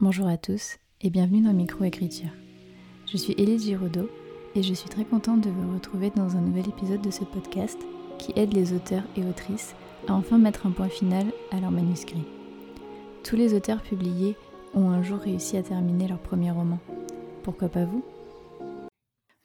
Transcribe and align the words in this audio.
Bonjour 0.00 0.28
à 0.28 0.36
tous 0.36 0.76
et 1.00 1.10
bienvenue 1.10 1.40
dans 1.40 1.52
Microécriture. 1.52 2.30
Je 3.10 3.16
suis 3.16 3.32
Élise 3.32 3.64
Giraudot 3.64 4.08
et 4.54 4.62
je 4.62 4.72
suis 4.72 4.88
très 4.88 5.04
contente 5.04 5.40
de 5.40 5.50
vous 5.50 5.74
retrouver 5.74 6.10
dans 6.10 6.36
un 6.36 6.40
nouvel 6.40 6.68
épisode 6.68 7.00
de 7.00 7.10
ce 7.10 7.24
podcast 7.24 7.76
qui 8.16 8.32
aide 8.36 8.54
les 8.54 8.72
auteurs 8.72 9.02
et 9.16 9.24
autrices 9.24 9.74
à 10.06 10.14
enfin 10.14 10.38
mettre 10.38 10.68
un 10.68 10.70
point 10.70 10.88
final 10.88 11.26
à 11.50 11.58
leur 11.58 11.72
manuscrit. 11.72 12.22
Tous 13.24 13.34
les 13.34 13.54
auteurs 13.54 13.82
publiés 13.82 14.36
ont 14.72 14.88
un 14.88 15.02
jour 15.02 15.18
réussi 15.18 15.56
à 15.56 15.64
terminer 15.64 16.06
leur 16.06 16.20
premier 16.20 16.52
roman. 16.52 16.78
Pourquoi 17.42 17.68
pas 17.68 17.84
vous? 17.84 18.04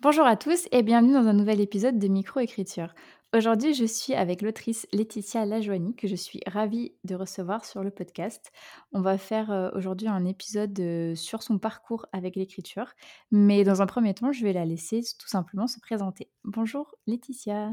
Bonjour 0.01 0.27
à 0.27 0.35
tous 0.35 0.67
et 0.71 0.83
bienvenue 0.83 1.13
dans 1.13 1.27
un 1.27 1.33
nouvel 1.33 1.61
épisode 1.61 1.97
de 1.97 2.07
Microécriture. 2.07 2.93
Aujourd'hui, 3.35 3.73
je 3.73 3.85
suis 3.85 4.13
avec 4.13 4.43
l'autrice 4.43 4.85
Laetitia 4.93 5.47
Lajoigny, 5.47 5.95
que 5.95 6.07
je 6.07 6.15
suis 6.15 6.41
ravie 6.45 6.93
de 7.03 7.15
recevoir 7.15 7.65
sur 7.65 7.83
le 7.83 7.89
podcast. 7.89 8.51
On 8.91 9.01
va 9.01 9.17
faire 9.17 9.49
euh, 9.49 9.71
aujourd'hui 9.73 10.07
un 10.07 10.23
épisode 10.23 10.79
euh, 10.79 11.15
sur 11.15 11.41
son 11.41 11.57
parcours 11.57 12.05
avec 12.11 12.35
l'écriture, 12.35 12.93
mais 13.31 13.63
dans 13.63 13.81
un 13.81 13.87
premier 13.87 14.13
temps, 14.13 14.31
je 14.31 14.43
vais 14.43 14.53
la 14.53 14.65
laisser 14.65 15.01
tout 15.17 15.27
simplement 15.27 15.65
se 15.65 15.79
présenter. 15.79 16.29
Bonjour 16.43 16.93
Laetitia. 17.07 17.71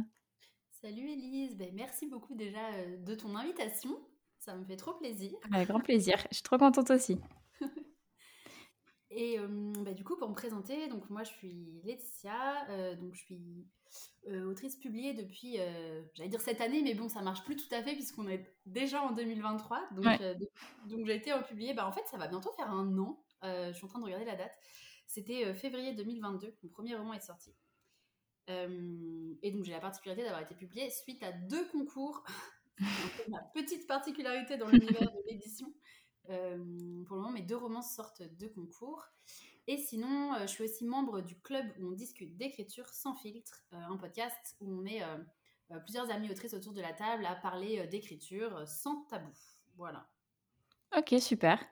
Salut 0.81 1.11
Elise, 1.11 1.55
ben, 1.59 1.69
merci 1.75 2.07
beaucoup 2.07 2.35
déjà 2.35 2.67
euh, 2.77 2.97
de 2.97 3.15
ton 3.15 3.37
invitation, 3.37 3.91
ça 4.39 4.57
me 4.57 4.65
fait 4.65 4.77
trop 4.77 4.95
plaisir. 4.95 5.33
Avec 5.53 5.69
grand 5.69 5.81
plaisir, 5.81 6.17
je 6.31 6.37
suis 6.37 6.43
trop 6.43 6.57
contente 6.57 6.91
aussi. 6.91 7.19
Et 9.13 9.39
bah, 9.85 9.93
du 9.93 10.05
coup, 10.05 10.17
pour 10.17 10.29
me 10.29 10.35
présenter, 10.35 10.87
donc 10.89 11.11
moi 11.11 11.25
je 11.25 11.31
suis 11.31 11.81
Laetitia, 11.85 12.95
donc 12.95 13.15
je 13.15 13.21
suis 13.21 13.67
autrice 14.47 14.77
publiée 14.77 15.15
depuis, 15.15 15.57
j'allais 16.15 16.29
dire 16.29 16.41
cette 16.41 16.61
année, 16.61 16.81
mais 16.83 16.95
bon, 16.95 17.09
ça 17.09 17.21
marche 17.21 17.43
plus 17.43 17.57
tout 17.57 17.75
à 17.75 17.83
fait 17.83 17.95
puisqu'on 17.95 18.29
est 18.29 18.47
déjà 18.67 19.03
en 19.03 19.11
2023. 19.11 19.89
Donc, 19.97 20.07
donc 20.87 21.07
j'ai 21.07 21.17
été 21.17 21.33
publiée, 21.49 21.75
bah, 21.75 21.89
en 21.89 21.93
fait, 21.93 22.07
ça 22.07 22.19
va 22.19 22.29
bientôt 22.29 22.53
faire 22.53 22.71
un 22.71 22.97
an. 22.99 23.21
je 23.43 23.73
suis 23.73 23.85
en 23.85 23.89
train 23.89 23.99
de 23.99 24.05
regarder 24.05 24.27
la 24.27 24.37
date. 24.37 24.57
C'était 25.07 25.53
février 25.55 25.93
2022, 25.93 26.57
mon 26.63 26.69
premier 26.69 26.95
roman 26.95 27.15
est 27.15 27.21
sorti. 27.21 27.53
et 28.47 29.51
donc 29.51 29.65
j'ai 29.65 29.73
la 29.73 29.81
particularité 29.81 30.23
d'avoir 30.23 30.43
été 30.43 30.55
publiée 30.55 30.89
suite 30.89 31.25
à 31.25 31.33
deux 31.33 31.67
concours. 31.71 32.23
ma 33.29 33.41
petite 33.55 33.87
particularité 33.87 34.57
dans 34.57 34.69
l'univers 34.69 35.11
de 35.11 35.31
l'édition. 35.31 35.73
Euh, 36.31 37.05
pour 37.07 37.17
le 37.17 37.23
moment, 37.23 37.33
mes 37.33 37.43
deux 37.43 37.57
romans 37.57 37.83
sortent 37.83 38.23
de 38.39 38.47
concours. 38.49 39.05
Et 39.67 39.77
sinon, 39.77 40.35
euh, 40.35 40.43
je 40.43 40.47
suis 40.47 40.65
aussi 40.65 40.85
membre 40.85 41.21
du 41.21 41.37
club 41.39 41.67
où 41.81 41.89
on 41.89 41.93
discute 41.93 42.37
d'écriture 42.37 42.89
sans 42.89 43.15
filtre, 43.15 43.65
euh, 43.73 43.77
un 43.91 43.97
podcast 43.97 44.57
où 44.61 44.73
on 44.73 44.85
est 44.87 45.03
plusieurs 45.85 46.11
amis 46.11 46.29
autrices 46.31 46.55
autour 46.55 46.73
de 46.73 46.81
la 46.81 46.93
table 46.93 47.25
à 47.25 47.37
parler 47.37 47.87
d'écriture 47.87 48.67
sans 48.67 49.05
tabou. 49.05 49.31
Voilà. 49.77 50.05
Ok, 50.97 51.15
super. 51.21 51.65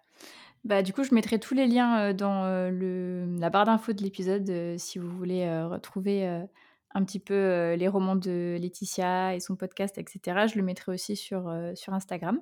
Bah, 0.62 0.84
du 0.84 0.92
coup, 0.92 1.02
je 1.02 1.12
mettrai 1.12 1.40
tous 1.40 1.54
les 1.54 1.66
liens 1.66 2.14
dans 2.14 2.44
la 2.44 3.50
barre 3.50 3.64
d'infos 3.64 3.92
de 3.92 4.02
l'épisode 4.04 4.78
si 4.78 5.00
vous 5.00 5.10
voulez 5.10 5.50
retrouver 5.64 6.24
un 6.94 7.04
petit 7.04 7.18
peu 7.18 7.74
les 7.74 7.88
romans 7.88 8.14
de 8.14 8.56
Laetitia 8.60 9.34
et 9.34 9.40
son 9.40 9.56
podcast, 9.56 9.98
etc. 9.98 10.46
Je 10.46 10.56
le 10.56 10.62
mettrai 10.62 10.92
aussi 10.92 11.16
sur 11.16 11.48
Instagram. 11.88 12.40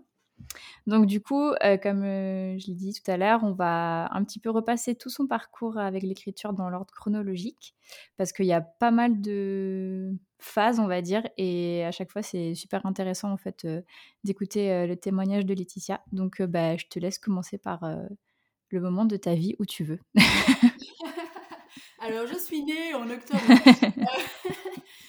Donc 0.87 1.07
du 1.07 1.21
coup, 1.21 1.51
euh, 1.65 1.77
comme 1.77 2.03
euh, 2.03 2.59
je 2.59 2.69
l'ai 2.69 2.75
dit 2.75 2.93
tout 2.93 3.11
à 3.11 3.17
l'heure, 3.17 3.43
on 3.43 3.53
va 3.53 4.09
un 4.13 4.25
petit 4.25 4.39
peu 4.39 4.51
repasser 4.51 4.95
tout 4.95 5.11
son 5.11 5.27
parcours 5.27 5.79
avec 5.79 6.03
l'écriture 6.03 6.53
dans 6.53 6.69
l'ordre 6.71 6.93
chronologique, 6.95 7.75
parce 8.17 8.33
qu'il 8.33 8.47
y 8.47 8.53
a 8.53 8.61
pas 8.61 8.91
mal 8.91 9.21
de 9.21 10.13
phases, 10.39 10.79
on 10.79 10.87
va 10.87 11.03
dire, 11.03 11.27
et 11.37 11.85
à 11.85 11.91
chaque 11.91 12.11
fois, 12.11 12.23
c'est 12.23 12.55
super 12.55 12.87
intéressant 12.87 13.33
en 13.33 13.37
fait 13.37 13.65
euh, 13.65 13.83
d'écouter 14.25 14.87
le 14.87 14.97
témoignage 14.97 15.47
de 15.47 15.55
Laetitia. 15.55 16.03
Donc 16.13 16.43
bah, 16.43 16.77
je 16.77 16.87
te 16.87 16.99
laisse 16.99 17.19
commencer 17.19 17.59
par 17.59 17.85
le 18.71 18.81
moment 18.81 19.05
de 19.05 19.17
ta 19.17 19.35
vie 19.35 19.55
où 19.59 19.65
tu 19.65 19.85
veux. 19.85 20.01
Alors, 21.99 22.27
je 22.27 22.39
suis 22.39 22.63
née 22.63 22.95
en 22.95 23.09
octobre. 23.11 23.41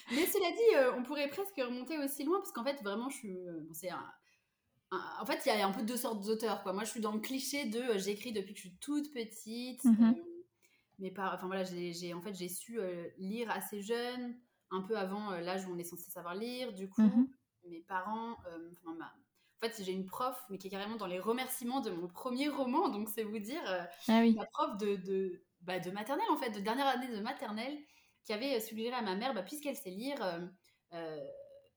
Mais 0.09 0.25
cela 0.25 0.50
dit, 0.52 0.98
on 0.98 1.03
pourrait 1.03 1.27
presque 1.27 1.58
remonter 1.58 1.98
aussi 1.99 2.23
loin, 2.23 2.39
parce 2.39 2.52
qu'en 2.52 2.64
fait, 2.64 2.82
vraiment, 2.82 3.09
je 3.09 3.17
suis... 3.17 3.38
c'est 3.73 3.89
un 3.89 4.04
en 4.92 5.25
fait, 5.25 5.42
il 5.45 5.49
y 5.49 5.52
a 5.52 5.67
un 5.67 5.71
peu 5.71 5.83
deux 5.83 5.98
sortes 5.98 6.23
d'auteurs. 6.25 6.64
Quoi. 6.64 6.73
Moi, 6.73 6.83
je 6.83 6.92
suis 6.92 7.02
dans 7.02 7.11
le 7.11 7.20
cliché 7.20 7.65
de 7.65 7.80
euh, 7.80 7.98
j'écris 7.98 8.31
depuis 8.31 8.53
que 8.53 8.59
je 8.59 8.67
suis 8.67 8.77
toute 8.77 9.11
petite. 9.14 9.83
Mhm. 9.83 10.15
Euh, 10.17 10.23
mais 10.99 11.11
pas, 11.11 11.31
enfin 11.33 11.48
voilà, 11.48 11.64
j'ai, 11.64 12.14
en 12.14 12.21
fait, 12.21 12.33
j'ai 12.33 12.49
su 12.49 12.80
euh, 12.80 13.08
lire 13.17 13.52
assez 13.52 13.81
jeune, 13.81 14.36
un 14.71 14.81
peu 14.81 14.97
avant 14.97 15.31
l'âge 15.31 15.65
où 15.67 15.73
on 15.73 15.77
est 15.77 15.83
censé 15.83 16.09
savoir 16.09 16.33
lire. 16.33 16.73
Du 16.73 16.89
coup, 16.89 17.02
mhm. 17.02 17.27
mes 17.65 17.81
parents, 17.81 18.31
en 18.31 19.67
fait, 19.67 19.83
j'ai 19.83 19.92
une 19.92 20.05
prof, 20.05 20.36
mais 20.49 20.58
qui 20.58 20.67
est 20.67 20.70
carrément 20.71 20.95
dans 20.95 21.05
les 21.05 21.20
remerciements 21.20 21.81
de 21.81 21.92
mon 21.92 22.08
premier 22.08 22.47
roman. 22.47 22.89
Donc, 22.89 23.09
c'est 23.09 23.23
vous 23.23 23.39
dire, 23.39 23.61
ah 24.08 24.21
oui. 24.21 24.33
ma 24.33 24.45
prof 24.45 24.77
de, 24.77 24.95
de, 24.95 25.43
bah, 25.61 25.80
de 25.80 25.92
maternelle, 25.92 26.27
en 26.31 26.37
fait, 26.37 26.49
de 26.49 26.59
dernière 26.59 26.87
année 26.87 27.15
de 27.15 27.21
maternelle, 27.21 27.77
qui 28.23 28.33
avait 28.33 28.59
suggéré 28.59 28.95
à 28.95 29.02
ma 29.02 29.15
mère, 29.15 29.36
bah, 29.36 29.43
puisqu'elle 29.43 29.76
sait 29.76 29.92
lire, 29.92 30.17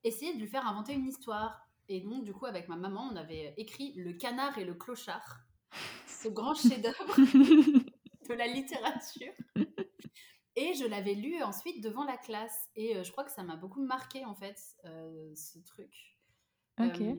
essayer 0.03 0.33
de 0.33 0.39
lui 0.39 0.49
faire 0.49 0.67
inventer 0.67 0.95
une 0.95 1.07
histoire. 1.07 1.70
Et 1.91 2.01
donc, 2.01 2.23
du 2.23 2.33
coup, 2.33 2.47
avec 2.47 2.69
ma 2.69 2.77
maman, 2.77 3.11
on 3.13 3.17
avait 3.17 3.53
écrit 3.57 3.93
Le 3.97 4.13
canard 4.13 4.57
et 4.59 4.65
le 4.65 4.75
clochard, 4.75 5.41
ce 6.07 6.29
grand 6.29 6.55
chef-d'œuvre 6.55 7.17
de 8.29 8.33
la 8.33 8.47
littérature. 8.47 9.33
Et 10.55 10.75
je 10.75 10.87
l'avais 10.87 11.15
lu 11.15 11.43
ensuite 11.43 11.83
devant 11.83 12.05
la 12.05 12.17
classe. 12.17 12.69
Et 12.77 12.97
euh, 12.97 13.03
je 13.03 13.11
crois 13.11 13.25
que 13.25 13.33
ça 13.33 13.43
m'a 13.43 13.57
beaucoup 13.57 13.83
marqué, 13.83 14.25
en 14.25 14.37
fait, 14.37 14.57
euh, 14.85 15.35
ce 15.35 15.59
truc. 15.59 16.17
Ok. 16.79 17.01
Euh, 17.01 17.15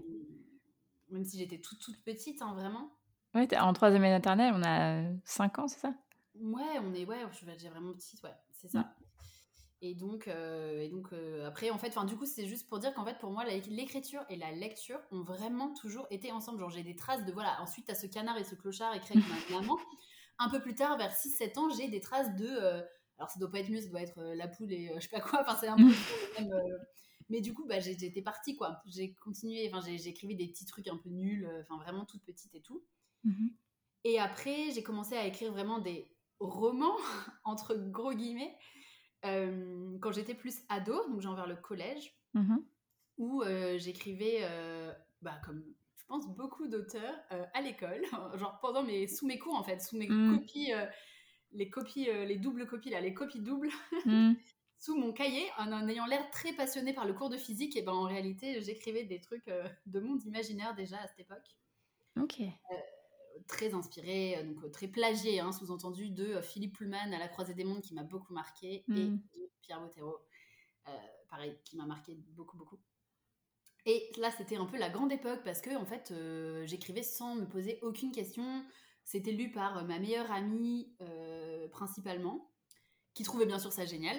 même 1.10 1.26
si 1.26 1.38
j'étais 1.38 1.60
toute, 1.60 1.80
toute 1.80 2.02
petite, 2.06 2.42
hein, 2.42 2.54
vraiment. 2.54 2.98
Ouais, 3.36 3.54
en 3.58 3.74
troisième 3.74 4.04
année 4.04 4.14
maternelle, 4.14 4.54
on 4.56 4.64
a 4.64 5.04
5 5.26 5.60
ans, 5.60 5.68
c'est 5.68 5.80
ça? 5.80 5.94
Ouais, 6.36 6.80
on 6.80 6.94
est, 6.94 7.06
ouais, 7.06 7.26
je 7.38 7.46
vais 7.46 7.58
dire 7.58 7.72
vraiment 7.72 7.92
petite, 7.92 8.24
ouais, 8.24 8.36
c'est 8.54 8.70
ça. 8.70 8.96
Et 9.84 9.96
donc, 9.96 10.28
euh, 10.28 10.80
et 10.80 10.90
donc 10.90 11.12
euh, 11.12 11.48
après, 11.48 11.72
en 11.72 11.80
fait, 11.80 11.98
du 12.06 12.16
coup, 12.16 12.28
c'est 12.28 12.46
juste 12.46 12.70
pour 12.70 12.78
dire 12.78 12.94
qu'en 12.94 13.04
fait, 13.04 13.18
pour 13.18 13.32
moi, 13.32 13.46
l'écriture 13.46 14.24
et 14.30 14.36
la 14.36 14.52
lecture 14.52 15.00
ont 15.12 15.24
vraiment 15.24 15.74
toujours 15.74 16.06
été 16.12 16.32
ensemble. 16.32 16.60
Genre, 16.60 16.70
j'ai 16.70 16.84
des 16.84 16.96
traces 16.96 17.26
de, 17.26 17.32
voilà, 17.32 17.60
ensuite, 17.62 17.90
à 17.90 17.96
ce 17.96 18.06
canard 18.06 18.38
et 18.38 18.44
ce 18.44 18.54
clochard 18.54 18.94
écrit 18.94 19.18
avec 19.18 19.50
ma 19.50 19.60
maman. 19.62 19.80
Un 20.38 20.50
peu 20.50 20.62
plus 20.62 20.76
tard, 20.76 20.98
vers 20.98 21.12
6-7 21.12 21.58
ans, 21.58 21.70
j'ai 21.72 21.88
des 21.88 22.00
traces 22.00 22.36
de. 22.36 22.46
Euh, 22.48 22.82
alors, 23.18 23.32
ça 23.32 23.40
doit 23.40 23.50
pas 23.50 23.60
être 23.60 23.70
mieux, 23.70 23.82
ça 23.82 23.90
doit 23.90 24.02
être 24.02 24.22
la 24.22 24.48
poule 24.48 24.72
et 24.72 24.92
je 24.96 25.00
sais 25.00 25.10
pas 25.10 25.20
quoi. 25.20 25.42
Enfin, 25.42 25.58
c'est 25.60 25.68
un 25.68 25.78
peu 25.78 25.84
même. 26.40 26.52
mais 27.30 27.42
du 27.42 27.54
coup, 27.54 27.66
bah, 27.68 27.80
j'étais 27.80 28.22
partie, 28.22 28.56
quoi. 28.56 28.82
J'ai 28.86 29.16
continué, 29.16 29.68
enfin, 29.72 29.84
j'écrivais 29.98 30.36
des 30.36 30.48
petits 30.48 30.66
trucs 30.66 30.88
un 30.88 30.98
peu 30.98 31.10
nuls, 31.10 31.50
enfin, 31.62 31.82
vraiment 31.84 32.06
toute 32.06 32.24
petite 32.24 32.54
et 32.54 32.62
tout. 32.62 32.84
Mmh 33.24 33.48
et 34.04 34.20
après, 34.20 34.72
j'ai 34.72 34.82
commencé 34.82 35.16
à 35.16 35.28
écrire 35.28 35.52
vraiment 35.52 35.78
des 35.78 36.12
romans, 36.40 36.98
entre 37.44 37.76
gros 37.76 38.14
guillemets 38.14 38.58
quand 39.24 40.12
j'étais 40.12 40.34
plus 40.34 40.60
ado, 40.70 41.08
donc 41.10 41.22
genre 41.22 41.36
vers 41.36 41.48
le 41.48 41.56
collège, 41.56 42.16
mmh 42.34 42.58
où 43.18 43.44
j'écrivais, 43.78 44.40
bah, 45.22 45.40
comme 45.46 45.64
je 45.96 46.06
pense 46.08 46.28
beaucoup 46.28 46.68
d'auteurs, 46.68 47.14
à 47.54 47.62
l'école, 47.62 48.02
genre 48.40 48.58
pendant 48.62 48.82
mes, 48.82 49.08
sous 49.08 49.28
mes 49.28 49.38
cours 49.38 49.54
en 49.54 49.64
fait, 49.64 49.80
sous 49.80 49.96
mes 49.96 50.08
mmh. 50.08 50.38
copies, 50.38 50.72
les 51.52 51.70
copies, 51.70 52.06
les 52.06 52.38
doubles 52.38 52.66
copies 52.66 52.90
là, 52.90 53.00
les 53.00 53.14
copies 53.14 53.42
doubles. 53.42 53.70
Mmh. 54.06 54.34
sous 54.80 54.98
mon 54.98 55.14
cahier, 55.14 55.44
en, 55.60 55.88
ayant 55.88 56.08
l'air 56.08 56.28
très 56.32 56.54
passionné 56.54 56.94
par 56.94 57.06
le 57.06 57.14
cours 57.14 57.30
de 57.30 57.38
physique, 57.38 57.78
et 57.78 57.84
ben 57.84 57.92
en 57.92 58.06
réalité, 58.06 58.60
j'écrivais 58.62 59.04
des 59.04 59.20
trucs 59.20 59.46
de 59.86 60.00
monde 60.00 60.24
imaginaire 60.24 60.74
déjà 60.74 60.98
à 60.98 61.08
cette 61.08 61.20
époque. 61.20 61.56
Ok 62.20 62.42
très 63.52 63.74
inspiré, 63.74 64.38
euh, 64.38 64.44
donc 64.44 64.64
euh, 64.64 64.70
très 64.70 64.88
plagié, 64.88 65.40
hein, 65.40 65.52
sous-entendu, 65.52 66.10
de 66.10 66.26
euh, 66.26 66.42
Philippe 66.42 66.78
Pullman 66.78 67.14
à 67.14 67.20
la 67.20 67.28
croisée 67.28 67.54
des 67.54 67.64
mondes 67.64 67.82
qui 67.82 67.94
m'a 67.94 68.04
beaucoup 68.04 68.34
marqué 68.34 68.84
et 68.88 68.92
mm. 68.92 69.22
de 69.36 69.52
Pierre 69.62 69.82
Bottero, 69.82 70.18
pareil, 71.30 71.56
qui 71.64 71.78
m'a 71.78 71.86
marqué 71.86 72.16
beaucoup, 72.36 72.58
beaucoup. 72.58 72.80
Et 73.86 74.12
là, 74.18 74.32
c'était 74.32 74.58
un 74.58 74.66
peu 74.66 74.78
la 74.78 74.90
grande 74.90 75.12
époque 75.12 75.42
parce 75.44 75.62
que, 75.62 75.76
en 75.76 75.86
fait, 75.86 76.14
j'écrivais 76.66 77.04
sans 77.04 77.36
me 77.36 77.46
poser 77.46 77.80
aucune 77.82 78.12
question. 78.12 78.66
C'était 79.04 79.32
lu 79.32 79.52
par 79.52 79.86
ma 79.86 79.98
meilleure 80.00 80.32
amie, 80.32 80.94
principalement, 81.72 82.52
qui 83.14 83.24
trouvait 83.24 83.46
bien 83.46 83.60
sûr 83.60 83.72
ça 83.72 83.86
génial. 83.86 84.18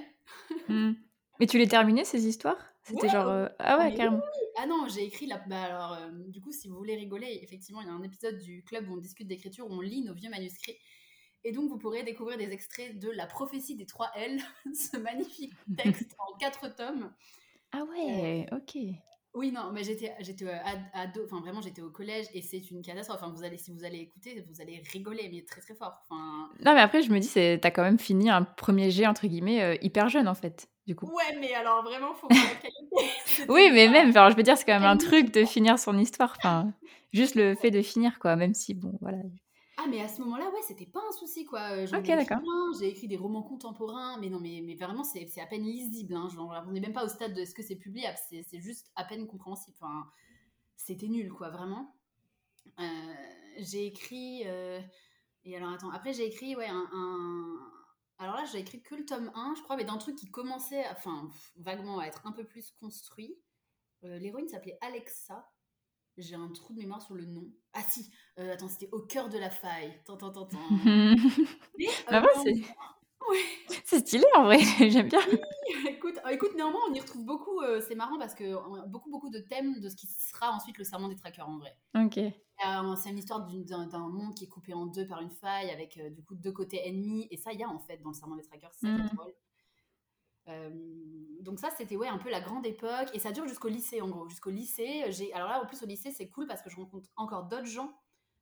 Mm. 0.68 0.92
Mais 1.40 1.46
tu 1.46 1.58
les 1.58 1.68
terminais, 1.68 2.04
ces 2.04 2.26
histoires? 2.26 2.71
C'était 2.84 3.08
genre. 3.08 3.28
Euh, 3.28 3.48
ah 3.58 3.78
ouais, 3.78 3.94
carrément. 3.94 4.20
Ah 4.56 4.66
non, 4.66 4.88
j'ai 4.88 5.04
écrit 5.04 5.26
la. 5.26 5.38
Bah 5.38 5.62
alors, 5.62 5.92
euh, 5.92 6.10
du 6.28 6.40
coup, 6.40 6.52
si 6.52 6.68
vous 6.68 6.76
voulez 6.76 6.96
rigoler, 6.96 7.40
effectivement, 7.42 7.80
il 7.80 7.86
y 7.86 7.90
a 7.90 7.92
un 7.92 8.02
épisode 8.02 8.38
du 8.38 8.64
club 8.64 8.88
où 8.88 8.94
on 8.94 8.96
discute 8.96 9.28
d'écriture, 9.28 9.66
où 9.70 9.72
on 9.72 9.80
lit 9.80 10.02
nos 10.02 10.14
vieux 10.14 10.30
manuscrits. 10.30 10.76
Et 11.44 11.52
donc, 11.52 11.68
vous 11.70 11.78
pourrez 11.78 12.02
découvrir 12.02 12.38
des 12.38 12.50
extraits 12.50 12.98
de 12.98 13.10
La 13.10 13.26
prophétie 13.26 13.76
des 13.76 13.86
trois 13.86 14.10
L, 14.14 14.40
ce 14.74 14.96
magnifique 14.96 15.54
texte 15.76 16.14
en 16.18 16.36
quatre 16.38 16.74
tomes. 16.74 17.12
Ah 17.72 17.84
ouais, 17.84 18.46
euh, 18.52 18.56
ok. 18.56 18.76
Oui, 19.34 19.50
non, 19.50 19.72
mais 19.72 19.82
j'étais, 19.82 20.14
j'étais 20.20 20.46
ado, 20.92 21.22
enfin 21.24 21.40
vraiment, 21.40 21.60
j'étais 21.60 21.80
au 21.80 21.90
collège 21.90 22.26
et 22.34 22.42
c'est 22.42 22.70
une 22.70 22.82
catastrophe. 22.82 23.18
Enfin, 23.22 23.32
vous 23.34 23.44
allez, 23.44 23.56
si 23.56 23.72
vous 23.72 23.84
allez 23.84 23.98
écouter, 23.98 24.44
vous 24.48 24.60
allez 24.60 24.82
rigoler, 24.92 25.30
mais 25.32 25.42
très 25.42 25.60
très 25.60 25.74
fort. 25.74 26.02
Enfin... 26.10 26.50
Non, 26.64 26.74
mais 26.74 26.80
après, 26.80 27.02
je 27.02 27.10
me 27.10 27.18
dis, 27.18 27.28
c'est, 27.28 27.58
t'as 27.62 27.70
quand 27.70 27.82
même 27.82 27.98
fini 27.98 28.28
un 28.28 28.42
premier 28.42 28.90
jet 28.90 29.06
entre 29.06 29.26
guillemets 29.26 29.78
hyper 29.80 30.08
jeune 30.08 30.28
en 30.28 30.34
fait 30.34 30.68
du 30.86 30.96
coup. 30.96 31.06
Ouais, 31.06 31.38
mais 31.40 31.54
alors 31.54 31.82
vraiment, 31.82 32.14
faut 32.14 32.28
voir 32.28 32.42
la 32.42 32.54
qualité. 32.60 33.46
oui, 33.48 33.70
mais 33.72 33.88
même, 33.88 34.10
enfin, 34.10 34.30
je 34.30 34.36
veux 34.36 34.42
dire, 34.42 34.56
c'est 34.56 34.64
quand 34.64 34.78
même 34.78 34.88
un 34.88 34.96
truc 34.96 35.32
de 35.32 35.44
finir 35.44 35.78
son 35.78 35.96
histoire. 35.98 36.34
Enfin, 36.38 36.72
juste 37.12 37.34
le 37.34 37.54
fait 37.54 37.70
de 37.70 37.82
finir, 37.82 38.18
quoi, 38.18 38.36
même 38.36 38.54
si, 38.54 38.74
bon, 38.74 38.98
voilà. 39.00 39.18
Ah, 39.78 39.86
mais 39.88 40.00
à 40.00 40.08
ce 40.08 40.20
moment-là, 40.20 40.50
ouais, 40.50 40.60
c'était 40.62 40.86
pas 40.86 41.00
un 41.06 41.12
souci, 41.12 41.44
quoi. 41.44 41.82
Ok, 41.84 42.06
d'accord. 42.06 42.40
J'ai 42.78 42.88
écrit 42.88 43.08
des 43.08 43.16
romans 43.16 43.42
contemporains, 43.42 44.18
mais 44.18 44.28
non, 44.28 44.38
mais, 44.38 44.60
mais 44.62 44.74
vraiment, 44.74 45.02
c'est 45.02 45.40
à 45.40 45.46
peine 45.46 45.64
lisible. 45.64 46.14
Hein. 46.14 46.28
on 46.38 46.72
n'est 46.72 46.80
même 46.80 46.92
pas 46.92 47.04
au 47.04 47.08
stade 47.08 47.34
de 47.34 47.44
ce 47.44 47.54
que 47.54 47.62
c'est 47.62 47.76
publiable, 47.76 48.18
c'est 48.28 48.60
juste 48.60 48.92
à 48.96 49.04
peine 49.04 49.26
compréhensible. 49.26 49.76
Enfin, 49.80 50.06
c'était 50.76 51.08
nul, 51.08 51.32
quoi, 51.32 51.50
vraiment. 51.50 51.96
Euh, 52.78 53.14
j'ai 53.58 53.86
écrit. 53.86 54.42
Euh, 54.46 54.80
et 55.44 55.56
alors, 55.56 55.72
attends, 55.72 55.90
après, 55.90 56.12
j'ai 56.12 56.26
écrit, 56.26 56.54
ouais, 56.54 56.68
un, 56.68 57.58
Alors 58.18 58.36
là, 58.36 58.44
j'ai 58.44 58.58
écrit 58.58 58.82
que 58.82 58.94
le 58.94 59.04
tome 59.04 59.30
1, 59.34 59.54
je 59.56 59.62
crois, 59.62 59.76
mais 59.76 59.84
d'un 59.84 59.98
truc 59.98 60.16
qui 60.16 60.30
commençait, 60.30 60.84
enfin, 60.90 61.30
vaguement 61.56 61.98
à 61.98 62.06
être 62.06 62.26
un 62.26 62.32
peu 62.32 62.44
plus 62.44 62.70
construit. 62.72 63.38
Euh, 64.04 64.18
l'héroïne 64.18 64.48
s'appelait 64.48 64.78
Alexa. 64.80 65.51
J'ai 66.18 66.34
un 66.34 66.48
trou 66.48 66.74
de 66.74 66.78
mémoire 66.78 67.00
sur 67.00 67.14
le 67.14 67.24
nom. 67.24 67.44
Ah 67.72 67.82
si, 67.88 68.10
euh, 68.38 68.52
attends, 68.52 68.68
c'était 68.68 68.90
au 68.92 69.00
cœur 69.00 69.28
de 69.28 69.38
la 69.38 69.48
faille. 69.48 69.98
Tant, 70.04 70.16
tant, 70.16 70.30
tant, 70.30 70.46
bah 72.10 72.22
c'est... 72.42 72.62
c'est 73.84 74.00
stylé 74.00 74.26
en 74.36 74.44
vrai, 74.44 74.58
j'aime 74.90 75.08
bien. 75.08 75.20
écoute, 75.88 76.18
euh, 76.26 76.30
écoute, 76.30 76.54
néanmoins, 76.54 76.82
on 76.90 76.92
y 76.92 77.00
retrouve 77.00 77.24
beaucoup. 77.24 77.60
Euh, 77.62 77.80
c'est 77.80 77.94
marrant 77.94 78.18
parce 78.18 78.34
que 78.34 78.54
beaucoup, 78.88 79.10
beaucoup 79.10 79.30
de 79.30 79.38
thèmes 79.38 79.80
de 79.80 79.88
ce 79.88 79.96
qui 79.96 80.06
sera 80.06 80.50
ensuite 80.50 80.76
le 80.76 80.84
serment 80.84 81.08
des 81.08 81.16
trackers 81.16 81.48
en 81.48 81.58
vrai. 81.58 81.74
Ok. 81.94 82.14
c'est 82.14 83.10
une 83.10 83.18
histoire 83.18 83.46
d'un, 83.46 84.08
monde 84.08 84.34
qui 84.34 84.44
est 84.44 84.48
coupé 84.48 84.74
en 84.74 84.86
deux 84.86 85.06
par 85.06 85.22
une 85.22 85.30
faille 85.30 85.70
avec 85.70 85.98
du 86.14 86.22
coup 86.22 86.34
deux 86.34 86.52
côtés 86.52 86.86
ennemis. 86.86 87.26
Et 87.30 87.38
ça, 87.38 87.52
il 87.52 87.60
y 87.60 87.64
a 87.64 87.68
en 87.68 87.78
fait 87.78 87.96
dans 88.02 88.10
le 88.10 88.14
serment 88.14 88.36
des 88.36 88.44
trackers. 88.44 88.74
C'est 88.74 88.88
mm. 88.88 89.10
Euh, 90.48 90.70
donc 91.40 91.58
ça, 91.58 91.70
c'était 91.76 91.96
ouais 91.96 92.08
un 92.08 92.18
peu 92.18 92.30
la 92.30 92.40
grande 92.40 92.66
époque 92.66 93.08
et 93.14 93.18
ça 93.18 93.32
dure 93.32 93.46
jusqu'au 93.46 93.68
lycée 93.68 94.00
en 94.00 94.08
gros. 94.08 94.28
Jusqu'au 94.28 94.50
lycée, 94.50 95.04
j'ai 95.10 95.32
alors 95.32 95.48
là 95.48 95.62
en 95.62 95.66
plus 95.66 95.82
au 95.82 95.86
lycée 95.86 96.10
c'est 96.10 96.28
cool 96.28 96.46
parce 96.46 96.62
que 96.62 96.70
je 96.70 96.76
rencontre 96.76 97.08
encore 97.16 97.44
d'autres 97.44 97.66
gens. 97.66 97.96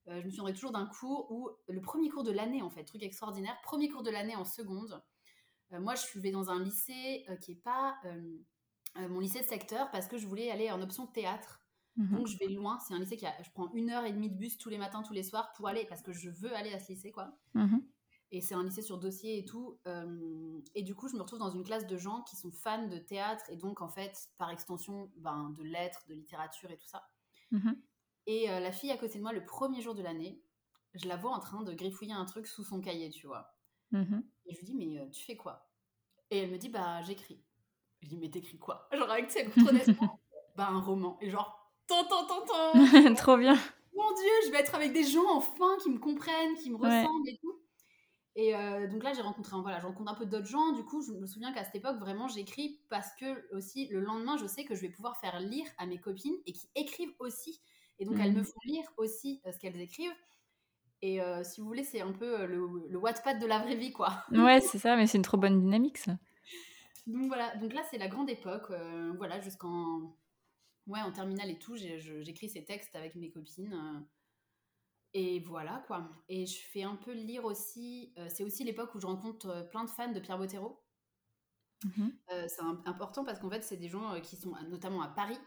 Euh, 0.09 0.21
je 0.21 0.27
me 0.27 0.31
souviendrai 0.31 0.55
toujours 0.55 0.73
d'un 0.73 0.87
cours 0.87 1.31
où 1.31 1.51
le 1.69 1.81
premier 1.81 2.09
cours 2.09 2.25
de 2.25 2.33
l'année 2.33 2.63
en 2.63 2.71
fait, 2.71 2.85
truc 2.85 3.03
extraordinaire, 3.03 3.57
premier 3.63 3.89
cours 3.89 4.03
de 4.03 4.11
l'année 4.11 4.37
en 4.37 4.45
seconde. 4.45 5.03
Euh, 5.73 5.81
moi, 5.81 5.95
je 5.95 6.19
vais 6.19 6.31
dans 6.31 6.51
un 6.51 6.63
lycée 6.63 7.27
qui 7.41 7.53
est 7.53 7.63
pas 7.63 7.97
mon 8.97 9.21
lycée 9.21 9.41
de 9.41 9.45
secteur 9.45 9.91
parce 9.91 10.09
que 10.09 10.19
je 10.19 10.27
voulais 10.27 10.51
aller 10.51 10.71
en 10.71 10.83
option 10.83 11.07
théâtre. 11.07 11.61
Mhm. 11.97 12.17
Donc 12.17 12.27
je 12.27 12.39
vais 12.39 12.49
loin. 12.49 12.79
C'est 12.81 12.95
un 12.95 12.99
lycée 12.99 13.17
qui 13.17 13.27
a, 13.27 13.35
je 13.43 13.51
prends 13.51 13.71
une 13.73 13.91
heure 13.91 14.05
et 14.05 14.13
demie 14.13 14.31
de 14.31 14.37
bus 14.37 14.59
tous 14.59 14.69
les 14.69 14.79
matins, 14.79 15.03
tous 15.03 15.13
les 15.13 15.23
soirs 15.23 15.53
pour 15.53 15.69
aller 15.69 15.87
parce 15.87 16.03
que 16.03 16.13
je 16.13 16.31
veux 16.31 16.55
aller 16.55 16.73
à 16.73 16.79
ce 16.79 16.93
lycée 16.93 17.13
quoi. 17.13 17.37
Mhm. 17.55 17.83
Et 18.33 18.41
c'est 18.41 18.55
un 18.55 18.63
lycée 18.63 18.83
sur 18.83 18.99
dossier 18.99 19.39
et 19.39 19.45
tout. 19.45 19.79
Euh, 19.87 20.61
et 20.75 20.83
du 20.83 20.95
coup, 20.95 21.09
je 21.09 21.17
me 21.17 21.23
retrouve 21.23 21.41
dans 21.41 21.51
une 21.51 21.65
classe 21.65 21.87
de 21.87 21.97
gens 21.97 22.23
qui 22.23 22.37
sont 22.37 22.53
fans 22.53 22.87
de 22.87 22.99
théâtre 22.99 23.45
et 23.51 23.57
donc, 23.57 23.81
en 23.81 23.89
fait, 23.89 24.17
par 24.39 24.51
extension, 24.51 25.11
ben, 25.17 25.51
de 25.57 25.65
lettres, 25.65 26.05
de 26.09 26.15
littérature 26.15 26.71
et 26.71 26.77
tout 26.77 26.87
ça. 26.87 27.03
Mhm. 27.51 27.77
Et 28.27 28.49
euh, 28.51 28.61
la 28.61 28.71
fille 28.71 28.93
à 28.93 28.97
côté 28.97 29.19
de 29.19 29.23
moi, 29.23 29.33
le 29.33 29.45
premier 29.45 29.81
jour 29.81 29.95
de 29.95 30.03
l'année, 30.03 30.41
je 30.95 31.09
la 31.09 31.17
vois 31.17 31.33
en 31.33 31.41
train 31.41 31.63
de 31.63 31.73
griffouiller 31.73 32.13
un 32.13 32.25
truc 32.25 32.47
sous 32.47 32.63
son 32.63 32.81
cahier, 32.81 33.11
tu 33.11 33.27
vois. 33.27 33.55
Mhm. 33.91 34.23
Et 34.47 34.55
je 34.55 34.59
lui 34.59 34.67
dis, 34.67 34.75
mais 34.75 35.01
euh, 35.01 35.09
tu 35.11 35.25
fais 35.25 35.37
quoi? 35.37 35.69
Et 36.31 36.39
elle 36.39 36.51
me 36.51 36.59
dit, 36.59 36.69
bah, 36.69 37.03
j'écris. 37.03 37.43
Je 38.01 38.07
lui 38.07 38.09
dis, 38.09 38.19
mais 38.19 38.31
t'écris 38.31 38.59
quoi? 38.59 38.89
Genre, 38.93 39.11
avec 39.11 39.29
trop 39.29 40.07
Bah, 40.57 40.69
un 40.69 40.81
roman. 40.81 41.19
Et 41.21 41.31
genre, 41.31 41.73
tant, 41.87 42.05
tant, 42.05 42.27
tant, 42.27 42.45
tant 42.47 42.73
Trop 43.17 43.37
bien 43.37 43.55
Mon 43.95 44.13
Dieu, 44.15 44.31
je 44.47 44.51
vais 44.53 44.59
être 44.59 44.75
avec 44.75 44.93
des 44.93 45.05
gens 45.05 45.29
enfin 45.37 45.77
qui 45.83 45.91
me 45.91 45.99
comprennent, 45.99 46.55
qui 46.57 46.71
me 46.71 46.77
ressemblent 46.77 47.29
et 47.29 47.39
tout. 47.39 47.60
Et 48.37 48.55
euh, 48.55 48.87
donc 48.87 49.03
là, 49.03 49.13
j'ai 49.13 49.23
rencontré, 49.23 49.57
voilà, 49.61 49.81
je 49.81 49.87
rencontre 49.87 50.13
un 50.13 50.15
peu 50.15 50.27
d'autres 50.27 50.47
gens. 50.47 50.73
Du 50.73 50.85
coup, 50.85 51.03
je 51.03 51.13
me 51.13 51.27
souviens 51.27 51.53
qu'à 51.53 51.65
cette 51.65 51.75
époque, 51.75 51.99
vraiment, 51.99 52.29
j'écris 52.29 52.81
parce 52.89 53.13
que 53.19 53.55
aussi 53.55 53.89
le 53.89 54.01
lendemain, 54.01 54.37
je 54.37 54.47
sais 54.47 54.65
que 54.65 54.75
je 54.75 54.83
vais 54.83 54.89
pouvoir 54.89 55.19
faire 55.19 55.41
lire 55.41 55.67
à 55.79 55.87
mes 55.87 55.99
copines 55.99 56.37
et 56.47 56.53
qui 56.53 56.69
écrivent 56.75 57.15
aussi. 57.19 57.61
Et 57.99 58.05
donc, 58.05 58.17
elles 58.21 58.33
me 58.33 58.41
mmh. 58.41 58.45
font 58.45 58.61
lire 58.65 58.85
aussi 58.97 59.43
euh, 59.47 59.53
ce 59.53 59.59
qu'elles 59.59 59.81
écrivent. 59.81 60.15
Et 61.03 61.21
euh, 61.21 61.43
si 61.43 61.61
vous 61.61 61.67
voulez, 61.67 61.83
c'est 61.83 62.01
un 62.01 62.13
peu 62.13 62.47
le, 62.47 62.87
le 62.89 62.99
Wattpad 62.99 63.41
de 63.41 63.47
la 63.47 63.59
vraie 63.59 63.77
vie, 63.77 63.93
quoi. 63.93 64.25
Ouais, 64.31 64.61
c'est 64.61 64.79
ça, 64.79 64.97
mais 64.97 65.07
c'est 65.07 65.19
une 65.19 65.25
trop 65.25 65.37
bonne 65.37 65.61
dynamique, 65.61 65.99
ça. 65.99 66.17
Donc 67.07 67.27
voilà, 67.27 67.57
donc 67.57 67.73
là, 67.73 67.83
c'est 67.91 67.99
la 67.99 68.09
grande 68.09 68.31
époque. 68.31 68.71
voilà, 69.17 69.41
jusqu'en 69.41 70.15
ouais, 70.87 71.01
en 71.01 71.11
terminale 71.11 71.51
et 71.51 71.59
tout, 71.59 71.77
j'écris 71.77 72.49
ces 72.49 72.65
textes 72.65 72.95
avec 72.95 73.17
mes 73.17 73.31
copines. 73.31 74.05
Et 75.13 75.41
voilà 75.41 75.83
quoi. 75.87 76.09
Et 76.29 76.47
je 76.47 76.59
fais 76.59 76.83
un 76.83 76.97
peu 76.97 77.13
lire 77.13 77.45
aussi. 77.45 78.13
Euh, 78.19 78.29
c'est 78.29 78.45
aussi 78.45 78.65
l'époque 78.65 78.95
où 78.95 79.01
je 79.01 79.07
rencontre 79.07 79.49
euh, 79.49 79.63
plein 79.65 79.85
de 79.85 79.91
fans 79.91 80.13
de 80.13 80.21
Pierre 80.21 80.39
Bottero. 80.39 80.81
Mhm. 81.85 82.13
Euh, 82.31 82.47
c'est 82.49 82.63
important 82.89 83.25
parce 83.25 83.39
qu'en 83.41 83.51
fait, 83.51 83.63
c'est 83.63 83.77
des 83.77 83.89
gens 83.89 84.21
qui 84.21 84.37
sont 84.37 84.55
notamment 84.69 85.03
à 85.03 85.09
Paris, 85.09 85.39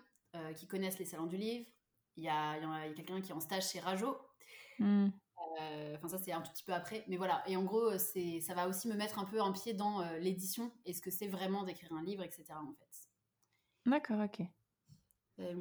qui 0.55 0.65
connaissent 0.65 0.97
les 0.97 1.05
salons 1.05 1.27
du 1.27 1.37
livre. 1.37 1.69
Il 2.17 2.23
y 2.23 2.27
a, 2.27 2.59
quelqu'un 2.95 3.21
qui 3.21 3.29
est 3.29 3.35
en 3.35 3.39
stage 3.39 3.69
chez 3.69 3.79
Rajo. 3.79 4.17
Hmm. 4.79 5.09
Enfin, 5.93 6.07
ça, 6.07 6.17
c'est 6.17 6.31
un 6.31 6.41
tout 6.41 6.51
petit 6.51 6.63
peu 6.63 6.73
après. 6.73 7.05
Mais 7.07 7.17
voilà. 7.17 7.43
Et 7.47 7.55
en 7.55 7.63
gros, 7.63 7.95
c'est, 7.99 8.41
ça 8.41 8.55
va 8.55 8.67
aussi 8.67 8.87
me 8.87 8.95
mettre 8.95 9.19
un 9.19 9.25
peu 9.25 9.39
un 9.39 9.51
pied 9.51 9.75
dans 9.75 10.01
l'édition 10.17 10.71
et 10.85 10.93
ce 10.93 11.01
que 11.01 11.11
c'est 11.11 11.27
vraiment 11.27 11.63
d'écrire 11.63 11.93
un 11.93 12.01
livre, 12.01 12.23
etc. 12.23 12.45
En 12.53 12.73
fait. 12.73 13.09
D'accord, 13.85 14.21
ok. 14.21 14.47
Euh, 15.39 15.53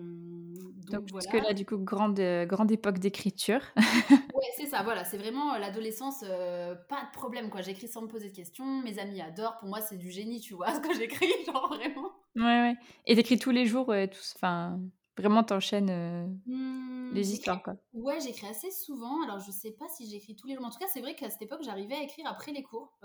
donc, 0.91 1.11
parce 1.13 1.27
que 1.27 1.39
là, 1.39 1.55
du 1.55 1.65
coup, 1.65 1.79
grande, 1.79 2.21
euh, 2.21 2.45
grande 2.45 2.71
époque 2.71 2.99
d'écriture. 2.99 3.61
ouais, 3.77 4.51
c'est 4.57 4.67
ça, 4.67 4.83
voilà, 4.83 5.05
c'est 5.05 5.17
vraiment 5.17 5.55
euh, 5.55 5.59
l'adolescence, 5.59 6.21
pas 6.21 7.05
de 7.05 7.13
problème, 7.13 7.49
quoi. 7.51 7.63
J'écris 7.63 7.89
sans 7.89 8.03
me 8.03 8.09
poser 8.09 8.31
de 8.31 8.35
questions, 8.35 8.83
mes 8.83 8.99
amis 8.99 9.21
adorent, 9.21 9.59
pour 9.59 9.69
moi, 9.69 9.81
c'est 9.81 9.97
du 9.97 10.11
génie, 10.11 10.41
tu 10.41 10.55
vois, 10.55 10.73
ce 10.75 10.81
que 10.81 10.95
j'écris, 10.95 11.33
genre 11.47 11.69
vraiment. 11.69 12.11
Ouais, 12.37 12.43
ouais. 12.43 12.75
Et 13.07 13.17
t'écris 13.17 13.39
tous 13.39 13.51
les 13.51 13.67
jours, 13.67 13.87
tous, 14.11 14.35
enfin, 14.37 14.79
vraiment 15.17 15.43
t'enchaînes 15.43 16.41
mmh, 16.47 17.13
les 17.15 17.33
histoires, 17.33 17.63
quoi. 17.63 17.77
Ouais, 17.95 18.21
j'écris 18.21 18.49
assez 18.49 18.71
souvent, 18.71 19.23
alors 19.23 19.39
je 19.39 19.51
sais 19.51 19.73
pas 19.73 19.89
si 19.89 20.09
j'écris 20.09 20.37
tous 20.37 20.47
les 20.47 20.55
jours, 20.55 20.67
en 20.67 20.71
tout 20.71 20.79
cas, 20.79 20.89
c'est 20.93 21.01
vrai 21.01 21.15
qu'à 21.15 21.31
cette 21.31 21.43
époque, 21.43 21.63
j'arrivais 21.63 21.95
à 21.95 22.03
écrire 22.03 22.27
après 22.27 22.53
les 22.53 22.63
cours. 22.63 22.99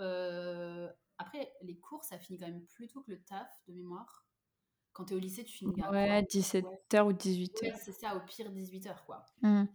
Après, 1.20 1.52
les 1.62 1.76
cours, 1.76 2.04
ça 2.04 2.16
finit 2.16 2.38
quand 2.38 2.46
même 2.46 2.64
plus 2.76 2.86
tôt 2.86 3.00
que 3.00 3.10
le 3.10 3.20
taf, 3.20 3.48
de 3.66 3.74
mémoire. 3.74 4.27
Quand 4.98 5.04
tu 5.04 5.12
es 5.12 5.16
au 5.16 5.20
lycée, 5.20 5.44
tu 5.44 5.56
finis 5.56 5.80
à 5.80 5.92
Ouais, 5.92 6.22
17h 6.22 7.02
ou 7.04 7.12
18h. 7.12 7.72
c'est 7.80 7.92
ça, 7.92 8.16
au 8.16 8.20
pire 8.26 8.50
18h, 8.50 9.04
quoi. 9.06 9.24
Mmh. 9.42 9.66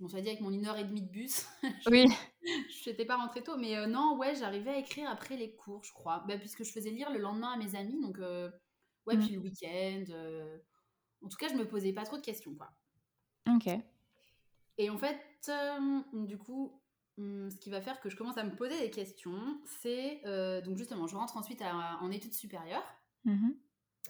Bon, 0.00 0.08
ça 0.08 0.20
dit 0.20 0.26
avec 0.26 0.40
mon 0.40 0.50
une 0.50 0.66
heure 0.66 0.76
et 0.76 0.82
demie 0.82 1.02
de 1.02 1.08
bus. 1.08 1.46
je, 1.62 1.90
oui. 1.90 2.06
Je 2.82 2.90
n'étais 2.90 3.04
pas 3.04 3.14
rentrée 3.14 3.44
tôt, 3.44 3.56
mais 3.56 3.76
euh, 3.76 3.86
non, 3.86 4.18
ouais, 4.18 4.34
j'arrivais 4.34 4.72
à 4.72 4.78
écrire 4.78 5.08
après 5.08 5.36
les 5.36 5.54
cours, 5.54 5.84
je 5.84 5.92
crois. 5.92 6.24
Bah, 6.26 6.36
puisque 6.38 6.64
je 6.64 6.72
faisais 6.72 6.90
lire 6.90 7.08
le 7.12 7.20
lendemain 7.20 7.52
à 7.52 7.56
mes 7.56 7.76
amis, 7.76 8.00
donc 8.00 8.18
euh, 8.18 8.50
ouais, 9.06 9.16
mmh. 9.16 9.20
puis 9.20 9.34
le 9.34 9.38
week-end. 9.38 10.04
Euh, 10.10 10.58
en 11.22 11.28
tout 11.28 11.36
cas, 11.36 11.46
je 11.46 11.54
me 11.54 11.68
posais 11.68 11.92
pas 11.92 12.02
trop 12.02 12.16
de 12.16 12.22
questions, 12.22 12.56
quoi. 12.56 12.72
Ok. 13.54 13.68
Et 14.78 14.90
en 14.90 14.98
fait, 14.98 15.20
du 16.14 16.36
coup, 16.36 16.82
mmh, 17.18 17.50
ce 17.50 17.56
qui 17.58 17.70
va 17.70 17.80
faire 17.80 18.00
que 18.00 18.10
je 18.10 18.16
commence 18.16 18.38
à 18.38 18.42
me 18.42 18.56
poser 18.56 18.76
des 18.80 18.90
questions, 18.90 19.60
c'est 19.80 20.20
donc 20.64 20.78
justement, 20.78 21.06
je 21.06 21.14
rentre 21.14 21.36
ensuite 21.36 21.62
en 21.62 22.10
études 22.10 22.34
supérieures. 22.34 22.84
Mmh 23.24 23.52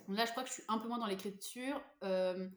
Là, 0.08 0.24
je 0.24 0.30
crois 0.30 0.42
que 0.42 0.48
je 0.48 0.54
suis 0.54 0.64
un 0.68 0.78
peu 0.78 0.88
moins 0.88 0.98
dans 0.98 1.06
l'écriture. 1.06 1.80
Euh, 2.02 2.48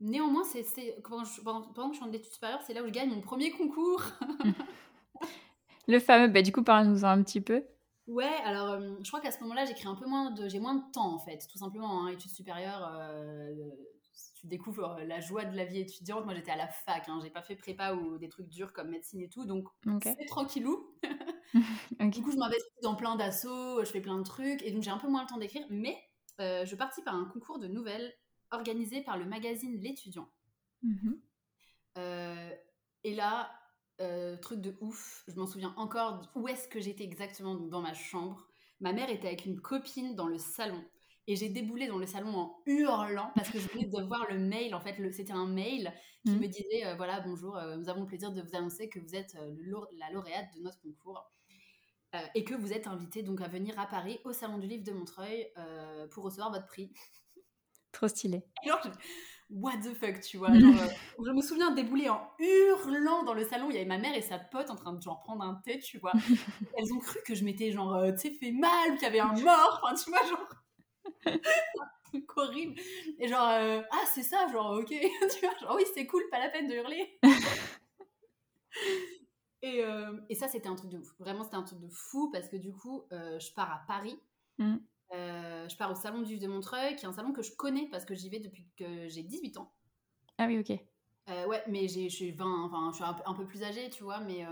néanmoins, 0.00 0.44
c'est, 0.44 0.64
pendant, 1.02 1.62
pendant, 1.74 1.88
que 1.90 1.96
je 1.96 2.00
suis 2.00 2.08
en 2.08 2.12
études 2.12 2.32
supérieures, 2.32 2.62
c'est 2.66 2.74
là 2.74 2.82
où 2.82 2.86
je 2.86 2.92
gagne 2.92 3.10
mon 3.10 3.20
premier 3.20 3.50
concours. 3.50 4.02
Le 5.88 6.00
fameux, 6.00 6.28
bah, 6.28 6.42
du 6.42 6.52
coup, 6.52 6.64
parle-nous-en 6.64 7.08
un 7.08 7.22
petit 7.22 7.40
peu. 7.40 7.64
Ouais, 8.08 8.34
alors 8.44 8.70
euh, 8.70 8.94
je 9.02 9.08
crois 9.08 9.20
qu'à 9.20 9.32
ce 9.32 9.40
moment-là, 9.42 9.64
j'écris 9.64 9.88
un 9.88 9.96
peu 9.96 10.06
moins 10.06 10.30
de, 10.30 10.48
j'ai 10.48 10.60
moins 10.60 10.76
de 10.76 10.92
temps 10.92 11.12
en 11.12 11.18
fait, 11.18 11.44
tout 11.50 11.58
simplement. 11.58 12.04
Hein, 12.04 12.08
études 12.08 12.30
supérieures, 12.30 12.88
euh, 13.00 13.52
tu 14.36 14.46
découvres 14.46 14.98
la 15.04 15.20
joie 15.20 15.44
de 15.44 15.56
la 15.56 15.64
vie 15.64 15.80
étudiante. 15.80 16.24
Moi, 16.24 16.34
j'étais 16.34 16.52
à 16.52 16.56
la 16.56 16.68
fac, 16.68 17.08
hein, 17.08 17.18
j'ai 17.22 17.30
pas 17.30 17.42
fait 17.42 17.56
prépa 17.56 17.94
ou 17.94 18.16
des 18.18 18.28
trucs 18.28 18.48
durs 18.48 18.72
comme 18.72 18.90
médecine 18.90 19.20
et 19.22 19.28
tout, 19.28 19.44
donc 19.44 19.68
c'est 20.02 20.26
tranquillou. 20.26 20.94
Du 22.00 22.22
coup, 22.22 22.32
je 22.32 22.36
m'investis 22.36 22.82
dans 22.82 22.96
plein 22.96 23.16
d'assauts, 23.16 23.82
je 23.82 23.90
fais 23.90 24.00
plein 24.00 24.18
de 24.18 24.24
trucs, 24.24 24.62
et 24.62 24.72
donc 24.72 24.82
j'ai 24.82 24.90
un 24.90 24.98
peu 24.98 25.08
moins 25.08 25.22
le 25.22 25.28
temps 25.28 25.38
d'écrire, 25.38 25.64
mais 25.70 25.96
euh, 26.40 26.64
je 26.64 26.76
participe 26.76 27.08
à 27.08 27.12
un 27.12 27.24
concours 27.24 27.58
de 27.58 27.66
nouvelles 27.66 28.12
organisé 28.50 29.02
par 29.02 29.18
le 29.18 29.24
magazine 29.24 29.80
L'étudiant. 29.80 30.28
Mhm. 30.82 31.20
Euh, 31.98 32.50
et 33.04 33.14
là, 33.14 33.50
euh, 34.00 34.36
truc 34.36 34.60
de 34.60 34.76
ouf, 34.80 35.24
je 35.28 35.34
m'en 35.34 35.46
souviens 35.46 35.74
encore 35.76 36.30
où 36.34 36.46
est-ce 36.48 36.68
que 36.68 36.80
j'étais 36.80 37.04
exactement 37.04 37.54
dans 37.54 37.80
ma 37.80 37.94
chambre. 37.94 38.46
Ma 38.80 38.92
mère 38.92 39.10
était 39.10 39.28
avec 39.28 39.46
une 39.46 39.60
copine 39.60 40.14
dans 40.14 40.28
le 40.28 40.38
salon. 40.38 40.84
Et 41.28 41.34
j'ai 41.34 41.48
déboulé 41.48 41.88
dans 41.88 41.98
le 41.98 42.06
salon 42.06 42.36
en 42.36 42.62
hurlant 42.66 43.32
parce 43.34 43.50
que 43.50 43.58
je 43.58 43.66
venais 43.68 43.86
de 43.86 44.02
voir 44.02 44.30
le 44.30 44.38
mail. 44.38 44.74
En 44.74 44.80
fait, 44.80 44.96
c'était 45.12 45.32
un 45.32 45.46
mail 45.46 45.92
qui 46.24 46.32
mhm. 46.32 46.40
me 46.40 46.46
disait 46.46 46.94
voilà, 46.96 47.20
bonjour, 47.20 47.58
nous 47.78 47.88
avons 47.88 48.02
le 48.02 48.06
plaisir 48.06 48.30
de 48.30 48.42
vous 48.42 48.54
annoncer 48.54 48.88
que 48.88 49.00
vous 49.00 49.16
êtes 49.16 49.36
la 49.98 50.10
lauréate 50.12 50.54
de 50.54 50.60
notre 50.60 50.80
concours. 50.80 51.28
Euh, 52.16 52.26
et 52.34 52.44
que 52.44 52.54
vous 52.54 52.72
êtes 52.72 52.86
invité 52.86 53.22
donc 53.22 53.40
à 53.40 53.48
venir 53.48 53.78
à 53.78 53.86
Paris 53.86 54.20
au 54.24 54.32
Salon 54.32 54.58
du 54.58 54.66
Livre 54.66 54.84
de 54.84 54.92
Montreuil 54.92 55.48
euh, 55.58 56.06
pour 56.08 56.24
recevoir 56.24 56.50
votre 56.50 56.66
prix. 56.66 56.92
Trop 57.92 58.08
stylé. 58.08 58.44
what 59.48 59.78
the 59.78 59.94
fuck, 59.94 60.20
tu 60.20 60.36
vois. 60.36 60.50
Euh, 60.50 60.88
je 61.24 61.30
me 61.30 61.40
souviens 61.40 61.70
débouler 61.70 62.08
en 62.08 62.30
hurlant 62.38 63.22
dans 63.22 63.34
le 63.34 63.44
salon. 63.44 63.70
Il 63.70 63.74
y 63.74 63.76
avait 63.78 63.86
ma 63.86 63.98
mère 63.98 64.14
et 64.14 64.22
sa 64.22 64.38
pote 64.38 64.70
en 64.70 64.76
train 64.76 64.92
de 64.92 65.00
genre 65.00 65.22
prendre 65.22 65.42
un 65.42 65.60
thé, 65.64 65.78
tu 65.78 65.98
vois. 65.98 66.12
Elles 66.78 66.92
ont 66.92 66.98
cru 66.98 67.18
que 67.24 67.34
je 67.34 67.44
m'étais 67.44 67.72
genre, 67.72 68.02
tu 68.12 68.28
sais, 68.28 68.34
fait 68.34 68.52
mal, 68.52 68.94
qu'il 68.94 69.02
y 69.02 69.06
avait 69.06 69.20
un 69.20 69.32
mort. 69.32 69.80
Enfin, 69.82 69.94
tu 69.94 70.10
vois, 70.10 70.26
genre. 70.26 70.54
truc 72.04 72.36
horrible. 72.36 72.80
Et 73.18 73.28
genre, 73.28 73.48
ah, 73.48 74.04
c'est 74.14 74.22
ça, 74.22 74.46
genre, 74.52 74.78
ok. 74.78 74.88
tu 74.88 75.40
vois, 75.40 75.56
genre, 75.60 75.74
oui, 75.76 75.84
c'est 75.94 76.06
cool, 76.06 76.22
pas 76.30 76.38
la 76.38 76.50
peine 76.50 76.68
de 76.68 76.74
hurler. 76.74 77.18
Et, 79.66 79.84
euh, 79.84 80.12
et 80.28 80.36
ça, 80.36 80.46
c'était 80.46 80.68
un 80.68 80.76
truc 80.76 80.90
de 80.90 80.98
ouf. 80.98 81.12
Vraiment, 81.18 81.42
c'était 81.42 81.56
un 81.56 81.64
truc 81.64 81.80
de 81.80 81.88
fou 81.88 82.30
parce 82.30 82.48
que 82.48 82.56
du 82.56 82.72
coup, 82.72 83.02
euh, 83.12 83.38
je 83.40 83.52
pars 83.52 83.70
à 83.72 83.84
Paris. 83.88 84.16
Mm. 84.58 84.76
Euh, 85.12 85.68
je 85.68 85.76
pars 85.76 85.90
au 85.90 85.94
salon 85.96 86.22
du 86.22 86.34
Vif 86.34 86.40
de 86.40 86.46
Montreuil, 86.46 86.94
qui 86.94 87.04
est 87.04 87.08
un 87.08 87.12
salon 87.12 87.32
que 87.32 87.42
je 87.42 87.54
connais 87.56 87.88
parce 87.90 88.04
que 88.04 88.14
j'y 88.14 88.28
vais 88.28 88.38
depuis 88.38 88.64
que 88.76 89.08
j'ai 89.08 89.24
18 89.24 89.56
ans. 89.56 89.72
Ah 90.38 90.46
oui, 90.46 90.58
ok. 90.60 90.78
Ouais, 91.48 91.62
mais 91.66 91.88
je 91.88 92.08
suis 92.08 92.30
20, 92.30 92.64
enfin, 92.64 92.90
je 92.92 92.96
suis 92.96 93.04
un, 93.04 93.14
peu- 93.14 93.22
un 93.26 93.34
peu 93.34 93.44
plus 93.44 93.64
âgée, 93.64 93.90
tu 93.90 94.04
vois, 94.04 94.20
mais 94.20 94.46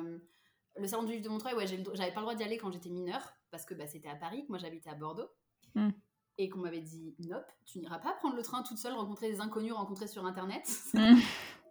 le 0.76 0.88
salon 0.88 1.04
du 1.04 1.12
Vif 1.12 1.22
de 1.22 1.28
Montreuil, 1.28 1.54
ouais, 1.54 1.66
j'avais 1.66 2.10
pas 2.10 2.20
le 2.20 2.22
droit 2.22 2.34
d'y 2.34 2.42
aller 2.42 2.58
quand 2.58 2.72
j'étais 2.72 2.90
mineure, 2.90 3.32
parce 3.52 3.64
que 3.64 3.74
bah, 3.74 3.86
c'était 3.86 4.08
à 4.08 4.16
Paris, 4.16 4.44
que 4.44 4.48
moi 4.48 4.58
j'habitais 4.58 4.90
à 4.90 4.94
Bordeaux. 4.94 5.28
Mm. 5.76 5.90
Et 6.38 6.48
qu'on 6.48 6.58
m'avait 6.58 6.80
dit, 6.80 7.14
nope, 7.20 7.46
tu 7.64 7.78
n'iras 7.78 8.00
pas 8.00 8.12
prendre 8.14 8.34
le 8.34 8.42
train 8.42 8.64
toute 8.64 8.78
seule, 8.78 8.94
rencontrer 8.94 9.30
des 9.30 9.40
inconnus 9.40 9.72
rencontrés 9.72 10.08
sur 10.08 10.26
Internet. 10.26 10.68
Mm. 10.94 11.14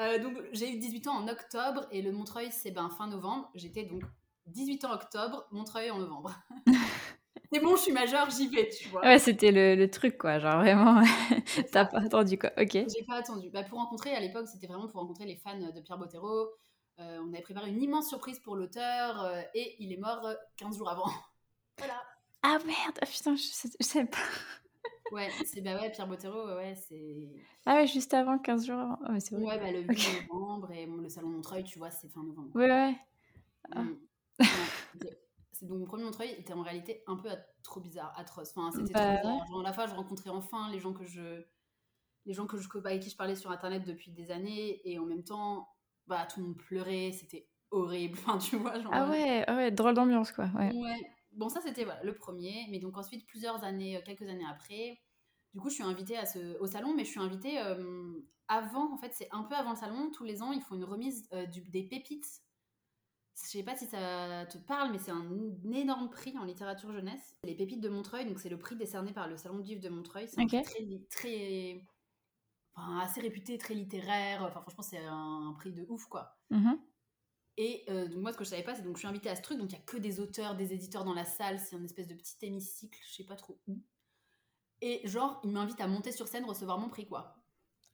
Euh, 0.00 0.18
donc 0.18 0.36
j'ai 0.52 0.72
eu 0.72 0.78
18 0.78 1.08
ans 1.08 1.16
en 1.16 1.28
octobre, 1.28 1.86
et 1.90 2.02
le 2.02 2.12
Montreuil, 2.12 2.50
c'est 2.50 2.70
ben, 2.70 2.90
fin 2.90 3.06
novembre. 3.06 3.50
J'étais 3.54 3.84
donc 3.84 4.02
18 4.46 4.84
ans 4.84 4.92
octobre, 4.92 5.46
Montreuil 5.52 5.90
en 5.90 5.98
novembre. 5.98 6.34
c'est 7.52 7.60
bon, 7.60 7.76
je 7.76 7.82
suis 7.82 7.92
majeure, 7.92 8.28
j'y 8.30 8.48
vais, 8.48 8.68
tu 8.68 8.88
vois. 8.88 9.02
Ouais, 9.02 9.18
c'était 9.18 9.52
le, 9.52 9.76
le 9.76 9.90
truc, 9.90 10.18
quoi. 10.18 10.38
Genre 10.38 10.58
vraiment, 10.58 11.02
t'as 11.72 11.84
pas 11.84 12.00
attendu, 12.00 12.38
quoi. 12.38 12.50
Ok. 12.58 12.72
J'ai 12.72 13.04
pas 13.06 13.16
attendu. 13.16 13.50
Bah, 13.50 13.62
pour 13.62 13.78
rencontrer, 13.78 14.14
à 14.14 14.20
l'époque, 14.20 14.48
c'était 14.48 14.66
vraiment 14.66 14.88
pour 14.88 15.00
rencontrer 15.00 15.26
les 15.26 15.36
fans 15.36 15.58
de 15.58 15.80
Pierre 15.80 15.98
Bottero. 15.98 16.50
Euh, 17.00 17.18
on 17.24 17.32
avait 17.32 17.42
préparé 17.42 17.70
une 17.70 17.82
immense 17.82 18.08
surprise 18.08 18.38
pour 18.38 18.54
l'auteur 18.54 19.20
euh, 19.24 19.42
et 19.54 19.74
il 19.80 19.92
est 19.92 19.96
mort 19.96 20.24
euh, 20.26 20.34
15 20.58 20.78
jours 20.78 20.88
avant. 20.88 21.10
voilà. 21.78 22.00
Ah 22.42 22.58
merde, 22.64 22.98
ah, 23.00 23.06
putain, 23.06 23.34
je 23.34 23.42
sais 23.80 24.04
pas. 24.04 24.18
Ouais, 25.14 25.30
c'est 25.44 25.60
bah 25.60 25.80
ouais, 25.80 25.90
Pierre 25.92 26.08
Bottero, 26.08 26.56
ouais, 26.56 26.74
c'est. 26.74 27.28
Ah 27.66 27.76
ouais, 27.76 27.86
juste 27.86 28.12
avant, 28.14 28.36
15 28.38 28.66
jours 28.66 28.80
avant. 28.80 28.98
Oh, 29.08 29.12
c'est 29.20 29.36
vrai. 29.36 29.44
Ouais, 29.44 29.58
bah 29.58 29.70
le 29.70 29.82
8 29.82 29.90
Ok. 29.90 30.28
novembre 30.32 30.72
et 30.72 30.86
bon, 30.86 30.96
le 30.96 31.08
salon 31.08 31.28
Montreuil, 31.28 31.62
tu 31.62 31.78
vois, 31.78 31.90
c'est 31.90 32.08
fin 32.08 32.22
novembre. 32.24 32.50
Ouais, 32.54 32.68
ouais. 32.68 32.96
Ah. 33.72 33.82
Mm. 33.82 33.96
Ouais, 34.40 34.46
c'était- 34.92 35.20
c'est 35.52 35.66
donc 35.66 35.78
mon 35.78 35.86
premier 35.86 36.02
Montreuil 36.02 36.30
était 36.32 36.52
en 36.52 36.62
réalité 36.62 37.04
un 37.06 37.14
peu 37.14 37.28
trop 37.62 37.78
bizarre, 37.80 38.12
atroce. 38.18 38.52
Enfin, 38.56 38.72
c'était 38.72 38.92
Bah, 38.92 39.00
trop 39.18 39.28
bizarre. 39.28 39.46
Genre, 39.46 39.60
à 39.60 39.62
la 39.62 39.72
fois, 39.72 39.86
je 39.86 39.94
rencontrais 39.94 40.30
enfin 40.30 40.68
les 40.72 40.80
gens 40.80 40.92
que 40.92 41.04
je, 41.06 41.44
les 42.26 42.32
gens 42.34 42.46
que 42.46 42.58
je 42.58 42.68
avec 42.84 43.00
qui 43.00 43.10
je 43.10 43.16
parlais 43.16 43.36
sur 43.36 43.52
internet 43.52 43.84
depuis 43.84 44.10
des 44.10 44.32
années, 44.32 44.80
et 44.84 44.98
en 44.98 45.04
même 45.06 45.22
temps, 45.22 45.68
bah 46.08 46.26
tout 46.26 46.40
le 46.40 46.46
monde 46.46 46.56
pleurait, 46.56 47.12
c'était 47.12 47.48
horrible. 47.70 48.18
Enfin, 48.26 48.38
tu 48.38 48.56
vois, 48.56 48.80
genre. 48.80 48.90
Ah 48.92 49.08
ouais, 49.08 49.44
ah 49.46 49.54
ouais, 49.54 49.70
drôle 49.70 49.94
d'ambiance, 49.94 50.32
quoi. 50.32 50.46
Ouais. 50.56 50.72
Ouais. 50.74 51.00
Bon, 51.32 51.48
ça 51.48 51.60
c'était 51.60 51.84
voilà, 51.84 52.02
le 52.02 52.14
premier, 52.14 52.66
mais 52.70 52.78
donc 52.78 52.96
ensuite 52.96 53.26
plusieurs 53.26 53.62
années, 53.64 53.96
euh, 53.96 54.00
quelques 54.04 54.28
années 54.28 54.46
après, 54.48 55.00
du 55.54 55.60
coup 55.60 55.70
je 55.70 55.74
suis 55.74 55.84
invitée 55.84 56.16
à 56.16 56.26
ce, 56.26 56.58
au 56.58 56.66
salon, 56.66 56.94
mais 56.94 57.04
je 57.04 57.10
suis 57.10 57.20
invitée 57.20 57.58
euh, 57.60 58.20
avant, 58.48 58.92
en 58.92 58.98
fait 58.98 59.12
c'est 59.14 59.28
un 59.32 59.44
peu 59.44 59.54
avant 59.54 59.70
le 59.70 59.76
salon, 59.76 60.10
tous 60.10 60.24
les 60.24 60.42
ans 60.42 60.52
ils 60.52 60.60
font 60.62 60.74
une 60.74 60.84
remise 60.84 61.28
euh, 61.32 61.46
du- 61.46 61.62
des 61.62 61.84
pépites. 61.84 62.42
Je 63.42 63.48
sais 63.48 63.62
pas 63.64 63.76
si 63.76 63.86
ça 63.86 64.46
te 64.46 64.58
parle, 64.58 64.92
mais 64.92 64.98
c'est 64.98 65.10
un, 65.10 65.28
énorme 65.72 66.08
prix 66.08 66.36
en 66.38 66.44
littérature 66.44 66.92
jeunesse. 66.92 67.36
Les 67.42 67.56
pépites 67.56 67.80
de 67.80 67.88
Montreuil, 67.88 68.26
donc 68.26 68.38
c'est 68.38 68.48
le 68.48 68.58
prix 68.58 68.76
décerné 68.76 69.12
par 69.12 69.26
le 69.26 69.36
salon 69.36 69.58
du 69.58 69.70
livre 69.70 69.80
de 69.80 69.88
Montreuil. 69.88 70.28
C'est 70.28 70.40
un 70.40 70.44
Ok. 70.44 70.50
prix 70.50 70.62
très, 70.62 70.80
li- 70.84 71.06
très 71.08 71.82
enfin, 72.76 73.00
assez 73.00 73.20
réputé, 73.20 73.58
très 73.58 73.74
littéraire. 73.74 74.42
Enfin 74.44 74.60
franchement 74.60 74.84
c'est 74.84 75.04
un, 75.04 75.52
prix 75.58 75.72
de 75.72 75.84
ouf 75.88 76.06
quoi. 76.06 76.36
Mhm. 76.50 76.78
Et 77.56 77.84
euh, 77.88 78.08
donc 78.08 78.18
moi, 78.18 78.32
ce 78.32 78.36
que 78.38 78.44
je 78.44 78.50
savais 78.50 78.64
pas, 78.64 78.74
c'est 78.74 78.82
donc 78.82 78.96
je 78.96 79.00
suis 79.00 79.08
invitée 79.08 79.30
à 79.30 79.36
ce 79.36 79.42
truc, 79.42 79.58
donc 79.58 79.70
il 79.70 79.76
y 79.76 79.78
a 79.78 79.82
que 79.84 79.96
des 79.96 80.18
auteurs, 80.18 80.56
des 80.56 80.72
éditeurs 80.72 81.04
dans 81.04 81.14
la 81.14 81.24
salle, 81.24 81.60
c'est 81.60 81.76
un 81.76 81.84
espèce 81.84 82.08
de 82.08 82.14
petit 82.14 82.34
hémicycle, 82.42 82.98
je 83.08 83.14
sais 83.14 83.24
pas 83.24 83.36
trop 83.36 83.60
où. 83.68 83.78
Et 84.86 85.00
genre, 85.08 85.40
ils 85.42 85.50
m'invitent 85.50 85.80
à 85.80 85.86
monter 85.86 86.12
sur 86.12 86.28
scène, 86.28 86.44
recevoir 86.44 86.78
mon 86.78 86.90
prix, 86.90 87.06
quoi. 87.06 87.36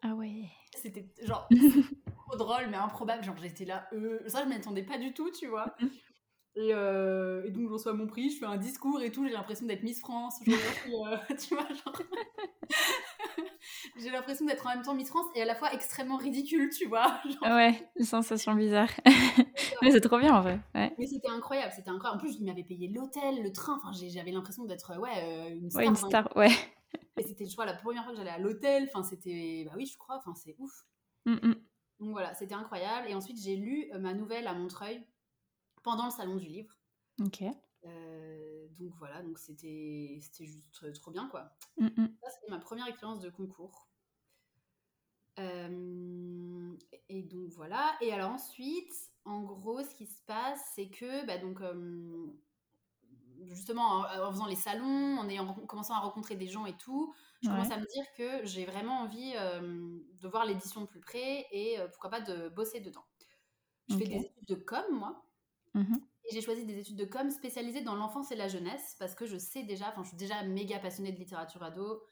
Ah 0.02 0.12
ouais. 0.14 0.47
C'était 0.75 1.09
genre 1.23 1.49
trop 2.26 2.37
drôle, 2.37 2.66
mais 2.68 2.76
improbable. 2.76 3.23
Genre, 3.23 3.37
j'étais 3.40 3.64
là, 3.64 3.87
euh, 3.92 4.18
ça, 4.26 4.42
je 4.42 4.49
m'y 4.49 4.56
attendais 4.56 4.82
pas 4.82 4.99
du 4.99 5.14
tout, 5.14 5.30
tu 5.30 5.47
vois. 5.47 5.76
Et, 6.56 6.75
euh, 6.75 7.44
et 7.47 7.52
donc, 7.52 7.68
je 7.68 7.73
reçois 7.73 7.92
mon 7.92 8.09
prix, 8.09 8.28
je 8.28 8.38
fais 8.40 8.44
un 8.44 8.56
discours 8.56 9.00
et 9.00 9.12
tout, 9.12 9.25
j'ai 9.25 9.32
l'impression 9.32 9.66
d'être 9.66 9.85
Miss 9.85 10.00
France. 10.00 10.40
Euh, 10.49 11.16
tu 11.38 11.54
vois, 11.54 11.68
genre. 11.68 12.02
j'ai 13.97 14.11
l'impression 14.11 14.44
d'être 14.47 14.66
en 14.66 14.70
même 14.70 14.82
temps 14.82 14.94
Miss 14.94 15.11
France 15.11 15.26
et 15.37 15.42
à 15.42 15.44
la 15.44 15.54
fois 15.54 15.73
extrêmement 15.73 16.16
ridicule, 16.16 16.68
tu 16.76 16.88
vois. 16.88 17.20
Genre, 17.25 17.38
Ah 17.42 17.54
ouais, 17.54 17.88
une 17.94 18.04
sensation 18.04 18.54
bizarre. 18.54 18.90
mais 19.80 19.92
c'est 19.92 20.00
trop 20.00 20.18
bien, 20.18 20.35
en 20.35 20.40
vrai. 20.40 20.59
Ouais. 20.75 20.92
Mais 20.99 21.06
c'était 21.06 21.28
incroyable, 21.28 21.73
c'était 21.75 21.90
incroyable. 21.90 22.20
En 22.20 22.26
plus, 22.26 22.37
il 22.40 22.44
m'avait 22.44 22.64
payé 22.64 22.88
l'hôtel, 22.88 23.44
le 23.44 23.52
train. 23.52 23.78
Enfin, 23.80 23.92
j'avais 23.92 24.32
l'impression 24.32 24.64
d'être 24.64 24.99
ouais, 24.99 25.23
euh, 25.23 25.54
une 25.54 25.70
star. 25.70 25.80
Ouais, 25.80 25.87
une 25.88 25.94
star, 25.94 26.37
ouais. 26.37 26.50
Et 27.16 27.22
c'était, 27.22 27.46
je 27.46 27.52
crois, 27.52 27.66
la 27.66 27.74
première 27.74 28.04
fois 28.04 28.12
que 28.12 28.18
j'allais 28.18 28.30
à 28.30 28.38
l'hôtel. 28.38 28.88
Enfin, 28.88 29.02
c'était, 29.02 29.64
bah 29.66 29.72
oui, 29.76 29.86
je 29.86 29.98
crois. 29.98 30.16
Enfin, 30.16 30.34
c'est 30.34 30.56
ouf. 30.58 30.86
Mm, 31.26 31.34
mm. 31.34 31.54
Donc 32.00 32.10
voilà, 32.12 32.34
c'était 32.34 32.54
incroyable. 32.54 33.08
Et 33.08 33.14
ensuite, 33.14 33.40
j'ai 33.40 33.56
lu 33.56 33.90
euh, 33.92 33.98
ma 33.98 34.14
nouvelle 34.14 34.46
à 34.46 34.54
Montreuil 34.54 35.06
pendant 35.82 36.06
le 36.06 36.10
salon 36.10 36.36
du 36.36 36.46
livre. 36.46 36.74
Ok. 37.20 37.42
Euh, 37.84 38.66
donc 38.78 38.94
voilà, 38.98 39.22
donc 39.22 39.38
c'était, 39.38 40.18
c'était 40.20 40.46
juste 40.46 40.94
trop 40.94 41.10
bien, 41.10 41.28
quoi. 41.28 41.50
Mm, 41.78 41.86
mm. 41.86 42.16
Ça, 42.22 42.30
c'était 42.30 42.50
ma 42.50 42.58
première 42.58 42.86
expérience 42.86 43.20
de 43.20 43.30
concours. 43.30 43.88
Euh, 45.38 46.76
et 47.08 47.22
donc 47.22 47.50
voilà. 47.52 47.96
Et 48.00 48.12
alors 48.12 48.32
ensuite, 48.32 48.92
en 49.24 49.42
gros, 49.42 49.82
ce 49.82 49.94
qui 49.94 50.06
se 50.06 50.22
passe, 50.26 50.60
c'est 50.74 50.88
que, 50.88 51.26
bah, 51.26 51.38
donc, 51.38 51.60
euh, 51.60 52.26
justement, 53.49 53.82
en, 54.00 54.04
en 54.28 54.32
faisant 54.32 54.47
les 54.47 54.56
salons, 54.56 55.18
en 55.18 55.28
ayant 55.28 55.47
en 55.49 55.54
commençant 55.66 55.94
à 55.94 56.00
rencontrer 56.00 56.37
des 56.37 56.49
gens 56.49 56.66
et 56.66 56.76
tout, 56.76 57.14
je 57.40 57.49
Ouais. 57.49 57.50
commence 57.50 57.70
à 57.70 57.78
me 57.78 57.87
dire 57.87 58.04
que 58.16 58.44
j'ai 58.47 58.64
vraiment 58.66 59.00
envie 59.00 59.35
euh, 59.37 59.99
de 60.20 60.28
voir 60.28 60.44
l'édition 60.47 60.82
de 60.82 60.87
plus 60.87 61.00
près 61.00 61.47
et 61.52 61.78
euh, 61.80 61.88
pourquoi 61.88 62.11
pas 62.11 62.20
de 62.20 62.49
bosser 62.50 62.80
dedans. 62.80 63.04
Je 63.88 63.97
fais 63.97 64.06
des 64.06 64.16
études 64.16 64.47
de 64.49 64.54
com, 64.64 64.85
moi. 64.92 65.25
Mhm. 65.75 66.11
Et 66.25 66.35
j'ai 66.35 66.40
choisi 66.42 66.64
des 66.66 66.78
études 66.78 66.97
de 66.97 67.04
com 67.04 67.30
spécialisées 67.30 67.80
dans 67.82 67.94
l'enfance 67.97 68.30
et 68.30 68.37
la 68.37 68.49
jeunesse 68.49 68.97
parce 68.99 69.14
que 69.14 69.26
je 69.26 69.37
sais 69.38 69.62
déjà, 69.64 69.88
enfin, 69.88 70.02
je 70.02 70.09
suis 70.09 70.16
déjà 70.16 70.42
méga 70.44 70.78
passionnée 70.78 71.12
de 71.12 71.18
littérature 71.18 71.62
ado. 71.62 72.02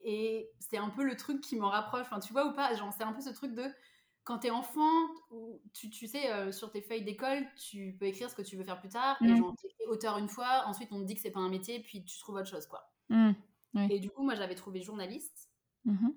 Et 0.00 0.50
c'est 0.58 0.78
un 0.78 0.90
peu 0.90 1.04
le 1.04 1.16
truc 1.16 1.40
qui 1.40 1.56
m'en 1.56 1.68
rapproche. 1.70 2.02
Enfin, 2.06 2.20
tu 2.20 2.32
vois 2.32 2.46
ou 2.46 2.54
pas 2.54 2.74
Genre, 2.74 2.92
c'est 2.92 3.04
un 3.04 3.12
peu 3.12 3.20
ce 3.20 3.30
truc 3.30 3.54
de 3.54 3.64
quand 4.24 4.38
t'es 4.40 4.50
enfant, 4.50 4.90
tu, 5.74 5.90
tu 5.90 6.06
sais, 6.06 6.32
euh, 6.32 6.52
sur 6.52 6.70
tes 6.70 6.82
feuilles 6.82 7.04
d'école, 7.04 7.46
tu 7.56 7.96
peux 7.98 8.06
écrire 8.06 8.30
ce 8.30 8.34
que 8.36 8.42
tu 8.42 8.56
veux 8.56 8.64
faire 8.64 8.80
plus 8.80 8.88
tard. 8.90 9.20
Et 9.26 9.28
Mhm. 9.28 9.36
genre, 9.36 9.54
auteur 9.88 10.18
une 10.18 10.28
fois, 10.28 10.64
ensuite 10.66 10.92
on 10.92 11.00
te 11.00 11.06
dit 11.06 11.14
que 11.14 11.20
c'est 11.20 11.30
pas 11.32 11.40
un 11.40 11.48
métier, 11.50 11.80
puis 11.82 12.04
tu 12.04 12.18
trouves 12.18 12.36
autre 12.36 12.48
chose, 12.48 12.66
quoi. 12.66 12.92
Mm. 13.10 13.34
Et 13.88 14.00
du 14.00 14.10
coup, 14.10 14.22
moi, 14.24 14.34
j'avais 14.34 14.54
trouvé 14.56 14.82
journaliste. 14.82 15.50
Mhm. 15.84 16.12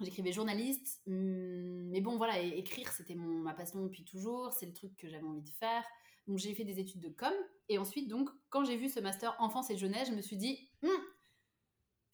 J'écrivais 0.00 0.30
journaliste, 0.32 1.02
hum, 1.08 1.88
mais 1.90 2.00
bon, 2.00 2.16
voilà, 2.18 2.38
écrire, 2.40 2.92
c'était 2.92 3.16
mon- 3.16 3.40
ma 3.42 3.52
passion 3.52 3.82
depuis 3.82 4.04
toujours, 4.04 4.52
c'est 4.52 4.66
le 4.66 4.72
truc 4.72 4.96
que 4.96 5.08
j'avais 5.08 5.24
envie 5.24 5.42
de 5.42 5.50
faire. 5.50 5.84
Donc, 6.28 6.38
j'ai 6.38 6.54
fait 6.54 6.64
des 6.64 6.78
études 6.78 7.00
de 7.00 7.08
com. 7.08 7.32
Et 7.68 7.78
ensuite, 7.78 8.08
donc, 8.08 8.30
quand 8.48 8.64
j'ai 8.64 8.76
vu 8.76 8.88
ce 8.88 9.00
master 9.00 9.34
enfance 9.40 9.70
et 9.70 9.76
jeunesse, 9.76 10.08
je 10.08 10.14
me 10.14 10.20
suis 10.20 10.36
dit, 10.36 10.70
Hum, 10.84 10.90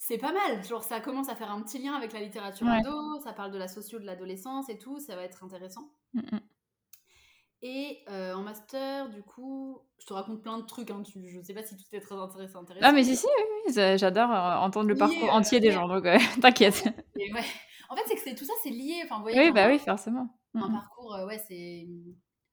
c'est 0.06 0.18
pas 0.18 0.32
mal. 0.32 0.62
Genre, 0.64 0.82
ça 0.84 1.00
commence 1.00 1.28
à 1.28 1.34
faire 1.34 1.50
un 1.50 1.62
petit 1.62 1.78
lien 1.78 1.94
avec 1.94 2.12
la 2.12 2.20
littérature 2.20 2.66
Ouais. 2.66 2.78
ado, 2.78 3.20
ça 3.20 3.32
parle 3.32 3.50
de 3.52 3.58
la 3.58 3.68
socio 3.68 3.98
de 3.98 4.04
l'adolescence 4.04 4.68
et 4.68 4.78
tout, 4.78 4.98
ça 5.00 5.16
va 5.16 5.22
être 5.22 5.42
intéressant. 5.44 5.90
Mm, 6.12 6.20
mm. 6.20 6.40
Et 7.62 8.04
euh, 8.10 8.34
en 8.34 8.42
master, 8.42 9.08
du 9.08 9.22
coup, 9.22 9.78
je 9.98 10.04
te 10.04 10.12
raconte 10.12 10.42
plein 10.42 10.58
de 10.58 10.66
trucs, 10.66 10.90
hein, 10.90 11.02
tu, 11.02 11.26
je 11.30 11.40
sais 11.40 11.54
pas 11.54 11.62
si 11.62 11.74
tout 11.76 11.84
est 11.92 12.00
très 12.00 12.14
intéressant. 12.14 12.60
intéressant 12.60 12.86
Ah, 12.86 12.92
mais 12.92 13.02
si, 13.04 13.16
si, 13.16 13.26
oui, 13.26 13.44
oui, 13.66 13.72
ça- 13.72 13.96
j'adore 13.96 14.30
euh, 14.30 14.56
entendre 14.56 14.88
le 14.88 14.96
parcours 14.96 15.28
euh, 15.30 15.32
entier 15.32 15.60
des 15.60 15.70
gens, 15.70 15.88
donc 15.88 16.04
euh, 16.04 16.18
t'inquiète. 16.42 16.84
Ouais. 17.16 17.44
En 17.88 17.96
fait, 17.96 18.02
c'est 18.06 18.14
que 18.16 18.20
c'est- 18.20 18.34
tout 18.34 18.44
ça, 18.44 18.52
c'est 18.62 18.68
lié. 18.70 19.00
Enfin, 19.04 19.16
vous 19.16 19.22
voyez, 19.22 19.38
Oui, 19.40 19.50
bah 19.52 19.68
oui, 19.68 19.78
forcément. 19.78 20.28
Mm, 20.52 20.62
un 20.62 20.70
parcours, 20.72 21.16
ouais, 21.26 21.38
c'est 21.48 21.88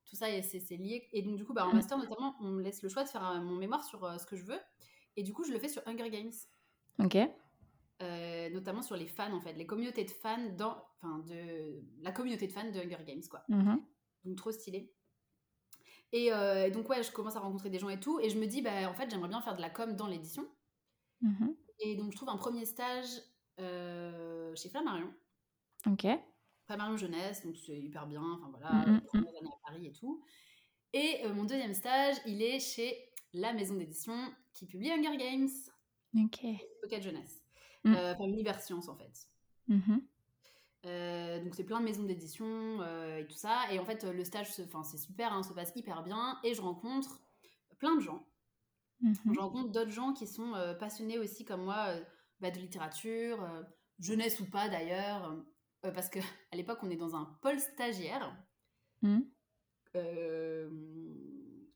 tout 0.10 0.16
ça, 0.16 0.28
c'est 0.44 0.60
c'est 0.62 0.78
lié. 0.78 1.10
Et 1.12 1.24
donc 1.24 1.36
du 1.36 1.44
coup, 1.46 1.54
bah, 1.54 1.66
en 1.68 1.74
master 1.74 1.98
notamment, 1.98 2.36
on 2.40 2.46
me 2.52 2.62
laisse 2.62 2.82
le 2.82 2.88
choix 2.90 3.04
de 3.04 3.10
faire 3.10 3.22
mon 3.44 3.56
mémoire 3.58 3.84
sur 3.84 4.00
ce 4.20 4.26
que 4.26 4.38
je 4.38 4.46
veux. 4.46 4.60
Et 5.18 5.24
du 5.24 5.34
coup, 5.34 5.44
je 5.44 5.52
le 5.52 5.60
fais 5.60 5.68
sur 5.68 5.82
Hunger 5.86 6.10
Games, 6.10 6.32
Ok. 7.00 7.18
euh, 8.02 8.50
notamment 8.50 8.82
sur 8.82 8.96
les 8.96 9.08
fans 9.08 9.34
en 9.34 9.42
fait, 9.42 9.54
les 9.54 9.66
communautés 9.68 10.04
de 10.04 10.10
fans 10.10 10.50
dans, 10.58 10.84
enfin 10.98 11.20
de 11.20 11.84
la 12.02 12.12
communauté 12.12 12.48
de 12.48 12.52
fans 12.52 12.70
de 12.72 12.80
Hunger 12.80 13.04
Games 13.06 13.22
quoi. 13.30 13.44
Mhm. 13.48 13.82
Donc 14.26 14.38
trop 14.38 14.52
stylé. 14.52 14.94
Et 16.12 16.34
euh, 16.34 16.70
donc 16.70 16.90
ouais, 16.90 17.04
je 17.04 17.12
commence 17.12 17.36
à 17.36 17.40
rencontrer 17.40 17.70
des 17.70 17.80
gens 17.80 17.90
et 17.90 18.00
tout, 18.00 18.20
et 18.20 18.30
je 18.30 18.38
me 18.38 18.46
dis 18.48 18.62
bah 18.62 18.90
en 18.90 18.94
fait 18.94 19.10
j'aimerais 19.10 19.30
bien 19.30 19.42
faire 19.42 19.56
de 19.56 19.62
la 19.62 19.70
com 19.70 19.96
dans 19.96 20.08
l'édition. 20.08 20.48
Mhm. 21.22 21.56
Et 21.80 21.96
donc 21.96 22.12
je 22.12 22.16
trouve 22.18 22.30
un 22.30 22.38
premier 22.38 22.66
stage 22.66 23.08
euh, 23.60 24.54
chez 24.56 24.70
Flammarion. 24.70 25.14
Ok. 25.88 26.06
Flammarion 26.66 26.98
Jeunesse, 26.98 27.46
donc 27.46 27.58
c'est 27.58 27.78
hyper 27.80 28.08
bien, 28.08 28.24
enfin 28.24 28.50
voilà, 28.50 28.72
Mm, 28.86 28.96
mm, 28.96 29.02
première 29.02 29.38
année 29.42 29.50
à 29.52 29.60
Paris 29.70 29.88
et 29.88 29.92
tout. 29.94 30.24
Et 30.94 31.28
mon 31.30 31.44
deuxième 31.46 31.74
stage, 31.74 32.16
il 32.26 32.42
est 32.42 32.60
chez 32.60 32.98
la 33.34 33.54
maison 33.54 33.76
d'édition 33.76 34.14
qui 34.54 34.66
publie 34.66 34.92
Hunger 34.92 35.18
Games, 35.18 35.50
Ok. 36.16 36.42
Pocket 36.82 37.04
Jeunesse. 37.04 37.42
Mm. 37.84 37.94
Euh, 37.94 38.14
Enfin, 38.14 38.26
Univers 38.26 38.62
Science 38.62 38.88
en 38.88 38.96
fait. 38.96 39.28
Mhm. 39.68 40.02
Euh, 40.86 41.44
donc 41.44 41.54
c'est 41.54 41.64
plein 41.64 41.80
de 41.80 41.86
maisons 41.86 42.04
d'édition 42.04 42.82
euh, 42.82 43.20
et 43.20 43.28
tout 43.28 43.36
ça. 43.36 43.72
Et 43.72 43.80
en 43.80 43.86
fait, 43.86 44.04
le 44.04 44.24
stage, 44.24 44.52
c'est 44.52 44.98
super, 44.98 45.34
hein, 45.34 45.44
se 45.44 45.54
passe 45.54 45.72
hyper 45.76 46.04
bien. 46.04 46.40
Et 46.44 46.54
je 46.54 46.62
rencontre 46.62 47.22
plein 47.78 47.96
de 47.96 48.02
gens. 48.02 48.26
Mhm. 49.02 49.34
Je 49.34 49.40
rencontre 49.40 49.72
d'autres 49.72 49.92
gens 49.92 50.14
qui 50.14 50.28
sont 50.28 50.54
euh, 50.56 50.74
passionnés 50.74 51.18
aussi 51.18 51.46
comme 51.46 51.64
moi 51.64 51.96
bah, 52.40 52.52
de 52.52 52.60
littérature, 52.60 53.48
jeunesse 54.00 54.40
ou 54.40 54.50
pas 54.50 54.70
d'ailleurs. 54.70 55.36
parce 55.82 56.10
que 56.10 56.20
à 56.52 56.56
l'époque, 56.56 56.80
on 56.82 56.90
est 56.90 56.98
dans 56.98 57.16
un 57.16 57.26
pôle 57.42 57.60
stagiaire. 57.60 58.36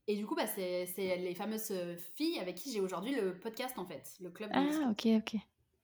Et 0.08 0.16
du 0.16 0.26
coup, 0.26 0.36
bah, 0.36 0.48
c'est 0.48 0.86
les 0.98 1.36
fameuses 1.36 1.74
filles 2.16 2.40
avec 2.40 2.56
qui 2.56 2.72
j'ai 2.72 2.80
aujourd'hui 2.80 3.16
le 3.16 3.40
podcast, 3.40 3.78
en 3.78 3.86
fait, 3.86 4.16
le 4.20 4.30
club. 4.30 4.52
Ah, 4.54 4.90
ok, 4.92 5.08
ok. 5.18 5.36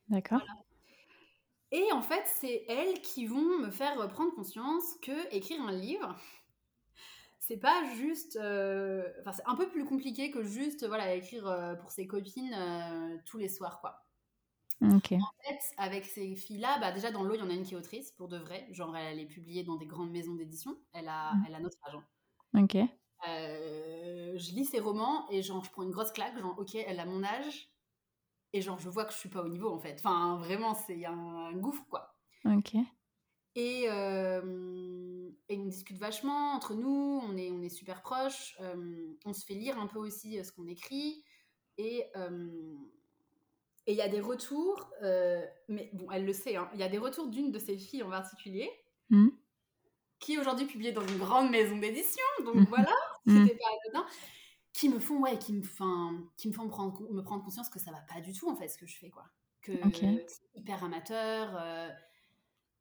D'accord. 0.09 0.41
Et 1.71 1.91
en 1.93 2.01
fait, 2.01 2.23
c'est 2.25 2.65
elles 2.67 3.01
qui 3.01 3.25
vont 3.25 3.59
me 3.59 3.71
faire 3.71 3.95
prendre 4.09 4.33
conscience 4.35 4.83
que 5.01 5.35
écrire 5.35 5.61
un 5.61 5.71
livre, 5.71 6.15
c'est 7.39 7.57
pas 7.57 7.83
juste. 7.95 8.37
Enfin, 8.37 9.31
c'est 9.31 9.47
un 9.47 9.55
peu 9.55 9.69
plus 9.69 9.85
compliqué 9.85 10.29
que 10.29 10.43
juste 10.43 10.85
voilà, 10.85 11.15
écrire 11.15 11.77
pour 11.81 11.91
ses 11.91 12.05
copines 12.05 13.21
tous 13.25 13.37
les 13.37 13.49
soirs, 13.49 13.79
quoi. 13.81 14.05
En 14.83 14.99
fait, 14.99 15.59
avec 15.77 16.05
ces 16.05 16.35
filles-là, 16.35 16.79
bah, 16.79 16.91
déjà 16.91 17.11
dans 17.11 17.23
l'eau, 17.23 17.35
il 17.35 17.39
y 17.39 17.43
en 17.43 17.49
a 17.49 17.53
une 17.53 17.63
qui 17.63 17.75
est 17.75 17.77
autrice, 17.77 18.11
pour 18.11 18.27
de 18.27 18.37
vrai. 18.37 18.67
Genre, 18.71 18.95
elle, 18.97 19.19
est 19.19 19.25
publiée 19.25 19.63
dans 19.63 19.75
des 19.75 19.85
grandes 19.85 20.11
maisons 20.11 20.33
d'édition. 20.33 20.75
Elle 20.93 21.07
a, 21.07 21.33
mmh. 21.33 21.45
elle 21.47 21.55
a 21.55 21.59
notre 21.59 21.77
agent. 21.83 22.03
Ok. 22.57 22.77
Euh, 23.27 24.33
je 24.35 24.51
lis 24.51 24.65
ses 24.65 24.79
romans 24.79 25.29
et 25.29 25.41
genre, 25.41 25.63
je 25.63 25.71
prends 25.71 25.83
une 25.83 25.91
grosse 25.91 26.11
claque. 26.11 26.37
Genre, 26.39 26.57
ok, 26.57 26.75
elle 26.75 26.99
a 26.99 27.05
mon 27.05 27.23
âge. 27.23 27.69
Et 28.53 28.61
genre, 28.61 28.79
je 28.79 28.89
vois 28.89 29.05
que 29.05 29.13
je 29.13 29.17
suis 29.17 29.29
pas 29.29 29.43
au 29.43 29.47
niveau, 29.47 29.69
en 29.69 29.79
fait. 29.79 29.95
Enfin, 29.99 30.37
vraiment, 30.37 30.73
c'est 30.73 31.05
un, 31.05 31.53
gouffre, 31.53 31.85
quoi. 31.89 32.15
Ok. 32.45 32.75
Et, 33.55 33.85
euh, 33.89 35.29
et, 35.49 35.57
on 35.57 35.65
discute 35.65 35.97
vachement 35.97 36.53
entre 36.53 36.73
nous, 36.73 37.21
on 37.23 37.35
est, 37.37 37.51
on 37.51 37.61
est 37.61 37.69
super 37.69 38.01
proches, 38.01 38.55
euh, 38.61 39.13
on 39.25 39.33
se 39.33 39.45
fait 39.45 39.55
lire 39.55 39.77
un 39.77 39.87
peu 39.87 39.99
aussi 39.99 40.41
ce 40.43 40.53
qu'on 40.53 40.67
écrit, 40.67 41.23
et 41.77 42.05
et 43.87 43.93
il 43.93 43.97
y 43.97 44.01
a 44.01 44.07
des 44.07 44.21
retours, 44.21 44.89
mais 45.67 45.89
bon, 45.91 46.09
elle 46.11 46.23
le 46.25 46.31
sait, 46.31 46.55
hein, 46.55 46.69
il 46.73 46.79
y 46.79 46.83
a 46.83 46.87
des 46.87 46.97
retours 46.97 47.27
d'une 47.27 47.51
de 47.51 47.59
ses 47.59 47.77
filles 47.77 48.03
en 48.03 48.09
particulier, 48.09 48.71
mmh. 49.09 49.29
Qui 50.21 50.35
est 50.35 50.37
aujourd'hui 50.37 50.65
publiée 50.65 50.93
dans 50.93 51.05
une 51.05 51.17
grande 51.17 51.49
maison 51.49 51.77
d'édition, 51.77 52.23
donc 52.45 52.55
mmh. 52.55 52.65
voilà, 52.69 52.93
c'était 53.27 53.57
pas 53.57 53.65
anodin, 53.85 54.07
qui 54.71 54.87
me 54.87 54.99
font, 54.99 55.19
ouais, 55.19 55.37
qui 55.37 55.51
me, 55.51 55.63
fin, 55.63 56.17
qui 56.37 56.47
me 56.47 56.53
font 56.53 56.69
prendre, 56.69 57.01
me 57.11 57.21
prendre 57.21 57.43
conscience 57.43 57.69
que 57.69 57.79
ça 57.79 57.91
va 57.91 58.01
pas 58.01 58.21
du 58.21 58.31
tout, 58.31 58.49
en 58.49 58.55
fait, 58.55 58.69
ce 58.69 58.77
que 58.77 58.85
je 58.85 58.97
fais, 58.97 59.09
quoi. 59.09 59.25
Que 59.61 59.73
c'est 59.93 60.25
hyper 60.55 60.83
amateur, 60.83 61.51
euh, 61.59 61.89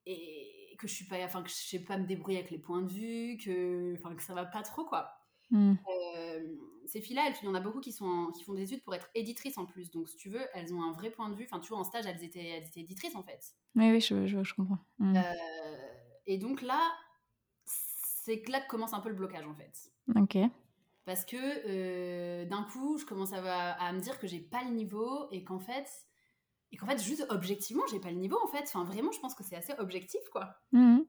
et 0.05 0.75
que 0.79 0.87
je 0.87 0.93
suis 0.93 1.05
pas, 1.05 1.17
enfin, 1.25 1.43
que 1.43 1.49
je 1.49 1.55
sais 1.55 1.83
pas 1.83 1.97
me 1.97 2.05
débrouiller 2.05 2.37
avec 2.39 2.51
les 2.51 2.59
points 2.59 2.81
de 2.81 2.91
vue, 2.91 3.37
que, 3.37 3.95
enfin, 3.97 4.15
que 4.15 4.23
ça 4.23 4.33
va 4.33 4.45
pas 4.45 4.61
trop, 4.61 4.85
quoi. 4.85 5.11
Euh, 5.53 6.55
ces 6.85 7.01
filles-là, 7.01 7.31
il 7.41 7.45
y 7.45 7.47
en 7.47 7.55
a 7.55 7.59
beaucoup 7.59 7.81
qui, 7.81 7.91
sont 7.91 8.31
qui 8.33 8.43
font 8.43 8.53
des 8.53 8.63
études 8.63 8.83
pour 8.83 8.95
être 8.95 9.09
éditrices 9.15 9.57
en 9.57 9.65
plus. 9.65 9.91
Donc, 9.91 10.07
si 10.07 10.17
tu 10.17 10.29
veux, 10.29 10.41
elles 10.53 10.73
ont 10.73 10.81
un 10.81 10.93
vrai 10.93 11.11
point 11.11 11.29
de 11.29 11.35
vue. 11.35 11.45
Enfin, 11.45 11.59
tu 11.59 11.69
vois, 11.69 11.79
en 11.79 11.83
stage, 11.83 12.05
elles 12.05 12.23
étaient, 12.23 12.39
elles 12.39 12.67
étaient 12.67 12.81
éditrices 12.81 13.15
en 13.15 13.23
fait. 13.23 13.53
Oui, 13.75 13.91
oui, 13.91 14.01
je, 14.01 14.27
je, 14.27 14.53
comprends. 14.53 14.79
Mm. 14.99 15.17
Euh, 15.17 15.21
et 16.25 16.37
donc 16.37 16.61
là, 16.61 16.91
c'est 18.23 18.47
là 18.49 18.61
que 18.61 18.67
commence 18.67 18.93
un 18.93 18.99
peu 18.99 19.09
le 19.09 19.15
blocage 19.15 19.45
en 19.45 19.53
fait. 19.53 19.91
Ok. 20.15 20.37
Parce 21.05 21.25
que 21.25 21.37
euh, 21.37 22.45
d'un 22.45 22.63
coup, 22.63 22.97
je 22.97 23.05
commence 23.05 23.33
à, 23.33 23.71
à, 23.71 23.91
me 23.93 23.99
dire 23.99 24.19
que 24.19 24.27
j'ai 24.27 24.39
pas 24.39 24.63
le 24.63 24.71
niveau 24.71 25.27
et 25.31 25.43
qu'en 25.43 25.59
fait, 25.59 25.87
et 26.71 26.77
qu'en 26.77 26.85
fait, 26.85 27.01
juste 27.01 27.25
objectivement, 27.29 27.83
j'ai 27.91 27.99
pas 27.99 28.11
le 28.11 28.17
niveau 28.17 28.37
en 28.43 28.47
fait. 28.47 28.63
Enfin, 28.63 28.83
vraiment, 28.83 29.11
je 29.11 29.19
pense 29.19 29.33
que 29.33 29.43
c'est 29.43 29.55
assez 29.55 29.73
objectif 29.79 30.21
quoi. 30.31 30.55
Mm. 30.71 30.99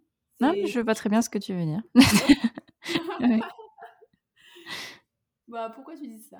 Non, 0.40 0.54
je 0.66 0.80
vois 0.80 0.94
très 0.94 1.08
bien 1.08 1.22
ce 1.22 1.30
que 1.30 1.38
tu 1.38 1.54
veux 1.54 1.64
dire. 1.64 1.82
Bah, 5.52 5.70
pourquoi 5.74 5.94
tu 5.94 6.08
dis 6.08 6.22
ça? 6.22 6.38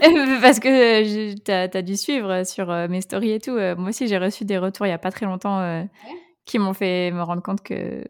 Parce 0.40 0.58
que 0.58 1.34
tu 1.34 1.50
as, 1.50 1.82
dû 1.82 1.96
suivre 1.98 2.44
sur 2.44 2.70
euh, 2.70 2.88
mes 2.88 3.02
stories 3.02 3.32
et 3.32 3.38
tout. 3.38 3.50
Euh, 3.50 3.76
moi 3.76 3.90
aussi, 3.90 4.08
j'ai 4.08 4.16
reçu 4.16 4.46
des 4.46 4.56
retours 4.56 4.86
il 4.86 4.88
n'y 4.88 4.94
a 4.94 4.98
pas 4.98 5.10
très 5.10 5.26
longtemps 5.26 5.60
euh, 5.60 5.84
qui 6.46 6.58
m'ont 6.58 6.72
fait 6.72 7.10
me 7.10 7.22
rendre 7.22 7.42
compte 7.42 7.62
que 7.62 8.02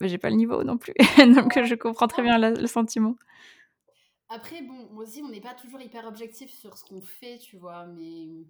j'ai 0.00 0.18
pas 0.18 0.30
le 0.30 0.36
niveau 0.36 0.62
non 0.64 0.78
plus. 0.78 0.94
Donc, 1.18 1.62
je 1.62 1.74
comprends 1.74 2.08
très 2.08 2.22
bien 2.22 2.38
le 2.38 2.66
sentiment. 2.66 3.16
Après, 4.28 4.62
bon, 4.62 4.88
moi 4.92 5.04
aussi, 5.04 5.22
on 5.22 5.28
n'est 5.28 5.40
pas 5.40 5.54
toujours 5.54 5.80
hyper 5.80 6.06
objectif 6.06 6.50
sur 6.50 6.76
ce 6.76 6.84
qu'on 6.84 7.00
fait, 7.00 7.38
tu 7.38 7.56
vois, 7.56 7.86
mais 7.86 8.44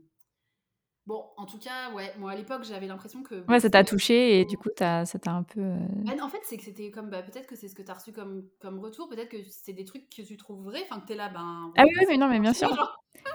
Bon, 1.07 1.25
en 1.37 1.47
tout 1.47 1.59
cas, 1.59 1.93
ouais, 1.93 2.13
moi 2.19 2.33
à 2.33 2.35
l'époque, 2.35 2.65
j'avais 2.65 2.89
l'impression 2.89 3.23
que. 3.23 3.49
Ouais, 3.49 3.61
ça 3.61 3.71
t'a 3.71 3.85
touché 3.85 4.41
et 4.41 4.45
du 4.45 4.59
coup, 4.59 4.71
as, 4.81 5.07
ça 5.07 5.21
t'a 5.21 5.31
un 5.31 5.45
peu. 5.45 5.61
Euh, 5.61 5.77
bah, 6.05 6.15
en 6.21 6.29
fait, 6.29 6.41
c'est 6.43 6.57
que 6.57 6.65
c'était 6.65 6.91
comme. 6.91 7.11
Bah, 7.11 7.23
peut-être 7.23 7.47
que 7.47 7.55
c'est 7.55 7.69
ce 7.69 7.77
que 7.77 7.83
tu 7.83 7.91
as 7.93 7.95
reçu 7.95 8.13
comme, 8.13 8.49
comme 8.61 8.81
retour, 8.81 9.09
peut-être 9.09 9.29
que 9.29 9.37
c'est 9.49 9.73
des 9.73 9.85
trucs 9.85 10.09
que 10.11 10.23
tu 10.23 10.37
trouves 10.37 10.65
vrais, 10.65 10.83
enfin 10.83 11.01
que 11.01 11.07
tu 11.07 11.13
es 11.13 11.17
là, 11.17 11.29
ben. 11.29 11.73
ah 11.77 11.85
oui, 11.85 11.95
oui, 11.97 12.07
mais 12.09 12.17
non, 12.17 12.27
mais 12.29 12.41
bien 12.41 12.53
sûr. 12.53 12.69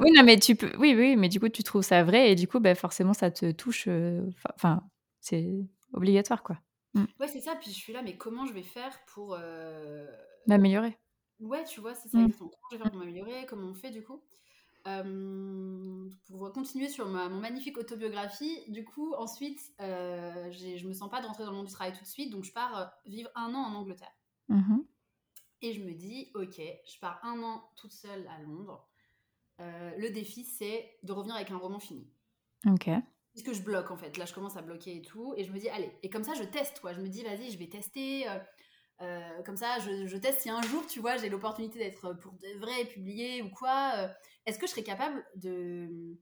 oui, 0.02 0.12
non, 0.12 0.24
mais 0.24 0.38
tu 0.38 0.58
peux. 0.58 0.72
Oui, 0.80 0.94
oui, 0.98 1.16
mais 1.16 1.30
du 1.30 1.40
coup, 1.40 1.48
tu 1.48 1.64
trouves 1.64 1.82
ça 1.82 2.04
vrai 2.04 2.30
et 2.30 2.36
du 2.36 2.46
coup, 2.46 2.60
bah, 2.60 2.76
forcément, 2.76 3.14
ça 3.14 3.32
te 3.32 3.52
touche. 3.52 3.86
Euh, 3.88 4.22
enfin, 4.56 4.84
c'est 5.22 5.48
obligatoire, 5.94 6.44
quoi. 6.44 6.58
Mm. 6.94 7.06
Ouais, 7.20 7.28
c'est 7.28 7.42
ça. 7.42 7.56
Puis 7.56 7.72
je 7.72 7.76
suis 7.76 7.94
là, 7.94 8.02
mais 8.02 8.18
comment 8.18 8.46
je 8.46 8.54
vais 8.54 8.64
faire 8.64 8.98
pour. 9.08 9.36
Euh, 9.40 10.06
M'améliorer. 10.48 10.98
Ouais, 11.40 11.64
tu 11.64 11.82
vois, 11.82 11.96
c'est 11.96 12.10
ça, 12.10 12.18
mm. 12.18 12.34
Comment 12.34 12.52
je 12.72 12.78
vais 12.78 12.84
faire 12.84 12.92
pour 12.92 13.00
m'améliorer 13.00 13.46
Comment 13.48 13.68
on 13.70 13.74
fait, 13.74 13.92
du 13.92 14.04
coup 14.04 14.22
euh, 14.88 16.10
pour 16.28 16.52
continuer 16.54 16.90
sur 16.90 17.08
ma, 17.08 17.30
mon 17.30 17.40
magnifique 17.40 17.78
autobiographie, 17.78 18.60
du 18.70 18.84
coup, 18.84 19.14
ensuite, 19.14 19.60
euh, 19.80 20.52
je 20.52 20.88
me 20.88 20.94
sens 20.94 21.10
pas 21.10 21.22
de 21.22 21.28
rentrer 21.28 21.44
dans 21.44 21.52
le 21.52 21.58
monde 21.58 21.68
du 21.68 21.74
travail 21.74 21.94
tout 21.94 22.04
de 22.04 22.10
suite, 22.10 22.32
donc 22.32 22.44
je 22.44 22.52
pars 22.52 22.78
euh, 22.78 22.86
vivre 23.06 23.30
un 23.36 23.54
an 23.54 23.60
en 23.60 23.76
Angleterre. 23.76 24.16
Mm-hmm. 24.50 24.84
Et 25.62 25.74
je 25.74 25.84
me 25.84 25.94
dis, 25.94 26.32
ok, 26.34 26.60
je 26.60 27.00
pars 27.00 27.20
un 27.24 27.42
an 27.44 27.64
toute 27.76 27.92
seule 27.92 28.28
à 28.28 28.42
Londres. 28.42 28.88
Euh, 29.60 29.92
le 29.98 30.10
défi, 30.10 30.44
c'est 30.44 30.98
de 31.04 31.12
revenir 31.12 31.36
avec 31.36 31.52
un 31.52 31.58
roman 31.58 31.80
fini. 31.80 32.08
Ok. 32.68 32.90
Parce 33.34 33.46
que 33.46 33.54
je 33.54 33.62
bloque 33.62 33.92
en 33.92 33.98
fait. 33.98 34.18
Là, 34.18 34.26
je 34.26 34.34
commence 34.34 34.58
à 34.58 34.62
bloquer 34.62 34.98
et 34.98 35.02
tout. 35.02 35.34
Et 35.38 35.44
je 35.44 35.52
me 35.52 35.60
dis, 35.60 35.70
allez. 35.70 35.92
Et 36.04 36.10
comme 36.10 36.24
ça, 36.24 36.34
je 36.34 36.44
teste 36.44 36.80
quoi. 36.80 36.94
Je 36.94 37.00
me 37.00 37.08
dis, 37.08 37.24
vas-y, 37.24 37.52
je 37.52 37.58
vais 37.58 37.68
tester. 37.68 38.26
Euh, 39.02 39.44
comme 39.46 39.58
ça, 39.58 39.80
je, 39.80 40.06
je, 40.06 40.18
teste 40.18 40.42
si 40.42 40.50
un 40.50 40.62
jour, 40.62 40.86
tu 40.88 41.00
vois, 41.00 41.18
j'ai 41.18 41.30
l'opportunité 41.30 41.80
d'être 41.80 42.14
pour 42.14 42.34
de 42.34 42.60
vrai 42.60 42.86
publié 42.86 43.42
ou 43.42 43.50
quoi 43.50 44.12
est-ce 44.46 44.58
que 44.58 44.66
je 44.66 44.72
serais 44.72 44.84
capable 44.84 45.24
de, 45.36 46.18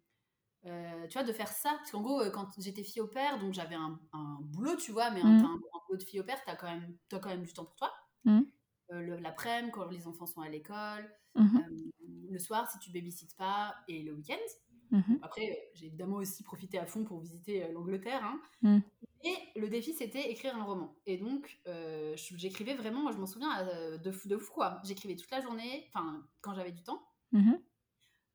euh, 0.65 1.07
tu 1.07 1.17
vois, 1.17 1.23
de 1.23 1.31
faire 1.31 1.47
ça? 1.47 1.71
Parce 1.77 1.91
qu'en 1.91 2.01
gros, 2.01 2.21
euh, 2.21 2.29
quand 2.29 2.49
j'étais 2.57 2.83
fille 2.83 3.01
au 3.01 3.07
père, 3.07 3.39
donc 3.39 3.53
j'avais 3.53 3.75
un, 3.75 3.99
boulot, 4.41 4.75
tu 4.75 4.91
vois, 4.91 5.09
mais 5.11 5.23
mmh. 5.23 5.45
un, 5.45 5.55
boulot 5.55 5.97
de 5.97 6.03
fille 6.03 6.19
au 6.19 6.23
père, 6.23 6.41
tu 6.43 6.51
as, 6.51 6.55
quand 6.55 6.67
même, 6.67 6.97
as 7.11 7.19
quand 7.19 7.29
même 7.29 7.43
du 7.43 7.53
temps 7.53 7.65
pour 7.65 7.75
toi. 7.75 7.93
Mmh. 8.25 8.41
Euh, 8.91 9.19
l'après-midi, 9.21 9.71
quand 9.71 9.87
les 9.87 10.07
enfants 10.07 10.25
sont 10.25 10.41
à 10.41 10.49
l'école, 10.49 11.09
mmh. 11.35 11.59
le 12.29 12.39
soir, 12.39 12.69
si 12.69 12.77
tu 12.79 12.91
babysites 12.91 13.35
pas, 13.37 13.75
et 13.87 14.03
le 14.03 14.13
week-end. 14.13 14.35
Après, 15.21 15.69
j'ai 15.73 15.87
évidemment 15.87 16.17
aussi 16.17 16.43
profité 16.43 16.79
à 16.79 16.85
fond 16.85 17.03
pour 17.03 17.19
visiter 17.19 17.71
l'Angleterre. 17.71 18.23
Hein. 18.63 18.81
Et 19.23 19.59
le 19.59 19.69
défi, 19.69 19.93
c'était 19.93 20.31
écrire 20.31 20.55
un 20.55 20.63
roman. 20.63 20.95
Et 21.05 21.17
donc, 21.17 21.59
j'écrivais 22.15 22.75
vraiment, 22.75 23.11
je 23.11 23.17
m'en 23.17 23.25
souviens, 23.25 23.67
de, 24.03 24.11
fou, 24.11 24.27
de 24.27 24.37
fou, 24.37 24.53
quoi. 24.53 24.81
J'écrivais 24.83 25.15
toute 25.15 25.31
la 25.31 25.41
journée, 25.41 25.89
enfin, 25.89 26.23
quand 26.41 26.53
j'avais 26.53 26.71
du 26.71 26.83
temps. 26.83 27.01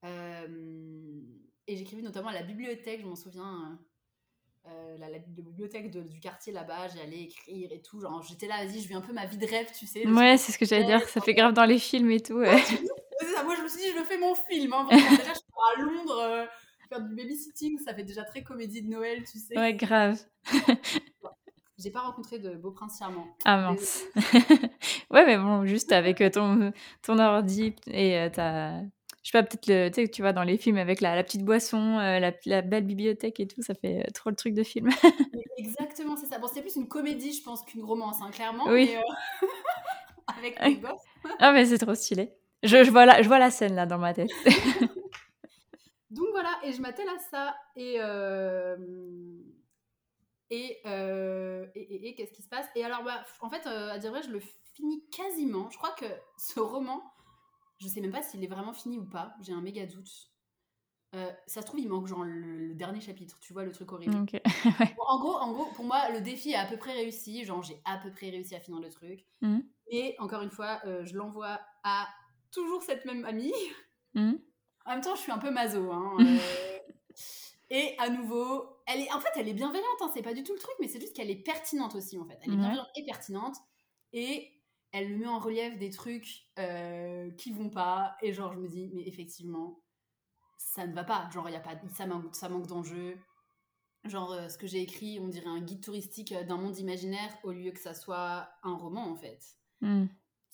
Euh, 0.04 1.20
et 1.66 1.76
j'écrivais 1.76 2.02
notamment 2.02 2.28
à 2.28 2.34
la 2.34 2.42
bibliothèque, 2.42 3.00
je 3.00 3.06
m'en 3.06 3.16
souviens. 3.16 3.78
Euh, 4.66 4.96
la, 4.98 5.18
bibliothèque 5.18 5.90
du 5.90 6.20
quartier 6.20 6.50
là-bas, 6.50 6.88
j'allais 6.88 7.24
écrire 7.24 7.70
et 7.70 7.82
tout. 7.82 8.00
Genre, 8.00 8.22
j'étais 8.22 8.46
là, 8.46 8.64
vas-y, 8.64 8.80
je 8.80 8.88
vis 8.88 8.94
un 8.94 9.02
peu 9.02 9.12
ma 9.12 9.26
vie 9.26 9.36
de 9.36 9.46
rêve, 9.46 9.70
tu 9.78 9.86
sais. 9.86 10.06
Ouais, 10.06 10.38
c'est 10.38 10.52
ce 10.52 10.58
que 10.58 10.64
j'allais 10.64 10.84
dire, 10.84 11.06
ça 11.08 11.20
fait 11.20 11.34
grave 11.34 11.52
dans 11.52 11.66
les 11.66 11.78
films 11.78 12.10
et 12.10 12.20
tout. 12.20 12.34
Ouais. 12.34 12.62
moi, 13.44 13.54
je 13.56 13.62
me 13.62 13.68
suis 13.68 13.80
dit, 13.80 13.90
je 13.92 13.98
le 13.98 14.04
fais 14.04 14.18
mon 14.18 14.34
film. 14.34 14.72
Hein, 14.72 14.86
déjà, 14.90 15.34
je 15.34 15.40
pars 15.40 15.43
à 15.72 15.80
Londres 15.80 16.18
euh, 16.20 16.46
faire 16.88 17.00
du 17.00 17.14
babysitting, 17.14 17.78
ça 17.78 17.94
fait 17.94 18.04
déjà 18.04 18.24
très 18.24 18.42
comédie 18.42 18.82
de 18.82 18.88
Noël, 18.88 19.24
tu 19.24 19.38
sais. 19.38 19.58
Ouais, 19.58 19.74
grave. 19.74 20.20
J'ai 21.78 21.90
pas 21.90 22.00
rencontré 22.00 22.38
de 22.38 22.54
beau 22.54 22.70
prince 22.70 22.98
charmant. 22.98 23.26
Ah 23.44 23.56
mince. 23.56 24.04
ouais, 25.10 25.26
mais 25.26 25.36
bon, 25.36 25.66
juste 25.66 25.90
avec 25.92 26.22
ton, 26.32 26.72
ton 27.02 27.18
ordi 27.18 27.74
et 27.88 28.28
ta, 28.32 28.80
je 29.24 29.30
sais 29.30 29.38
pas, 29.38 29.42
peut-être, 29.42 29.66
le, 29.68 29.88
tu 29.88 30.02
sais, 30.02 30.08
tu 30.08 30.20
vois, 30.20 30.34
dans 30.34 30.42
les 30.42 30.58
films 30.58 30.76
avec 30.76 31.00
la, 31.00 31.16
la 31.16 31.24
petite 31.24 31.44
boisson, 31.44 31.98
euh, 31.98 32.20
la, 32.20 32.30
la, 32.44 32.60
belle 32.60 32.84
bibliothèque 32.84 33.40
et 33.40 33.46
tout, 33.46 33.62
ça 33.62 33.74
fait 33.74 34.00
euh, 34.00 34.10
trop 34.12 34.28
le 34.28 34.36
truc 34.36 34.52
de 34.52 34.62
film. 34.62 34.90
Exactement, 35.56 36.14
c'est 36.16 36.26
ça. 36.26 36.38
Bon, 36.38 36.46
c'était 36.46 36.60
plus 36.60 36.76
une 36.76 36.88
comédie, 36.88 37.32
je 37.32 37.42
pense, 37.42 37.62
qu'une 37.64 37.82
romance, 37.82 38.16
hein, 38.20 38.30
clairement. 38.30 38.64
Oui. 38.68 38.90
Mais, 38.92 38.98
euh, 38.98 39.46
avec 40.38 40.62
les 40.62 40.76
gosses. 40.76 41.00
ah, 41.38 41.52
mais 41.52 41.64
c'est 41.64 41.78
trop 41.78 41.94
stylé. 41.94 42.34
Je, 42.62 42.84
je, 42.84 42.90
vois 42.90 43.06
la, 43.06 43.22
je 43.22 43.28
vois 43.28 43.38
la 43.38 43.50
scène, 43.50 43.74
là, 43.74 43.86
dans 43.86 43.98
ma 43.98 44.12
tête. 44.12 44.30
Donc 46.14 46.28
voilà, 46.32 46.58
et 46.62 46.72
je 46.72 46.80
m'attelle 46.80 47.08
à 47.08 47.18
ça. 47.18 47.56
Et... 47.76 47.98
Et, 50.50 50.82
et, 50.84 52.08
et, 52.08 52.14
qu'est-ce 52.14 52.32
qui 52.32 52.42
se 52.42 52.48
passe? 52.48 52.66
Et 52.76 52.84
alors, 52.84 53.02
bah, 53.02 53.24
en 53.40 53.50
fait, 53.50 53.66
à 53.66 53.98
dire 53.98 54.10
vrai, 54.10 54.22
je 54.22 54.30
le 54.30 54.40
finis 54.74 55.02
quasiment. 55.10 55.68
Je 55.70 55.78
crois 55.78 55.92
que 55.92 56.06
ce 56.36 56.60
roman, 56.60 57.02
je 57.78 57.88
sais 57.88 58.00
même 58.00 58.12
pas 58.12 58.22
s'il 58.22 58.44
est 58.44 58.48
vraiment 58.48 58.72
fini 58.72 58.98
ou 58.98 59.04
pas. 59.04 59.34
J'ai 59.42 59.52
un 59.52 59.60
méga 59.60 59.86
doute. 59.86 60.30
Euh, 61.14 61.30
ça 61.46 61.60
se 61.60 61.66
trouve, 61.66 61.78
il 61.78 61.88
manque 61.88 62.08
genre 62.08 62.24
le, 62.24 62.74
dernier 62.74 63.00
chapitre, 63.00 63.38
tu 63.40 63.52
vois, 63.52 63.64
le 63.64 63.70
truc 63.70 63.92
horrible. 63.92 64.16
en, 65.06 65.18
gros, 65.20 65.36
en 65.36 65.52
gros, 65.52 65.66
pour 65.74 65.84
moi, 65.84 66.10
le 66.10 66.20
défi 66.20 66.50
est 66.50 66.56
à 66.56 66.66
peu 66.66 66.76
près 66.76 66.92
réussi. 66.92 67.44
Genre, 67.44 67.62
j'ai 67.62 67.80
à 67.84 67.98
peu 67.98 68.10
près 68.10 68.30
réussi 68.30 68.54
à 68.54 68.60
finir 68.60 68.80
le 68.80 68.90
truc. 68.90 69.24
Mmh. 69.40 69.60
Et 69.88 70.16
encore 70.18 70.42
une 70.42 70.50
fois, 70.50 70.80
euh, 70.86 71.04
je 71.04 71.16
l'envoie 71.16 71.60
à 71.84 72.08
toujours 72.50 72.82
cette 72.82 73.04
même 73.04 73.24
amie. 73.24 73.52
Mmh. 74.14 74.34
En 74.84 74.92
même 74.92 75.00
temps, 75.00 75.14
je 75.14 75.20
suis 75.20 75.32
un 75.32 75.38
peu 75.38 75.50
maso. 75.50 75.90
Hein, 75.90 76.16
euh. 76.20 76.78
et 77.70 77.94
à 77.98 78.08
nouveau, 78.08 78.66
elle 78.86 79.00
est, 79.00 79.12
en 79.12 79.20
fait, 79.20 79.30
elle 79.36 79.48
est 79.48 79.54
bienveillante. 79.54 80.02
Hein, 80.02 80.10
c'est 80.14 80.22
pas 80.22 80.34
du 80.34 80.42
tout 80.42 80.52
le 80.52 80.58
truc, 80.58 80.74
mais 80.80 80.88
c'est 80.88 81.00
juste 81.00 81.14
qu'elle 81.14 81.30
est 81.30 81.42
pertinente 81.42 81.94
aussi, 81.94 82.18
en 82.18 82.24
fait. 82.24 82.38
Elle 82.42 82.54
est 82.54 82.56
bienveillante 82.56 82.88
et 82.96 83.04
pertinente. 83.04 83.56
Et 84.12 84.54
elle 84.92 85.08
me 85.08 85.16
met 85.16 85.26
en 85.26 85.40
relief 85.40 85.76
des 85.76 85.90
trucs 85.90 86.46
euh, 86.58 87.30
qui 87.32 87.52
vont 87.52 87.70
pas. 87.70 88.16
Et 88.22 88.32
genre, 88.32 88.52
je 88.52 88.58
me 88.58 88.68
dis, 88.68 88.90
mais 88.94 89.02
effectivement, 89.06 89.82
ça 90.56 90.86
ne 90.86 90.94
va 90.94 91.02
pas. 91.02 91.28
Genre, 91.30 91.48
y 91.50 91.56
a 91.56 91.60
pas, 91.60 91.74
ça 91.94 92.06
manque, 92.06 92.34
ça 92.34 92.48
manque 92.48 92.66
d'enjeu. 92.66 93.18
Genre, 94.04 94.32
euh, 94.32 94.48
ce 94.48 94.58
que 94.58 94.66
j'ai 94.66 94.82
écrit, 94.82 95.18
on 95.20 95.28
dirait 95.28 95.48
un 95.48 95.60
guide 95.60 95.82
touristique 95.82 96.32
euh, 96.32 96.44
d'un 96.44 96.58
monde 96.58 96.78
imaginaire 96.78 97.36
au 97.42 97.52
lieu 97.52 97.72
que 97.72 97.80
ça 97.80 97.94
soit 97.94 98.48
un 98.62 98.76
roman, 98.76 99.10
en 99.10 99.16
fait. 99.16 99.56
Hmm. 99.80 100.06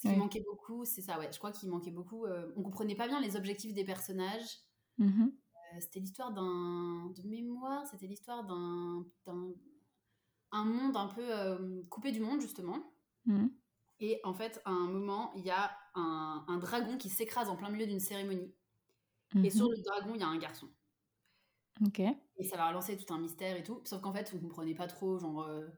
Ce 0.03 0.09
qui 0.09 0.17
manquait 0.17 0.43
beaucoup, 0.47 0.85
c'est 0.85 1.03
ça, 1.03 1.19
ouais. 1.19 1.31
Je 1.33 1.39
crois 1.39 1.53
qu'il 1.53 1.69
manquait 1.69 1.91
beaucoup. 1.91 2.27
on 2.57 2.63
comprenait 2.63 2.95
pas 2.95 3.07
bien 3.09 3.21
les 3.21 3.37
objectifs 3.37 3.75
des 3.75 3.85
personnages. 3.85 4.61
Mhm. 4.99 5.33
c'était 5.81 6.01
l'histoire 6.01 6.33
d'un. 6.33 7.13
de 7.17 7.23
mémoire, 7.29 7.87
c'était 7.87 8.07
l'histoire 8.07 8.45
d'un. 8.45 9.05
un 10.53 10.65
monde 10.65 10.97
un 10.97 11.07
peu 11.07 11.85
coupé 11.91 12.13
du 12.13 12.21
monde, 12.21 12.41
justement. 12.41 12.95
Hmm. 13.27 13.49
Et 14.01 14.21
en 14.25 14.33
fait, 14.33 14.63
à 14.65 14.71
un 14.71 14.89
moment, 14.89 15.33
il 15.35 15.45
y 15.45 15.51
a 15.51 15.71
un, 15.95 16.45
un 16.49 16.59
dragon 16.59 16.97
qui 16.97 17.11
s'écrase 17.11 17.51
en 17.51 17.57
plein 17.57 17.69
milieu 17.71 17.87
d'une 17.87 18.01
cérémonie. 18.01 18.55
Et 19.45 19.51
sur 19.51 19.67
Mhm. 19.67 19.73
le 19.77 19.83
dragon, 19.83 20.15
il 20.15 20.21
y 20.21 20.25
a 20.25 20.29
un 20.29 20.39
garçon. 20.39 20.69
Ok. 21.87 22.01
Et 22.01 22.45
ça 22.45 22.57
va 22.57 22.69
relancer 22.69 22.97
tout 22.97 23.13
un 23.13 23.19
mystère 23.21 23.57
et 23.57 23.63
tout. 23.63 23.81
Sauf 23.85 24.01
qu'en 24.01 24.13
fait, 24.13 24.33
on 24.35 24.41
comprenait 24.41 24.75
pas 24.75 24.87
trop, 24.87 25.19
genre, 25.19 25.43
euh, 25.43 25.69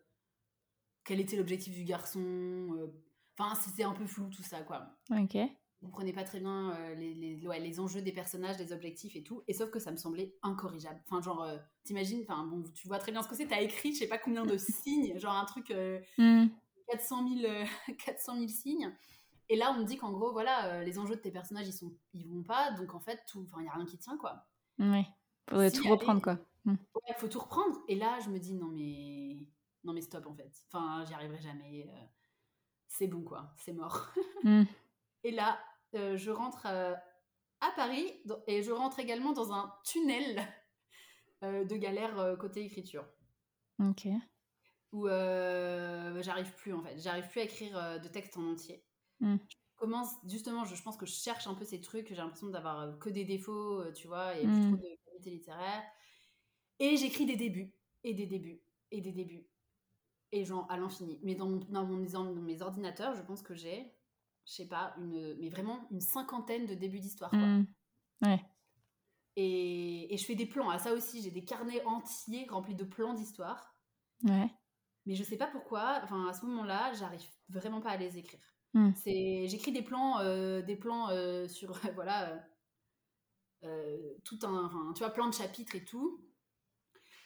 quel 1.05 1.21
était 1.21 1.37
l'objectif 1.37 1.75
du 1.75 1.85
garçon. 1.85 2.93
Enfin, 3.39 3.55
c'était 3.55 3.85
un 3.85 3.93
peu 3.93 4.07
flou 4.07 4.29
tout 4.29 4.43
ça, 4.43 4.61
quoi. 4.63 4.87
Ok. 5.11 5.37
On 5.85 5.87
comprenait 5.87 6.13
pas 6.13 6.23
très 6.23 6.39
bien 6.39 6.71
euh, 6.73 6.95
les, 6.95 7.13
les, 7.15 7.45
ouais, 7.47 7.59
les 7.59 7.81
enjeux 7.81 8.03
des 8.03 8.13
personnages, 8.13 8.57
les 8.59 8.73
objectifs 8.73 9.17
et 9.17 9.25
tout. 9.25 9.43
Et 9.49 9.53
sauf 9.53 9.71
que 9.71 9.81
ça 9.81 9.91
me 9.91 9.97
semblait 9.97 10.37
incorrigeable. 10.43 11.01
Enfin, 11.07 11.21
genre, 11.21 11.43
euh, 11.43 11.59
t'imagines, 11.83 12.23
enfin, 12.29 12.45
bon, 12.45 12.63
tu 12.75 12.87
vois 12.87 12.99
très 12.99 13.11
bien 13.11 13.23
ce 13.23 13.29
que 13.29 13.35
c'est. 13.35 13.47
T'as 13.49 13.61
écrit, 13.63 13.93
je 13.93 13.99
sais 14.01 14.07
pas 14.09 14.19
combien 14.19 14.45
de 14.47 14.57
signes, 14.59 15.19
genre 15.19 15.35
un 15.35 15.45
truc. 15.45 15.71
euh, 15.73 15.99
Hmm. 16.19 16.47
400 16.89 17.29
000, 17.41 17.51
euh, 17.53 17.65
400 18.05 18.37
000 18.37 18.49
signes. 18.49 18.95
Et 19.49 19.57
là, 19.57 19.73
on 19.75 19.81
me 19.81 19.85
dit 19.85 19.97
qu'en 19.97 20.13
gros, 20.13 20.31
voilà, 20.31 20.67
euh, 20.67 20.83
les 20.85 20.99
enjeux 20.99 21.17
de 21.17 21.21
tes 21.21 21.31
personnages, 21.33 21.67
ils, 21.67 21.73
sont, 21.73 21.93
ils 22.15 22.29
vont 22.29 22.43
pas. 22.45 22.71
Donc, 22.73 22.95
en 22.95 23.01
fait, 23.01 23.21
tout, 23.27 23.45
il 23.59 23.63
n'y 23.63 23.69
a 23.69 23.73
rien 23.73 23.85
qui 23.87 23.99
tient, 23.99 24.17
quoi. 24.19 24.47
Ouais. 24.79 25.05
Faudrait 25.51 25.71
Si, 25.71 25.79
tout 25.81 25.89
reprendre, 25.89 26.23
quoi. 26.23 26.39
Hmm. 26.65 26.77
Il 27.09 27.15
faut 27.19 27.29
tout 27.29 27.41
reprendre. 27.41 27.77
Et 27.89 27.97
là, 27.97 28.19
je 28.21 28.31
me 28.31 28.39
dis, 28.39 28.55
non, 28.55 28.69
mais, 28.69 29.37
non, 29.85 29.93
mais 29.95 30.01
stop, 30.01 30.27
en 30.29 30.35
fait. 30.35 30.53
Enfin, 30.69 31.05
j'y 31.07 31.13
arriverai 31.15 31.41
jamais. 31.41 31.89
C'est 32.93 33.07
bon, 33.07 33.23
quoi. 33.23 33.53
C'est 33.57 33.73
mort. 33.73 34.13
Hmm. 34.45 34.65
Et 35.23 35.31
là, 35.31 35.57
euh, 35.95 36.17
je 36.17 36.33
rentre 36.33 36.67
euh, 36.67 36.95
à 37.61 37.71
Paris 37.77 38.13
et 38.49 38.61
je 38.65 38.73
rentre 38.73 38.99
également 38.99 39.31
dans 39.31 39.53
un 39.53 39.73
tunnel 39.85 40.43
euh, 41.45 41.65
de 41.65 41.77
galère 41.77 42.37
côté 42.41 42.65
écriture. 42.65 43.07
Ok. 43.79 44.09
Où 44.91 45.07
euh, 45.07 46.21
j'arrive 46.23 46.53
plus, 46.57 46.73
en 46.73 46.83
fait. 46.83 46.99
J'arrive 46.99 47.29
plus 47.29 47.41
à 47.41 47.45
écrire 47.45 48.01
de 48.01 48.09
texte 48.09 48.37
en 48.37 48.51
entier. 48.51 48.85
Hmm. 49.21 49.37
commence 49.77 50.11
justement, 50.29 50.65
je, 50.65 50.75
je 50.75 50.83
pense 50.83 50.97
que 50.97 51.07
je 51.07 51.13
cherche 51.15 51.47
un 51.47 51.55
peu 51.55 51.65
ces 51.65 51.81
trucs, 51.81 52.09
j'ai 52.09 52.17
l'impression 52.17 52.49
d'avoir 52.49 52.99
que 52.99 53.09
des 53.09 53.25
défauts, 53.25 53.85
tu 53.93 54.09
vois, 54.09 54.37
et 54.37 54.45
Mm. 54.45 54.51
plus 54.51 54.63
trop 54.63 54.77
de 54.77 54.99
qualité 55.07 55.31
littéraire. 55.31 55.85
Et 56.81 56.97
j'écris 56.97 57.27
des 57.27 57.37
débuts, 57.37 57.73
et 58.03 58.13
des 58.13 58.27
débuts, 58.27 58.61
et 58.91 59.01
des 59.01 59.13
débuts, 59.13 59.47
et 60.33 60.45
genre 60.45 60.67
à 60.71 60.77
l'infini. 60.79 61.21
Mais 61.23 61.35
dans, 61.35 61.47
mon, 61.49 61.59
dans, 61.59 61.85
mon- 61.87 62.35
dans 62.35 62.43
mes 62.43 62.63
ordinateurs, 62.63 63.15
je 63.15 63.23
pense 63.23 63.43
que 63.43 63.55
j'ai, 63.55 63.93
je 64.47 64.53
sais 64.53 64.67
pas, 64.69 64.95
une, 64.99 65.37
mais 65.39 65.49
vraiment 65.49 65.87
une 65.91 66.01
cinquantaine 66.01 66.67
de 66.67 66.75
débuts 66.75 67.01
d'histoire. 67.01 67.33
Hmm. 67.35 67.65
Ouais. 68.23 68.41
Et, 69.37 70.13
et 70.13 70.17
je 70.17 70.25
fais 70.25 70.35
des 70.35 70.47
plans, 70.47 70.69
à 70.71 70.79
ça 70.79 70.93
aussi, 70.93 71.23
j'ai 71.23 71.31
des 71.31 71.45
carnets 71.45 71.85
entiers 71.85 72.47
remplis 72.49 72.75
de 72.75 72.85
plans 72.85 73.15
d'histoire. 73.15 73.75
Ouais. 74.25 74.51
Mais 75.07 75.15
je 75.15 75.25
sais 75.25 75.37
pas 75.37 75.49
pourquoi, 75.49 76.01
enfin 76.05 76.29
à 76.29 76.33
ce 76.33 76.45
moment-là, 76.47 76.93
j'arrive 76.95 77.25
vraiment 77.49 77.81
pas 77.81 77.91
à 77.91 77.97
les 77.97 78.19
écrire. 78.19 78.41
Mm. 78.75 78.91
C'est, 78.95 79.47
j'écris 79.49 79.73
des 79.73 79.83
plans, 79.83 80.19
euh, 80.21 80.63
des 80.63 80.77
plans 80.77 81.09
euh, 81.11 81.49
sur, 81.49 81.73
voilà, 81.95 82.43
euh, 83.65 84.15
tout 84.25 84.39
un, 84.43 84.93
tu 84.95 85.01
vois, 85.01 85.11
plein 85.13 85.29
de 85.29 85.35
chapitres 85.35 85.75
et 85.75 85.85
tout. 85.85 86.25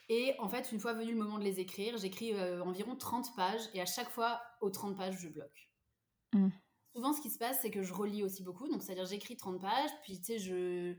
Et 0.09 0.35
en 0.39 0.49
fait, 0.49 0.71
une 0.73 0.79
fois 0.79 0.93
venu 0.93 1.13
le 1.13 1.19
moment 1.19 1.39
de 1.39 1.45
les 1.45 1.59
écrire, 1.59 1.97
j'écris 1.97 2.33
euh, 2.33 2.63
environ 2.63 2.95
30 2.95 3.35
pages 3.35 3.69
et 3.75 3.81
à 3.81 3.87
chaque 3.87 4.11
fois, 4.11 4.41
aux 4.61 4.71
30 4.71 4.97
pages, 4.97 5.19
je 5.19 5.29
bloque. 5.29 5.71
Mm. 6.33 6.49
Souvent, 6.95 7.13
ce 7.13 7.21
qui 7.21 7.31
se 7.31 7.39
passe, 7.39 7.59
c'est 7.61 7.71
que 7.71 7.83
je 7.83 7.93
relis 7.93 8.23
aussi 8.23 8.43
beaucoup. 8.43 8.69
Donc, 8.69 8.83
c'est-à-dire, 8.83 9.05
j'écris 9.07 9.37
30 9.37 9.61
pages, 9.61 9.91
puis 10.03 10.19
tu 10.19 10.25
sais, 10.25 10.39
je. 10.39 10.95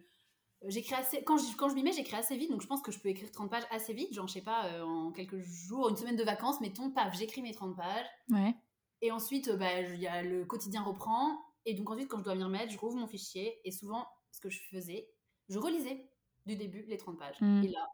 J'écris 0.66 0.96
assez. 0.96 1.24
Quand 1.24 1.38
je, 1.38 1.56
quand 1.56 1.70
je 1.70 1.76
m'y 1.76 1.84
mets, 1.84 1.92
j'écris 1.92 2.16
assez 2.16 2.36
vite. 2.36 2.50
Donc, 2.50 2.62
je 2.62 2.68
pense 2.68 2.82
que 2.82 2.92
je 2.92 3.00
peux 3.00 3.10
écrire 3.10 3.32
30 3.32 3.50
pages 3.50 3.66
assez 3.70 3.94
vite. 3.94 4.14
Genre, 4.14 4.28
je 4.28 4.34
sais 4.34 4.42
pas, 4.42 4.66
euh, 4.66 4.84
en 4.84 5.12
quelques 5.12 5.40
jours, 5.40 5.90
une 5.90 5.96
semaine 5.96 6.16
de 6.16 6.24
vacances, 6.24 6.60
mettons, 6.62 6.90
paf, 6.90 7.16
j'écris 7.16 7.44
mes 7.44 7.54
30 7.54 7.76
pages. 7.76 8.08
Ouais. 8.30 8.56
Et 9.02 9.12
ensuite, 9.12 9.50
euh, 9.50 9.58
bah, 9.58 9.82
y 9.82 10.08
a 10.08 10.24
le 10.24 10.46
quotidien 10.46 10.82
reprend. 10.82 11.38
Et 11.66 11.74
donc 11.74 11.90
ensuite, 11.90 12.08
quand 12.08 12.20
je 12.20 12.24
dois 12.24 12.36
m'y 12.36 12.44
remettre, 12.44 12.72
je 12.72 12.78
rouvre 12.78 12.96
mon 12.96 13.08
fichier. 13.08 13.60
Et 13.64 13.72
souvent, 13.72 14.08
ce 14.32 14.40
que 14.40 14.50
je 14.50 14.60
faisais, 14.72 15.10
je 15.50 15.60
relisais 15.60 16.10
du 16.46 16.56
début 16.56 16.86
les 16.88 16.98
30 16.98 17.20
pages. 17.20 17.42
Mm. 17.42 17.64
Et 17.64 17.68
là, 17.70 17.88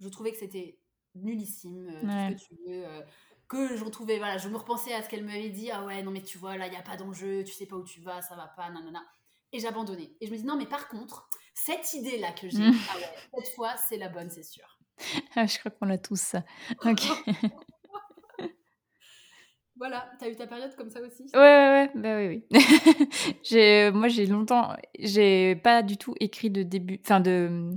je 0.00 0.08
trouvais 0.08 0.32
que 0.32 0.38
c'était 0.38 0.78
nullissime, 1.14 1.88
euh, 1.88 2.06
Ouais. 2.06 2.32
tout 2.32 2.38
ce 2.38 2.48
que 2.48 2.54
tu 2.54 2.60
veux. 2.70 2.86
euh, 2.86 3.02
que 3.48 3.76
je 3.76 3.82
retrouvais, 3.84 4.18
voilà, 4.18 4.36
je 4.36 4.48
me 4.48 4.56
repensais 4.58 4.92
à 4.92 5.02
ce 5.02 5.08
qu'elle 5.08 5.24
m'avait 5.24 5.48
dit. 5.48 5.70
Ah 5.70 5.84
ouais, 5.84 6.02
non 6.02 6.10
mais 6.10 6.22
tu 6.22 6.36
vois, 6.36 6.56
là, 6.58 6.66
il 6.66 6.70
n'y 6.70 6.76
a 6.76 6.82
pas 6.82 6.96
d'enjeu, 6.98 7.44
tu 7.44 7.52
sais 7.54 7.64
pas 7.66 7.76
où 7.76 7.84
tu 7.84 8.00
vas, 8.02 8.20
ça 8.22 8.36
va 8.36 8.46
pas, 8.48 8.68
nanana. 8.70 9.02
Et 9.52 9.58
j'abandonnais. 9.60 10.14
Et 10.20 10.26
je 10.26 10.32
me 10.32 10.36
dis, 10.36 10.44
non 10.44 10.56
mais 10.56 10.66
par 10.66 10.88
contre, 10.88 11.28
cette 11.54 11.94
idée-là 11.94 12.32
que 12.32 12.48
j'ai, 12.50 12.58
Mm. 12.68 12.74
ah 12.90 12.96
ouais, 12.98 13.42
cette 13.44 13.54
fois, 13.54 13.74
c'est 13.78 13.96
la 13.96 14.08
bonne, 14.10 14.28
c'est 14.30 14.42
sûr. 14.42 14.78
Ah, 15.36 15.46
je 15.46 15.58
crois 15.58 15.70
qu'on 15.70 15.88
a 15.90 15.96
tous 15.98 16.20
ça. 16.20 16.44
Ok. 16.84 17.00
Voilà, 19.78 20.08
t'as 20.18 20.28
eu 20.28 20.34
ta 20.34 20.48
période 20.48 20.74
comme 20.76 20.90
ça 20.90 21.00
aussi 21.00 21.22
Ouais, 21.34 21.38
ouais, 21.38 21.70
ouais, 21.70 21.90
bah 21.94 22.16
oui, 22.16 22.42
oui. 22.50 22.58
j'ai, 23.44 23.92
moi, 23.92 24.08
j'ai 24.08 24.26
longtemps, 24.26 24.74
j'ai 24.98 25.54
pas 25.54 25.82
du 25.82 25.96
tout 25.96 26.14
écrit 26.18 26.50
de 26.50 26.64
début, 26.64 27.00
enfin 27.04 27.20
de 27.20 27.76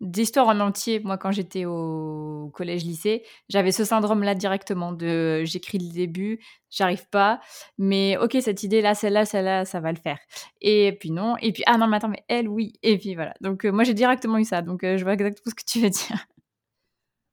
d'histoire 0.00 0.48
en 0.48 0.58
entier. 0.60 1.00
Moi, 1.00 1.18
quand 1.18 1.32
j'étais 1.32 1.66
au 1.66 2.50
collège-lycée, 2.54 3.24
j'avais 3.50 3.72
ce 3.72 3.84
syndrome-là 3.84 4.34
directement 4.34 4.92
de 4.92 5.44
j'écris 5.44 5.78
le 5.78 5.92
début, 5.92 6.40
j'arrive 6.70 7.06
pas, 7.10 7.40
mais 7.76 8.16
ok, 8.16 8.38
cette 8.40 8.62
idée-là, 8.62 8.94
celle-là, 8.94 9.26
celle-là, 9.26 9.64
ça 9.66 9.80
va 9.80 9.92
le 9.92 9.98
faire. 9.98 10.18
Et 10.62 10.96
puis 10.98 11.10
non, 11.10 11.36
et 11.42 11.52
puis 11.52 11.62
ah 11.66 11.76
non, 11.76 11.86
mais 11.88 11.98
attends, 11.98 12.08
mais 12.08 12.24
elle, 12.28 12.48
oui, 12.48 12.72
et 12.82 12.96
puis 12.96 13.14
voilà. 13.14 13.34
Donc 13.42 13.66
euh, 13.66 13.70
moi, 13.72 13.84
j'ai 13.84 13.94
directement 13.94 14.38
eu 14.38 14.44
ça, 14.44 14.62
donc 14.62 14.82
euh, 14.82 14.96
je 14.96 15.04
vois 15.04 15.12
exactement 15.12 15.50
ce 15.50 15.54
que 15.54 15.70
tu 15.70 15.80
veux 15.80 15.90
dire. 15.90 16.26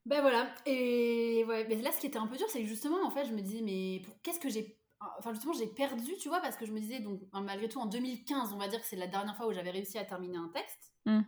Ben 0.06 0.22
voilà, 0.22 0.52
et 0.66 1.44
ouais, 1.48 1.66
mais 1.68 1.76
là 1.76 1.92
ce 1.92 2.00
qui 2.00 2.08
était 2.08 2.18
un 2.18 2.26
peu 2.28 2.36
dur, 2.36 2.48
c'est 2.50 2.62
que 2.64 2.68
justement, 2.68 3.04
en 3.06 3.12
fait, 3.12 3.26
je 3.26 3.34
me 3.34 3.42
disais, 3.42 3.62
mais 3.62 4.02
pour... 4.04 4.20
qu'est-ce 4.24 4.40
que 4.40 4.50
j'ai. 4.50 4.80
Enfin, 5.20 5.34
justement, 5.34 5.54
j'ai 5.54 5.68
perdu, 5.68 6.16
tu 6.20 6.28
vois, 6.30 6.42
parce 6.42 6.56
que 6.58 6.66
je 6.66 6.72
me 6.72 6.80
disais, 6.80 7.00
donc, 7.00 7.22
malgré 7.34 7.68
tout, 7.68 7.80
en 7.80 7.88
2015, 7.88 8.54
on 8.54 8.58
va 8.58 8.68
dire 8.68 8.80
que 8.82 8.86
c'est 8.86 8.96
la 8.96 9.08
dernière 9.08 9.36
fois 9.36 9.48
où 9.48 9.54
j'avais 9.54 9.72
réussi 9.72 9.98
à 9.98 10.06
terminer 10.06 10.38
un 10.38 10.50
texte. 10.50 10.94
Mm. 11.06 11.22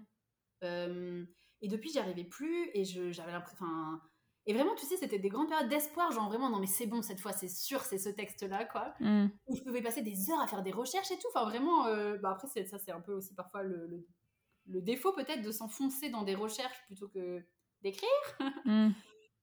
Euh, 0.64 1.26
et 1.62 1.68
depuis, 1.68 1.90
j'y 1.92 2.00
arrivais 2.00 2.24
plus, 2.24 2.70
et 2.74 2.86
je- 2.86 3.12
j'avais 3.12 3.32
l'impression. 3.32 3.66
Enfin, 3.66 4.02
et 4.46 4.54
vraiment, 4.54 4.76
tu 4.76 4.86
sais, 4.86 4.98
c'était 4.98 5.20
des 5.20 5.30
grandes 5.30 5.50
périodes 5.50 5.70
d'espoir, 5.70 6.12
genre 6.12 6.28
vraiment, 6.30 6.50
non, 6.50 6.60
mais 6.60 6.68
c'est 6.68 6.86
bon, 6.88 7.02
cette 7.02 7.20
fois, 7.22 7.32
c'est 7.34 7.48
sûr, 7.48 7.82
c'est 7.82 7.98
ce 7.98 8.10
texte-là, 8.10 8.66
quoi. 8.66 8.94
Mm. 9.00 9.28
Où 9.48 9.56
je 9.56 9.64
pouvais 9.64 9.82
passer 9.82 10.02
des 10.04 10.30
heures 10.32 10.42
à 10.42 10.48
faire 10.48 10.64
des 10.64 10.72
recherches 10.72 11.12
et 11.12 11.18
tout. 11.18 11.28
Enfin, 11.34 11.46
vraiment, 11.46 11.88
euh, 11.88 12.18
bah, 12.18 12.32
après, 12.32 12.48
c'est- 12.48 12.66
ça, 12.66 12.78
c'est 12.80 12.92
un 12.92 13.02
peu 13.02 13.14
aussi 13.14 13.34
parfois 13.36 13.64
le, 13.64 13.88
le- 13.88 14.08
le 14.68 14.82
défaut, 14.82 15.14
peut-être, 15.14 15.42
de 15.42 15.52
s'enfoncer 15.52 16.10
dans 16.10 16.24
des 16.24 16.36
recherches 16.36 16.82
plutôt 16.88 17.08
que 17.10 17.44
d'écrire 17.84 18.10
Mm. 18.66 18.90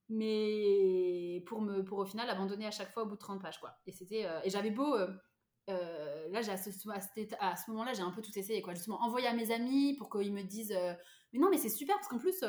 mais 0.09 1.41
pour 1.47 1.61
me 1.61 1.83
pour 1.83 1.99
au 1.99 2.05
final 2.05 2.29
abandonner 2.29 2.65
à 2.65 2.71
chaque 2.71 2.91
fois 2.91 3.03
au 3.03 3.05
bout 3.05 3.15
de 3.15 3.19
30 3.21 3.41
pages 3.41 3.59
quoi 3.59 3.75
et 3.85 3.91
c'était 3.91 4.25
euh, 4.25 4.39
et 4.43 4.49
j'avais 4.49 4.71
beau 4.71 4.93
euh, 4.95 5.07
euh, 5.69 6.27
là 6.29 6.41
j'ai 6.41 6.51
à 6.51 6.57
ce, 6.57 6.69
à 7.39 7.55
ce 7.55 7.71
moment-là 7.71 7.93
j'ai 7.93 8.01
un 8.01 8.11
peu 8.11 8.21
tout 8.21 8.37
essayé 8.37 8.61
quoi 8.61 8.73
justement 8.73 9.01
envoyer 9.01 9.27
à 9.27 9.33
mes 9.33 9.51
amis 9.51 9.95
pour 9.97 10.09
qu'ils 10.09 10.33
me 10.33 10.43
disent 10.43 10.73
euh, 10.75 10.93
mais 11.31 11.39
non 11.39 11.49
mais 11.49 11.57
c'est 11.57 11.69
super 11.69 11.95
parce 11.95 12.07
qu'en 12.07 12.17
plus 12.17 12.43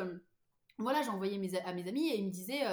voilà 0.78 1.02
j'ai 1.02 1.11
envoyé 1.11 1.38
mes, 1.38 1.57
à 1.61 1.72
mes 1.72 1.87
amis 1.87 2.09
et 2.11 2.16
ils 2.16 2.24
me 2.26 2.31
disaient 2.31 2.64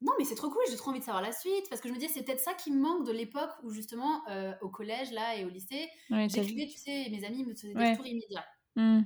non 0.00 0.12
mais 0.18 0.24
c'est 0.24 0.34
trop 0.34 0.48
cool 0.50 0.62
j'ai 0.70 0.76
trop 0.76 0.90
envie 0.90 1.00
de 1.00 1.04
savoir 1.04 1.22
la 1.22 1.32
suite 1.32 1.68
parce 1.68 1.80
que 1.82 1.88
je 1.88 1.92
me 1.92 1.98
disais 1.98 2.12
c'est 2.12 2.22
peut-être 2.24 2.40
ça 2.40 2.54
qui 2.54 2.70
me 2.70 2.80
manque 2.80 3.06
de 3.06 3.12
l'époque 3.12 3.50
où 3.64 3.70
justement 3.70 4.22
euh, 4.30 4.52
au 4.62 4.68
collège 4.70 5.12
là 5.12 5.36
et 5.36 5.44
au 5.44 5.48
lycée 5.48 5.88
Ouais, 6.10 6.28
j'écrivais 6.28 6.66
tu 6.68 6.78
sais 6.78 7.08
mes 7.10 7.24
amis 7.24 7.44
me 7.44 7.54
faisaient 7.54 7.74
des 7.74 7.80
Ouais. 7.80 7.90
retours 7.92 8.06
immédiats 8.06 8.46
Mm. 8.76 9.02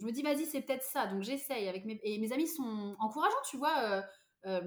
Je 0.00 0.06
me 0.06 0.12
dis 0.12 0.22
vas-y 0.22 0.44
c'est 0.46 0.62
peut-être 0.62 0.82
ça 0.84 1.06
donc 1.06 1.22
j'essaye 1.22 1.68
avec 1.68 1.84
mes 1.84 2.00
et 2.02 2.18
mes 2.18 2.32
amis 2.32 2.46
sont 2.48 2.96
encourageants 2.98 3.34
tu 3.50 3.56
vois 3.56 3.76
euh, 3.82 4.02
euh, 4.46 4.60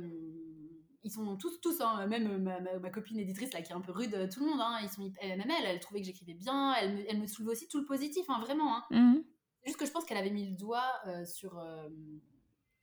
ils 1.04 1.12
sont 1.12 1.36
tous 1.38 1.60
tous 1.62 1.82
hein, 1.82 2.06
même 2.08 2.38
ma, 2.44 2.60
ma- 2.60 2.78
ma 2.80 2.90
copine 2.92 3.18
éditrice 3.20 3.54
là 3.54 3.62
qui 3.62 3.72
est 3.72 3.76
un 3.76 3.82
peu 3.82 3.92
rude 3.92 4.14
euh, 4.14 4.28
tout 4.32 4.42
le 4.42 4.48
monde 4.52 4.62
hein, 4.62 4.78
ils 4.84 4.90
sont 4.90 5.02
hyper- 5.02 5.38
même 5.38 5.50
elle 5.50 5.66
elle 5.66 5.80
trouvait 5.80 6.02
que 6.02 6.06
j'écrivais 6.08 6.34
bien 6.36 6.74
elle 6.76 6.96
me, 6.96 7.10
elle 7.10 7.20
me 7.20 7.28
soulevait 7.28 7.52
aussi 7.54 7.68
tout 7.68 7.80
le 7.80 7.86
positif 7.86 8.26
hein, 8.30 8.40
vraiment 8.42 8.76
hein. 8.78 8.84
Mm. 8.92 9.22
C'est 9.64 9.68
juste 9.70 9.80
que 9.80 9.86
je 9.86 9.92
pense 9.92 10.06
qu'elle 10.06 10.18
avait 10.18 10.32
mis 10.32 10.50
le 10.50 10.56
doigt 10.58 10.92
euh, 11.08 11.24
sur 11.26 11.58
euh, 11.60 11.88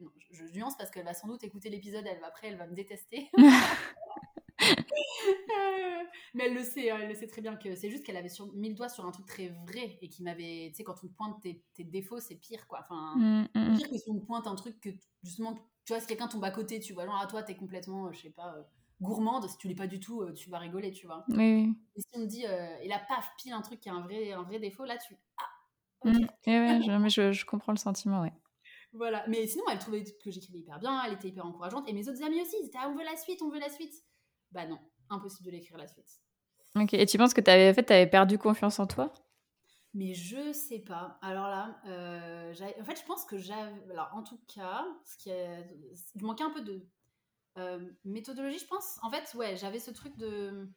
non, 0.00 0.10
je, 0.30 0.46
je 0.46 0.52
nuance 0.54 0.76
parce 0.76 0.90
qu'elle 0.90 1.04
va 1.04 1.12
sans 1.14 1.26
doute 1.28 1.42
écouter 1.44 1.70
l'épisode 1.70 2.04
elle 2.06 2.20
va 2.20 2.28
après 2.28 2.48
elle 2.48 2.56
va 2.56 2.66
me 2.66 2.74
détester 2.74 3.28
Euh, 3.38 3.42
mais 6.34 6.44
elle 6.44 6.54
le 6.54 6.62
sait, 6.62 6.90
hein, 6.90 6.98
elle 7.02 7.08
le 7.08 7.14
sait 7.14 7.26
très 7.26 7.42
bien 7.42 7.56
que 7.56 7.74
c'est 7.74 7.90
juste 7.90 8.04
qu'elle 8.04 8.16
avait 8.16 8.28
sur, 8.28 8.52
mis 8.54 8.68
le 8.68 8.74
doigt 8.74 8.88
sur 8.88 9.06
un 9.06 9.10
truc 9.10 9.26
très 9.26 9.48
vrai 9.66 9.98
et 10.00 10.08
qui 10.08 10.22
m'avait, 10.22 10.68
tu 10.70 10.76
sais, 10.76 10.84
quand 10.84 10.96
on 11.02 11.08
te 11.08 11.12
pointe 11.12 11.40
tes, 11.42 11.62
tes 11.74 11.84
défauts, 11.84 12.20
c'est 12.20 12.36
pire 12.36 12.66
quoi. 12.66 12.80
Enfin, 12.82 13.16
Mm, 13.16 13.46
mm, 13.54 13.76
pire 13.76 13.90
que 13.90 13.98
si 13.98 14.10
on 14.10 14.18
te 14.18 14.24
pointe 14.24 14.46
un 14.46 14.54
truc 14.54 14.80
que 14.80 14.90
justement, 15.22 15.54
tu 15.84 15.92
vois, 15.92 16.00
si 16.00 16.06
quelqu'un 16.06 16.28
tombe 16.28 16.44
à 16.44 16.50
côté, 16.50 16.80
tu 16.80 16.92
vois, 16.92 17.06
genre 17.06 17.20
à 17.20 17.26
toi, 17.26 17.42
t'es 17.42 17.56
complètement, 17.56 18.06
euh, 18.06 18.12
je 18.12 18.20
sais 18.22 18.30
pas, 18.30 18.54
euh, 18.54 18.62
gourmande, 19.00 19.48
si 19.48 19.56
tu 19.58 19.68
lis 19.68 19.74
pas 19.74 19.86
du 19.86 20.00
tout, 20.00 20.24
tu 20.32 20.50
vas 20.50 20.58
rigoler, 20.58 20.92
tu 20.92 21.06
vois. 21.06 21.24
Oui, 21.28 21.72
Et 21.96 22.00
si 22.00 22.08
on 22.14 22.20
te 22.20 22.26
dit, 22.26 22.44
et 22.44 22.88
là, 22.88 23.00
paf, 23.08 23.30
pile 23.38 23.52
un 23.52 23.62
truc 23.62 23.80
qui 23.80 23.88
a 23.88 23.94
un 23.94 24.00
vrai, 24.00 24.32
un 24.32 24.42
vrai 24.42 24.58
défaut, 24.58 24.84
là, 24.84 24.96
tu. 24.98 25.14
Ah 25.36 26.10
mmh. 26.10 26.10
ouais, 26.46 26.80
je, 26.82 26.98
mais 26.98 27.10
je, 27.10 27.32
je, 27.32 27.44
comprends 27.44 27.72
le 27.72 27.78
sentiment, 27.78 28.22
ouais. 28.22 28.32
Voilà, 28.92 29.24
mais 29.28 29.46
sinon, 29.46 29.64
elle 29.70 29.78
trouvait 29.78 30.02
que 30.02 30.30
j'écrivais 30.30 30.58
hyper 30.58 30.78
bien, 30.78 31.02
elle 31.04 31.12
était 31.12 31.28
hyper 31.28 31.46
encourageante, 31.46 31.88
et 31.88 31.92
mes 31.92 32.08
autres 32.08 32.22
amis 32.22 32.40
aussi, 32.40 32.56
ils 32.62 32.66
étaient, 32.66 32.78
ah, 32.80 32.88
on 32.88 32.96
veut 32.96 33.04
la 33.04 33.16
suite, 33.16 33.40
on 33.42 33.50
veut 33.50 33.60
la 33.60 33.68
suite. 33.68 33.94
Bah 34.52 34.66
non, 34.66 34.78
impossible 35.10 35.46
de 35.46 35.52
l'écrire 35.52 35.78
la 35.78 35.86
suite. 35.86 36.20
Ok, 36.74 36.94
et 36.94 37.06
tu 37.06 37.18
penses 37.18 37.34
que 37.34 37.40
tu 37.40 37.50
avais, 37.50 37.72
fait, 37.74 37.90
avais 37.90 38.06
perdu 38.06 38.38
confiance 38.38 38.78
en 38.78 38.86
toi? 38.86 39.12
Mais 39.94 40.14
je 40.14 40.52
sais 40.52 40.80
pas. 40.80 41.18
Alors 41.22 41.48
là, 41.48 41.80
euh, 41.86 42.52
en 42.80 42.84
fait, 42.84 42.96
je 42.96 43.04
pense 43.04 43.24
que 43.24 43.38
j'avais. 43.38 43.72
Alors, 43.90 44.10
en 44.14 44.22
tout 44.22 44.38
cas, 44.54 44.86
ce 45.04 45.16
qui 45.16 45.30
est... 45.30 45.66
il 46.14 46.24
manquait 46.24 46.44
un 46.44 46.50
peu 46.50 46.60
de 46.60 46.86
euh, 47.56 47.90
méthodologie, 48.04 48.58
je 48.58 48.66
pense. 48.66 48.98
En 49.02 49.10
fait, 49.10 49.34
ouais, 49.34 49.56
j'avais 49.56 49.80
ce 49.80 49.90
truc 49.90 50.16
de. 50.16 50.68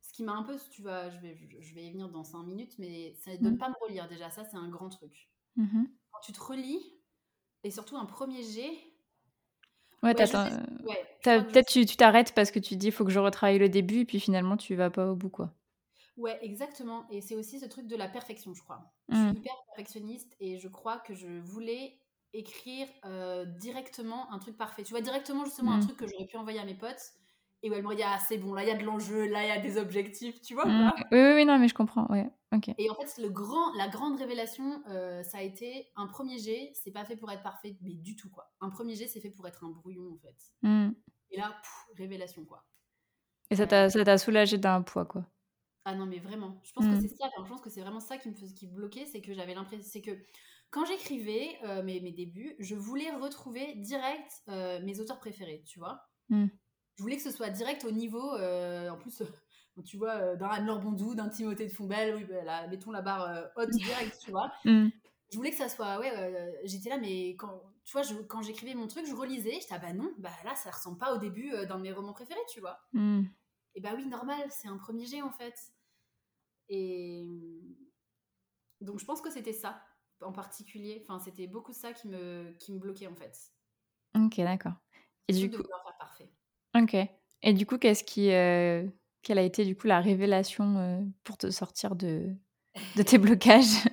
Ce 0.00 0.12
qui 0.12 0.22
m'a 0.22 0.32
un 0.32 0.42
peu. 0.42 0.56
Tu 0.70 0.82
vois, 0.82 1.10
je 1.10 1.18
vais, 1.18 1.36
je 1.60 1.74
vais 1.74 1.84
y 1.84 1.90
venir 1.90 2.08
dans 2.08 2.24
5 2.24 2.44
minutes, 2.44 2.78
mais 2.78 3.14
ça 3.16 3.32
ne 3.32 3.38
donne 3.38 3.54
mmh. 3.54 3.58
pas 3.58 3.68
me 3.68 3.74
relire 3.86 4.08
déjà. 4.08 4.30
Ça, 4.30 4.44
c'est 4.44 4.56
un 4.56 4.68
grand 4.68 4.88
truc. 4.88 5.28
Mmh 5.56 5.84
Quand 6.10 6.20
tu 6.20 6.32
te 6.32 6.40
relis, 6.40 6.82
et 7.64 7.70
surtout 7.70 7.96
un 7.96 8.06
premier 8.06 8.42
jet. 8.42 8.70
Ouais, 10.02 10.14
peut-être 10.14 11.66
tu 11.66 11.86
t'arrêtes 11.96 12.34
parce 12.34 12.50
que 12.50 12.58
tu 12.58 12.76
dis 12.76 12.88
il 12.88 12.92
faut 12.92 13.04
que 13.04 13.10
je 13.10 13.20
retravaille 13.20 13.58
le 13.58 13.68
début, 13.68 14.00
et 14.00 14.04
puis 14.04 14.20
finalement, 14.20 14.56
tu 14.56 14.74
vas 14.74 14.90
pas 14.90 15.10
au 15.10 15.14
bout, 15.14 15.30
quoi. 15.30 15.52
Ouais, 16.16 16.38
exactement. 16.42 17.06
Et 17.10 17.20
c'est 17.20 17.36
aussi 17.36 17.58
ce 17.58 17.66
truc 17.66 17.86
de 17.86 17.96
la 17.96 18.08
perfection, 18.08 18.52
je 18.54 18.62
crois. 18.62 18.92
Je 19.08 19.16
suis 19.16 19.24
mmh. 19.24 19.36
hyper 19.36 19.54
perfectionniste 19.68 20.36
et 20.40 20.58
je 20.58 20.68
crois 20.68 20.98
que 20.98 21.14
je 21.14 21.40
voulais 21.40 21.98
écrire 22.34 22.86
euh, 23.04 23.44
directement 23.44 24.30
un 24.32 24.38
truc 24.38 24.56
parfait. 24.56 24.82
Tu 24.82 24.90
vois, 24.92 25.00
directement 25.00 25.44
justement 25.44 25.72
un 25.72 25.78
mmh. 25.78 25.86
truc 25.86 25.96
que 25.96 26.06
j'aurais 26.06 26.26
pu 26.26 26.36
envoyer 26.36 26.58
à 26.58 26.64
mes 26.64 26.74
potes 26.74 27.12
et 27.62 27.70
où 27.70 27.74
elle 27.74 27.82
me 27.82 27.94
dit 27.94 28.02
ah 28.04 28.18
c'est 28.18 28.38
bon 28.38 28.54
là 28.54 28.62
il 28.62 28.68
y 28.68 28.72
a 28.72 28.76
de 28.76 28.84
l'enjeu 28.84 29.26
là 29.28 29.44
il 29.44 29.48
y 29.48 29.50
a 29.50 29.60
des 29.60 29.78
objectifs 29.78 30.40
tu 30.40 30.54
vois 30.54 30.66
mmh. 30.66 30.92
oui, 31.12 31.18
oui 31.18 31.32
oui 31.34 31.44
non 31.44 31.58
mais 31.58 31.68
je 31.68 31.74
comprends 31.74 32.06
ouais 32.06 32.28
ok 32.52 32.70
et 32.76 32.90
en 32.90 32.94
fait 32.94 33.22
le 33.22 33.28
grand 33.28 33.72
la 33.74 33.88
grande 33.88 34.18
révélation 34.18 34.82
euh, 34.88 35.22
ça 35.22 35.38
a 35.38 35.42
été 35.42 35.90
un 35.96 36.06
premier 36.06 36.38
jet 36.38 36.72
c'est 36.74 36.92
pas 36.92 37.04
fait 37.04 37.16
pour 37.16 37.30
être 37.30 37.42
parfait 37.42 37.76
mais 37.82 37.94
du 37.94 38.16
tout 38.16 38.30
quoi 38.30 38.52
un 38.60 38.70
premier 38.70 38.94
jet 38.94 39.06
c'est 39.06 39.20
fait 39.20 39.30
pour 39.30 39.46
être 39.46 39.64
un 39.64 39.70
brouillon 39.70 40.12
en 40.12 40.18
fait 40.18 40.36
et 41.30 41.36
là 41.36 41.54
révélation 41.96 42.44
quoi 42.44 42.64
et 43.50 43.56
ça 43.56 43.66
t'a 43.66 43.90
ça 43.90 44.04
t'a 44.04 44.18
soulagé 44.18 44.58
d'un 44.58 44.82
poids 44.82 45.04
quoi 45.04 45.24
ah 45.84 45.96
non, 45.96 46.06
mais 46.06 46.20
vraiment. 46.20 46.60
Je 46.62 46.72
pense 46.72 46.84
que 46.84 46.90
mmh. 46.92 47.00
c'est 47.00 47.16
ça. 47.16 47.28
je 47.42 47.48
pense 47.48 47.60
que 47.60 47.68
c'est 47.68 47.80
vraiment 47.80 47.98
ça 47.98 48.16
qui 48.16 48.28
me 48.28 48.34
faisait, 48.34 48.54
qui 48.54 48.68
bloquait, 48.68 49.04
c'est 49.04 49.20
que 49.20 49.34
j'avais 49.34 49.52
l'impression, 49.52 49.84
c'est 49.90 50.00
que 50.00 50.16
quand 50.70 50.84
j'écrivais 50.86 51.58
euh, 51.64 51.82
mes, 51.82 52.00
mes, 52.00 52.12
débuts, 52.12 52.56
je 52.58 52.74
voulais 52.74 53.10
retrouver 53.10 53.74
direct 53.76 54.42
euh, 54.48 54.80
mes 54.82 55.00
auteurs 55.00 55.18
préférés, 55.18 55.62
tu 55.66 55.78
vois. 55.78 56.00
Je 56.96 57.02
voulais 57.02 57.16
que 57.16 57.22
ce 57.22 57.30
soit 57.30 57.50
direct 57.50 57.84
au 57.84 57.90
niveau, 57.90 58.34
euh, 58.34 58.90
en 58.90 58.98
plus, 58.98 59.22
tu 59.84 59.96
vois, 59.96 60.36
d'un 60.36 60.48
Anne-Laure 60.48 60.80
Bondou, 60.80 61.14
d'un 61.14 61.28
Timothée 61.28 61.66
de 61.66 61.72
Fombelle, 61.72 62.14
oui, 62.16 62.24
bah, 62.24 62.66
mettons 62.68 62.90
la 62.90 63.02
barre 63.02 63.50
haute 63.56 63.70
direct, 63.70 64.18
tu 64.22 64.30
vois. 64.30 64.52
Mmh. 64.64 64.88
Je 65.30 65.36
voulais 65.36 65.50
que 65.50 65.56
ça 65.56 65.68
soit, 65.68 65.98
ouais, 65.98 66.60
j'étais 66.64 66.90
là, 66.90 66.98
mais 66.98 67.30
quand, 67.30 67.62
tu 67.84 67.92
vois, 67.92 68.02
je, 68.02 68.14
quand 68.14 68.42
j'écrivais 68.42 68.74
mon 68.74 68.86
truc, 68.86 69.06
je 69.06 69.14
relisais, 69.14 69.52
j'étais, 69.52 69.74
ah 69.74 69.78
bah 69.78 69.94
non, 69.94 70.12
bah 70.18 70.30
là, 70.44 70.54
ça 70.54 70.70
ressemble 70.70 70.98
pas 70.98 71.14
au 71.14 71.18
début 71.18 71.50
d'un 71.66 71.78
de 71.78 71.82
mes 71.82 71.92
romans 71.92 72.12
préférés, 72.12 72.40
tu 72.52 72.60
vois. 72.60 72.78
Et 73.74 73.80
bah 73.80 73.92
oui, 73.96 74.06
normal, 74.06 74.46
c'est 74.50 74.68
un 74.68 74.76
premier 74.76 75.06
jet 75.06 75.22
en 75.22 75.30
fait. 75.30 75.54
Et 76.68 77.26
donc 78.80 78.98
je 78.98 79.04
pense 79.04 79.20
que 79.20 79.30
c'était 79.30 79.52
ça 79.52 79.82
en 80.20 80.32
particulier. 80.32 81.04
Enfin, 81.06 81.18
c'était 81.18 81.46
beaucoup 81.46 81.72
ça 81.72 81.92
qui 81.92 82.08
me, 82.08 82.52
qui 82.58 82.72
me 82.72 82.78
bloquait 82.78 83.06
en 83.06 83.14
fait. 83.14 83.36
Ok, 84.14 84.36
d'accord. 84.38 84.74
Et 85.28 85.32
du 85.32 85.50
coup. 85.50 85.62
Ok. 86.82 86.96
Et 87.42 87.52
du 87.52 87.66
coup, 87.66 87.78
qu'est-ce 87.78 88.04
qui, 88.04 88.32
euh, 88.32 88.86
quelle 89.22 89.38
a 89.38 89.42
été 89.42 89.64
du 89.64 89.76
coup 89.76 89.86
la 89.86 90.00
révélation 90.00 90.76
euh, 90.78 91.00
pour 91.24 91.36
te 91.36 91.50
sortir 91.50 91.94
de, 91.94 92.34
de 92.96 93.02
tes 93.02 93.18
blocages? 93.18 93.84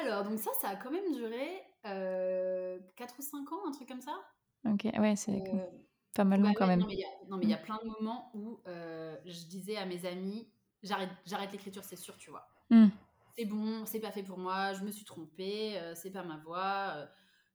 Alors, 0.00 0.24
donc 0.24 0.38
ça, 0.38 0.50
ça 0.60 0.68
a 0.70 0.76
quand 0.76 0.90
même 0.90 1.12
duré 1.12 1.62
euh, 1.86 2.78
4 2.96 3.16
ou 3.18 3.22
5 3.22 3.52
ans, 3.52 3.66
un 3.66 3.72
truc 3.72 3.88
comme 3.88 4.00
ça? 4.00 4.18
Ok, 4.64 4.84
ouais, 4.98 5.16
c'est 5.16 5.32
euh, 5.32 5.66
pas 6.14 6.24
mal 6.24 6.40
long 6.40 6.52
quand 6.54 6.66
même. 6.66 6.80
Non, 6.80 6.86
mais 6.86 7.44
il 7.44 7.50
y, 7.50 7.54
a 7.54 7.58
plein 7.58 7.78
de 7.82 7.88
moments 7.88 8.30
où 8.34 8.60
je 8.66 9.46
disais 9.46 9.76
à 9.76 9.84
mes 9.84 10.06
amis, 10.06 10.48
j'arrête, 10.82 11.52
l'écriture, 11.52 11.84
c'est 11.84 11.96
sûr, 11.96 12.16
tu 12.16 12.30
vois. 12.30 12.48
Hmm. 12.70 12.88
C'est 13.36 13.44
bon, 13.44 13.84
c'est 13.86 14.00
pas 14.00 14.12
fait 14.12 14.22
pour 14.22 14.38
moi, 14.38 14.72
je 14.74 14.84
me 14.84 14.90
suis 14.90 15.04
trompée, 15.04 15.78
c'est 15.94 16.10
pas 16.10 16.22
ma 16.22 16.36
voix, 16.38 17.08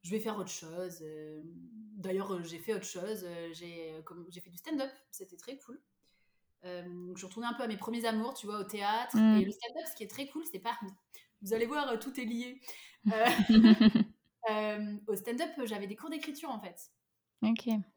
je 0.07 0.11
vais 0.11 0.19
faire 0.19 0.37
autre 0.37 0.51
chose. 0.51 1.03
D'ailleurs, 1.95 2.43
j'ai 2.43 2.59
fait 2.59 2.73
autre 2.73 2.85
chose, 2.85 3.25
j'ai, 3.53 3.93
comme, 4.05 4.25
j'ai 4.29 4.41
fait 4.41 4.49
du 4.49 4.57
stand-up, 4.57 4.91
c'était 5.11 5.37
très 5.37 5.57
cool. 5.57 5.81
je 6.63 7.13
suis 7.15 7.25
retournée 7.25 7.47
un 7.47 7.53
peu 7.53 7.63
à 7.63 7.67
mes 7.67 7.77
premiers 7.77 8.05
amours, 8.05 8.33
tu 8.33 8.45
vois, 8.45 8.59
au 8.59 8.63
théâtre. 8.63 9.17
Hmm. 9.17 9.37
Et 9.37 9.45
le 9.45 9.51
stand-up, 9.51 9.85
ce 9.89 9.95
qui 9.95 10.03
est 10.03 10.09
très 10.09 10.27
cool, 10.27 10.43
c'est 10.51 10.59
pas. 10.59 10.77
Vous 11.41 11.53
allez 11.53 11.65
voir, 11.65 11.97
tout 11.99 12.19
est 12.19 12.25
lié. 12.25 12.59
au 15.07 15.15
stand-up, 15.15 15.49
j'avais 15.65 15.87
des 15.87 15.95
cours 15.95 16.09
d'écriture 16.09 16.49
en 16.49 16.59
fait. 16.59 16.91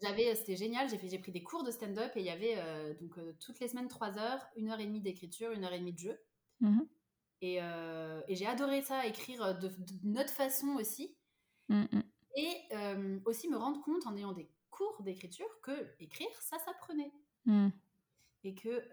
J'avais, 0.02 0.30
euh, 0.30 0.34
c'était 0.34 0.56
génial. 0.56 0.88
J'ai 0.88 0.98
fait, 0.98 1.08
j'ai 1.08 1.18
pris 1.18 1.32
des 1.32 1.42
cours 1.42 1.64
de 1.64 1.70
stand-up 1.70 2.12
et 2.16 2.20
il 2.20 2.26
y 2.26 2.30
avait 2.30 2.56
euh, 2.58 2.94
donc 3.00 3.16
euh, 3.18 3.34
toutes 3.40 3.58
les 3.60 3.68
semaines 3.68 3.88
3 3.88 4.18
heures, 4.18 4.46
une 4.56 4.70
heure 4.70 4.80
et 4.80 4.86
demie 4.86 5.00
d'écriture, 5.00 5.52
une 5.52 5.64
heure 5.64 5.72
et 5.72 5.78
demie 5.78 5.94
de 5.94 5.98
jeu. 5.98 6.20
Mmh 6.60 6.80
et, 7.42 7.54
et, 7.54 8.36
j'ai 8.36 8.44
adoré 8.44 8.82
ça, 8.82 9.06
écrire 9.06 9.58
de, 9.58 9.70
notre 10.02 10.30
façon 10.30 10.76
aussi. 10.78 11.16
Mmh 11.70 12.02
et 12.36 12.56
aussi 13.24 13.48
me 13.48 13.56
rendre 13.56 13.82
compte 13.82 14.06
en 14.06 14.16
ayant 14.16 14.32
des 14.32 14.48
cours 14.70 15.02
d'écriture 15.02 15.48
que 15.62 15.72
écrire, 15.98 16.30
ça 16.40 16.58
s'apprenait. 16.58 17.12
Mmh. 17.44 17.68
Et 18.44 18.54
que 18.54 18.84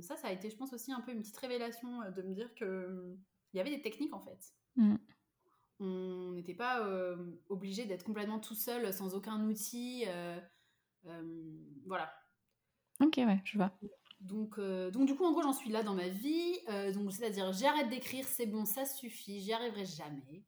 ça, 0.00 0.16
ça 0.16 0.28
a 0.28 0.32
été, 0.32 0.48
je 0.48 0.56
pense 0.56 0.72
aussi 0.72 0.92
un 0.92 1.00
peu 1.00 1.10
une 1.10 1.20
petite 1.20 1.36
révélation 1.38 2.00
de 2.10 2.22
me 2.22 2.34
dire 2.34 2.54
que 2.54 3.16
il 3.52 3.56
y 3.56 3.60
avait 3.60 3.74
des 3.74 3.82
techniques 3.82 4.14
en 4.14 4.20
fait 4.20 4.54
on 5.80 6.32
n'était 6.32 6.54
pas 6.54 6.86
obligé 7.48 7.84
d'être 7.84 8.04
complètement 8.04 8.40
tout 8.40 8.54
seul, 8.54 8.92
sans 8.92 9.14
aucun 9.14 9.44
outil. 9.44 10.04
Voilà. 11.86 12.12
Ok, 13.00 13.14
ouais, 13.18 13.40
je 13.44 13.56
vois. 13.56 13.72
Donc, 14.20 14.58
donc 14.58 15.06
du 15.06 15.14
coup, 15.14 15.24
en 15.24 15.32
gros, 15.32 15.42
j'en 15.42 15.52
suis 15.52 15.70
là 15.70 15.82
dans 15.82 15.94
ma 15.94 16.08
vie. 16.08 16.58
donc, 16.94 17.12
c'est-à-dire, 17.12 17.52
j'arrête 17.52 17.88
d'écrire, 17.88 18.26
c'est 18.26 18.46
bon, 18.46 18.64
ça 18.64 18.84
suffit, 18.84 19.40
j'y 19.40 19.52
arriverai 19.52 19.84
jamais. 19.84 20.44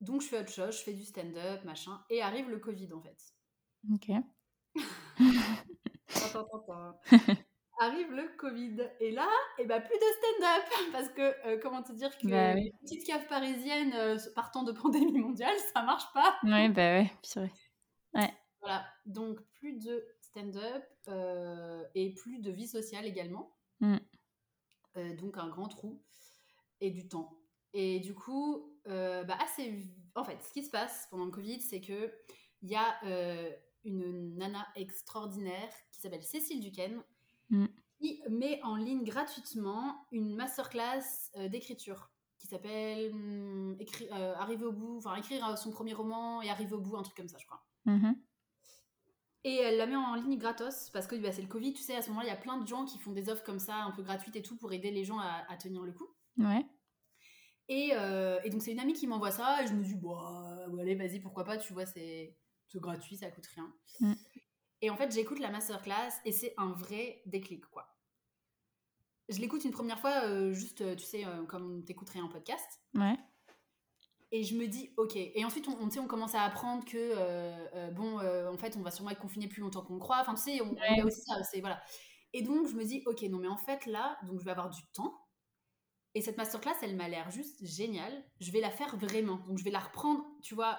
Donc, 0.00 0.22
je 0.22 0.26
fais 0.26 0.40
autre 0.40 0.52
chose, 0.52 0.76
je 0.76 0.82
fais 0.82 0.94
du 0.94 1.04
stand-up, 1.04 1.64
machin. 1.64 2.02
Et 2.10 2.22
arrive 2.22 2.50
le 2.50 2.58
Covid, 2.58 2.92
en 2.92 3.00
fait. 3.00 3.18
Ok. 3.92 4.10
arrive 7.82 8.12
le 8.12 8.36
Covid. 8.36 8.90
Et 9.00 9.10
là, 9.10 9.28
et 9.58 9.62
eh 9.62 9.66
ben, 9.66 9.80
plus 9.80 9.96
de 9.96 10.04
stand-up. 10.18 10.64
Parce 10.92 11.08
que, 11.08 11.46
euh, 11.46 11.58
comment 11.60 11.82
te 11.82 11.92
dire 11.92 12.16
que 12.18 12.26
bah, 12.26 12.54
petite 12.82 13.06
cave 13.06 13.26
parisienne 13.26 13.92
euh, 13.94 14.18
partant 14.34 14.62
de 14.62 14.72
pandémie 14.72 15.18
mondiale, 15.18 15.56
ça 15.74 15.82
marche 15.82 16.10
pas. 16.12 16.36
Oui, 16.44 16.68
bah 16.68 16.98
ouais, 16.98 17.10
vrai. 17.34 17.52
Ouais. 18.14 18.30
Voilà, 18.60 18.84
donc 19.06 19.40
plus 19.54 19.78
de 19.78 20.04
stand-up 20.20 20.84
euh, 21.08 21.84
et 21.94 22.14
plus 22.14 22.38
de 22.40 22.50
vie 22.50 22.68
sociale 22.68 23.06
également. 23.06 23.56
Mm. 23.80 23.96
donc 25.20 25.36
un 25.38 25.48
grand 25.48 25.66
trou 25.66 26.00
et 26.80 26.92
du 26.92 27.08
temps. 27.08 27.36
Et 27.74 28.00
du 28.00 28.14
coup, 28.14 28.72
bah, 28.86 29.38
assez... 29.42 29.86
en 30.14 30.24
fait, 30.24 30.42
ce 30.42 30.52
qui 30.52 30.62
se 30.62 30.70
passe 30.70 31.08
pendant 31.10 31.24
le 31.24 31.30
Covid, 31.30 31.60
c'est 31.60 31.80
que 31.80 32.12
il 32.62 32.70
y 32.70 32.76
a 32.76 33.00
une 33.84 34.36
nana 34.36 34.66
extraordinaire 34.76 35.72
qui 35.90 36.00
s'appelle 36.00 36.22
Cécile 36.22 36.60
Duquesne 36.60 37.02
Mm. 37.52 37.66
qui 38.00 38.22
met 38.30 38.60
en 38.62 38.76
ligne 38.76 39.04
gratuitement 39.04 40.06
une 40.10 40.34
masterclass 40.34 41.30
euh, 41.36 41.48
d'écriture 41.48 42.10
qui 42.38 42.46
s'appelle 42.46 43.12
hum, 43.12 43.76
euh, 44.10 44.34
Arriver 44.36 44.64
au 44.64 44.72
bout, 44.72 44.96
enfin 44.96 45.14
écrire 45.16 45.56
son 45.58 45.70
premier 45.70 45.92
roman 45.92 46.40
et 46.40 46.48
arriver 46.50 46.72
au 46.72 46.80
bout, 46.80 46.96
un 46.96 47.02
truc 47.02 47.16
comme 47.16 47.28
ça, 47.28 47.36
je 47.38 47.46
crois. 47.46 47.62
Mm-hmm. 47.86 48.16
Et 49.44 49.56
elle 49.56 49.76
la 49.76 49.86
met 49.86 49.96
en 49.96 50.14
ligne 50.14 50.38
gratos 50.38 50.88
parce 50.90 51.06
que 51.06 51.14
bah, 51.16 51.30
c'est 51.30 51.42
le 51.42 51.48
Covid, 51.48 51.74
tu 51.74 51.82
sais, 51.82 51.94
à 51.94 52.02
ce 52.02 52.08
moment-là, 52.08 52.28
il 52.28 52.30
y 52.30 52.34
a 52.34 52.40
plein 52.40 52.58
de 52.58 52.66
gens 52.66 52.84
qui 52.84 52.98
font 52.98 53.12
des 53.12 53.28
offres 53.28 53.44
comme 53.44 53.58
ça, 53.58 53.76
un 53.76 53.90
peu 53.90 54.02
gratuites 54.02 54.36
et 54.36 54.42
tout, 54.42 54.56
pour 54.56 54.72
aider 54.72 54.90
les 54.90 55.04
gens 55.04 55.18
à, 55.18 55.56
tenir 55.58 55.82
le 55.82 55.92
coup. 55.92 56.08
Ouais. 56.38 56.64
Et, 57.72 57.92
euh, 57.94 58.38
et 58.44 58.50
donc, 58.50 58.60
c'est 58.60 58.72
une 58.72 58.80
amie 58.80 58.92
qui 58.92 59.06
m'envoie 59.06 59.30
ça, 59.30 59.62
et 59.62 59.66
je 59.66 59.72
me 59.72 59.82
dis, 59.82 59.94
bah, 59.94 60.66
allez, 60.78 60.94
vas-y, 60.94 61.20
pourquoi 61.20 61.42
pas, 61.44 61.56
tu 61.56 61.72
vois, 61.72 61.86
c'est 61.86 62.36
gratuit, 62.74 63.16
ça 63.16 63.30
coûte 63.30 63.46
rien. 63.46 63.72
Mm. 64.00 64.12
Et 64.82 64.90
en 64.90 64.96
fait, 64.96 65.10
j'écoute 65.10 65.38
la 65.38 65.50
masterclass 65.50 66.10
et 66.24 66.32
c'est 66.32 66.54
un 66.58 66.72
vrai 66.72 67.22
déclic, 67.26 67.64
quoi. 67.66 67.86
Je 69.28 69.38
l'écoute 69.38 69.64
une 69.64 69.70
première 69.70 69.98
fois, 69.98 70.24
euh, 70.24 70.52
juste, 70.52 70.96
tu 70.96 71.04
sais, 71.04 71.24
euh, 71.24 71.44
comme 71.46 71.82
t'écouterais 71.84 72.18
un 72.18 72.28
podcast. 72.28 72.80
Ouais. 72.94 73.16
Et 74.32 74.42
je 74.42 74.54
me 74.54 74.66
dis, 74.66 74.92
ok. 74.98 75.16
Et 75.16 75.44
ensuite, 75.44 75.66
on, 75.68 75.78
on 75.78 76.06
commence 76.06 76.34
à 76.34 76.42
apprendre 76.42 76.84
que, 76.84 77.90
bon, 77.92 78.18
en 78.18 78.58
fait, 78.58 78.76
on 78.76 78.82
va 78.82 78.90
sûrement 78.90 79.10
être 79.10 79.20
confiné 79.20 79.48
plus 79.48 79.62
longtemps 79.62 79.82
qu'on 79.82 79.98
croit. 79.98 80.18
Enfin, 80.20 80.34
tu 80.34 80.42
sais, 80.42 80.60
on, 80.60 80.74
y 80.74 81.00
a 81.00 81.06
aussi 81.06 81.22
ça. 81.22 81.34
Voilà. 81.60 81.80
Et 82.34 82.42
donc, 82.42 82.66
je 82.68 82.74
me 82.74 82.84
dis, 82.84 83.02
ok, 83.06 83.22
non, 83.22 83.38
mais 83.38 83.48
en 83.48 83.56
fait, 83.56 83.86
là, 83.86 84.18
donc 84.26 84.40
je 84.40 84.44
vais 84.44 84.50
avoir 84.50 84.68
du 84.68 84.82
temps. 84.94 85.21
Et 86.14 86.20
cette 86.20 86.36
masterclass, 86.36 86.74
elle 86.82 86.94
m'a 86.96 87.08
l'air 87.08 87.30
juste 87.30 87.64
géniale. 87.64 88.12
Je 88.40 88.50
vais 88.52 88.60
la 88.60 88.70
faire 88.70 88.96
vraiment. 88.96 89.36
Donc, 89.46 89.58
je 89.58 89.64
vais 89.64 89.70
la 89.70 89.78
reprendre, 89.80 90.24
tu 90.42 90.54
vois, 90.54 90.78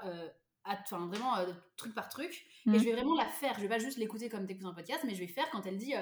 enfin 0.65 1.07
vraiment 1.07 1.35
truc 1.75 1.93
par 1.95 2.07
truc, 2.09 2.45
et 2.67 2.79
je 2.79 2.83
vais 2.85 2.93
vraiment 2.93 3.15
la 3.15 3.25
faire. 3.25 3.55
Je 3.55 3.61
vais 3.61 3.69
pas 3.69 3.79
juste 3.79 3.97
l'écouter 3.97 4.29
comme 4.29 4.45
t'écoutes 4.45 4.65
un 4.67 4.73
podcast, 4.73 5.03
mais 5.05 5.15
je 5.15 5.19
vais 5.19 5.27
faire 5.27 5.49
quand 5.49 5.65
elle 5.65 5.77
dit 5.77 5.93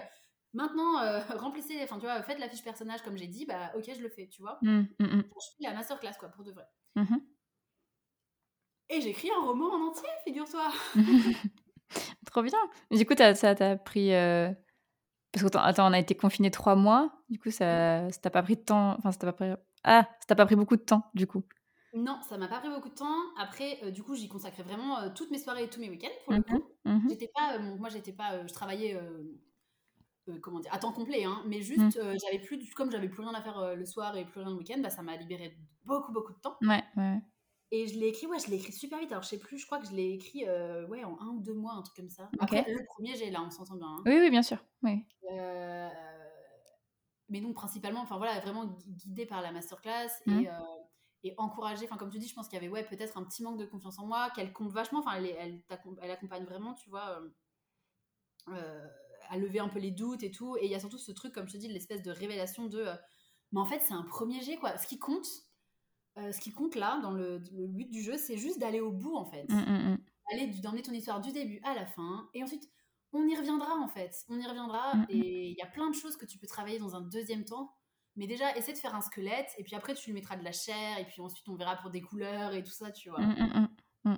maintenant 0.54 0.96
remplissez, 1.40 1.80
enfin 1.84 1.96
tu 1.98 2.06
vois, 2.06 2.22
faites 2.24 2.40
la 2.40 2.50
fiche 2.50 2.64
personnage 2.64 3.02
comme 3.04 3.18
j'ai 3.18 3.28
dit, 3.28 3.46
bah 3.46 3.72
ok, 3.76 3.90
je 3.96 4.02
le 4.02 4.10
fais, 4.10 4.28
tu 4.28 4.42
vois. 4.42 4.60
Mmh, 4.62 4.82
mmh, 5.00 5.06
mmh. 5.06 5.24
Je 5.24 5.48
fais 5.58 5.64
la 5.70 5.74
masterclass 5.74 6.14
quoi, 6.20 6.30
pour 6.30 6.44
de 6.44 6.52
vrai. 6.52 6.66
Et 8.90 9.00
j'écris 9.00 9.30
un 9.32 9.46
roman 9.46 9.72
en 9.74 9.88
entier, 9.88 10.10
figure-toi. 10.26 10.70
Trop 12.32 12.42
bien. 12.44 12.60
Mais 12.90 12.98
du 12.98 13.06
coup, 13.06 13.16
t'as- 13.16 13.36
ça 13.36 13.56
t'a 13.56 13.78
pris. 13.78 14.14
Parce 15.32 15.50
que 15.50 15.58
attends, 15.58 15.90
on 15.90 15.94
a 15.94 16.00
été 16.00 16.16
confinés 16.16 16.52
trois 16.52 16.76
mois. 16.76 17.12
Du 17.30 17.40
coup, 17.40 17.52
ça, 17.52 18.10
ça 18.12 18.20
t'a 18.20 18.30
pas 18.30 18.44
pris 18.44 18.56
de 18.58 18.62
temps. 18.62 18.96
Enfin, 18.98 19.12
ça 19.12 19.20
t'a 19.20 19.32
pas 19.32 19.34
pris. 19.34 19.62
Ah, 19.84 20.04
ça 20.20 20.26
t'a 20.28 20.36
pas 20.36 20.46
pris 20.46 20.56
beaucoup 20.56 20.76
de 20.76 20.82
temps, 20.82 21.10
du 21.14 21.28
coup. 21.28 21.44
Non, 21.94 22.22
ça 22.22 22.38
m'a 22.38 22.48
pas 22.48 22.60
pris 22.60 22.70
beaucoup 22.70 22.90
de 22.90 22.94
temps. 22.96 23.18
Après, 23.38 23.80
euh, 23.84 23.92
du 23.92 24.02
coup, 24.04 24.16
j'y 24.16 24.30
consacrais 24.30 24.64
vraiment 24.64 25.00
euh, 25.00 25.10
toutes 25.14 25.30
mes 25.32 25.38
soirées 25.38 25.66
et 25.66 25.70
tous 25.70 25.80
mes 25.82 25.90
week-ends 25.90 26.10
pour 26.24 26.34
le 26.34 26.40
Mhm, 26.40 26.44
coup. 26.44 26.64
mhm. 26.86 27.10
J'étais 27.10 27.28
pas, 27.36 27.56
euh, 27.58 27.76
moi, 27.78 27.90
j'étais 27.90 28.14
pas, 28.14 28.46
je 28.48 28.54
travaillais, 28.54 28.98
comment 30.42 30.60
dire, 30.60 30.74
à 30.74 30.80
temps 30.80 30.94
complet, 30.94 31.24
hein, 31.26 31.44
mais 31.48 31.62
juste, 31.62 31.98
euh, 31.98 32.16
j'avais 32.24 32.40
plus, 32.44 32.74
comme 32.74 32.92
j'avais 32.92 33.10
plus 33.10 33.22
rien 33.24 33.34
à 33.34 33.42
faire 33.42 33.76
le 33.76 33.86
soir 33.86 34.16
et 34.18 34.26
plus 34.26 34.40
rien 34.42 34.50
le 34.52 34.56
week-end, 34.58 34.80
bah, 34.82 34.90
ça 34.90 35.02
m'a 35.02 35.18
libéré 35.18 35.58
beaucoup, 35.84 36.12
beaucoup 36.12 36.34
de 36.34 36.40
temps. 36.40 36.58
Ouais, 36.62 36.84
ouais. 36.98 37.22
Et 37.74 37.88
je 37.88 37.98
l'ai 37.98 38.08
écrit, 38.08 38.28
ouais, 38.28 38.38
je 38.40 38.48
l'ai 38.50 38.58
écrit 38.58 38.74
super 38.74 39.00
vite. 39.00 39.12
Alors, 39.12 39.24
je 39.24 39.30
sais 39.30 39.40
plus, 39.40 39.58
je 39.58 39.66
crois 39.66 39.80
que 39.80 39.88
je 39.88 39.94
l'ai 39.94 40.12
écrit, 40.12 40.46
euh, 40.48 40.86
ouais, 40.88 41.04
en 41.06 41.18
un 41.22 41.28
ou 41.30 41.40
deux 41.40 41.54
mois, 41.54 41.74
un 41.74 41.82
truc 41.82 41.96
comme 41.96 42.10
ça. 42.10 42.30
Après, 42.40 42.66
le 42.68 42.84
premier, 42.86 43.16
j'ai 43.16 43.30
là, 43.32 43.42
on 43.42 43.50
s'entend 43.50 43.76
bien. 43.76 43.88
hein. 43.88 44.04
Oui, 44.06 44.18
oui, 44.20 44.30
bien 44.30 44.42
sûr. 44.44 44.58
Oui. 44.84 45.06
Euh, 45.32 45.90
mais 47.30 47.40
donc 47.40 47.54
principalement, 47.56 48.02
enfin 48.02 48.18
voilà, 48.18 48.40
vraiment 48.42 48.66
gui- 48.66 48.92
guidée 48.92 49.26
par 49.26 49.42
la 49.42 49.54
masterclass 49.54 50.10
et, 50.28 50.50
euh, 50.50 50.52
et 51.24 51.34
encouragée. 51.38 51.86
Enfin 51.86 51.96
comme 51.96 52.10
tu 52.10 52.20
dis, 52.20 52.28
je 52.28 52.34
pense 52.36 52.50
qu'il 52.50 52.56
y 52.56 52.58
avait 52.58 52.68
ouais 52.68 52.84
peut-être 52.84 53.18
un 53.18 53.24
petit 53.24 53.42
manque 53.42 53.58
de 53.58 53.66
confiance 53.66 54.00
en 54.00 54.06
moi, 54.06 54.32
qu'elle 54.36 54.52
compte 54.52 54.72
vachement. 54.74 55.00
Enfin 55.00 55.14
elle, 55.14 55.28
elle, 55.28 55.64
elle 56.02 56.12
accompagne 56.12 56.44
vraiment, 56.44 56.74
tu 56.74 56.90
vois, 56.90 57.22
à 59.30 59.38
lever 59.38 59.60
un 59.60 59.70
peu 59.70 59.80
les 59.80 59.92
doutes 59.92 60.24
et 60.24 60.32
tout. 60.32 60.58
Et 60.58 60.66
il 60.66 60.72
y 60.72 60.76
a 60.76 60.80
surtout 60.80 60.98
ce 60.98 61.12
truc, 61.14 61.34
comme 61.34 61.48
je 61.48 61.54
te 61.54 61.58
dis, 61.58 61.68
l'espèce 61.70 62.02
de 62.04 62.12
révélation 62.12 62.66
de, 62.68 62.86
mais 63.54 63.60
en 63.62 63.66
fait 63.66 63.80
c'est 63.80 63.94
un 63.94 64.04
premier 64.04 64.42
jet 64.42 64.58
quoi. 64.58 64.78
Ce 64.78 64.88
qui 64.88 65.00
compte, 65.00 65.28
euh, 66.18 66.32
ce 66.32 66.40
qui 66.42 66.52
compte 66.52 66.76
là 66.76 67.00
dans 67.02 67.12
le, 67.12 67.42
le 67.54 67.68
but 67.68 67.90
du 67.90 68.02
jeu, 68.02 68.18
c'est 68.18 68.38
juste 68.38 68.60
d'aller 68.60 68.80
au 68.82 68.92
bout 68.92 69.16
en 69.16 69.26
fait. 69.26 69.46
Mm, 69.50 69.56
mm, 69.56 69.92
mm. 69.94 69.98
aller 70.34 70.48
du- 70.48 70.62
d'emmener 70.62 70.82
ton 70.82 70.94
histoire 70.94 71.22
du 71.22 71.32
début 71.32 71.60
à 71.64 71.74
la 71.74 71.86
fin 71.86 72.30
et 72.34 72.44
ensuite 72.44 72.70
on 73.14 73.28
y 73.28 73.36
reviendra 73.36 73.74
en 73.76 73.88
fait. 73.88 74.16
On 74.30 74.40
y 74.40 74.46
reviendra 74.48 74.96
Mhm. 74.96 75.06
et 75.10 75.50
il 75.50 75.58
y 75.58 75.62
a 75.62 75.66
plein 75.68 75.90
de 75.90 75.96
choses 75.96 76.16
que 76.18 76.26
tu 76.26 76.38
peux 76.38 76.48
travailler 76.48 76.80
dans 76.80 76.96
un 76.96 77.02
deuxième 77.02 77.46
temps. 77.46 77.74
Mais 78.18 78.28
déjà 78.28 78.56
essaie 78.58 78.74
de 78.74 78.78
faire 78.78 78.94
un 78.96 79.02
squelette 79.02 79.50
et 79.58 79.64
puis 79.64 79.76
après 79.76 79.94
tu 79.96 80.08
lui 80.08 80.14
mettras 80.14 80.36
de 80.36 80.44
la 80.44 80.52
chair 80.52 80.98
et 81.00 81.06
puis 81.06 81.22
ensuite 81.22 81.48
on 81.48 81.56
verra 81.56 81.78
pour 81.78 81.92
des 81.92 82.02
couleurs 82.02 82.54
et 82.54 82.64
tout 82.64 82.72
ça 82.72 82.92
tu 82.92 83.10
vois. 83.10 83.22
Mm, 83.22 83.68
mm, 84.06 84.12
mm. 84.12 84.18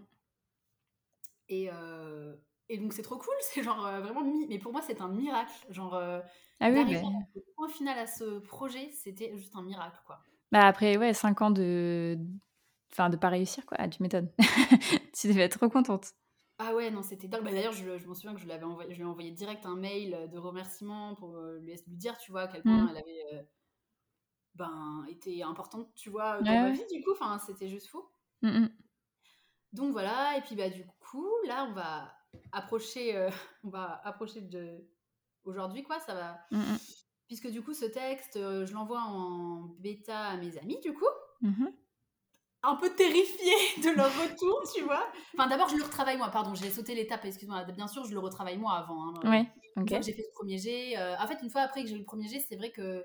et, 1.49 1.69
euh, 1.71 2.35
et 2.69 2.77
donc 2.77 2.93
c'est 2.93 3.01
trop 3.03 3.17
cool 3.17 3.33
c'est 3.53 3.63
genre 3.63 3.85
euh, 3.85 3.99
vraiment 4.01 4.23
mais 4.49 4.57
pour 4.59 4.71
moi 4.71 4.81
c'est 4.81 5.01
un 5.01 5.09
miracle. 5.09 5.53
Genre 5.69 5.93
Ah 6.59 6.69
oui, 6.71 6.95
au 7.35 7.41
point 7.55 7.69
final 7.69 7.97
à 7.99 8.07
ce 8.07 8.39
projet 8.39 8.89
c'était 8.91 9.35
juste 9.37 9.55
un 9.55 9.63
miracle 9.63 9.99
quoi 10.05 10.21
bah 10.51 10.67
après, 10.67 10.97
ouais, 10.97 11.13
5 11.13 11.41
ans 11.41 11.51
de. 11.51 12.17
Enfin, 12.91 13.09
de 13.09 13.17
pas 13.17 13.29
réussir, 13.29 13.65
quoi. 13.65 13.77
Ah, 13.79 13.87
tu 13.89 14.03
m'étonnes. 14.03 14.29
tu 15.19 15.27
devais 15.27 15.41
être 15.41 15.57
trop 15.57 15.69
contente. 15.69 16.13
Ah 16.59 16.75
ouais, 16.75 16.91
non, 16.91 17.01
c'était 17.01 17.27
dingue. 17.27 17.43
Bah, 17.43 17.51
D'ailleurs, 17.51 17.73
je, 17.73 17.97
je 17.97 18.07
m'en 18.07 18.13
souviens 18.13 18.35
que 18.35 18.39
je, 18.39 18.47
l'avais 18.47 18.63
envoyé, 18.65 18.91
je 18.91 18.97
lui 18.97 19.03
ai 19.03 19.07
envoyé 19.07 19.31
direct 19.31 19.65
un 19.65 19.75
mail 19.75 20.29
de 20.31 20.37
remerciement 20.37 21.15
pour 21.15 21.35
euh, 21.37 21.57
lui, 21.59 21.73
lui 21.87 21.97
dire, 21.97 22.17
tu 22.19 22.31
vois, 22.31 22.41
à 22.43 22.47
quel 22.47 22.61
point 22.61 22.83
Mm. 22.83 22.87
elle 22.91 22.97
avait 22.97 23.25
euh, 23.33 23.43
ben, 24.55 25.05
été 25.09 25.41
importante, 25.41 25.89
tu 25.95 26.09
vois, 26.11 26.39
dans 26.41 26.51
Ouais, 26.51 26.61
ma 26.61 26.67
ouais. 26.67 26.73
vie, 26.73 26.85
du 26.91 27.03
coup. 27.03 27.11
Enfin, 27.13 27.39
c'était 27.39 27.67
juste 27.67 27.87
fou. 27.87 28.05
Mm, 28.43 28.59
mm. 28.59 28.69
Donc 29.73 29.91
voilà, 29.91 30.37
et 30.37 30.41
puis 30.41 30.55
bah, 30.55 30.69
du 30.69 30.85
coup, 30.99 31.27
là, 31.47 31.65
on 31.69 31.73
va 31.73 32.13
approcher, 32.51 33.15
euh, 33.17 33.29
on 33.63 33.69
va 33.69 33.99
approcher 34.03 34.41
de 34.41 34.87
aujourd'hui, 35.45 35.81
quoi. 35.83 35.99
Ça 35.99 36.13
va. 36.13 36.39
Mm. 36.51 36.75
Puisque 37.33 37.49
du 37.49 37.63
coup, 37.63 37.73
ce 37.73 37.85
texte, 37.85 38.35
euh, 38.35 38.63
je 38.67 38.73
l'envoie 38.73 39.01
en 39.01 39.61
bêta 39.79 40.19
à 40.19 40.37
mes 40.37 40.55
amis, 40.59 40.79
du 40.81 40.93
coup. 40.93 41.07
Mhm. 41.41 41.73
un 42.61 42.75
peu 42.75 42.89
terrifiée 42.93 43.55
de 43.83 43.89
leur 43.97 44.11
retour, 44.21 44.61
tu 44.75 44.83
vois. 44.83 45.03
Enfin, 45.33 45.49
d'abord, 45.49 45.67
je 45.67 45.75
le 45.75 45.81
retravaille 45.83 46.17
moi, 46.17 46.29
pardon, 46.29 46.53
j'ai 46.53 46.69
sauté 46.69 46.93
l'étape, 46.93 47.25
excuse-moi. 47.25 47.63
Bien 47.75 47.87
sûr, 47.87 48.05
je 48.05 48.13
le 48.13 48.19
retravaille 48.19 48.59
moi 48.59 48.73
avant. 48.73 49.07
hein. 49.07 49.13
Ouais, 49.23 49.47
Une 49.77 49.81
ok. 49.81 49.89
fois 49.89 49.97
que 49.97 50.05
j'ai 50.05 50.13
fait 50.13 50.21
ce 50.21 50.31
premier 50.35 50.59
jet, 50.59 50.95
euh, 50.95 51.15
en 51.19 51.25
fait, 51.27 51.39
une 51.41 51.49
fois 51.49 51.61
après 51.61 51.81
que 51.81 51.89
j'ai 51.89 51.95
eu 51.95 51.99
le 51.99 52.05
premier 52.05 52.27
jet, 52.29 52.39
c'est 52.47 52.55
vrai 52.55 52.69
que 52.69 53.03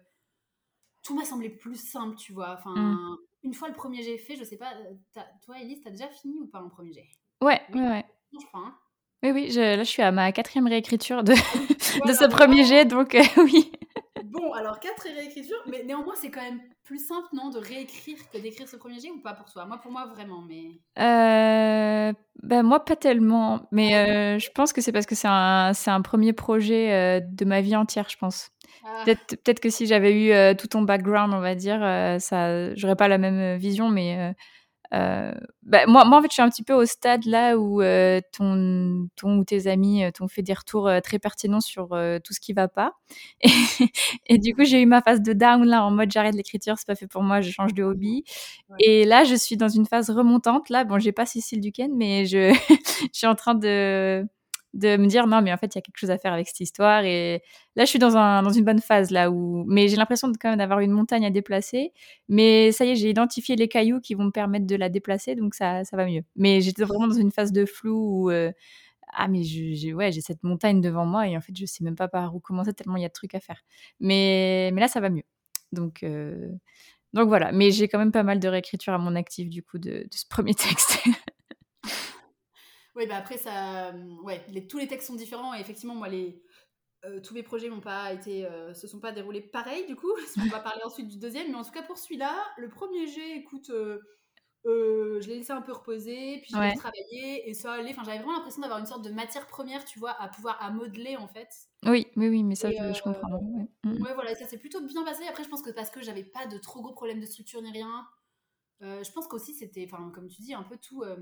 tout 1.02 1.14
m'a 1.16 1.24
semblé 1.24 1.48
plus 1.48 1.76
simple, 1.90 2.16
tu 2.16 2.34
vois. 2.34 2.50
Enfin, 2.58 2.74
Mm. 2.76 3.16
une 3.44 3.54
fois 3.54 3.68
le 3.68 3.74
premier 3.74 4.02
jet 4.02 4.18
fait, 4.18 4.36
je 4.36 4.44
sais 4.44 4.58
pas, 4.58 4.74
euh, 4.74 5.22
toi, 5.46 5.58
Elise, 5.58 5.80
t'as 5.82 5.90
déjà 5.90 6.08
fini 6.08 6.38
ou 6.38 6.46
pas 6.48 6.62
en 6.62 6.68
premier 6.68 6.92
jet? 6.92 7.08
Ouais, 7.40 7.62
ouais, 7.72 7.80
ouais. 7.80 8.04
Non, 8.32 8.40
je 8.40 8.46
crois. 8.46 8.60
Hein. 8.66 8.74
Oui, 9.22 9.30
oui, 9.32 9.50
je- 9.50 9.58
là, 9.60 9.78
je 9.78 9.88
suis 9.88 10.02
à 10.02 10.12
ma 10.12 10.30
quatrième 10.32 10.68
réécriture 10.68 11.24
de, 11.24 11.32
de 12.06 12.12
ce 12.12 12.28
premier 12.28 12.62
jet, 12.64 12.84
donc 12.84 13.14
euh, 13.14 13.22
oui. 13.38 13.72
Bon, 14.30 14.52
alors 14.52 14.78
quatre 14.78 15.04
réécritures, 15.04 15.62
mais 15.66 15.82
néanmoins, 15.84 16.14
c'est 16.16 16.30
quand 16.30 16.42
même 16.42 16.60
plus 16.84 16.98
simple, 16.98 17.28
non, 17.32 17.50
de 17.50 17.58
réécrire 17.58 18.16
que 18.32 18.38
d'écrire 18.38 18.68
ce 18.68 18.76
premier 18.76 19.00
jet 19.00 19.10
ou 19.10 19.20
pas 19.20 19.32
pour 19.32 19.50
toi? 19.50 19.64
Moi, 19.66 19.78
pour 19.78 19.90
moi, 19.90 20.06
vraiment, 20.06 20.42
mais. 20.42 20.80
Euh, 20.98 22.12
bah, 22.42 22.62
moi, 22.62 22.84
pas 22.84 22.96
tellement. 22.96 23.68
Mais 23.72 23.96
euh, 23.96 24.38
je 24.38 24.50
pense 24.50 24.72
que 24.72 24.80
c'est 24.80 24.92
parce 24.92 25.06
que 25.06 25.14
c'est 25.14 25.28
un, 25.28 25.72
c'est 25.72 25.90
un 25.90 26.02
premier 26.02 26.32
projet 26.32 26.92
euh, 26.92 27.20
de 27.20 27.44
ma 27.44 27.60
vie 27.60 27.76
entière, 27.76 28.08
je 28.08 28.16
pense. 28.16 28.50
Ah, 28.84 29.04
Peut-être 29.04 29.60
que 29.60 29.70
si 29.70 29.86
j'avais 29.86 30.12
eu 30.12 30.32
euh, 30.32 30.54
tout 30.54 30.66
ton 30.66 30.82
background, 30.82 31.32
on 31.32 31.40
va 31.40 31.54
dire, 31.54 31.80
ça, 32.20 32.74
j'aurais 32.74 32.96
pas 32.96 33.08
la 33.08 33.18
même 33.18 33.56
vision. 33.56 33.88
Mais 33.88 34.34
euh, 34.94 35.32
bah, 35.62 35.86
moi, 35.86 36.04
moi, 36.06 36.18
en 36.18 36.22
fait, 36.22 36.28
je 36.30 36.34
suis 36.34 36.42
un 36.42 36.48
petit 36.48 36.62
peu 36.62 36.72
au 36.72 36.86
stade 36.86 37.26
là 37.26 37.58
où 37.58 37.82
euh, 37.82 38.20
ton, 38.32 39.08
ton 39.16 39.38
ou 39.38 39.44
tes 39.44 39.66
amis 39.66 40.04
euh, 40.04 40.10
t'ont 40.10 40.28
fait 40.28 40.42
des 40.42 40.54
retours 40.54 40.88
euh, 40.88 41.00
très 41.00 41.18
pertinents 41.18 41.60
sur 41.60 41.92
euh, 41.92 42.18
tout 42.24 42.32
ce 42.32 42.40
qui 42.40 42.52
va 42.54 42.68
pas. 42.68 42.92
Et, 43.42 44.34
et 44.34 44.38
du 44.38 44.54
coup, 44.54 44.64
j'ai 44.64 44.82
eu 44.82 44.86
ma 44.86 45.02
phase 45.02 45.22
de 45.22 45.32
down 45.32 45.64
là, 45.64 45.84
en 45.84 45.90
mode 45.90 46.10
j'arrête 46.10 46.34
l'écriture, 46.34 46.76
c'est 46.78 46.86
pas 46.86 46.94
fait 46.94 47.06
pour 47.06 47.22
moi, 47.22 47.40
je 47.40 47.50
change 47.50 47.74
de 47.74 47.82
hobby. 47.82 48.24
Ouais. 48.68 48.76
Et 48.80 49.04
là, 49.04 49.24
je 49.24 49.34
suis 49.34 49.56
dans 49.56 49.68
une 49.68 49.86
phase 49.86 50.10
remontante. 50.10 50.68
Là, 50.70 50.84
bon, 50.84 50.98
j'ai 50.98 51.12
pas 51.12 51.26
Cécile 51.26 51.60
Duquesne, 51.60 51.92
mais 51.94 52.26
je, 52.26 52.52
je 53.00 53.08
suis 53.12 53.26
en 53.26 53.34
train 53.34 53.54
de, 53.54 54.26
de 54.74 54.96
me 54.96 55.06
dire 55.06 55.26
non, 55.26 55.42
mais 55.42 55.52
en 55.52 55.56
fait, 55.56 55.74
il 55.74 55.78
y 55.78 55.80
a 55.80 55.82
quelque 55.82 55.98
chose 55.98 56.10
à 56.10 56.18
faire 56.18 56.32
avec 56.32 56.46
cette 56.48 56.60
histoire. 56.60 57.04
Et 57.04 57.42
là, 57.76 57.84
je 57.84 57.90
suis 57.90 57.98
dans, 57.98 58.16
un, 58.16 58.42
dans 58.42 58.50
une 58.50 58.64
bonne 58.64 58.80
phase 58.80 59.10
là 59.10 59.30
où, 59.30 59.64
mais 59.66 59.88
j'ai 59.88 59.96
l'impression 59.96 60.28
de 60.28 60.36
quand 60.36 60.50
même 60.50 60.58
d'avoir 60.58 60.80
une 60.80 60.90
montagne 60.92 61.24
à 61.24 61.30
déplacer. 61.30 61.92
Mais 62.28 62.72
ça 62.72 62.84
y 62.84 62.90
est, 62.90 62.96
j'ai 62.96 63.10
identifié 63.10 63.56
les 63.56 63.68
cailloux 63.68 64.00
qui 64.00 64.14
vont 64.14 64.24
me 64.24 64.30
permettre 64.30 64.66
de 64.66 64.76
la 64.76 64.88
déplacer, 64.88 65.34
donc 65.34 65.54
ça, 65.54 65.84
ça 65.84 65.96
va 65.96 66.06
mieux. 66.06 66.22
Mais 66.36 66.60
j'étais 66.60 66.84
vraiment 66.84 67.08
dans 67.08 67.14
une 67.14 67.32
phase 67.32 67.52
de 67.52 67.64
flou 67.66 68.26
où 68.26 68.30
euh, 68.30 68.52
ah 69.12 69.28
mais 69.28 69.42
j'ai 69.42 69.94
ouais 69.94 70.12
j'ai 70.12 70.20
cette 70.20 70.42
montagne 70.44 70.80
devant 70.80 71.06
moi 71.06 71.26
et 71.28 71.36
en 71.36 71.40
fait 71.40 71.56
je 71.56 71.64
sais 71.66 71.82
même 71.84 71.96
pas 71.96 72.08
par 72.08 72.34
où 72.36 72.40
commencer 72.40 72.74
tellement 72.74 72.96
il 72.96 73.02
y 73.02 73.06
a 73.06 73.08
de 73.08 73.12
trucs 73.12 73.34
à 73.34 73.40
faire. 73.40 73.62
Mais 74.00 74.70
mais 74.72 74.80
là 74.80 74.88
ça 74.88 75.00
va 75.00 75.10
mieux. 75.10 75.22
Donc 75.72 76.02
euh, 76.02 76.50
donc 77.14 77.28
voilà. 77.28 77.52
Mais 77.52 77.70
j'ai 77.70 77.88
quand 77.88 77.98
même 77.98 78.12
pas 78.12 78.22
mal 78.22 78.40
de 78.40 78.48
réécriture 78.48 78.92
à 78.92 78.98
mon 78.98 79.14
actif 79.16 79.48
du 79.48 79.62
coup 79.62 79.78
de 79.78 80.06
ce 80.12 80.26
premier 80.28 80.54
texte. 80.54 80.98
Oui, 82.98 83.06
bah 83.06 83.16
après, 83.16 83.38
ça, 83.38 83.92
ouais, 84.24 84.44
les- 84.50 84.66
tous 84.66 84.78
les 84.78 84.88
textes 84.88 85.06
sont 85.06 85.14
différents 85.14 85.54
et 85.54 85.60
effectivement, 85.60 85.94
moi, 85.94 86.08
les, 86.08 86.42
euh, 87.06 87.20
tous 87.20 87.34
mes 87.34 87.42
projets 87.44 87.68
n'ont 87.70 87.80
pas 87.80 88.12
été, 88.12 88.46
euh, 88.46 88.74
se 88.74 88.86
sont 88.88 89.00
pas 89.00 89.12
déroulés 89.12 89.40
pareil 89.42 89.86
du 89.86 89.96
coup. 89.96 90.12
On 90.38 90.50
va 90.50 90.60
parler 90.60 90.82
ensuite 90.84 91.08
du 91.08 91.18
deuxième, 91.18 91.48
mais 91.50 91.56
en 91.56 91.64
tout 91.64 91.72
cas 91.72 91.82
pour 91.84 91.98
celui-là, 91.98 92.34
le 92.58 92.68
premier 92.68 93.06
jet, 93.08 93.36
écoute, 93.36 93.70
euh, 93.70 94.00
euh, 94.66 95.20
je 95.20 95.28
l'ai 95.28 95.36
laissé 95.38 95.52
un 95.52 95.62
peu 95.62 95.72
reposer, 95.72 96.40
puis 96.42 96.54
Ouais. 96.54 96.72
l'ai 96.72 96.74
travaillé 96.74 97.48
et 97.50 97.54
ça 97.54 97.74
allait. 97.74 97.92
Enfin, 97.92 98.04
j'avais 98.04 98.18
vraiment 98.18 98.34
l'impression 98.34 98.62
d'avoir 98.62 98.80
une 98.80 98.86
sorte 98.86 99.04
de 99.04 99.10
matière 99.12 99.46
première, 99.48 99.84
tu 99.84 99.98
vois, 100.00 100.12
à 100.22 100.28
pouvoir 100.28 100.62
à 100.62 100.70
modeler 100.70 101.16
en 101.16 101.28
fait. 101.28 101.48
oui 101.86 102.06
oui 102.16 102.28
oui 102.28 102.42
mais 102.42 102.54
ça 102.54 102.70
je, 102.70 102.92
je 102.92 103.00
euh, 103.00 103.02
comprends. 103.02 103.38
ouais. 103.56 103.66
Mm. 103.84 104.02
Ouais, 104.04 104.14
voilà, 104.14 104.34
ça 104.34 104.46
s'est 104.46 104.58
plutôt 104.58 104.80
bien 104.80 105.04
passé. 105.04 105.26
Après, 105.28 105.44
je 105.44 105.48
pense 105.48 105.62
que 105.62 105.70
parce 105.70 105.90
que 105.90 106.02
j'avais 106.02 106.24
pas 106.24 106.46
de 106.46 106.58
trop 106.58 106.82
gros 106.82 106.92
problèmes 106.92 107.20
de 107.20 107.26
structure 107.26 107.62
ni 107.62 107.70
rien, 107.72 108.06
euh, 108.82 109.02
je 109.04 109.12
pense 109.12 109.26
qu'aussi 109.28 109.54
c'était, 109.54 109.88
enfin, 109.90 110.10
comme 110.14 110.28
tu 110.28 110.42
dis, 110.42 110.54
un 110.54 110.62
peu 110.62 110.76
tout 110.78 111.02
euh, 111.02 111.16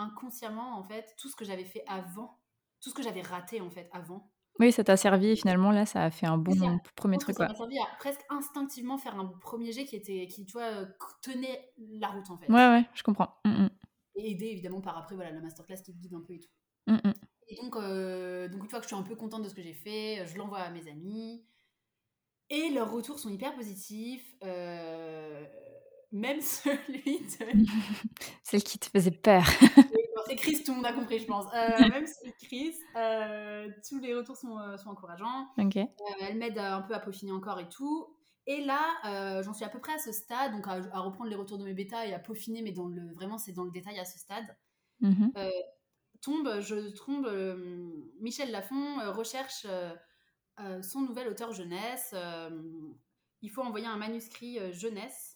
inconsciemment 0.00 0.78
en 0.78 0.82
fait, 0.84 1.14
tout 1.18 1.28
ce 1.28 1.36
que 1.36 1.44
j'avais 1.44 1.64
fait 1.64 1.84
avant, 1.86 2.38
tout 2.80 2.90
ce 2.90 2.94
que 2.94 3.02
j'avais 3.02 3.22
raté 3.22 3.60
en 3.60 3.70
fait 3.70 3.88
avant. 3.92 4.30
Oui 4.58 4.72
ça 4.72 4.82
t'a 4.82 4.96
servi 4.96 5.28
et 5.28 5.36
finalement 5.36 5.70
là 5.70 5.86
ça 5.86 6.04
a 6.04 6.10
fait 6.10 6.26
un 6.26 6.36
bon 6.36 6.52
ça. 6.54 6.66
premier 6.96 7.18
truc 7.18 7.36
ça 7.36 7.46
m'a 7.48 7.54
servi 7.54 7.78
à 7.78 7.86
presque 7.98 8.20
instinctivement 8.28 8.98
faire 8.98 9.18
un 9.18 9.26
premier 9.26 9.72
jet 9.72 9.84
qui 9.84 9.96
était, 9.96 10.26
qui, 10.26 10.44
tu 10.44 10.52
vois, 10.52 10.64
euh, 10.64 10.86
tenait 11.22 11.72
la 11.78 12.08
route 12.08 12.28
en 12.30 12.36
fait. 12.36 12.50
Ouais 12.50 12.68
ouais 12.68 12.84
je 12.94 13.02
comprends. 13.02 13.36
Mm, 13.44 13.50
mm. 13.64 13.70
Et 14.16 14.32
aidé 14.32 14.46
évidemment 14.46 14.80
par 14.80 14.98
après, 14.98 15.14
voilà, 15.14 15.30
la 15.30 15.40
masterclass 15.40 15.76
qui 15.82 15.94
te 15.94 15.98
guide 15.98 16.14
un 16.14 16.20
peu 16.20 16.34
et 16.34 16.40
tout. 16.40 16.50
Mm, 16.88 17.08
mm. 17.08 17.14
Et 17.48 17.56
donc, 17.56 17.76
euh, 17.76 18.48
donc, 18.48 18.62
une 18.62 18.68
fois 18.70 18.78
que 18.78 18.84
je 18.84 18.88
suis 18.88 18.96
un 18.96 19.02
peu 19.02 19.16
contente 19.16 19.42
de 19.42 19.48
ce 19.48 19.54
que 19.54 19.62
j'ai 19.62 19.74
fait, 19.74 20.24
je 20.26 20.36
l'envoie 20.36 20.60
à 20.60 20.70
mes 20.70 20.88
amis. 20.88 21.44
Et 22.48 22.70
leurs 22.70 22.90
retours 22.90 23.18
sont 23.18 23.28
hyper 23.28 23.54
positifs. 23.54 24.34
euh, 24.44 25.46
même 26.12 26.40
celui 26.40 27.20
de. 27.20 27.66
Celle 28.42 28.62
qui 28.62 28.78
te 28.78 28.86
faisait 28.86 29.10
peur. 29.10 29.44
C'est 30.26 30.36
Chris, 30.36 30.62
tout 30.64 30.72
le 30.72 30.76
monde 30.76 30.86
a 30.86 30.92
compris, 30.92 31.18
je 31.18 31.26
pense. 31.26 31.46
Euh, 31.54 31.78
même 31.88 32.06
celui 32.06 32.30
de 32.30 32.46
Chris, 32.46 32.76
euh, 32.96 33.68
tous 33.88 33.98
les 33.98 34.14
retours 34.14 34.36
sont, 34.36 34.58
euh, 34.58 34.76
sont 34.76 34.90
encourageants. 34.90 35.48
Euh, 35.58 35.84
elle 36.20 36.36
m'aide 36.36 36.58
un 36.58 36.82
peu 36.82 36.94
à 36.94 37.00
peaufiner 37.00 37.32
encore 37.32 37.58
et 37.58 37.68
tout. 37.68 38.16
Et 38.46 38.64
là, 38.64 39.42
j'en 39.42 39.52
suis 39.52 39.64
à 39.64 39.68
peu 39.68 39.78
près 39.78 39.92
à 39.92 39.98
ce 39.98 40.12
stade, 40.12 40.52
donc 40.52 40.66
à, 40.66 40.80
à 40.92 41.00
reprendre 41.00 41.30
les 41.30 41.36
retours 41.36 41.58
de 41.58 41.64
mes 41.64 41.74
bêtas 41.74 42.06
et 42.06 42.14
à 42.14 42.18
peaufiner, 42.18 42.62
mais 42.62 42.72
dans 42.72 42.86
le, 42.86 43.12
vraiment, 43.14 43.38
c'est 43.38 43.52
dans 43.52 43.64
le 43.64 43.70
détail 43.70 43.98
à 43.98 44.04
ce 44.04 44.18
stade. 44.18 44.56
Mhm. 45.00 45.32
tombe, 46.20 46.60
je 46.60 46.90
tombe, 46.90 47.28
Michel 48.20 48.50
Lafon 48.50 49.12
recherche 49.12 49.66
son 50.82 51.00
nouvel 51.02 51.28
auteur 51.28 51.52
jeunesse. 51.52 52.14
il 53.42 53.50
faut 53.50 53.62
envoyer 53.62 53.86
un 53.86 53.96
manuscrit 53.96 54.58
jeunesse 54.72 55.29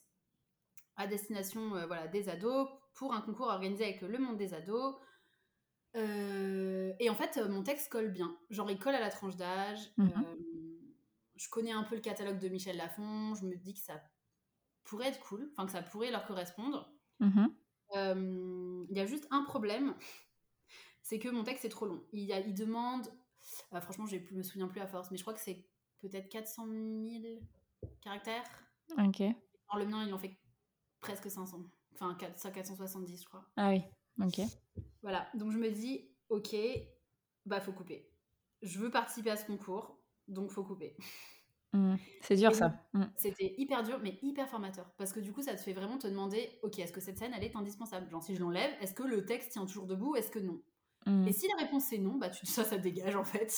à 0.97 1.07
destination 1.07 1.71
voilà, 1.87 2.07
des 2.09 2.29
ados 2.29 2.69
pour 2.95 3.13
un 3.13 3.21
concours 3.21 3.47
organisé 3.47 3.85
avec 3.85 4.01
le 4.03 4.19
monde 4.19 4.37
des 4.37 4.55
ados. 4.55 4.97
et 5.95 7.11
en 7.11 7.15
fait, 7.15 7.39
mon 7.49 7.63
texte 7.63 7.91
colle 7.91 8.11
bien. 8.11 8.37
Genre, 8.51 8.71
il 8.71 8.79
colle 8.79 8.95
à 8.95 9.01
la 9.01 9.11
tranche 9.11 9.37
d'âge. 9.37 9.93
Mhm. 9.97 10.25
je 11.37 11.49
connais 11.49 11.73
un 11.73 11.83
peu 11.83 11.97
le 11.97 12.01
catalogue 12.01 12.39
de 12.39 12.49
Michel 12.49 12.77
Lafon. 12.77 13.35
Je 13.35 13.47
me 13.47 13.57
dis 13.57 13.75
que 13.75 13.81
ça 13.81 14.01
pourrait 14.85 15.09
être 15.09 15.21
cool, 15.21 15.51
enfin 15.57 15.67
que 15.67 15.73
ça 15.73 15.83
pourrait 15.83 16.11
leur 16.11 16.27
correspondre. 16.27 16.93
Mhm. 17.21 17.55
Il 18.91 18.97
y 18.97 19.01
a 19.01 19.07
juste 19.07 19.27
un 19.31 19.43
problème, 19.45 19.95
c'est 21.05 21.19
que 21.19 21.29
mon 21.29 21.45
texte 21.45 21.65
est 21.65 21.69
trop 21.69 21.87
long. 21.87 22.03
Il, 22.13 22.25
y 22.25 22.33
a, 22.33 22.41
il 22.41 22.55
demande, 22.55 23.07
euh, 23.73 23.81
franchement, 23.81 24.07
je 24.07 24.17
ne 24.17 24.39
me 24.39 24.43
souviens 24.43 24.67
plus 24.67 24.81
à 24.81 24.87
force, 24.87 25.11
mais 25.11 25.17
je 25.17 25.23
crois 25.23 25.35
que 25.35 25.41
c'est 25.41 25.69
peut-être 26.01 26.29
400 26.29 26.67
000 26.67 27.41
caractères. 28.01 28.45
Ok. 28.99 29.23
Dans 29.71 29.79
le 29.79 29.87
mien, 29.87 30.05
il 30.07 30.13
en 30.15 30.19
fait 30.19 30.37
presque 31.05 31.31
500. 31.31 31.63
Enfin, 31.95 32.15
470, 32.15 33.23
je 33.23 33.29
crois. 33.29 33.45
Ah 33.57 33.69
oui, 33.69 33.83
ok. 34.23 34.41
Voilà, 35.03 35.29
donc 35.35 35.53
je 35.53 35.59
me 35.59 35.71
dis, 35.71 36.09
ok, 36.31 36.57
bah 37.45 37.61
faut 37.61 37.73
couper. 37.73 38.11
Je 38.63 38.79
veux 38.79 38.91
participer 38.91 39.31
à 39.31 39.37
ce 39.37 39.45
concours, 39.45 40.01
donc 40.27 40.51
faut 40.51 40.65
couper. 40.65 40.97
Mmh. 41.75 41.97
C'est 42.23 42.37
dur 42.37 42.55
ça. 42.55 42.73
Mmh. 42.95 43.05
C'était 43.17 43.55
hyper 43.59 43.83
dur, 43.83 44.01
mais 44.03 44.19
hyper 44.23 44.49
formateur. 44.49 44.91
Parce 44.97 45.13
que 45.13 45.21
du 45.21 45.33
coup, 45.33 45.43
ça 45.43 45.55
te 45.55 45.61
fait 45.61 45.73
vraiment 45.73 45.99
te 45.99 46.07
demander, 46.07 46.59
ok, 46.63 46.79
est-ce 46.79 46.93
que 46.93 47.01
cette 47.01 47.19
scène, 47.19 47.33
elle 47.37 47.45
est 47.45 47.55
indispensable? 47.55 48.09
Genre, 48.11 48.23
si 48.23 48.35
je 48.35 48.41
l'enlève, 48.41 48.71
est-ce 48.81 48.95
que 48.95 49.03
le 49.03 49.27
texte 49.27 49.53
tient 49.53 49.67
toujours 49.67 49.87
debout 49.87 50.17
Est-ce 50.17 50.31
que 50.31 50.39
non? 50.39 50.63
Mmh. 51.07 51.29
Et 51.29 51.33
si 51.33 51.47
la 51.49 51.65
réponse 51.65 51.85
c'est 51.85 51.99
non, 51.99 52.17
bah 52.17 52.31
tu, 52.31 52.47
ça, 52.47 52.65
ça 52.65 52.79
dégage 52.79 53.17
en 53.17 53.25
fait. 53.25 53.53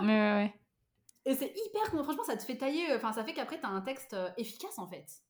Ouais, 0.00 0.06
ouais, 0.06 0.32
ouais. 0.32 0.54
Et 1.26 1.34
c'est 1.34 1.52
hyper, 1.54 1.86
franchement, 2.04 2.24
ça 2.24 2.36
te 2.36 2.44
fait 2.44 2.56
tailler, 2.56 2.86
enfin, 2.94 3.12
ça 3.12 3.24
fait 3.24 3.34
qu'après, 3.34 3.58
tu 3.58 3.66
as 3.66 3.70
un 3.70 3.80
texte 3.80 4.14
euh, 4.14 4.30
efficace 4.38 4.78
en 4.78 4.86
fait. 4.86 5.25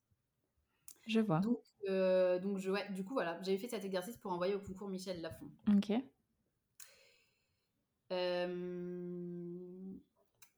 Je 1.06 1.20
vois. 1.20 1.40
Donc, 1.40 1.60
euh, 1.88 2.38
donc 2.38 2.58
je, 2.58 2.70
ouais, 2.70 2.84
du 2.92 3.04
coup, 3.04 3.14
voilà, 3.14 3.38
j'avais 3.42 3.58
fait 3.58 3.68
cet 3.68 3.84
exercice 3.84 4.16
pour 4.16 4.32
envoyer 4.32 4.54
au 4.54 4.60
concours 4.60 4.88
Michel 4.88 5.20
Lafon. 5.20 5.50
Ok. 5.76 5.92
Euh, 8.12 9.94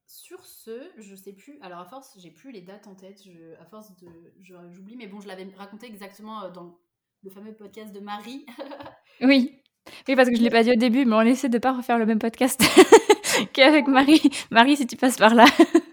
sur 0.07 0.45
ce, 0.45 0.91
je 0.99 1.15
sais 1.15 1.33
plus. 1.33 1.59
Alors 1.61 1.81
à 1.81 1.85
force, 1.85 2.19
j'ai 2.19 2.31
plus 2.31 2.51
les 2.51 2.63
dates 2.63 2.87
en 2.87 2.95
tête. 2.95 3.23
Je, 3.25 3.55
à 3.61 3.65
force 3.67 3.95
de, 3.97 4.09
j'oublie. 4.41 4.97
Mais 4.97 5.07
bon, 5.07 5.21
je 5.21 5.29
l'avais 5.29 5.47
raconté 5.57 5.87
exactement 5.87 6.45
euh, 6.45 6.51
dans 6.51 6.79
le 7.23 7.31
fameux 7.31 7.55
podcast 7.55 7.95
de 7.95 8.01
Marie. 8.01 8.47
Oui. 9.21 9.61
Oui, 10.07 10.15
parce 10.15 10.29
que 10.29 10.37
je 10.37 10.41
ne 10.41 10.45
l'ai 10.45 10.51
pas 10.51 10.63
dit 10.63 10.71
au 10.71 10.77
début, 10.77 11.05
mais 11.05 11.17
on 11.17 11.23
essaie 11.23 11.49
de 11.49 11.57
ne 11.57 11.61
pas 11.61 11.73
refaire 11.73 11.99
le 11.99 12.07
même 12.07 12.19
podcast 12.19 12.63
qu'avec 13.53 13.89
Marie. 13.89 14.21
Marie, 14.51 14.77
si 14.77 14.87
tu 14.87 14.97
passes 14.97 15.17
par 15.17 15.35
là. 15.35 15.47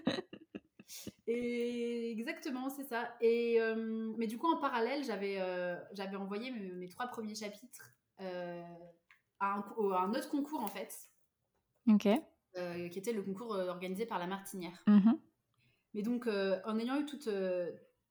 Et 1.38 2.10
exactement, 2.12 2.68
c'est 2.68 2.84
ça. 2.84 3.14
Et 3.20 3.60
euh, 3.60 4.12
mais 4.16 4.26
du 4.26 4.38
coup, 4.38 4.46
en 4.52 4.58
parallèle, 4.58 5.04
j'avais 5.04 5.40
euh, 5.40 5.76
j'avais 5.92 6.16
envoyé 6.16 6.50
mes, 6.50 6.72
mes 6.72 6.88
trois 6.88 7.06
premiers 7.08 7.34
chapitres 7.34 7.92
euh, 8.20 8.62
à, 9.40 9.54
un, 9.56 9.64
au- 9.76 9.92
à 9.92 10.00
un 10.02 10.10
autre 10.14 10.28
concours 10.30 10.62
en 10.62 10.68
fait, 10.68 10.94
ok. 11.88 12.08
qui 12.90 12.98
était 12.98 13.12
le 13.12 13.22
concours 13.22 13.50
organisé 13.50 14.06
par 14.06 14.18
la 14.18 14.26
Martinière. 14.26 14.82
Mhm. 14.86 15.18
Mais 15.94 16.02
donc, 16.02 16.26
en 16.26 16.78
ayant 16.78 17.00
eu 17.00 17.06
toute. 17.06 17.28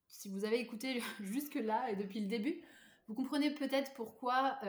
si 0.07 0.29
vous 0.29 0.45
avez 0.45 0.59
écouté 0.59 0.99
jusque-là 1.19 1.89
et 1.91 1.95
depuis 1.95 2.19
le 2.19 2.27
début, 2.27 2.63
vous 3.07 3.13
comprenez 3.15 3.53
peut-être 3.53 3.93
pourquoi, 3.93 4.59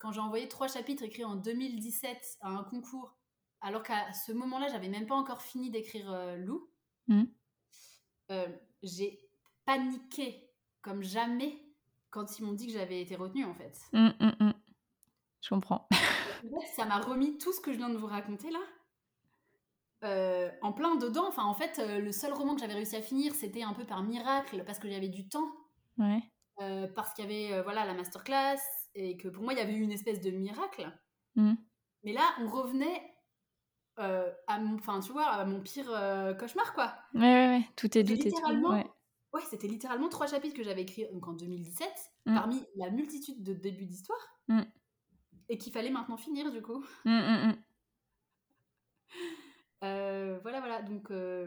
quand 0.00 0.12
j'ai 0.12 0.20
envoyé 0.20 0.48
trois 0.48 0.68
chapitres 0.68 1.02
écrits 1.04 1.24
en 1.24 1.36
2017 1.36 2.36
à 2.40 2.48
un 2.50 2.64
concours, 2.64 3.16
alors 3.60 3.82
qu'à 3.82 4.12
ce 4.12 4.32
moment-là, 4.32 4.68
j'avais 4.68 4.88
même 4.88 5.06
pas 5.06 5.14
encore 5.14 5.42
fini 5.42 5.70
d'écrire 5.70 6.36
Lou, 6.38 6.70
Mhm. 7.08 7.26
Euh, 8.30 8.48
j'ai 8.82 9.30
paniqué 9.64 10.50
comme 10.82 11.02
jamais 11.02 11.62
quand 12.10 12.38
ils 12.38 12.44
m'ont 12.44 12.52
dit 12.52 12.66
que 12.66 12.72
j'avais 12.72 13.00
été 13.02 13.16
retenue, 13.16 13.44
en 13.44 13.54
fait. 13.54 13.78
Mm, 13.92 14.12
mm, 14.20 14.34
mm. 14.40 14.52
Je 15.42 15.48
comprends. 15.50 15.88
Ça 16.76 16.84
m'a 16.84 16.98
remis 17.00 17.38
tout 17.38 17.52
ce 17.52 17.60
que 17.60 17.72
je 17.72 17.78
viens 17.78 17.90
de 17.90 17.96
vous 17.96 18.06
raconter 18.06 18.50
là. 18.50 18.60
euh, 20.04 20.50
en 20.62 20.72
plein 20.72 20.96
dedans. 20.96 21.26
Enfin, 21.28 21.44
en 21.44 21.54
fait, 21.54 21.78
euh, 21.78 21.98
le 22.00 22.12
seul 22.12 22.32
roman 22.32 22.54
que 22.54 22.60
j'avais 22.60 22.74
réussi 22.74 22.96
à 22.96 23.02
finir, 23.02 23.34
c'était 23.34 23.62
un 23.62 23.72
peu 23.74 23.84
par 23.84 24.02
miracle, 24.02 24.62
parce 24.64 24.78
que 24.78 24.88
j'avais 24.88 25.08
du 25.08 25.28
temps, 25.28 25.48
Ouais. 25.98 26.22
euh, 26.60 26.88
parce 26.94 27.12
qu'il 27.14 27.30
y 27.30 27.48
avait 27.50 27.62
voilà, 27.62 27.84
la 27.84 27.94
masterclass, 27.94 28.58
et 28.94 29.16
que 29.16 29.28
pour 29.28 29.42
moi, 29.42 29.52
il 29.52 29.58
y 29.58 29.62
avait 29.62 29.74
eu 29.74 29.80
une 29.82 29.92
espèce 29.92 30.20
de 30.20 30.30
miracle. 30.30 30.90
Mais 32.04 32.12
là, 32.12 32.34
on 32.40 32.48
revenait 32.48 33.07
euh, 33.98 34.30
à 34.46 34.58
mon, 34.58 34.76
enfin, 34.76 35.00
tu 35.00 35.12
vois, 35.12 35.26
à 35.26 35.44
mon 35.44 35.60
pire 35.60 35.90
euh, 35.90 36.34
cauchemar, 36.34 36.72
quoi. 36.74 36.94
Ouais, 37.14 37.20
ouais, 37.20 37.48
ouais. 37.58 37.62
Tout 37.76 37.96
est 37.98 38.02
doute 38.02 38.18
et 38.18 38.30
tout. 38.30 38.36
littéralement- 38.36 38.70
Ouais. 38.70 38.86
Ouais, 39.34 39.42
c'était 39.50 39.68
littéralement 39.68 40.08
trois 40.08 40.26
chapitres 40.26 40.56
que 40.56 40.62
j'avais 40.64 40.82
écrits 40.82 41.06
donc 41.12 41.28
en 41.28 41.34
2017, 41.34 41.88
Mm. 42.26 42.34
parmi 42.34 42.64
la 42.76 42.90
multitude 42.90 43.42
de 43.42 43.52
débuts 43.52 43.84
d'histoire, 43.84 44.18
Mm. 44.48 44.62
et 45.50 45.58
qu'il 45.58 45.72
fallait 45.72 45.90
maintenant 45.90 46.16
finir, 46.16 46.50
du 46.50 46.62
coup. 46.62 46.82
Mm, 47.04 47.10
mm, 47.10 47.46
mm. 47.48 47.56
Euh, 49.84 50.38
voilà, 50.42 50.60
voilà. 50.60 50.82
Donc, 50.82 51.10
euh, 51.10 51.46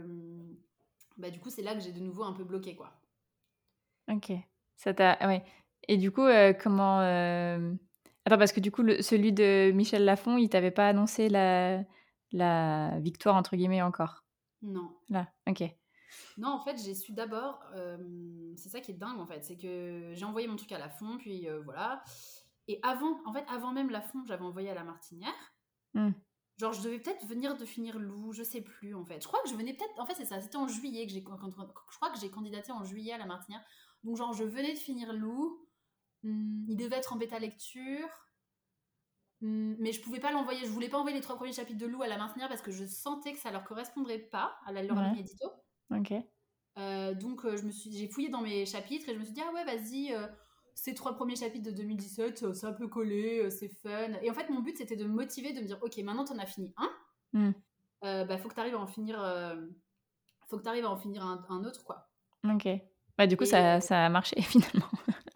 bah, 1.18 1.30
du 1.30 1.40
coup, 1.40 1.50
c'est 1.50 1.62
là 1.62 1.74
que 1.76 1.82
j'ai 1.82 1.92
de 1.92 2.00
nouveau 2.00 2.24
un 2.24 2.34
peu 2.34 2.44
bloqué, 2.44 2.76
quoi. 2.76 2.94
Ok. 4.10 4.32
Ça 4.78 4.94
t'a. 4.94 5.18
Ouais. 5.28 5.44
Et 5.88 5.98
du 5.98 6.12
coup, 6.12 6.26
comment. 6.64 7.00
Attends, 8.26 8.38
parce 8.38 8.52
que 8.54 8.60
du 8.60 8.72
coup, 8.72 8.84
le- 8.84 9.02
celui 9.02 9.34
de 9.34 9.72
Michel 9.74 10.06
Lafon, 10.06 10.38
il 10.38 10.48
t'avait 10.50 10.72
pas 10.72 10.88
annoncé 10.88 11.28
la... 11.28 11.84
la 12.32 13.00
victoire, 13.00 13.36
entre 13.36 13.56
guillemets, 13.56 13.82
encore? 13.82 14.24
Non. 14.62 14.96
Là. 15.10 15.28
Ok. 15.48 15.64
Non, 16.38 16.50
en 16.50 16.60
fait, 16.60 16.78
j'ai 16.78 16.94
su 16.94 17.14
d'abord. 17.14 17.64
euh, 17.76 17.98
c'est 18.56 18.70
ça 18.70 18.82
qui 18.82 18.92
est 18.92 18.96
dingue, 18.96 19.20
en 19.20 19.26
fait. 19.26 19.44
C'est 19.44 19.58
que 19.58 20.12
j'ai 20.14 20.26
envoyé 20.26 20.48
mon 20.48 20.56
truc 20.56 20.72
à 20.72 20.80
la 20.80 20.90
fond, 20.90 21.18
puis 21.18 21.48
euh, 21.50 21.62
voilà. 21.62 22.04
Et 22.68 22.80
avant, 22.84 23.20
en 23.26 23.34
fait, 23.34 23.46
avant 23.48 23.72
même 23.72 23.90
la 23.90 24.02
fond, 24.02 24.24
j'avais 24.26 24.44
envoyé 24.44 24.70
à 24.70 24.74
la 24.74 24.84
Martinière. 24.84 25.56
Mm. 25.94 26.12
Genre, 26.58 26.74
je 26.74 26.84
devais 26.84 27.00
peut-être 27.00 27.26
venir 27.26 27.58
de 27.58 27.66
finir 27.66 27.98
Lou, 27.98 28.34
je 28.34 28.44
sais 28.44 28.62
plus, 28.62 28.94
en 28.94 29.06
fait. 29.06 29.22
Je 29.22 29.28
crois 29.28 29.42
que 29.42 29.50
je 29.50 29.56
venais 29.56 29.74
peut-être. 29.74 30.00
En 30.00 30.06
fait, 30.06 30.14
c'est 30.16 30.26
ça. 30.26 30.40
C'était 30.42 30.58
en 30.58 30.68
juillet 30.68 31.06
que 31.08 31.12
j'ai. 31.12 31.22
Je 31.22 31.96
crois 31.98 32.10
que 32.12 32.20
j'ai 32.20 32.30
candidaté 32.30 32.72
en 32.72 32.84
juillet 32.84 33.14
à 33.14 33.18
la 33.18 33.26
Martinière. 33.26 33.64
Donc, 34.04 34.18
genre, 34.18 34.34
je 34.34 34.44
venais 34.44 34.74
de 34.74 34.80
finir 34.80 35.14
Lou. 35.14 35.66
Hum, 36.24 36.66
il 36.68 36.76
devait 36.78 36.98
être 36.98 37.14
en 37.14 37.16
bêta 37.16 37.40
lecture. 37.40 38.08
Hum, 39.42 39.76
mais 39.80 39.92
je 39.92 40.02
pouvais 40.02 40.20
pas 40.20 40.32
l'envoyer. 40.32 40.66
Je 40.66 40.72
voulais 40.72 40.90
pas 40.90 40.98
envoyer 41.00 41.16
les 41.18 41.22
trois 41.24 41.36
premiers 41.36 41.54
chapitres 41.54 41.80
de 41.80 41.88
Lou 41.88 42.02
à 42.04 42.08
la 42.08 42.18
Martinière 42.18 42.48
parce 42.50 42.62
que 42.62 42.72
je 42.72 42.86
sentais 42.86 43.34
que 43.34 43.40
ça 43.40 43.52
leur 43.52 43.64
correspondrait 43.64 44.20
pas 44.20 44.56
à 44.66 44.72
leur 44.72 44.96
Ouais. 44.98 45.10
ligne 45.10 45.20
édito. 45.20 45.48
Ok. 45.96 46.14
Euh, 46.78 47.14
donc 47.16 47.44
euh, 47.46 47.58
je 47.58 47.64
me 47.64 47.72
suis, 47.72 47.92
j'ai 47.92 48.08
fouillé 48.08 48.30
dans 48.30 48.42
mes 48.42 48.66
chapitres 48.66 49.10
et 49.10 49.14
je 49.14 49.20
me 49.20 49.26
suis 49.26 49.34
dit 49.34 49.42
ah 49.46 49.52
ouais 49.54 49.66
vas-y 49.66 50.14
euh, 50.14 50.26
ces 50.74 50.94
trois 50.94 51.16
premiers 51.16 51.36
chapitres 51.36 51.70
de 51.70 51.76
2017 51.76 52.44
euh, 52.44 52.54
ça 52.54 52.72
peut 52.72 52.88
coller 52.88 53.50
c'est 53.52 53.68
fun 53.68 54.14
et 54.22 54.32
en 54.32 54.34
fait 54.34 54.48
mon 54.50 54.62
but 54.62 54.78
c'était 54.78 54.96
de 54.96 55.04
me 55.04 55.10
motiver 55.14 55.52
de 55.52 55.60
me 55.60 55.66
dire 55.66 55.78
ok 55.82 55.98
maintenant 55.98 56.24
t'en 56.24 56.38
as 56.40 56.46
fini 56.46 56.74
un 56.78 56.90
Mm. 57.34 57.52
euh, 58.06 58.24
bah 58.26 58.38
faut 58.38 58.48
que 58.48 58.54
t'arrives 58.56 58.76
à 58.76 58.80
en 58.80 58.88
finir 58.88 59.18
faut 60.48 60.58
que 60.58 60.64
t'arrives 60.64 60.86
à 60.86 60.90
en 60.90 60.96
finir 60.98 61.26
un, 61.26 61.46
un 61.50 61.64
autre 61.66 61.84
quoi 61.84 62.10
Ok. 62.50 62.68
Bah, 63.18 63.28
du 63.28 63.36
coup, 63.38 63.44
Et, 63.44 63.48
ça, 63.48 63.82
ça 63.82 64.06
a 64.06 64.10
marché 64.10 64.42
finalement. 64.42 64.88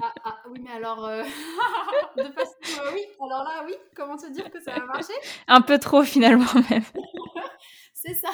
ah, 0.01 0.13
ah, 0.23 0.37
oui 0.49 0.59
mais 0.63 0.71
alors 0.71 1.03
euh, 1.05 1.23
de 2.17 2.23
façon 2.31 2.54
euh, 2.79 2.91
oui 2.93 3.01
alors 3.19 3.43
là 3.43 3.63
oui 3.65 3.73
comment 3.95 4.17
te 4.17 4.31
dire 4.31 4.49
que 4.51 4.59
ça 4.61 4.73
a 4.73 4.85
marché 4.85 5.13
Un 5.47 5.61
peu 5.61 5.77
trop 5.79 6.03
finalement, 6.03 6.45
même. 6.69 6.83
c'est 7.93 8.13
ça 8.13 8.29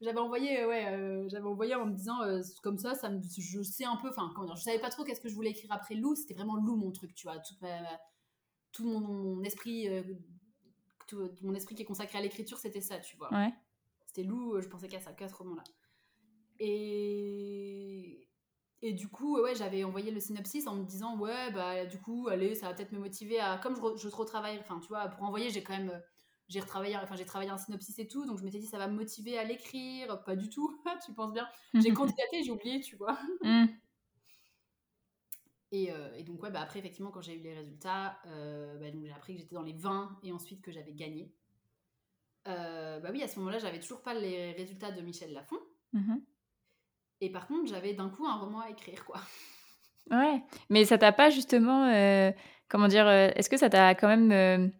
j'avais 0.00 0.18
envoyé 0.20 0.60
euh, 0.62 0.68
ouais 0.68 0.86
euh, 0.92 1.28
j'avais 1.28 1.46
envoyé 1.46 1.74
en 1.74 1.86
me 1.86 1.92
disant 1.94 2.22
euh, 2.22 2.40
comme 2.62 2.78
ça 2.78 2.94
ça 2.94 3.08
me, 3.10 3.20
je 3.20 3.62
sais 3.62 3.84
un 3.84 3.96
peu 3.96 4.08
enfin 4.10 4.30
comment 4.34 4.46
dire 4.46 4.56
je 4.56 4.62
savais 4.62 4.78
pas 4.78 4.90
trop 4.90 5.02
qu'est-ce 5.04 5.20
que 5.20 5.28
je 5.28 5.34
voulais 5.34 5.50
écrire 5.50 5.72
après 5.72 5.94
Lou 5.96 6.14
c'était 6.14 6.34
vraiment 6.34 6.56
Lou 6.56 6.76
mon 6.76 6.92
truc 6.92 7.14
tu 7.14 7.26
vois 7.26 7.38
tout 8.72 8.84
mon, 8.84 9.00
mon 9.00 9.42
esprit 9.42 9.88
tout 11.08 11.28
mon 11.42 11.54
esprit 11.54 11.74
qui 11.74 11.82
est 11.82 11.86
consacré 11.86 12.18
à 12.18 12.22
l'écriture 12.22 12.58
c'était 12.58 12.80
ça 12.80 12.98
tu 13.00 13.16
vois 13.16 13.32
Ouais. 13.32 13.52
c'était 14.06 14.22
Lou 14.22 14.60
je 14.60 14.68
pensais 14.68 14.86
qu'à 14.86 15.00
ça 15.00 15.12
qu'à 15.12 15.28
ce 15.28 15.34
roman 15.34 15.56
là 15.56 15.64
et 16.60 18.27
et 18.80 18.92
du 18.92 19.08
coup 19.08 19.40
ouais 19.40 19.54
j'avais 19.54 19.82
envoyé 19.84 20.10
le 20.10 20.20
synopsis 20.20 20.66
en 20.66 20.76
me 20.76 20.84
disant 20.84 21.16
ouais 21.18 21.50
bah 21.52 21.84
du 21.86 21.98
coup 22.00 22.28
allez 22.28 22.54
ça 22.54 22.68
va 22.68 22.74
peut-être 22.74 22.92
me 22.92 22.98
motiver 22.98 23.40
à 23.40 23.58
comme 23.58 23.74
je, 23.74 24.08
je 24.08 24.14
retravaille 24.14 24.58
enfin 24.60 24.78
tu 24.80 24.88
vois 24.88 25.08
pour 25.08 25.24
envoyer 25.24 25.50
j'ai 25.50 25.62
quand 25.62 25.76
même 25.76 25.90
euh, 25.90 25.98
j'ai 26.48 26.60
retravaillé 26.60 26.96
enfin 26.96 27.16
j'ai 27.16 27.24
travaillé 27.24 27.50
un 27.50 27.58
synopsis 27.58 27.98
et 27.98 28.08
tout 28.08 28.24
donc 28.24 28.38
je 28.38 28.44
m'étais 28.44 28.58
dit 28.58 28.66
ça 28.66 28.78
va 28.78 28.88
me 28.88 28.96
motiver 28.96 29.38
à 29.38 29.44
l'écrire. 29.44 30.22
Pas 30.24 30.36
du 30.36 30.48
tout 30.48 30.80
tu 31.04 31.12
penses 31.12 31.32
bien. 31.32 31.46
J'ai 31.74 31.92
candidaté 31.92 32.42
j'ai 32.42 32.50
oublié 32.50 32.80
tu 32.80 32.96
vois. 32.96 33.18
Mm. 33.42 33.66
et, 35.72 35.92
euh, 35.92 36.14
et 36.16 36.22
donc 36.22 36.42
ouais 36.42 36.50
bah 36.50 36.60
après 36.60 36.78
effectivement 36.78 37.10
quand 37.10 37.20
j'ai 37.20 37.34
eu 37.34 37.42
les 37.42 37.54
résultats 37.54 38.18
euh, 38.26 38.78
bah, 38.78 38.90
donc 38.90 39.04
j'ai 39.04 39.12
appris 39.12 39.34
que 39.34 39.40
j'étais 39.40 39.54
dans 39.54 39.62
les 39.62 39.74
20 39.74 40.20
et 40.22 40.32
ensuite 40.32 40.62
que 40.62 40.72
j'avais 40.72 40.94
gagné. 40.94 41.32
Euh, 42.46 42.98
bah 43.00 43.10
oui 43.12 43.22
à 43.22 43.28
ce 43.28 43.38
moment 43.38 43.50
là 43.50 43.58
j'avais 43.58 43.80
toujours 43.80 44.02
pas 44.02 44.14
les 44.14 44.52
résultats 44.52 44.90
de 44.90 45.02
Michel 45.02 45.32
Lafon. 45.32 45.58
Mhm. 45.92 46.22
Et 47.20 47.30
par 47.30 47.46
contre 47.46 47.68
j'avais 47.68 47.94
d'un 47.94 48.08
coup 48.08 48.26
un 48.26 48.36
roman 48.36 48.60
à 48.60 48.70
écrire 48.70 49.04
quoi 49.04 49.20
Ouais. 50.10 50.42
Mais 50.70 50.84
ça 50.84 50.96
t'a 50.96 51.12
pas 51.12 51.30
justement. 51.30 51.86
euh, 51.92 52.32
comment 52.68 52.88
dire, 52.88 53.08
est-ce 53.08 53.50
que 53.50 53.56
ça 53.58 53.68
t'a 53.68 53.94
quand 53.94 54.08
même 54.08 54.72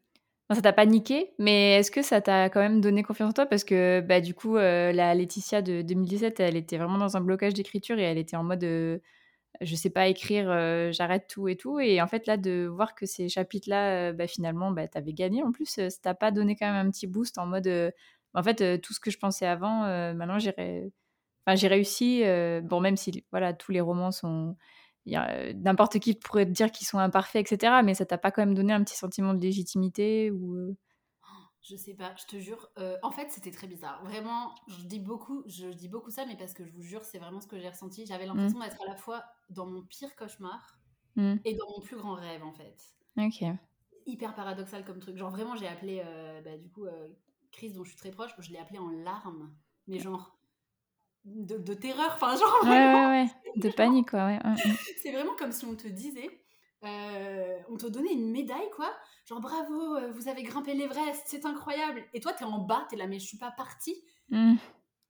ça 0.51 0.63
t'a 0.63 0.73
paniqué, 0.73 1.35
mais 1.39 1.75
est-ce 1.75 1.91
que 1.91 2.01
ça 2.01 2.23
t'a 2.23 2.49
quand 2.49 2.61
même 2.61 2.81
donné 2.81 3.03
confiance 3.03 3.31
en 3.31 3.33
toi? 3.35 3.47
Parce 3.47 3.65
que 3.65 4.01
bah, 4.01 4.23
du 4.23 4.33
coup, 4.35 4.57
la 4.57 5.15
Laetitia 5.15 5.61
de 5.61 5.83
2017, 5.83 6.41
elle 6.41 6.57
était 6.57 6.79
vraiment 6.79 6.97
dans 6.97 7.19
un 7.19 7.21
blocage 7.21 7.53
d'écriture 7.53 7.99
et 7.99 8.03
elle 8.03 8.17
était 8.17 8.37
en 8.37 8.45
mode 8.45 8.65
je 9.61 9.75
sais 9.75 9.91
pas 9.91 10.09
écrire, 10.09 10.47
j'arrête 10.93 11.27
tout 11.29 11.49
et 11.49 11.57
tout. 11.57 11.79
Et 11.81 12.01
en 12.01 12.07
fait, 12.07 12.27
là, 12.27 12.39
de 12.39 12.67
voir 12.67 12.95
que 12.95 13.05
ces 13.05 13.29
chapitres-là, 13.29 14.13
bah, 14.15 14.27
finalement, 14.27 14.71
bah, 14.71 14.89
t'avais 14.89 15.13
gagné 15.13 15.43
en 15.43 15.53
plus, 15.53 15.67
ça 15.67 15.89
t'a 16.03 16.15
pas 16.15 16.31
donné 16.31 16.57
quand 16.57 16.73
même 16.73 16.87
un 16.87 16.91
petit 16.91 17.07
boost 17.07 17.37
en 17.37 17.45
mode 17.47 17.93
en 18.33 18.43
fait, 18.43 18.81
tout 18.81 18.95
ce 18.95 19.01
que 19.01 19.11
je 19.11 19.19
pensais 19.19 19.47
avant, 19.47 19.81
maintenant 20.15 20.39
j'ai 20.39 20.55
enfin, 21.49 21.57
j'ai 21.57 21.69
réussi. 21.69 22.23
bon, 22.63 22.81
même 22.81 22.97
si 22.97 23.25
voilà, 23.31 23.55
tous 23.55 23.73
les 23.73 23.81
romans 23.81 24.13
sont 24.13 24.57
n'importe 25.07 25.99
qui 25.99 26.15
pourrait 26.15 26.47
te 26.47 26.51
dire 26.51 26.71
qu'ils 26.71 26.87
sont 26.87 26.99
imparfaits, 26.99 27.51
etc. 27.51 27.81
Mais 27.85 27.95
ça 27.95 28.07
t'a 28.07 28.19
pas 28.19 28.31
quand 28.31 28.43
même 28.43 28.55
donné 28.55 28.73
un 28.73 28.83
petit 28.85 28.97
sentiment 28.97 29.35
de 29.35 29.41
légitimité 29.41 30.31
ou 30.31 30.55
euh? 30.55 30.77
Je 31.63 31.77
sais 31.77 31.95
pas, 31.95 32.15
je 32.17 32.25
te 32.25 32.41
jure. 32.41 32.71
Euh, 32.79 32.97
en 33.03 33.11
fait, 33.11 33.31
c'était 33.31 33.51
très 33.51 33.67
bizarre. 33.67 34.03
Vraiment, 34.03 34.55
je 34.69 34.85
dis 34.85 35.01
beaucoup, 35.01 35.43
je 35.47 35.67
dis 35.67 35.89
beaucoup 35.89 36.11
ça, 36.11 36.25
mais 36.25 36.37
parce 36.37 36.55
que 36.55 36.65
je 36.65 36.73
vous 36.73 36.83
jure, 36.83 37.05
c'est 37.05 37.19
vraiment 37.19 37.41
ce 37.41 37.47
que 37.47 37.59
j'ai 37.59 37.69
ressenti. 37.69 38.07
J'avais 38.07 38.25
mmh. 38.25 38.29
l'impression 38.29 38.59
d'être 38.61 38.83
à 38.83 38.87
la 38.87 38.97
fois 38.97 39.25
dans 39.51 39.67
mon 39.67 39.83
pire 39.83 40.15
cauchemar 40.17 40.79
mmh. 41.17 41.35
et 41.45 41.55
dans 41.55 41.69
mon 41.71 41.81
plus 41.81 41.97
grand 41.97 42.15
rêve, 42.15 42.43
en 42.43 42.53
fait. 42.53 42.95
Ok. 43.19 43.45
Hyper 44.07 44.35
paradoxal 44.35 44.85
comme 44.85 44.99
truc. 44.99 45.19
Genre 45.19 45.31
vraiment, 45.31 45.57
j'ai 45.57 45.69
appelé, 45.69 46.03
euh, 46.03 46.41
bah, 46.41 46.57
du 46.57 46.71
coup, 46.71 46.87
Chris, 47.53 47.73
dont 47.73 47.85
je 47.85 47.91
suis 47.91 47.99
très 47.99 48.13
proche, 48.13 48.31
je 48.39 48.51
l'ai 48.51 48.59
appelé 48.59 48.79
en 48.79 48.89
larmes. 48.89 49.53
Mais 49.89 49.99
genre, 49.99 50.38
de, 51.25 51.75
terreur, 51.75 52.13
enfin 52.15 52.37
genre 52.37 52.61
ouais, 52.65 52.71
ouais, 52.71 53.07
ouais, 53.07 53.27
de 53.57 53.69
panique 53.71 54.11
quoi. 54.11 54.27
Ouais. 54.27 54.39
c'est 55.03 55.13
vraiment 55.13 55.35
comme 55.39 55.53
si 55.53 55.65
on 55.67 55.75
te 55.75 55.89
disait, 55.89 56.29
euh, 56.85 57.59
on 57.69 57.77
te 57.77 57.87
donnait 57.87 58.13
une 58.13 58.31
médaille 58.31 58.71
quoi, 58.75 58.93
genre 59.27 59.41
bravo, 59.41 59.97
euh, 59.97 60.13
vous 60.13 60.29
avez 60.29 60.43
grimpé 60.43 60.75
l'Everest, 60.75 61.23
c'est 61.27 61.45
incroyable. 61.45 62.05
Et 62.15 62.21
toi 62.21 62.33
t'es 62.33 62.45
en 62.45 62.59
bas, 62.59 62.87
t'es 62.89 62.97
là 62.97 63.07
mais 63.07 63.19
je 63.19 63.27
suis 63.27 63.39
pas 63.39 63.51
partie. 63.51 63.97
Mmh. 64.31 64.55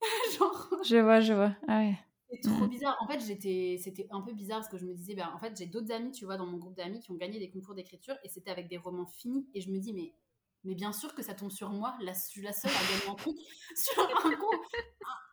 genre. 0.39 0.71
Je 0.85 0.97
vois, 0.97 1.21
je 1.21 1.33
vois. 1.33 1.57
Ah 1.67 1.79
ouais. 1.79 1.99
C'est 2.31 2.41
trop 2.43 2.65
mmh. 2.65 2.69
bizarre. 2.69 2.97
En 3.01 3.07
fait, 3.07 3.21
j'étais, 3.21 3.79
c'était 3.83 4.07
un 4.11 4.21
peu 4.21 4.33
bizarre 4.33 4.59
parce 4.59 4.69
que 4.69 4.77
je 4.77 4.85
me 4.85 4.95
disais, 4.95 5.15
ben, 5.15 5.31
en 5.35 5.39
fait, 5.39 5.57
j'ai 5.57 5.67
d'autres 5.67 5.91
amis, 5.93 6.13
tu 6.13 6.27
vois, 6.27 6.37
dans 6.37 6.47
mon 6.47 6.59
groupe 6.59 6.77
d'amis 6.77 7.01
qui 7.01 7.11
ont 7.11 7.17
gagné 7.17 7.39
des 7.39 7.49
concours 7.49 7.75
d'écriture 7.75 8.17
et 8.23 8.29
c'était 8.29 8.51
avec 8.51 8.69
des 8.69 8.77
romans 8.77 9.07
finis. 9.07 9.49
Et 9.55 9.61
je 9.61 9.71
me 9.71 9.79
dis, 9.79 9.95
mais 9.95 10.13
mais 10.65 10.75
bien 10.75 10.93
sûr 10.93 11.15
que 11.15 11.23
ça 11.23 11.35
tombe 11.35 11.51
sur 11.51 11.71
moi. 11.71 11.97
Je 12.01 12.13
suis 12.13 12.43
la 12.43 12.53
seule 12.53 12.71
à 12.71 12.99
gagner 12.99 13.11
un 13.11 13.15
truc 13.15 13.37
sur 13.77 14.03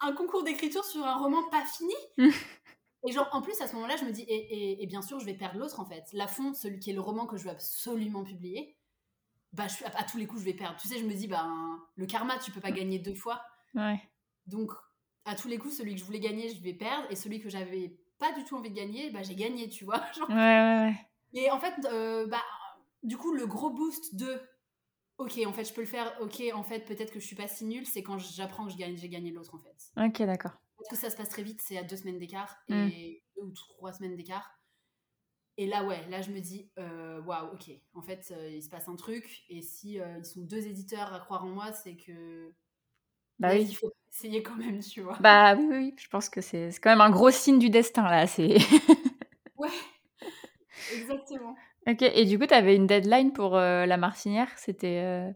un, 0.01 0.13
concours, 0.13 0.43
d'écriture 0.43 0.85
sur 0.85 1.03
un 1.03 1.17
roman 1.17 1.43
pas 1.49 1.63
fini. 1.65 1.93
et 3.07 3.11
genre, 3.11 3.27
en 3.31 3.41
plus, 3.41 3.59
à 3.61 3.67
ce 3.67 3.75
moment-là, 3.75 3.97
je 3.97 4.05
me 4.05 4.11
dis, 4.11 4.25
et, 4.27 4.85
bien 4.87 5.01
sûr, 5.01 5.19
je 5.19 5.25
vais 5.25 5.33
perdre 5.33 5.59
l'autre 5.59 5.79
en 5.79 5.85
fait. 5.85 6.03
La 6.13 6.27
fond, 6.27 6.53
celui 6.53 6.79
qui 6.79 6.91
est 6.91 6.93
le 6.93 7.01
roman 7.01 7.25
que 7.25 7.37
je 7.37 7.43
veux 7.43 7.51
absolument 7.51 8.23
publier, 8.23 8.77
bah, 9.53 9.67
je, 9.67 9.85
à, 9.85 10.03
tous 10.03 10.17
les 10.17 10.27
coups, 10.27 10.41
je 10.41 10.45
vais 10.45 10.53
perdre. 10.53 10.77
Tu 10.79 10.87
sais, 10.87 10.99
je 10.99 11.05
me 11.05 11.13
dis, 11.13 11.27
bah, 11.27 11.47
le 11.95 12.05
karma, 12.05 12.37
tu 12.37 12.51
peux 12.51 12.61
pas 12.61 12.71
gagner 12.71 12.99
deux 12.99 13.15
fois. 13.15 13.41
Ouais. 13.73 14.01
Donc, 14.47 14.71
à 15.25 15.35
tous 15.35 15.47
les 15.47 15.57
coups, 15.57 15.75
celui 15.75 15.95
que 15.95 15.99
je 15.99 16.05
voulais 16.05 16.19
gagner, 16.19 16.49
je 16.49 16.61
vais 16.61 16.73
perdre. 16.73 17.07
Et 17.09 17.15
celui 17.15 17.39
que 17.39 17.49
j'avais 17.49 17.97
pas 18.19 18.31
du 18.33 18.43
tout 18.43 18.55
envie 18.55 18.69
de 18.69 18.75
gagner, 18.75 19.09
bah, 19.11 19.23
j'ai 19.23 19.35
gagné, 19.35 19.69
tu 19.69 19.85
vois. 19.85 20.01
Genre. 20.17 20.29
Ouais, 20.29 20.35
ouais, 20.35 20.79
ouais. 20.85 20.95
Et 21.33 21.51
en 21.51 21.59
fait, 21.59 21.73
euh, 21.85 22.27
bah, 22.27 22.43
du 23.03 23.17
coup, 23.17 23.33
le 23.33 23.45
gros 23.45 23.69
boost 23.69 24.15
de 24.15 24.41
ok, 25.17 25.39
en 25.45 25.53
fait, 25.53 25.65
je 25.65 25.73
peux 25.73 25.81
le 25.81 25.87
faire, 25.87 26.13
ok, 26.21 26.41
en 26.53 26.63
fait, 26.63 26.81
peut-être 26.81 27.11
que 27.11 27.19
je 27.19 27.25
suis 27.25 27.35
pas 27.35 27.47
si 27.47 27.65
nulle, 27.65 27.85
c'est 27.85 28.03
quand 28.03 28.17
j'apprends 28.17 28.65
que 28.65 28.73
j'ai 28.73 29.09
gagné 29.09 29.31
l'autre, 29.31 29.55
en 29.55 29.59
fait. 29.59 29.91
Ok, 29.97 30.21
d'accord. 30.25 30.57
Parce 30.77 30.89
que 30.89 30.95
ça 30.95 31.09
se 31.09 31.15
passe 31.15 31.29
très 31.29 31.43
vite, 31.43 31.61
c'est 31.63 31.77
à 31.77 31.83
deux 31.83 31.95
semaines 31.95 32.19
d'écart, 32.19 32.57
hmm. 32.69 32.89
et 32.91 33.23
deux 33.35 33.43
ou 33.43 33.51
trois 33.51 33.93
semaines 33.93 34.15
d'écart. 34.15 34.59
Et 35.57 35.67
là, 35.67 35.85
ouais, 35.85 36.05
là, 36.09 36.21
je 36.21 36.31
me 36.31 36.39
dis, 36.39 36.69
euh, 36.77 37.21
waouh, 37.21 37.53
ok, 37.53 37.71
en 37.93 38.01
fait, 38.01 38.33
euh, 38.35 38.49
il 38.49 38.61
se 38.61 38.69
passe 38.69 38.89
un 38.89 38.95
truc, 38.95 39.45
et 39.49 39.61
si 39.61 39.99
euh, 39.99 40.17
ils 40.17 40.25
sont 40.25 40.41
deux 40.41 40.67
éditeurs 40.67 41.13
à 41.13 41.19
croire 41.19 41.45
en 41.45 41.49
moi, 41.49 41.71
c'est 41.71 41.95
que. 41.95 42.53
Bah 43.39 43.49
oui. 43.53 43.65
Il 43.69 43.75
faut 43.75 43.91
essayer 44.11 44.43
quand 44.43 44.55
même, 44.55 44.79
tu 44.79 45.01
vois. 45.01 45.17
Bah 45.19 45.55
oui, 45.55 45.67
oui, 45.69 45.93
je 45.97 46.07
pense 46.09 46.29
que 46.29 46.41
c'est 46.41 46.69
quand 46.81 46.89
même 46.89 47.01
un 47.01 47.09
gros 47.09 47.31
signe 47.31 47.59
du 47.59 47.69
destin, 47.69 48.03
là. 48.03 48.27
c'est... 48.27 48.57
Ok, 51.87 52.01
et 52.01 52.25
du 52.25 52.39
coup, 52.39 52.47
tu 52.47 52.53
avais 52.53 52.75
une 52.75 52.87
deadline 52.87 53.31
pour 53.31 53.55
euh, 53.55 53.85
la 53.85 53.97
martinière 53.97 54.49
C'était. 54.57 55.01
Euh, 55.03 55.31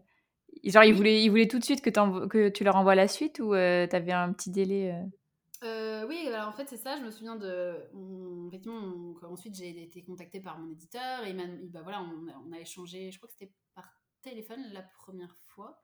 genre, 0.64 0.82
ils 0.82 0.94
voulaient, 0.94 1.22
ils 1.22 1.28
voulaient 1.28 1.46
tout 1.46 1.60
de 1.60 1.64
suite 1.64 1.80
que, 1.80 2.26
que 2.26 2.48
tu 2.48 2.64
leur 2.64 2.74
envoies 2.74 2.96
la 2.96 3.06
suite 3.06 3.38
ou 3.38 3.54
euh, 3.54 3.86
tu 3.86 3.94
avais 3.94 4.12
un 4.12 4.32
petit 4.32 4.50
délai 4.50 4.92
Oui, 5.62 6.26
alors 6.26 6.48
en 6.48 6.52
fait, 6.52 6.68
c'est 6.68 6.76
ça. 6.76 6.96
Je 6.96 7.02
me 7.02 7.10
souviens 7.12 7.36
de. 7.36 7.76
effectivement, 8.48 9.14
ensuite, 9.22 9.54
j'ai 9.54 9.84
été 9.84 10.02
contactée 10.02 10.40
par 10.40 10.58
mon 10.58 10.72
éditeur 10.72 11.24
et 11.24 11.30
il 11.30 11.70
bah, 11.70 11.82
voilà, 11.84 12.02
on, 12.02 12.52
a 12.52 12.58
échangé, 12.58 13.12
je 13.12 13.18
crois 13.18 13.28
que 13.28 13.34
c'était 13.38 13.52
par 13.76 13.88
téléphone 14.22 14.64
la 14.72 14.82
première 14.82 15.36
fois. 15.46 15.80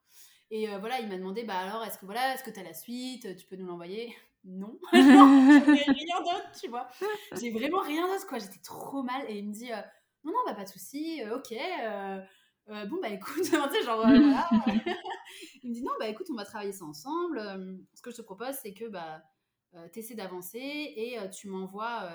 Et 0.50 0.66
voilà, 0.78 0.98
il 0.98 1.08
m'a 1.08 1.16
demandé, 1.16 1.44
bah 1.44 1.58
alors, 1.58 1.84
est-ce 1.84 1.98
que 1.98 2.06
voilà, 2.06 2.34
est-ce 2.34 2.42
que 2.42 2.50
tu 2.50 2.58
as 2.58 2.64
la 2.64 2.74
suite 2.74 3.36
Tu 3.36 3.46
peux 3.46 3.56
nous 3.56 3.66
l'envoyer? 3.66 4.16
Non, 4.44 4.78
j'ai 4.92 4.98
rien 4.98 6.20
d'autre, 6.20 6.50
tu 6.60 6.68
vois. 6.68 6.88
J'ai 7.40 7.50
vraiment 7.50 7.80
rien 7.82 8.08
d'autre, 8.08 8.26
quoi. 8.26 8.38
J'étais 8.40 8.60
trop 8.64 9.04
mal. 9.04 9.24
Et 9.28 9.38
il 9.38 9.48
me 9.48 9.52
dit, 9.52 9.70
non, 10.26 10.32
non, 10.32 10.38
bah, 10.44 10.54
pas 10.54 10.64
de 10.64 10.68
souci, 10.68 11.22
euh, 11.22 11.36
ok. 11.36 11.52
Euh, 11.52 12.20
euh, 12.68 12.84
bon, 12.86 12.98
bah 13.00 13.10
écoute, 13.10 13.42
tu 13.44 13.50
sais, 13.50 13.82
genre, 13.84 13.98
voilà. 13.98 14.48
il 15.62 15.70
me 15.70 15.74
dit, 15.74 15.82
non, 15.82 15.92
bah 16.00 16.08
écoute, 16.08 16.26
on 16.30 16.34
va 16.34 16.44
travailler 16.44 16.72
ça 16.72 16.84
ensemble. 16.84 17.40
ce 17.94 18.02
que 18.02 18.10
je 18.10 18.16
te 18.16 18.22
propose, 18.22 18.54
c'est 18.60 18.74
que 18.74 18.86
bah, 18.86 19.22
tu 19.92 20.00
essaies 20.00 20.16
d'avancer 20.16 20.58
et 20.58 21.18
tu 21.30 21.48
m'envoies 21.48 22.10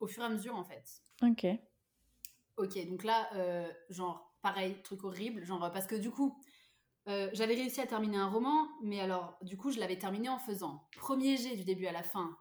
au 0.00 0.06
fur 0.06 0.22
et 0.22 0.26
à 0.26 0.28
mesure, 0.28 0.56
en 0.56 0.64
fait. 0.64 0.84
Ok. 1.22 1.46
Ok, 2.56 2.88
donc 2.88 3.04
là, 3.04 3.28
genre, 3.88 4.36
pareil, 4.42 4.76
truc 4.82 5.04
horrible, 5.04 5.44
genre, 5.44 5.70
parce 5.72 5.86
que 5.86 5.94
du 5.94 6.10
coup, 6.10 6.36
j'avais 7.06 7.54
réussi 7.54 7.80
à 7.80 7.86
terminer 7.86 8.16
un 8.16 8.28
roman, 8.28 8.68
mais 8.82 9.00
alors, 9.00 9.38
du 9.42 9.56
coup, 9.56 9.70
je 9.70 9.78
l'avais 9.78 9.98
terminé 9.98 10.28
en 10.28 10.38
faisant 10.38 10.88
premier 10.96 11.36
jet 11.36 11.54
du 11.54 11.64
début 11.64 11.86
à 11.86 11.92
la 11.92 12.02
fin, 12.02 12.36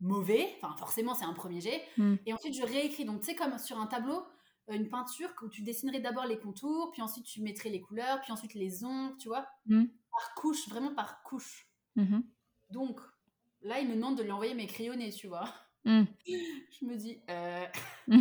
mauvais, 0.00 0.54
enfin, 0.60 0.76
forcément, 0.76 1.14
c'est 1.14 1.24
un 1.24 1.32
premier 1.32 1.60
jet, 1.60 1.82
hmm. 1.96 2.16
et 2.26 2.34
ensuite, 2.34 2.54
je 2.54 2.62
réécris. 2.62 3.04
Donc, 3.04 3.20
tu 3.20 3.26
sais, 3.26 3.34
comme 3.34 3.56
sur 3.58 3.78
un 3.78 3.86
tableau, 3.86 4.22
une 4.68 4.88
peinture 4.88 5.28
où 5.42 5.48
tu 5.48 5.62
dessinerais 5.62 6.00
d'abord 6.00 6.26
les 6.26 6.38
contours, 6.38 6.90
puis 6.92 7.02
ensuite 7.02 7.26
tu 7.26 7.42
mettrais 7.42 7.70
les 7.70 7.80
couleurs, 7.80 8.20
puis 8.20 8.32
ensuite 8.32 8.54
les 8.54 8.84
ombres, 8.84 9.16
tu 9.18 9.28
vois, 9.28 9.46
mmh. 9.66 9.84
par 10.10 10.34
couche, 10.34 10.68
vraiment 10.68 10.94
par 10.94 11.22
couche. 11.22 11.68
Mmh 11.96 12.20
Donc 12.70 13.00
là, 13.62 13.80
il 13.80 13.88
me 13.88 13.94
demande 13.94 14.16
de 14.18 14.22
lui 14.22 14.32
envoyer 14.32 14.54
mes 14.54 14.66
crayonnés, 14.66 15.10
tu 15.10 15.28
vois. 15.28 15.48
Mmh. 15.84 16.04
Je 16.26 16.86
me 16.86 16.96
dis, 16.96 17.20
euh, 17.30 17.66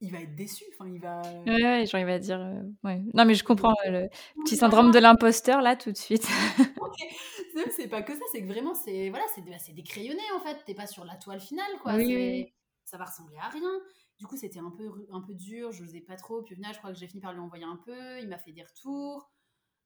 il 0.00 0.12
va 0.12 0.20
être 0.20 0.34
déçu, 0.34 0.64
enfin 0.72 0.90
il 0.90 1.00
va. 1.00 1.22
Ouais, 1.46 1.62
ouais, 1.62 1.86
genre 1.86 2.00
il 2.00 2.06
va 2.06 2.18
dire, 2.18 2.40
euh, 2.40 2.62
ouais. 2.84 3.02
Non 3.14 3.24
mais 3.24 3.34
je 3.34 3.44
comprends 3.44 3.74
le 3.86 4.08
petit 4.44 4.56
syndrome 4.56 4.90
de 4.90 4.98
l'imposteur 4.98 5.62
là 5.62 5.74
tout 5.74 5.90
de 5.90 5.96
suite. 5.96 6.24
c'est 7.76 7.88
pas 7.88 8.02
que 8.02 8.12
ça, 8.12 8.24
c'est 8.32 8.42
que 8.42 8.46
vraiment 8.46 8.74
c'est 8.74 9.10
voilà, 9.10 9.24
c'est 9.34 9.42
des, 9.42 9.72
des 9.72 9.82
crayonnés 9.82 10.30
en 10.36 10.40
fait. 10.40 10.56
T'es 10.66 10.74
pas 10.74 10.86
sur 10.86 11.04
la 11.04 11.16
toile 11.16 11.40
finale 11.40 11.70
quoi. 11.82 11.94
Oui, 11.94 12.46
Ça 12.84 12.96
va 12.98 13.06
ressembler 13.06 13.36
à 13.38 13.48
rien. 13.48 13.80
Du 14.18 14.26
coup, 14.26 14.36
c'était 14.36 14.58
un 14.58 14.70
peu, 14.70 15.06
un 15.12 15.20
peu 15.20 15.34
dur, 15.34 15.70
je 15.70 15.82
n'osais 15.82 16.00
pas 16.00 16.16
trop. 16.16 16.42
Puis 16.42 16.54
au 16.54 16.56
final, 16.56 16.74
je 16.74 16.78
crois 16.78 16.92
que 16.92 16.98
j'ai 16.98 17.06
fini 17.06 17.20
par 17.20 17.32
lui 17.32 17.40
envoyer 17.40 17.64
un 17.64 17.76
peu. 17.76 18.20
Il 18.20 18.28
m'a 18.28 18.38
fait 18.38 18.52
des 18.52 18.64
retours. 18.64 19.30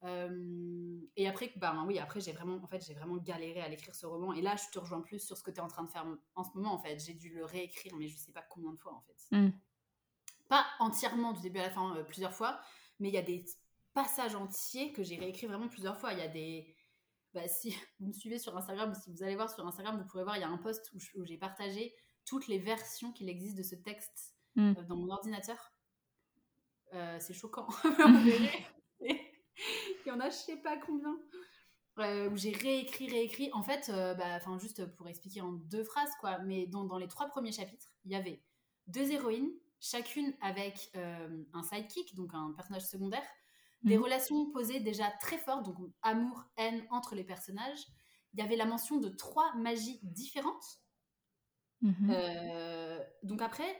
Euh, 0.04 1.00
et 1.16 1.28
après, 1.28 1.52
bah, 1.56 1.84
oui, 1.86 1.98
après 1.98 2.20
j'ai 2.20 2.32
vraiment, 2.32 2.56
en 2.62 2.66
fait, 2.66 2.84
j'ai 2.84 2.94
vraiment 2.94 3.16
galéré 3.18 3.60
à 3.60 3.68
l'écrire 3.68 3.94
ce 3.94 4.06
roman. 4.06 4.32
Et 4.32 4.42
là, 4.42 4.56
je 4.56 4.70
te 4.72 4.78
rejoins 4.78 5.00
plus 5.00 5.20
sur 5.20 5.36
ce 5.36 5.42
que 5.42 5.50
tu 5.50 5.58
es 5.58 5.60
en 5.60 5.68
train 5.68 5.84
de 5.84 5.90
faire 5.90 6.06
en 6.34 6.44
ce 6.44 6.50
moment. 6.54 6.72
En 6.72 6.78
fait, 6.78 6.98
j'ai 6.98 7.14
dû 7.14 7.30
le 7.30 7.44
réécrire, 7.44 7.94
mais 7.96 8.08
je 8.08 8.16
sais 8.16 8.32
pas 8.32 8.42
combien 8.42 8.72
de 8.72 8.78
fois 8.78 8.94
en 8.94 9.02
fait. 9.02 9.36
Hmm. 9.36 9.50
Pas 10.48 10.66
entièrement 10.80 11.32
du 11.32 11.40
début 11.40 11.60
à 11.60 11.64
la 11.64 11.70
fin, 11.70 11.96
euh, 11.96 12.02
plusieurs 12.02 12.34
fois, 12.34 12.60
mais 12.98 13.08
il 13.08 13.14
y 13.14 13.18
a 13.18 13.22
des 13.22 13.44
passages 13.94 14.34
entiers 14.34 14.92
que 14.92 15.02
j'ai 15.02 15.16
réécrits 15.16 15.46
vraiment 15.46 15.68
plusieurs 15.68 15.98
fois. 15.98 16.12
Il 16.12 16.18
y 16.18 16.22
a 16.22 16.28
des, 16.28 16.74
bah, 17.32 17.46
si 17.46 17.70
vous 18.00 18.08
me 18.08 18.12
suivez 18.12 18.38
sur 18.38 18.56
Instagram 18.56 18.90
ou 18.90 18.94
si 18.94 19.10
vous 19.10 19.22
allez 19.22 19.36
voir 19.36 19.50
sur 19.50 19.66
Instagram, 19.66 19.98
vous 19.98 20.06
pourrez 20.06 20.24
voir, 20.24 20.36
il 20.36 20.40
y 20.40 20.44
a 20.44 20.48
un 20.48 20.58
post 20.58 20.90
où 20.94 21.24
j'ai 21.24 21.38
partagé 21.38 21.94
toutes 22.24 22.48
les 22.48 22.58
versions 22.58 23.12
qu'il 23.12 23.28
existe 23.28 23.56
de 23.56 23.62
ce 23.62 23.74
texte 23.74 24.34
mm. 24.56 24.74
euh, 24.78 24.82
dans 24.84 24.96
mon 24.96 25.10
ordinateur. 25.10 25.72
Euh, 26.94 27.18
c'est 27.20 27.34
choquant. 27.34 27.68
Il 29.00 30.08
y 30.08 30.10
en 30.10 30.20
a 30.20 30.30
je 30.30 30.36
sais 30.36 30.56
pas 30.56 30.76
combien. 30.76 31.18
Euh, 31.98 32.30
où 32.30 32.36
j'ai 32.36 32.52
réécrit, 32.52 33.08
réécrit. 33.08 33.50
En 33.52 33.62
fait, 33.62 33.90
bah, 33.90 34.36
enfin 34.36 34.58
juste 34.58 34.86
pour 34.96 35.08
expliquer 35.08 35.42
en 35.42 35.52
deux 35.52 35.84
phrases, 35.84 36.10
quoi, 36.20 36.38
mais 36.38 36.66
dans, 36.66 36.84
dans 36.84 36.98
les 36.98 37.08
trois 37.08 37.26
premiers 37.28 37.52
chapitres, 37.52 37.92
il 38.04 38.12
y 38.12 38.14
avait 38.14 38.42
deux 38.86 39.10
héroïnes, 39.12 39.52
chacune 39.78 40.34
avec 40.40 40.90
un 40.94 41.62
sidekick, 41.62 42.14
donc 42.14 42.32
un 42.32 42.52
personnage 42.52 42.86
secondaire, 42.86 43.26
des 43.82 43.98
mm. 43.98 44.02
relations 44.02 44.50
posées 44.50 44.80
déjà 44.80 45.10
très 45.20 45.38
fortes, 45.38 45.66
donc 45.66 45.76
amour, 46.00 46.44
haine 46.56 46.82
entre 46.90 47.14
les 47.14 47.24
personnages. 47.24 47.84
Il 48.32 48.40
y 48.40 48.42
avait 48.42 48.56
la 48.56 48.64
mention 48.64 48.98
de 48.98 49.10
trois 49.10 49.54
magies 49.56 50.00
différentes 50.02 50.81
Mmh 51.82 52.10
euh, 52.10 52.98
donc 53.24 53.42
après, 53.42 53.76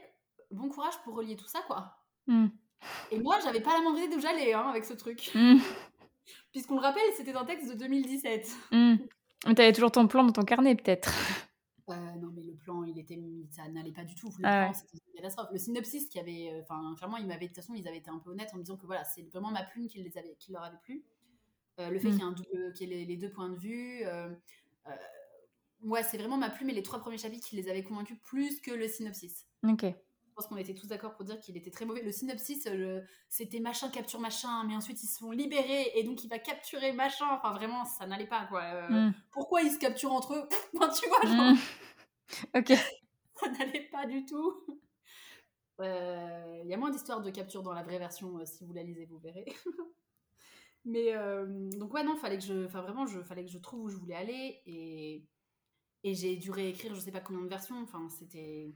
bon 0.51 0.69
courage 0.69 0.93
pour 1.03 1.15
relier 1.15 1.35
tout 1.35 1.47
ça, 1.47 1.59
quoi. 1.67 1.97
Mmh. 2.27 2.47
Et 3.11 3.19
moi, 3.19 3.37
j'avais 3.43 3.61
pas 3.61 3.73
la 3.73 3.81
moindre 3.81 3.99
idée 3.99 4.13
d'où 4.13 4.21
j'allais 4.21 4.53
hein, 4.53 4.67
avec 4.69 4.85
ce 4.85 4.93
truc. 4.93 5.31
Mmh. 5.33 5.57
Puisqu'on 6.51 6.75
le 6.75 6.81
rappelle, 6.81 7.03
c'était 7.15 7.33
un 7.33 7.45
texte 7.45 7.69
de 7.69 7.75
2017. 7.75 8.55
Mais 8.71 9.55
t'avais 9.55 9.73
toujours 9.73 9.91
ton 9.91 10.07
plan 10.07 10.23
dans 10.23 10.31
ton 10.31 10.43
carnet, 10.43 10.75
peut-être 10.75 11.13
euh, 11.89 11.95
Non, 12.21 12.31
mais 12.33 12.43
le 12.43 12.53
plan, 12.55 12.83
il 12.83 12.97
était, 12.97 13.19
ça 13.51 13.67
n'allait 13.69 13.91
pas 13.91 14.03
du 14.03 14.15
tout. 14.15 14.29
Le 14.39 14.45
ah 14.45 14.65
plan, 14.65 14.73
c'était 14.73 15.03
catastrophe. 15.15 15.49
Le 15.51 15.57
synopsis 15.57 16.07
qui 16.07 16.19
avait, 16.19 16.61
enfin, 16.61 16.93
clairement, 16.95 17.17
ils 17.17 17.27
m'avaient, 17.27 17.47
de 17.47 17.47
toute 17.47 17.57
façon, 17.57 17.73
ils 17.73 17.87
avaient 17.87 17.97
été 17.97 18.09
un 18.09 18.19
peu 18.19 18.31
honnêtes 18.31 18.51
en 18.53 18.57
me 18.57 18.63
disant 18.63 18.77
que 18.77 18.85
voilà, 18.85 19.03
c'est 19.03 19.23
vraiment 19.31 19.51
ma 19.51 19.63
plume 19.63 19.87
qui, 19.87 20.01
les 20.01 20.17
avait, 20.17 20.35
qui 20.39 20.51
leur 20.51 20.63
avait 20.63 20.77
plu. 20.83 21.03
le 21.77 21.99
fait 21.99 22.11
qu'il 22.73 22.89
y 22.89 23.01
ait, 23.01 23.05
les, 23.05 23.17
deux 23.17 23.29
points 23.29 23.49
de 23.49 23.57
vue. 23.57 24.03
Ouais, 25.83 26.03
c'est 26.03 26.17
vraiment 26.17 26.37
ma 26.37 26.49
plume 26.49 26.69
et 26.69 26.73
les 26.73 26.83
trois 26.83 26.99
premiers 26.99 27.17
chapitres 27.17 27.47
qui 27.47 27.55
les 27.55 27.69
avaient 27.69 27.83
convaincus 27.83 28.17
plus 28.23 28.59
que 28.61 28.71
le 28.71 28.87
synopsis. 28.87 29.45
Ok. 29.67 29.85
Je 30.33 30.35
pense 30.35 30.47
qu'on 30.47 30.57
était 30.57 30.73
tous 30.73 30.87
d'accord 30.87 31.13
pour 31.13 31.25
dire 31.25 31.39
qu'il 31.39 31.55
était 31.57 31.69
très 31.69 31.85
mauvais. 31.85 32.01
Le 32.01 32.11
synopsis, 32.11 32.65
euh, 32.65 33.01
c'était 33.29 33.59
machin 33.59 33.89
capture 33.89 34.19
machin, 34.19 34.63
mais 34.63 34.75
ensuite 34.75 35.03
ils 35.03 35.07
se 35.07 35.19
font 35.19 35.29
libérer 35.29 35.91
et 35.93 36.03
donc 36.03 36.23
il 36.23 36.27
va 36.27 36.39
capturer 36.39 36.91
machin. 36.91 37.27
Enfin, 37.33 37.53
vraiment, 37.53 37.85
ça 37.85 38.07
n'allait 38.07 38.25
pas 38.25 38.45
quoi. 38.47 38.63
Euh, 38.63 38.89
mm. 38.89 39.13
Pourquoi 39.31 39.61
ils 39.61 39.71
se 39.71 39.77
capturent 39.77 40.13
entre 40.13 40.33
eux? 40.33 40.49
Enfin, 40.75 40.89
Tu 40.89 41.07
vois, 41.07 41.21
genre. 41.21 41.53
Mm. 41.53 41.57
Ok. 42.55 42.73
ça 43.35 43.49
n'allait 43.51 43.87
pas 43.91 44.07
du 44.07 44.25
tout. 44.25 44.65
Euh, 45.79 46.61
il 46.63 46.69
y 46.69 46.73
a 46.73 46.77
moins 46.77 46.89
d'histoires 46.89 47.21
de 47.21 47.29
capture 47.29 47.61
dans 47.61 47.73
la 47.73 47.83
vraie 47.83 47.99
version. 47.99 48.43
si 48.45 48.65
vous 48.65 48.73
la 48.73 48.81
lisez, 48.81 49.05
vous 49.05 49.19
verrez. 49.19 49.45
mais 50.85 51.13
donc, 51.77 51.93
ouais, 51.93 52.03
non, 52.03 52.15
fallait 52.15 52.39
que 52.39 52.43
je. 52.43 52.65
Enfin, 52.65 52.81
vraiment, 52.81 53.05
je, 53.05 53.21
fallait 53.21 53.45
que 53.45 53.51
je 53.51 53.59
trouve 53.59 53.81
où 53.81 53.89
je 53.89 53.97
voulais 53.97 54.15
aller 54.15 54.63
et. 54.65 55.27
Et 56.03 56.13
j'ai 56.15 56.35
dû 56.35 56.51
réécrire 56.51 56.93
je 56.95 56.99
sais 56.99 57.11
pas 57.11 57.21
combien 57.21 57.41
de 57.41 57.47
versions. 57.47 57.81
Enfin, 57.81 58.07
c'était 58.09 58.73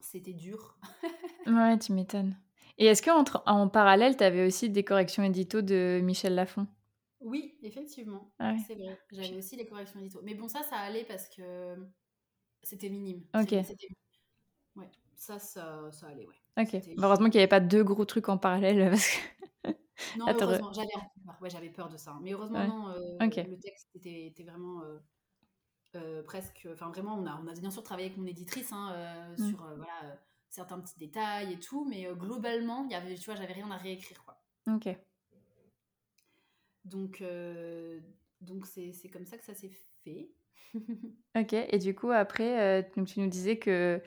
c'était 0.00 0.32
dur. 0.32 0.78
ouais, 1.46 1.78
tu 1.78 1.92
m'étonnes. 1.92 2.36
Et 2.78 2.86
est-ce 2.86 3.02
qu'en 3.02 3.24
en 3.46 3.68
parallèle, 3.68 4.16
tu 4.16 4.24
avais 4.24 4.46
aussi 4.46 4.68
des 4.68 4.84
corrections 4.84 5.22
édito 5.22 5.62
de 5.62 6.00
Michel 6.02 6.34
Lafon? 6.34 6.66
Oui, 7.20 7.56
effectivement. 7.62 8.30
Ah 8.38 8.54
c'est 8.66 8.74
vrai. 8.74 8.98
J'avais 9.12 9.36
aussi 9.36 9.56
les 9.56 9.66
corrections 9.66 10.00
édito. 10.00 10.20
Mais 10.22 10.34
bon, 10.34 10.48
ça, 10.48 10.62
ça 10.62 10.76
allait 10.76 11.04
parce 11.04 11.28
que 11.28 11.76
c'était 12.62 12.88
minime. 12.88 13.22
Ok. 13.34 13.52
Ouais, 14.76 14.90
ça, 15.16 15.38
ça, 15.38 15.90
ça 15.92 16.08
allait, 16.08 16.26
ouais. 16.26 16.34
Ok. 16.56 16.76
heureusement 16.98 17.26
qu'il 17.26 17.38
n'y 17.38 17.42
avait 17.42 17.48
pas 17.48 17.60
deux 17.60 17.82
gros 17.84 18.04
trucs 18.04 18.28
en 18.28 18.38
parallèle. 18.38 18.92
non, 20.18 20.26
heureusement, 20.28 20.72
j'avais 20.72 20.88
ouais, 21.40 21.50
j'avais 21.50 21.70
peur 21.70 21.88
de 21.88 21.96
ça. 21.96 22.18
Mais 22.22 22.32
heureusement, 22.32 22.66
non, 22.66 22.88
euh, 22.88 23.18
le 23.20 23.58
texte 23.58 23.88
était, 23.94 24.26
était 24.26 24.44
vraiment. 24.44 24.82
Euh, 24.82 24.98
euh, 25.96 26.22
presque, 26.22 26.68
enfin 26.72 26.88
vraiment, 26.88 27.16
on 27.16 27.26
a, 27.26 27.40
on 27.42 27.46
a 27.46 27.54
bien 27.54 27.70
sûr 27.70 27.82
travaillé 27.82 28.08
avec 28.08 28.18
mon 28.18 28.26
éditrice 28.26 28.72
hein, 28.72 28.92
euh, 28.94 29.32
mm. 29.36 29.48
sur 29.48 29.64
euh, 29.64 29.74
voilà, 29.76 30.18
certains 30.50 30.78
petits 30.80 30.98
détails 30.98 31.52
et 31.52 31.58
tout, 31.58 31.84
mais 31.84 32.06
globalement, 32.14 32.86
y 32.88 32.94
avait, 32.94 33.14
tu 33.14 33.24
vois, 33.24 33.34
j'avais 33.34 33.52
rien 33.52 33.70
à 33.70 33.76
réécrire. 33.76 34.24
Quoi. 34.24 34.36
Ok. 34.72 34.96
Donc, 36.84 37.22
donc 38.40 38.66
c'est, 38.66 38.92
c'est 38.92 39.08
comme 39.08 39.24
ça 39.26 39.38
que 39.38 39.44
ça 39.44 39.54
s'est 39.54 39.72
fait. 40.04 40.30
ok, 41.36 41.52
et 41.52 41.78
du 41.78 41.94
coup, 41.94 42.10
après, 42.10 42.90
donc 42.96 43.06
tu 43.08 43.20
nous 43.20 43.28
disais 43.28 43.58
que 43.58 44.00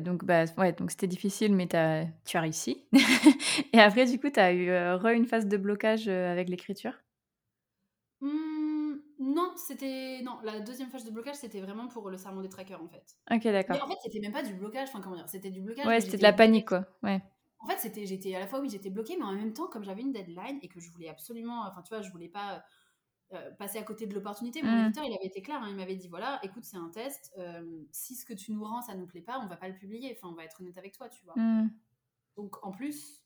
donc, 0.00 0.24
bah, 0.24 0.44
ouais, 0.58 0.72
donc 0.72 0.90
c'était 0.90 1.06
difficile, 1.06 1.54
mais 1.54 1.74
as, 1.74 2.06
tu 2.24 2.36
as 2.36 2.40
réussi. 2.40 2.86
et 3.72 3.78
après, 3.78 4.06
du 4.06 4.18
coup, 4.18 4.30
tu 4.30 4.40
as 4.40 4.52
eu 4.52 4.70
re 4.70 5.06
une 5.08 5.26
phase 5.26 5.46
de 5.46 5.56
blocage 5.56 6.08
avec 6.08 6.48
l'écriture? 6.48 6.94
Non, 9.22 9.52
c'était. 9.56 10.20
Non, 10.22 10.38
la 10.42 10.60
deuxième 10.60 10.90
phase 10.90 11.04
de 11.04 11.10
blocage, 11.10 11.36
c'était 11.36 11.60
vraiment 11.60 11.86
pour 11.86 12.10
le 12.10 12.16
serment 12.16 12.42
des 12.42 12.48
trackers, 12.48 12.82
en 12.82 12.88
fait. 12.88 13.16
Ok, 13.30 13.44
d'accord. 13.44 13.76
Mais 13.76 13.82
en 13.82 13.88
fait, 13.88 13.98
c'était 14.02 14.20
même 14.20 14.32
pas 14.32 14.42
du 14.42 14.54
blocage, 14.54 14.88
enfin, 14.88 15.00
comment 15.00 15.16
dire, 15.16 15.28
c'était 15.28 15.50
du 15.50 15.60
blocage. 15.60 15.86
Ouais, 15.86 16.00
c'était 16.00 16.18
de 16.18 16.22
la 16.22 16.32
panique, 16.32 16.68
quoi. 16.68 16.86
Ouais. 17.02 17.22
En 17.60 17.66
fait, 17.68 17.78
c'était, 17.78 18.06
j'étais 18.06 18.34
à 18.34 18.40
la 18.40 18.48
fois, 18.48 18.60
oui, 18.60 18.68
j'étais 18.68 18.90
bloquée, 18.90 19.16
mais 19.16 19.24
en 19.24 19.32
même 19.32 19.52
temps, 19.52 19.68
comme 19.68 19.84
j'avais 19.84 20.02
une 20.02 20.12
deadline 20.12 20.58
et 20.62 20.68
que 20.68 20.80
je 20.80 20.90
voulais 20.90 21.08
absolument. 21.08 21.62
Enfin, 21.68 21.82
tu 21.82 21.94
vois, 21.94 22.02
je 22.02 22.10
voulais 22.10 22.28
pas. 22.28 22.64
Euh, 23.34 23.50
passer 23.52 23.78
à 23.78 23.82
côté 23.82 24.06
de 24.06 24.12
l'opportunité. 24.12 24.62
Mon 24.62 24.70
mmh. 24.70 24.84
éditeur, 24.84 25.04
il 25.04 25.14
avait 25.14 25.24
été 25.24 25.40
clair, 25.40 25.62
hein, 25.62 25.68
il 25.70 25.76
m'avait 25.76 25.96
dit 25.96 26.06
voilà, 26.06 26.38
écoute, 26.42 26.64
c'est 26.64 26.76
un 26.76 26.90
test. 26.90 27.32
Euh, 27.38 27.82
si 27.90 28.14
ce 28.14 28.26
que 28.26 28.34
tu 28.34 28.52
nous 28.52 28.62
rends, 28.62 28.82
ça 28.82 28.94
nous 28.94 29.06
plaît 29.06 29.22
pas, 29.22 29.40
on 29.42 29.46
va 29.46 29.56
pas 29.56 29.68
le 29.68 29.74
publier. 29.74 30.14
Enfin, 30.14 30.28
on 30.30 30.36
va 30.36 30.44
être 30.44 30.60
honnête 30.60 30.76
avec 30.76 30.92
toi, 30.92 31.08
tu 31.08 31.24
vois. 31.24 31.32
Mmh. 31.36 31.70
Donc, 32.36 32.62
en 32.62 32.72
plus, 32.72 33.21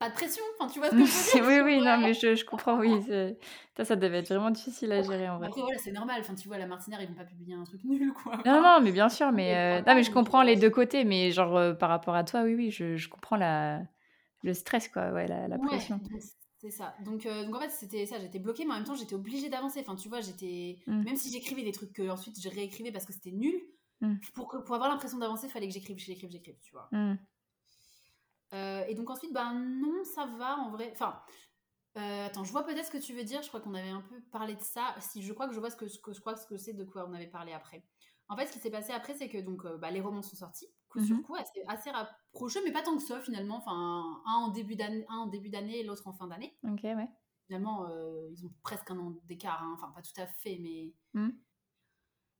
pas 0.00 0.08
de 0.08 0.14
pression. 0.14 0.42
Enfin, 0.58 0.72
tu 0.72 0.80
vois 0.80 0.88
ce 0.88 0.94
que 0.94 1.04
je 1.04 1.38
veux 1.38 1.44
dire 1.60 1.64
Oui, 1.64 1.76
oui, 1.76 1.84
non, 1.84 1.98
mais 1.98 2.14
je, 2.14 2.34
je 2.34 2.44
comprends, 2.44 2.78
oui. 2.78 2.90
Ça, 3.76 3.84
ça 3.84 3.96
devait 3.96 4.18
être 4.18 4.28
vraiment 4.28 4.50
difficile 4.50 4.92
à 4.92 5.00
gérer 5.00 5.28
en 5.28 5.38
vrai. 5.38 5.46
Après, 5.46 5.60
voilà, 5.60 5.78
c'est 5.78 5.92
normal. 5.92 6.20
Enfin, 6.20 6.34
tu 6.34 6.48
vois, 6.48 6.58
la 6.58 6.66
Martinière, 6.66 7.00
ils 7.00 7.08
vont 7.08 7.14
pas 7.14 7.24
publier 7.24 7.54
un 7.54 7.64
truc 7.64 7.82
nul, 7.84 8.12
quoi. 8.12 8.36
Non, 8.44 8.60
non, 8.60 8.80
mais 8.82 8.92
bien 8.92 9.08
sûr. 9.08 9.30
Mais, 9.32 9.56
euh, 9.56 9.82
non, 9.86 9.94
mais 9.94 10.02
je 10.02 10.10
comprends 10.10 10.42
les 10.42 10.56
deux 10.56 10.68
côtés. 10.68 11.04
Mais 11.04 11.30
genre, 11.30 11.56
euh, 11.56 11.72
par 11.72 11.88
rapport 11.88 12.14
à 12.14 12.24
toi, 12.24 12.42
oui, 12.42 12.54
oui, 12.54 12.70
je, 12.70 12.96
je 12.96 13.08
comprends 13.08 13.36
la, 13.36 13.80
le 14.42 14.52
stress, 14.52 14.88
quoi. 14.88 15.12
Ouais, 15.12 15.26
la, 15.26 15.48
la 15.48 15.58
pression. 15.58 16.00
C'est 16.58 16.70
ça. 16.70 16.94
Donc, 17.04 17.24
euh, 17.24 17.46
donc 17.46 17.56
en 17.56 17.60
fait, 17.60 17.70
c'était 17.70 18.04
ça. 18.04 18.18
J'étais 18.18 18.38
bloquée, 18.38 18.66
mais 18.66 18.72
en 18.72 18.76
même 18.76 18.84
temps, 18.84 18.94
j'étais 18.94 19.14
obligée 19.14 19.48
d'avancer. 19.48 19.80
Enfin, 19.80 19.96
tu 19.96 20.10
vois, 20.10 20.20
j'étais. 20.20 20.78
Mmh. 20.86 21.04
Même 21.04 21.16
si 21.16 21.32
j'écrivais 21.32 21.62
des 21.62 21.72
trucs 21.72 21.94
que 21.94 22.10
ensuite 22.10 22.38
je 22.38 22.50
réécrivais 22.50 22.92
parce 22.92 23.06
que 23.06 23.14
c'était 23.14 23.30
nul, 23.30 23.58
mmh. 24.02 24.16
pour, 24.34 24.48
pour 24.66 24.74
avoir 24.74 24.90
l'impression 24.90 25.16
d'avancer, 25.16 25.46
il 25.46 25.50
fallait 25.50 25.68
que 25.68 25.72
j'écrive, 25.72 25.96
j'écrive, 25.96 26.30
j'écrive, 26.30 26.56
tu 26.60 26.72
vois. 26.72 26.88
Mmh. 26.92 27.14
Euh, 28.52 28.84
et 28.88 28.94
donc 28.94 29.10
ensuite, 29.10 29.32
ben 29.32 29.54
non, 29.54 30.04
ça 30.04 30.26
va 30.26 30.56
en 30.58 30.70
vrai. 30.70 30.90
Enfin, 30.92 31.20
euh, 31.96 32.26
attends, 32.26 32.44
je 32.44 32.52
vois 32.52 32.64
peut-être 32.64 32.86
ce 32.86 32.90
que 32.90 32.98
tu 32.98 33.14
veux 33.14 33.24
dire. 33.24 33.42
Je 33.42 33.48
crois 33.48 33.60
qu'on 33.60 33.74
avait 33.74 33.90
un 33.90 34.02
peu 34.02 34.20
parlé 34.32 34.54
de 34.54 34.62
ça. 34.62 34.94
Si 34.98 35.22
je 35.22 35.32
crois 35.32 35.48
que 35.48 35.54
je 35.54 35.60
vois 35.60 35.70
ce 35.70 35.76
que, 35.76 35.88
ce 35.88 35.98
que 35.98 36.12
je 36.12 36.20
crois 36.20 36.36
ce 36.36 36.46
que 36.46 36.56
c'est 36.56 36.72
de 36.72 36.84
quoi 36.84 37.06
on 37.08 37.14
avait 37.14 37.28
parlé 37.28 37.52
après. 37.52 37.84
En 38.28 38.36
fait, 38.36 38.46
ce 38.46 38.52
qui 38.52 38.58
s'est 38.60 38.70
passé 38.70 38.92
après, 38.92 39.14
c'est 39.14 39.28
que 39.28 39.38
donc 39.38 39.64
euh, 39.64 39.76
bah, 39.76 39.90
les 39.90 40.00
romans 40.00 40.22
sont 40.22 40.36
sortis 40.36 40.68
coup 40.88 41.04
sur 41.04 41.16
mhm. 41.16 41.22
coup, 41.22 41.36
assez, 41.36 41.62
assez 41.68 41.90
rapprochés, 41.90 42.60
mais 42.64 42.72
pas 42.72 42.82
tant 42.82 42.96
que 42.96 43.02
ça 43.02 43.20
finalement. 43.20 43.58
Enfin, 43.58 44.22
un 44.26 44.34
en 44.34 44.48
début 44.48 44.74
d'année, 44.74 45.04
un 45.08 45.18
en 45.18 45.26
début 45.26 45.48
d'année 45.48 45.78
et 45.78 45.82
l'autre 45.84 46.06
en 46.08 46.12
fin 46.12 46.26
d'année. 46.26 46.56
Ok, 46.64 46.82
ouais. 46.82 47.08
Finalement, 47.46 47.88
ils 48.30 48.46
ont 48.46 48.52
presque 48.62 48.90
un 48.90 48.98
an 48.98 49.16
d'écart. 49.24 49.62
Hein. 49.62 49.74
Enfin, 49.76 49.92
pas 49.92 50.02
tout 50.02 50.20
à 50.20 50.26
fait, 50.26 50.58
mais. 50.60 50.92
Mhm. 51.14 51.38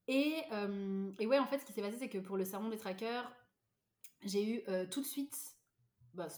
Et, 0.09 0.43
et, 1.21 1.27
ouais, 1.27 1.39
en 1.39 1.47
fait, 1.47 1.59
ce 1.59 1.65
qui 1.65 1.73
s'est 1.73 1.83
passé, 1.83 1.97
c'est 1.97 2.09
que 2.09 2.19
pour 2.19 2.37
le 2.37 2.45
sermon 2.45 2.69
des 2.69 2.77
trackers, 2.77 3.33
j'ai 4.25 4.45
eu 4.45 4.89
tout 4.91 5.01
de 5.01 5.07
suite 5.07 5.60
bah, 6.15 6.29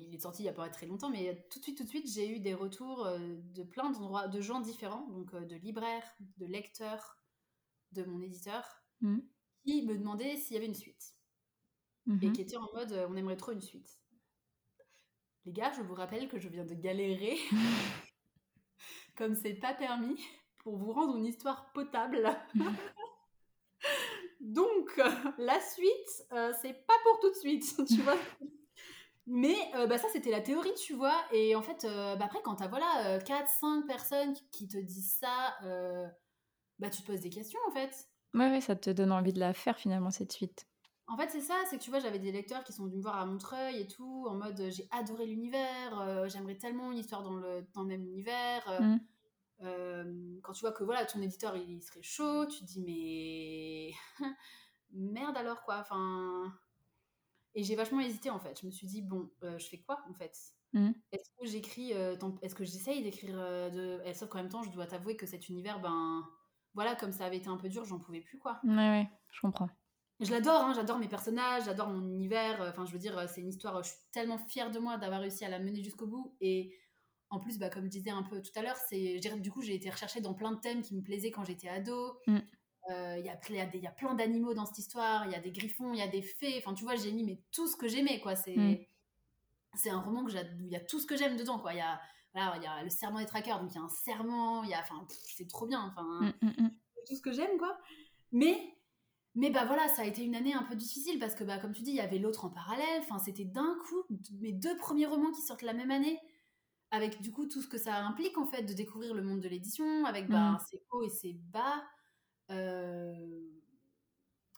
il 0.00 0.14
est 0.14 0.18
sorti 0.18 0.42
il 0.42 0.44
n'y 0.44 0.50
a 0.50 0.54
pas 0.54 0.68
très 0.68 0.86
longtemps, 0.86 1.10
mais 1.10 1.46
tout 1.50 1.58
de 1.58 1.64
suite, 1.64 1.78
tout 1.78 1.84
de 1.84 1.88
suite, 1.88 2.10
j'ai 2.10 2.28
eu 2.28 2.40
des 2.40 2.54
retours 2.54 3.06
euh, 3.06 3.18
de 3.54 3.62
plein 3.62 3.90
d'endroits, 3.90 4.28
de 4.28 4.40
gens 4.40 4.60
différents, 4.60 5.06
donc 5.08 5.34
euh, 5.34 5.44
de 5.44 5.56
libraires, 5.56 6.06
de 6.38 6.46
lecteurs, 6.46 7.18
de 7.92 8.04
mon 8.04 8.20
éditeur, 8.20 8.64
mmh. 9.00 9.18
qui 9.64 9.84
me 9.84 9.96
demandaient 9.96 10.36
s'il 10.36 10.54
y 10.54 10.56
avait 10.56 10.66
une 10.66 10.74
suite. 10.74 11.14
Mmh 12.06 12.18
et 12.22 12.32
qui 12.32 12.40
étaient 12.40 12.56
en 12.56 12.72
mode, 12.72 12.92
euh, 12.92 13.08
on 13.10 13.16
aimerait 13.16 13.36
trop 13.36 13.50
une 13.50 13.60
suite. 13.60 13.98
Les 15.44 15.52
gars, 15.52 15.72
je 15.72 15.82
vous 15.82 15.94
rappelle 15.94 16.28
que 16.28 16.38
je 16.38 16.48
viens 16.48 16.64
de 16.64 16.74
galérer, 16.74 17.36
comme 19.16 19.34
c'est 19.34 19.54
pas 19.54 19.74
permis, 19.74 20.20
pour 20.58 20.76
vous 20.76 20.92
rendre 20.92 21.16
une 21.16 21.26
histoire 21.26 21.72
potable. 21.72 22.28
Donc, 24.40 25.00
la 25.38 25.60
suite, 25.60 26.26
c'est 26.62 26.86
pas 26.86 26.94
pour 27.02 27.20
tout 27.20 27.30
de 27.30 27.36
suite, 27.36 27.74
tu 27.88 28.02
vois 28.02 28.18
mais 29.26 29.56
euh, 29.74 29.86
bah, 29.86 29.98
ça, 29.98 30.06
c'était 30.12 30.30
la 30.30 30.40
théorie, 30.40 30.74
tu 30.74 30.94
vois. 30.94 31.20
Et 31.32 31.56
en 31.56 31.62
fait, 31.62 31.84
euh, 31.84 32.14
bah, 32.16 32.26
après, 32.26 32.40
quand 32.44 32.56
t'as 32.56 32.68
voilà, 32.68 33.18
4-5 33.18 33.82
euh, 33.82 33.86
personnes 33.86 34.34
qui 34.52 34.68
te 34.68 34.78
disent 34.78 35.18
ça, 35.20 35.58
bah, 36.78 36.90
tu 36.90 37.02
te 37.02 37.06
poses 37.06 37.20
des 37.20 37.30
questions, 37.30 37.60
en 37.68 37.72
fait. 37.72 38.08
Ouais, 38.34 38.50
ouais, 38.50 38.60
ça 38.60 38.76
te 38.76 38.90
donne 38.90 39.12
envie 39.12 39.32
de 39.32 39.40
la 39.40 39.52
faire, 39.52 39.78
finalement, 39.78 40.10
cette 40.10 40.32
suite. 40.32 40.66
En 41.08 41.16
fait, 41.16 41.28
c'est 41.30 41.40
ça, 41.40 41.54
c'est 41.68 41.78
que 41.78 41.82
tu 41.82 41.90
vois, 41.90 42.00
j'avais 42.00 42.18
des 42.18 42.32
lecteurs 42.32 42.64
qui 42.64 42.72
sont 42.72 42.84
venus 42.84 42.98
me 42.98 43.02
voir 43.02 43.16
à 43.16 43.26
Montreuil 43.26 43.80
et 43.80 43.86
tout, 43.86 44.26
en 44.28 44.34
mode 44.34 44.60
j'ai 44.70 44.88
adoré 44.90 45.24
l'univers, 45.26 46.28
j'aimerais 46.28 46.56
tellement 46.56 46.90
une 46.90 46.98
histoire 46.98 47.22
dans 47.22 47.36
le, 47.36 47.64
dans 47.74 47.82
le 47.82 47.86
même 47.86 48.02
univers. 48.02 48.82
Mmh. 49.60 50.40
quand 50.42 50.52
tu 50.52 50.60
vois 50.62 50.72
que 50.72 50.82
voilà, 50.82 51.06
ton 51.06 51.22
éditeur 51.22 51.56
il, 51.56 51.70
il 51.70 51.80
serait 51.80 52.02
chaud, 52.02 52.46
tu 52.46 52.58
te 52.58 52.64
dis 52.64 52.82
mais 54.18 54.26
merde 54.90 55.36
alors 55.36 55.62
quoi. 55.62 55.78
Enfin, 55.78 56.52
et 57.56 57.64
j'ai 57.64 57.74
vachement 57.74 58.00
hésité 58.00 58.30
en 58.30 58.38
fait. 58.38 58.60
Je 58.60 58.66
me 58.66 58.70
suis 58.70 58.86
dit, 58.86 59.02
bon, 59.02 59.30
euh, 59.42 59.58
je 59.58 59.66
fais 59.66 59.78
quoi 59.78 60.04
en 60.08 60.14
fait? 60.14 60.36
Mmh. 60.74 60.90
Est-ce 61.10 61.30
que 61.40 61.46
j'écris, 61.46 61.94
euh, 61.94 62.16
est-ce 62.42 62.54
que 62.54 62.64
j'essaye 62.64 63.02
d'écrire 63.02 63.34
euh, 63.38 63.70
de. 63.70 64.06
Et 64.06 64.12
sauf 64.12 64.28
qu'en 64.28 64.38
même 64.38 64.50
temps, 64.50 64.62
je 64.62 64.70
dois 64.70 64.86
t'avouer 64.86 65.16
que 65.16 65.26
cet 65.26 65.48
univers, 65.48 65.80
ben 65.80 66.22
voilà, 66.74 66.94
comme 66.94 67.12
ça 67.12 67.24
avait 67.24 67.38
été 67.38 67.48
un 67.48 67.56
peu 67.56 67.70
dur, 67.70 67.84
j'en 67.86 67.98
pouvais 67.98 68.20
plus 68.20 68.38
quoi. 68.38 68.60
Ouais, 68.62 68.76
ouais, 68.76 69.08
je 69.32 69.40
comprends. 69.40 69.70
Je 70.20 70.30
l'adore, 70.30 70.62
hein, 70.62 70.72
j'adore 70.74 70.98
mes 70.98 71.08
personnages, 71.08 71.64
j'adore 71.64 71.88
mon 71.88 72.06
univers. 72.06 72.60
Enfin, 72.60 72.84
je 72.84 72.92
veux 72.92 72.98
dire, 72.98 73.26
c'est 73.28 73.40
une 73.40 73.48
histoire, 73.48 73.82
je 73.82 73.88
suis 73.88 73.98
tellement 74.12 74.38
fière 74.38 74.70
de 74.70 74.78
moi 74.78 74.98
d'avoir 74.98 75.20
réussi 75.20 75.44
à 75.44 75.48
la 75.48 75.58
mener 75.58 75.82
jusqu'au 75.82 76.06
bout. 76.06 76.36
Et 76.40 76.74
en 77.30 77.40
plus, 77.40 77.58
bah, 77.58 77.70
comme 77.70 77.84
je 77.84 77.90
disais 77.90 78.10
un 78.10 78.22
peu 78.22 78.40
tout 78.40 78.52
à 78.54 78.62
l'heure, 78.62 78.76
c'est, 78.88 79.18
du 79.40 79.50
coup, 79.50 79.62
j'ai 79.62 79.74
été 79.74 79.90
recherchée 79.90 80.20
dans 80.20 80.34
plein 80.34 80.52
de 80.52 80.60
thèmes 80.60 80.82
qui 80.82 80.94
me 80.94 81.02
plaisaient 81.02 81.30
quand 81.30 81.44
j'étais 81.44 81.68
ado. 81.68 82.18
Mmh. 82.88 82.92
Euh, 82.92 83.18
il 83.18 83.24
y, 83.24 83.86
a, 83.86 83.90
plein 83.90 84.14
d'animaux 84.14 84.54
dans 84.54 84.66
cette 84.66 84.78
histoire, 84.78 85.26
il 85.26 85.32
y 85.32 85.34
a 85.34 85.40
des 85.40 85.50
griffons, 85.50 85.92
il 85.92 85.98
y 85.98 86.02
a 86.02 86.08
des 86.08 86.22
fées. 86.22 86.54
Enfin, 86.58 86.74
tu 86.74 86.84
vois, 86.84 86.94
j'ai 86.96 87.12
mis 87.12 87.24
mais 87.24 87.40
tout 87.52 87.66
ce 87.66 87.76
que 87.76 87.88
j'aimais, 87.88 88.20
quoi. 88.20 88.36
C'est 88.36 88.56
mm. 88.56 88.78
c'est 89.74 89.90
un 89.90 90.00
roman 90.00 90.22
où 90.22 90.28
il 90.28 90.70
y 90.70 90.76
a 90.76 90.80
tout 90.80 91.00
ce 91.00 91.06
que 91.06 91.16
j'aime 91.16 91.36
dedans, 91.36 91.58
quoi. 91.58 91.72
Il 91.72 91.78
y 91.78 91.80
a, 91.80 92.00
il 92.34 92.62
y 92.62 92.66
a 92.66 92.82
le 92.82 92.90
serment 92.90 93.18
des 93.18 93.26
trackers, 93.26 93.60
donc 93.60 93.70
il 93.72 93.76
y 93.76 93.78
a 93.78 93.82
un 93.82 93.88
serment, 93.88 94.62
il 94.62 94.70
y 94.70 94.74
a, 94.74 94.80
enfin, 94.80 95.06
c'est 95.36 95.48
trop 95.48 95.66
bien, 95.66 95.80
enfin, 95.80 96.32
mm, 96.42 96.46
mm, 96.46 96.70
tout 97.08 97.16
ce 97.16 97.22
que 97.22 97.32
j'aime, 97.32 97.56
quoi. 97.58 97.76
Mais, 98.32 98.56
mais 99.34 99.50
bah 99.50 99.64
voilà, 99.64 99.88
ça 99.88 100.02
a 100.02 100.04
été 100.04 100.22
une 100.22 100.34
année 100.34 100.54
un 100.54 100.62
peu 100.62 100.76
difficile 100.76 101.18
parce 101.18 101.34
que, 101.34 101.44
bah, 101.44 101.58
comme 101.58 101.72
tu 101.72 101.82
dis, 101.82 101.90
il 101.90 101.96
y 101.96 102.00
avait 102.00 102.18
l'autre 102.18 102.44
en 102.44 102.50
parallèle. 102.50 103.00
Enfin, 103.00 103.18
c'était 103.18 103.44
d'un 103.44 103.76
coup 103.88 104.16
mes 104.40 104.52
deux 104.52 104.76
premiers 104.76 105.06
romans 105.06 105.32
qui 105.32 105.42
sortent 105.42 105.62
la 105.62 105.74
même 105.74 105.90
année 105.90 106.20
avec 106.92 107.20
du 107.20 107.32
coup 107.32 107.46
tout 107.46 107.62
ce 107.62 107.68
que 107.68 107.78
ça 107.78 107.96
implique 108.04 108.38
en 108.38 108.46
fait 108.46 108.62
de 108.62 108.72
découvrir 108.72 109.12
le 109.12 109.22
monde 109.22 109.40
de 109.40 109.48
l'édition 109.48 110.04
avec 110.04 110.28
bah, 110.28 110.56
ses 110.70 110.80
hauts 110.92 111.02
et 111.02 111.10
ses 111.10 111.32
bas 111.32 111.82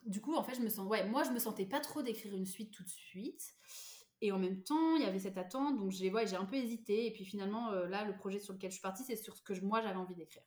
du 0.07 0.21
coup, 0.21 0.35
en 0.35 0.43
fait, 0.43 0.55
je 0.55 0.61
me 0.61 0.69
sens, 0.69 0.87
ouais, 0.89 1.09
moi, 1.09 1.25
je 1.25 1.31
me 1.31 1.39
sentais 1.39 1.67
pas 1.67 1.81
trop 1.81 2.03
d'écrire 2.03 2.35
une 2.35 2.47
suite 2.47 2.73
tout 2.73 2.83
de 2.85 2.89
suite. 2.89 3.55
Et 4.21 4.33
en 4.33 4.39
même 4.39 4.63
temps, 4.63 4.97
il 4.97 5.03
y 5.03 5.05
avait 5.05 5.19
cette 5.21 5.39
attente, 5.39 5.77
donc 5.77 5.93
j'ai 5.93 6.11
ouais, 6.11 6.35
un 6.35 6.45
peu 6.45 6.57
hésité. 6.57 7.07
Et 7.07 7.13
puis 7.13 7.25
finalement, 7.25 7.71
euh, 7.71 7.87
là, 7.87 8.05
le 8.05 8.17
projet 8.17 8.39
sur 8.39 8.53
lequel 8.53 8.71
je 8.71 8.77
suis 8.77 8.83
partie, 8.83 9.05
c'est 9.05 9.17
sur 9.17 9.37
ce 9.37 9.43
que 9.43 9.59
moi 9.61 9.81
j'avais 9.81 9.97
envie 9.99 10.17
d'écrire. 10.17 10.43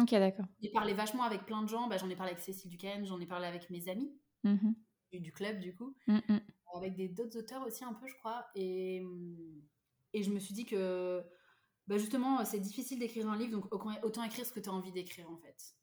Ok, 0.00 0.10
d'accord. 0.12 0.46
J'ai 0.62 0.70
parlé 0.70 0.94
vachement 0.94 1.24
avec 1.24 1.44
plein 1.44 1.62
de 1.62 1.68
gens. 1.68 1.88
Bah, 1.88 1.96
j'en 1.98 2.08
ai 2.08 2.14
parlé 2.14 2.32
avec 2.32 2.44
Cécile 2.44 2.70
Duquesne, 2.70 3.04
j'en 3.06 3.20
ai 3.20 3.26
parlé 3.26 3.46
avec 3.46 3.68
mes 3.70 3.88
amis 3.88 4.12
Mhm. 4.44 4.74
du, 5.12 5.20
du 5.20 5.32
club, 5.32 5.58
du 5.58 5.74
coup, 5.74 5.96
Mm, 6.06 6.18
mm. 6.28 6.40
avec 6.76 6.94
des 6.94 7.08
d'autres 7.08 7.36
auteurs 7.38 7.66
aussi 7.66 7.84
un 7.84 7.94
peu, 7.94 8.06
je 8.06 8.14
crois. 8.16 8.46
Et, 8.54 9.02
et 10.12 10.22
je 10.22 10.30
me 10.30 10.38
suis 10.38 10.54
dit 10.54 10.64
que 10.66 11.24
bah, 11.88 11.98
justement, 11.98 12.44
c'est 12.44 12.60
difficile 12.60 13.00
d'écrire 13.00 13.28
un 13.28 13.36
livre, 13.36 13.52
donc 13.52 13.74
autant- 13.74 14.00
autant 14.04 14.22
écrire 14.22 14.46
ce 14.46 14.52
que 14.52 14.60
tu 14.60 14.68
as 14.68 14.72
envie 14.72 14.92
d'écrire 14.92 15.28
en 15.30 15.36
fait. 15.38 15.74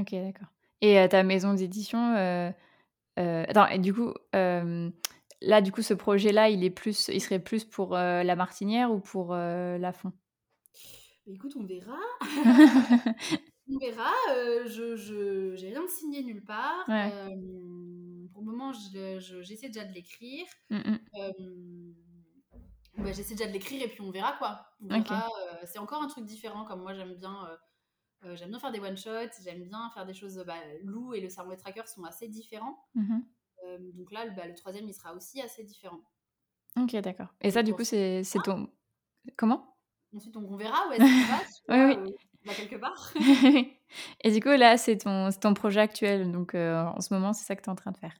Ok, 0.00 0.10
d'accord. 0.12 0.48
Et 0.82 0.98
euh, 1.00 1.08
ta 1.08 1.22
maison 1.22 1.54
d'édition, 1.54 2.14
euh, 2.16 2.50
euh, 3.18 3.44
attends, 3.48 3.66
et 3.68 3.78
du 3.78 3.94
coup, 3.94 4.12
là, 4.32 5.60
du 5.62 5.72
coup, 5.72 5.82
ce 5.82 5.94
projet-là, 5.94 6.48
il 6.50 6.64
est 6.64 6.70
plus, 6.70 7.08
il 7.08 7.20
serait 7.20 7.38
plus 7.38 7.64
pour 7.64 7.92
la 7.94 8.36
Martinière 8.36 8.90
ou 8.92 9.00
pour 9.00 9.34
la 9.34 9.92
Fond 9.92 10.12
Écoute, 11.26 11.54
on 11.58 11.64
verra. 11.64 11.98
On 13.68 13.78
verra. 13.78 14.12
je 14.66 14.94
je 14.94 15.56
j'ai 15.56 15.70
rien 15.70 15.82
de 15.82 15.88
signé 15.88 16.22
nulle 16.22 16.44
part. 16.44 16.84
Ouais. 16.86 17.10
Pour 18.32 18.42
le 18.44 18.46
moment, 18.52 18.72
je- 18.72 19.18
je- 19.18 19.42
j'essaie 19.42 19.66
déjà 19.66 19.84
de 19.84 19.92
l'écrire. 19.92 20.46
Mm, 20.70 20.76
mm. 20.76 20.98
Euh, 21.18 21.32
bah, 22.98 23.10
j'essaie 23.12 23.34
déjà 23.34 23.48
de 23.48 23.52
l'écrire 23.52 23.82
et 23.82 23.88
puis 23.88 24.02
on 24.02 24.12
verra 24.12 24.34
quoi. 24.38 24.60
On 24.80 24.86
Ok. 25.00 25.08
verra, 25.08 25.26
euh, 25.26 25.56
c'est 25.64 25.80
encore 25.80 26.00
un 26.00 26.06
truc 26.06 26.24
différent 26.24 26.64
comme 26.64 26.82
moi 26.82 26.94
j'aime 26.94 27.14
bien. 27.16 27.34
Euh, 28.24 28.36
j'aime 28.36 28.50
bien 28.50 28.58
faire 28.58 28.72
des 28.72 28.80
one 28.80 28.96
shots, 28.96 29.42
j'aime 29.42 29.64
bien 29.64 29.90
faire 29.90 30.06
des 30.06 30.14
choses. 30.14 30.42
Bah, 30.46 30.54
Lou 30.82 31.14
et 31.14 31.20
le 31.20 31.28
Sermon 31.28 31.50
des 31.50 31.56
Trackers 31.56 31.88
sont 31.88 32.04
assez 32.04 32.28
différents. 32.28 32.78
Mhm. 32.94 33.24
Euh, 33.64 33.78
donc 33.94 34.10
là, 34.12 34.24
le, 34.24 34.32
bah, 34.32 34.46
le 34.46 34.54
troisième, 34.54 34.86
il 34.86 34.94
sera 34.94 35.14
aussi 35.14 35.40
assez 35.40 35.64
différent. 35.64 36.00
Ok, 36.78 36.94
d'accord. 36.96 37.28
Et 37.40 37.50
ça, 37.50 37.62
du 37.62 37.74
coup, 37.74 37.84
c'est 37.84 38.22
c'est 38.24 38.42
ton. 38.42 38.68
Comment? 39.36 39.76
Ensuite, 40.14 40.36
on 40.36 40.56
verra 40.56 40.88
où 40.88 40.92
est-ce 40.92 41.02
qu'on 41.68 41.76
va. 41.76 41.86
Oui, 41.88 41.94
vois, 41.94 42.02
oui. 42.04 42.12
euh, 42.12 42.16
va 42.44 42.54
quelque 42.54 42.76
part. 42.76 43.12
Et 44.22 44.30
du 44.30 44.40
coup, 44.40 44.50
là, 44.50 44.76
c'est 44.76 44.98
ton, 44.98 45.30
c'est 45.30 45.40
ton 45.40 45.54
projet 45.54 45.80
actuel. 45.80 46.30
Donc, 46.32 46.54
euh, 46.54 46.84
en 46.84 47.00
ce 47.00 47.12
moment, 47.12 47.32
c'est 47.32 47.44
ça 47.44 47.56
que 47.56 47.62
tu 47.62 47.66
es 47.66 47.72
en 47.72 47.76
train 47.76 47.92
de 47.92 47.98
faire? 47.98 48.14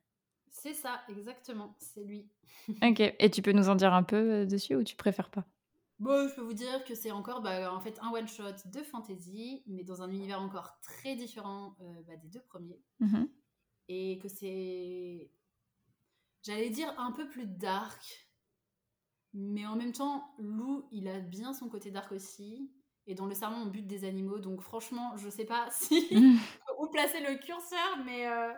c'est 0.49 0.75
ça, 0.75 1.03
exactement. 1.09 1.77
C'est 1.79 2.03
lui. 2.03 2.29
Ok. 2.83 3.01
Et 3.01 3.31
tu 3.31 3.41
peux 3.41 3.53
nous 3.53 3.69
en 3.69 3.77
dire 3.77 3.95
un 3.95 4.03
peu 4.03 4.45
dessus 4.47 4.75
ou 4.75 4.83
tu 4.83 4.97
préfères 4.97 5.31
pas? 5.31 5.45
Bon, 5.99 6.29
je 6.29 6.35
peux 6.35 6.43
vous 6.43 6.53
dire 6.53 6.85
que 6.85 6.95
c'est 6.95 7.11
encore 7.11 7.41
bah, 7.41 7.73
en 7.73 7.81
fait 7.81 7.99
un 8.03 8.11
one 8.13 8.29
shot 8.29 8.53
de 8.67 8.83
fantasy, 8.83 9.63
mais 9.67 9.83
dans 9.83 10.03
un 10.03 10.11
univers 10.11 10.41
encore 10.43 10.79
très 10.83 11.17
différent 11.17 11.75
euh, 11.81 12.03
bah, 12.07 12.17
des 12.17 12.29
deux 12.29 12.43
premiers. 12.43 12.83
Mhm. 13.01 13.29
Et 13.89 14.19
que 14.19 14.29
c'est, 14.29 15.31
j'allais 16.43 16.71
dire 16.71 16.93
un 16.99 17.13
peu 17.13 17.29
plus 17.29 17.47
dark, 17.47 18.29
mais 19.33 19.67
en 19.67 19.77
même 19.77 19.93
temps, 19.93 20.35
Lou, 20.39 20.89
il 20.93 21.09
a 21.09 21.21
bien 21.21 21.53
son 21.55 21.69
côté 21.69 21.91
dark 21.91 22.13
aussi. 22.13 22.71
Et 23.07 23.15
dans 23.15 23.27
le 23.27 23.35
serment, 23.35 23.59
on 23.63 23.67
bute 23.67 23.87
des 23.87 24.05
animaux, 24.05 24.39
donc 24.41 24.61
franchement, 24.63 25.17
je 25.17 25.29
sais 25.31 25.45
pas 25.45 25.69
si 25.73 26.09
Mhm. 26.13 26.39
où 26.79 26.89
placer 26.89 27.21
le 27.21 27.39
curseur, 27.39 27.99
mais 28.05 28.27
euh, 28.27 28.53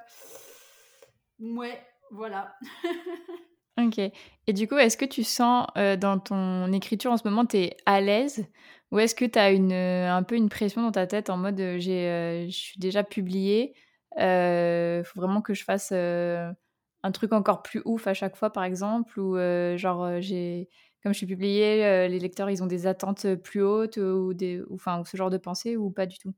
ouais, 1.39 1.87
voilà. 2.11 2.57
Ok. 3.79 3.99
Et 3.99 4.53
du 4.53 4.67
coup, 4.67 4.77
est-ce 4.77 4.97
que 4.97 5.05
tu 5.05 5.23
sens 5.23 5.67
euh, 5.77 5.97
dans 5.97 6.19
ton 6.19 6.73
écriture 6.73 7.13
en 7.13 7.17
ce 7.17 7.29
moment, 7.29 7.47
tu 7.47 7.59
es 7.59 7.77
à 7.87 8.01
l'aise 8.01 8.45
Ou 8.91 8.99
est-ce 8.99 9.15
que 9.15 9.25
tu 9.25 9.39
as 9.39 9.53
une, 9.53 9.73
euh, 9.73 10.13
un 10.13 10.23
peu 10.25 10.35
une 10.35 10.49
pression 10.49 10.83
dans 10.83 10.91
ta 10.91 11.07
tête 11.07 11.31
en 11.31 11.37
mode 11.37 11.61
euh, 11.61 11.79
j'ai, 11.79 12.09
euh, 12.09 12.47
je 12.47 12.57
suis 12.57 12.81
déjà 12.81 13.05
publiée, 13.05 13.75
il 14.17 15.03
faut 15.05 15.21
vraiment 15.21 15.43
que 15.43 15.55
je 15.55 15.63
fasse 15.65 15.93
un 15.93 17.13
truc 17.13 17.33
encore 17.33 17.63
plus 17.63 17.83
ouf 17.85 18.07
à 18.09 18.15
chaque 18.15 18.37
fois, 18.37 18.51
par 18.53 18.65
exemple 18.65 19.21
Ou 19.21 19.37
genre, 19.77 20.21
j'ai, 20.21 20.69
comme 21.03 21.13
je 21.13 21.19
suis 21.19 21.27
publiée, 21.27 21.85
euh, 21.85 22.09
les 22.09 22.19
lecteurs, 22.19 22.51
ils 22.51 22.63
ont 22.63 22.67
des 22.67 22.87
attentes 22.87 23.35
plus 23.37 23.63
hautes 23.63 23.99
ou, 23.99 24.35
des, 24.35 24.61
ou, 24.63 24.75
enfin, 24.75 25.01
ou 25.01 25.05
ce 25.05 25.17
genre 25.17 25.31
de 25.31 25.39
pensée 25.39 25.77
ou 25.77 25.91
pas 25.91 26.07
du 26.07 26.19
tout? 26.19 26.35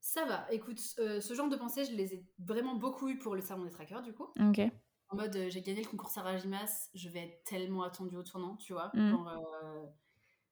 Ça 0.00 0.24
va. 0.26 0.46
Écoute, 0.50 0.80
euh, 0.98 1.20
ce 1.20 1.34
genre 1.34 1.48
de 1.48 1.56
pensées, 1.56 1.84
je 1.84 1.92
les 1.92 2.14
ai 2.14 2.24
vraiment 2.38 2.74
beaucoup 2.76 3.08
eu 3.08 3.18
pour 3.18 3.34
le 3.34 3.40
sermon 3.40 3.64
des 3.64 3.70
trackers, 3.70 4.02
du 4.02 4.12
coup. 4.12 4.28
Ok. 4.38 4.70
En 5.14 5.16
mode, 5.16 5.36
euh, 5.36 5.48
j'ai 5.48 5.62
gagné 5.62 5.80
le 5.80 5.88
concours 5.88 6.10
Sarah 6.10 6.36
Gimas, 6.38 6.88
je 6.92 7.08
vais 7.08 7.20
être 7.20 7.44
tellement 7.44 7.84
attendue 7.84 8.16
au 8.16 8.24
tournant, 8.24 8.56
tu 8.56 8.72
vois. 8.72 8.90
Mm. 8.94 9.10
Genre, 9.10 9.28
euh, 9.28 9.86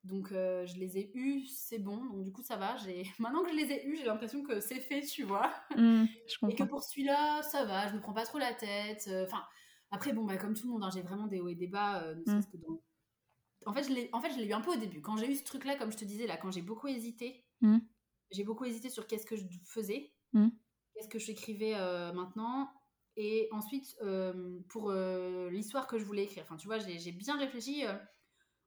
donc, 0.05 0.31
euh, 0.31 0.65
je 0.65 0.77
les 0.77 0.97
ai 0.97 1.11
eus, 1.15 1.45
c'est 1.47 1.79
bon. 1.79 1.97
Donc, 2.05 2.23
du 2.23 2.31
coup, 2.31 2.41
ça 2.41 2.55
va. 2.55 2.77
J'ai... 2.77 3.03
Maintenant 3.19 3.43
que 3.43 3.49
je 3.51 3.55
les 3.55 3.71
ai 3.73 3.85
eus, 3.85 3.97
j'ai 3.97 4.05
l'impression 4.05 4.41
que 4.41 4.61
c'est 4.61 4.79
fait, 4.79 5.01
tu 5.01 5.23
vois. 5.23 5.51
Je 5.75 6.47
Et 6.49 6.55
que 6.55 6.63
pour 6.63 6.81
celui-là, 6.81 7.41
ça 7.43 7.65
va, 7.65 7.89
je 7.89 7.95
me 7.95 7.99
prends 7.99 8.13
pas 8.13 8.25
trop 8.25 8.37
la 8.37 8.53
tête. 8.53 9.09
Enfin, 9.25 9.43
après, 9.91 10.13
bon, 10.13 10.23
bah, 10.23 10.37
comme 10.37 10.53
tout 10.53 10.65
le 10.67 10.71
monde, 10.73 10.83
hein, 10.85 10.89
j'ai 10.93 11.01
vraiment 11.01 11.27
des 11.27 11.41
hauts 11.41 11.49
et 11.49 11.55
des 11.55 11.67
bas, 11.67 12.01
euh, 12.03 12.15
ne 12.15 12.23
serait-ce 12.23 12.47
que 12.47 12.57
dans... 12.57 12.81
En 13.65 13.73
fait, 13.73 13.83
je 13.83 13.89
l'ai, 13.93 14.09
en 14.13 14.21
fait, 14.21 14.31
je 14.31 14.37
l'ai 14.39 14.47
eu 14.47 14.53
un 14.53 14.61
peu 14.61 14.71
au 14.71 14.77
début. 14.77 15.01
Quand 15.01 15.17
j'ai 15.17 15.29
eu 15.29 15.35
ce 15.35 15.43
truc-là, 15.43 15.75
comme 15.75 15.91
je 15.91 15.97
te 15.97 16.05
disais, 16.05 16.25
là, 16.25 16.37
quand 16.37 16.51
j'ai 16.51 16.61
beaucoup 16.61 16.87
hésité, 16.87 17.45
Mm. 17.59 17.79
j'ai 18.31 18.43
beaucoup 18.43 18.65
hésité 18.65 18.89
sur 18.89 19.07
qu'est-ce 19.07 19.25
que 19.25 19.35
je 19.35 19.45
faisais, 19.65 20.13
Mm. 20.33 20.49
qu'est-ce 20.93 21.07
que 21.09 21.19
j'écrivais 21.19 21.75
euh, 21.75 22.11
maintenant, 22.13 22.69
et 23.15 23.47
ensuite, 23.51 23.95
euh, 24.01 24.59
pour 24.69 24.89
euh, 24.89 25.49
l'histoire 25.49 25.87
que 25.87 25.97
je 25.97 26.05
voulais 26.05 26.23
écrire. 26.23 26.43
Enfin, 26.43 26.57
tu 26.57 26.67
vois, 26.67 26.79
j'ai, 26.79 27.11
bien 27.11 27.37
réfléchi. 27.37 27.85
euh, 27.85 27.93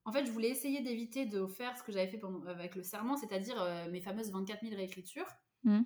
en 0.05 0.11
fait, 0.11 0.25
je 0.25 0.31
voulais 0.31 0.49
essayer 0.49 0.81
d'éviter 0.81 1.25
de 1.25 1.45
faire 1.47 1.77
ce 1.77 1.83
que 1.83 1.91
j'avais 1.91 2.07
fait 2.07 2.17
pendant- 2.17 2.45
avec 2.45 2.75
le 2.75 2.83
serment, 2.83 3.17
c'est-à-dire 3.17 3.57
mes 3.91 3.99
fameuses 3.99 4.31
24 4.31 4.61
000 4.61 4.75
réécritures. 4.75 5.27
Mm. 5.63 5.81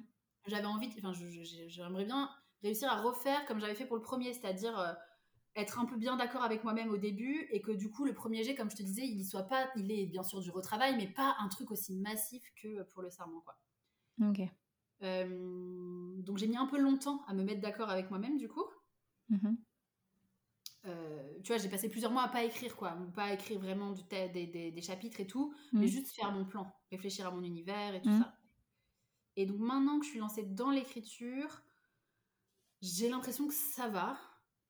J'avais 0.48 0.68
envie, 0.68 0.90
enfin, 0.98 1.12
j'aimerais 1.68 2.06
bien 2.06 2.30
réussir 2.62 2.92
à 2.92 3.02
refaire 3.02 3.46
comme 3.48 3.60
j'avais 3.60 3.74
fait 3.74 3.86
pour 3.86 3.96
le 3.96 4.04
premier, 4.04 4.34
c'est-à-dire 4.34 4.96
être 5.56 5.80
un 5.80 5.86
peu 5.86 5.98
bien 5.98 6.16
d'accord 6.18 6.44
avec 6.44 6.64
moi-même 6.64 6.90
au 6.92 6.98
début 6.98 7.48
et 7.52 7.62
que 7.62 7.72
du 7.72 7.90
coup, 7.90 8.06
le 8.06 8.14
premier 8.14 8.44
jet, 8.44 8.56
comme 8.56 8.70
je 8.70 8.76
te 8.76 8.84
disais, 8.84 9.06
il 9.06 9.26
soit 9.26 9.44
pas, 9.44 9.70
il 9.76 9.92
est 9.92 10.06
bien 10.06 10.24
sûr 10.24 10.40
du 10.40 10.52
retravail, 10.52 10.96
mais 10.98 11.08
pas 11.08 11.36
un 11.40 11.48
truc 11.50 11.72
aussi 11.72 11.96
massif 11.96 12.44
que 12.62 12.84
pour 12.84 13.02
le 13.02 13.10
serment, 13.10 13.42
quoi. 13.42 13.58
Ok. 14.22 14.42
Euh, 15.04 16.22
donc 16.22 16.38
j'ai 16.38 16.48
mis 16.48 16.58
un 16.58 16.68
peu 16.68 16.80
longtemps 16.80 17.24
à 17.28 17.34
me 17.34 17.44
mettre 17.44 17.62
d'accord 17.62 17.90
avec 17.90 18.10
moi-même, 18.10 18.38
du 18.38 18.48
coup. 18.48 18.66
Mhm. 19.30 19.58
Euh, 20.86 21.40
tu 21.44 21.52
vois, 21.54 21.62
j'ai 21.62 21.70
passé 21.70 21.90
plusieurs 21.90 22.12
mois 22.12 22.24
à 22.24 22.28
pas 22.30 22.44
écrire, 22.44 22.76
quoi. 22.76 22.98
Pas 23.16 23.34
écrire 23.34 23.60
vraiment 23.60 23.92
du 23.92 24.02
des, 24.10 24.30
des- 24.48 24.72
des 24.72 24.82
chapitres 24.82 25.20
et 25.20 25.28
tout, 25.28 25.54
mais 25.74 25.86
Mm. 25.86 25.90
juste 25.90 26.16
faire 26.16 26.32
mon 26.32 26.46
plan, 26.46 26.72
réfléchir 26.92 27.28
à 27.28 27.32
mon 27.32 27.44
univers 27.44 27.94
et 27.96 28.02
tout 28.02 28.10
Mm. 28.10 28.20
ça. 28.22 28.34
Et 29.36 29.46
donc 29.46 29.60
maintenant 29.60 30.00
que 30.00 30.06
je 30.06 30.12
suis 30.12 30.20
lancée 30.20 30.44
dans 30.44 30.72
l'écriture, 30.72 31.62
j'ai 32.82 33.10
l'impression 33.10 33.48
que 33.48 33.54
ça 33.54 33.88
va 33.90 34.18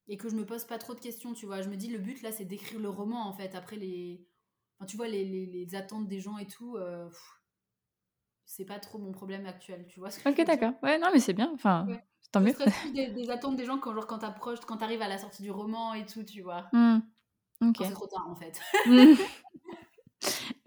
et 0.07 0.17
que 0.17 0.29
je 0.29 0.35
me 0.35 0.45
pose 0.45 0.65
pas 0.65 0.77
trop 0.77 0.93
de 0.93 0.99
questions, 0.99 1.33
tu 1.33 1.45
vois. 1.45 1.61
Je 1.61 1.69
me 1.69 1.77
dis, 1.77 1.87
le 1.87 1.99
but 1.99 2.21
là, 2.21 2.31
c'est 2.31 2.45
d'écrire 2.45 2.79
le 2.79 2.89
roman, 2.89 3.25
en 3.27 3.33
fait. 3.33 3.55
Après, 3.55 3.77
les. 3.77 4.27
Enfin, 4.79 4.85
tu 4.87 4.97
vois, 4.97 5.07
les, 5.07 5.23
les- 5.25 5.45
les 5.45 5.75
attentes 5.75 6.07
des 6.07 6.19
gens 6.19 6.37
et 6.37 6.47
tout, 6.47 6.75
euh, 6.77 7.07
pff, 7.09 7.40
c'est 8.51 8.65
pas 8.65 8.79
trop 8.79 8.97
mon 8.97 9.13
problème 9.13 9.45
actuel, 9.45 9.85
tu 9.87 9.99
vois. 9.99 10.09
ce 10.11 10.19
que 10.19 10.23
je 10.25 10.29
Ok, 10.29 10.45
d'accord. 10.45 10.73
Ouais, 10.83 10.99
non, 10.99 11.07
mais 11.13 11.19
c'est 11.19 11.33
bien. 11.33 11.49
Enfin, 11.53 11.85
Ouais. 11.87 12.03
tant 12.33 12.41
mieux. 12.41 12.53
des, 12.93 13.07
des 13.11 13.29
attentes 13.29 13.55
des 13.55 13.63
gens 13.63 13.77
quand, 13.77 13.93
genre, 13.93 14.07
quand 14.07 14.19
t'approches, 14.19 14.59
quand 14.67 14.77
t'arrives 14.77 15.01
à 15.01 15.07
la 15.07 15.17
sortie 15.17 15.41
du 15.41 15.51
roman 15.51 15.93
et 15.93 16.05
tout, 16.05 16.23
tu 16.23 16.41
vois. 16.41 16.65
Ok. 16.73 17.77
Quand 17.77 17.85
c'est 17.85 17.91
trop 17.93 18.07
tard, 18.07 18.27
en 18.29 18.35
fait. 18.35 18.59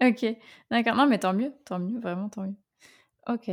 Ok, 0.01 0.25
d'accord. 0.69 0.95
Non, 0.95 1.07
mais 1.07 1.17
tant 1.17 1.33
mieux, 1.33 1.53
tant 1.63 1.79
mieux, 1.79 1.97
vraiment 1.99 2.27
tant 2.27 2.41
mieux. 2.43 2.55
Ok. 3.29 3.49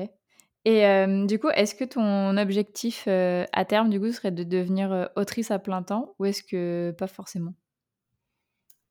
Et 0.64 0.86
euh, 0.86 1.26
du 1.26 1.38
coup, 1.38 1.48
est-ce 1.50 1.76
que 1.76 1.84
ton 1.84 2.36
objectif 2.36 3.04
euh, 3.06 3.44
à 3.52 3.64
terme, 3.64 3.88
du 3.88 4.00
coup, 4.00 4.10
serait 4.10 4.32
de 4.32 4.42
devenir 4.42 4.92
euh, 4.92 5.06
autrice 5.14 5.52
à 5.52 5.60
plein 5.60 5.84
temps 5.84 6.14
ou 6.18 6.24
est-ce 6.24 6.42
que 6.42 6.92
pas 6.98 7.06
forcément? 7.06 7.54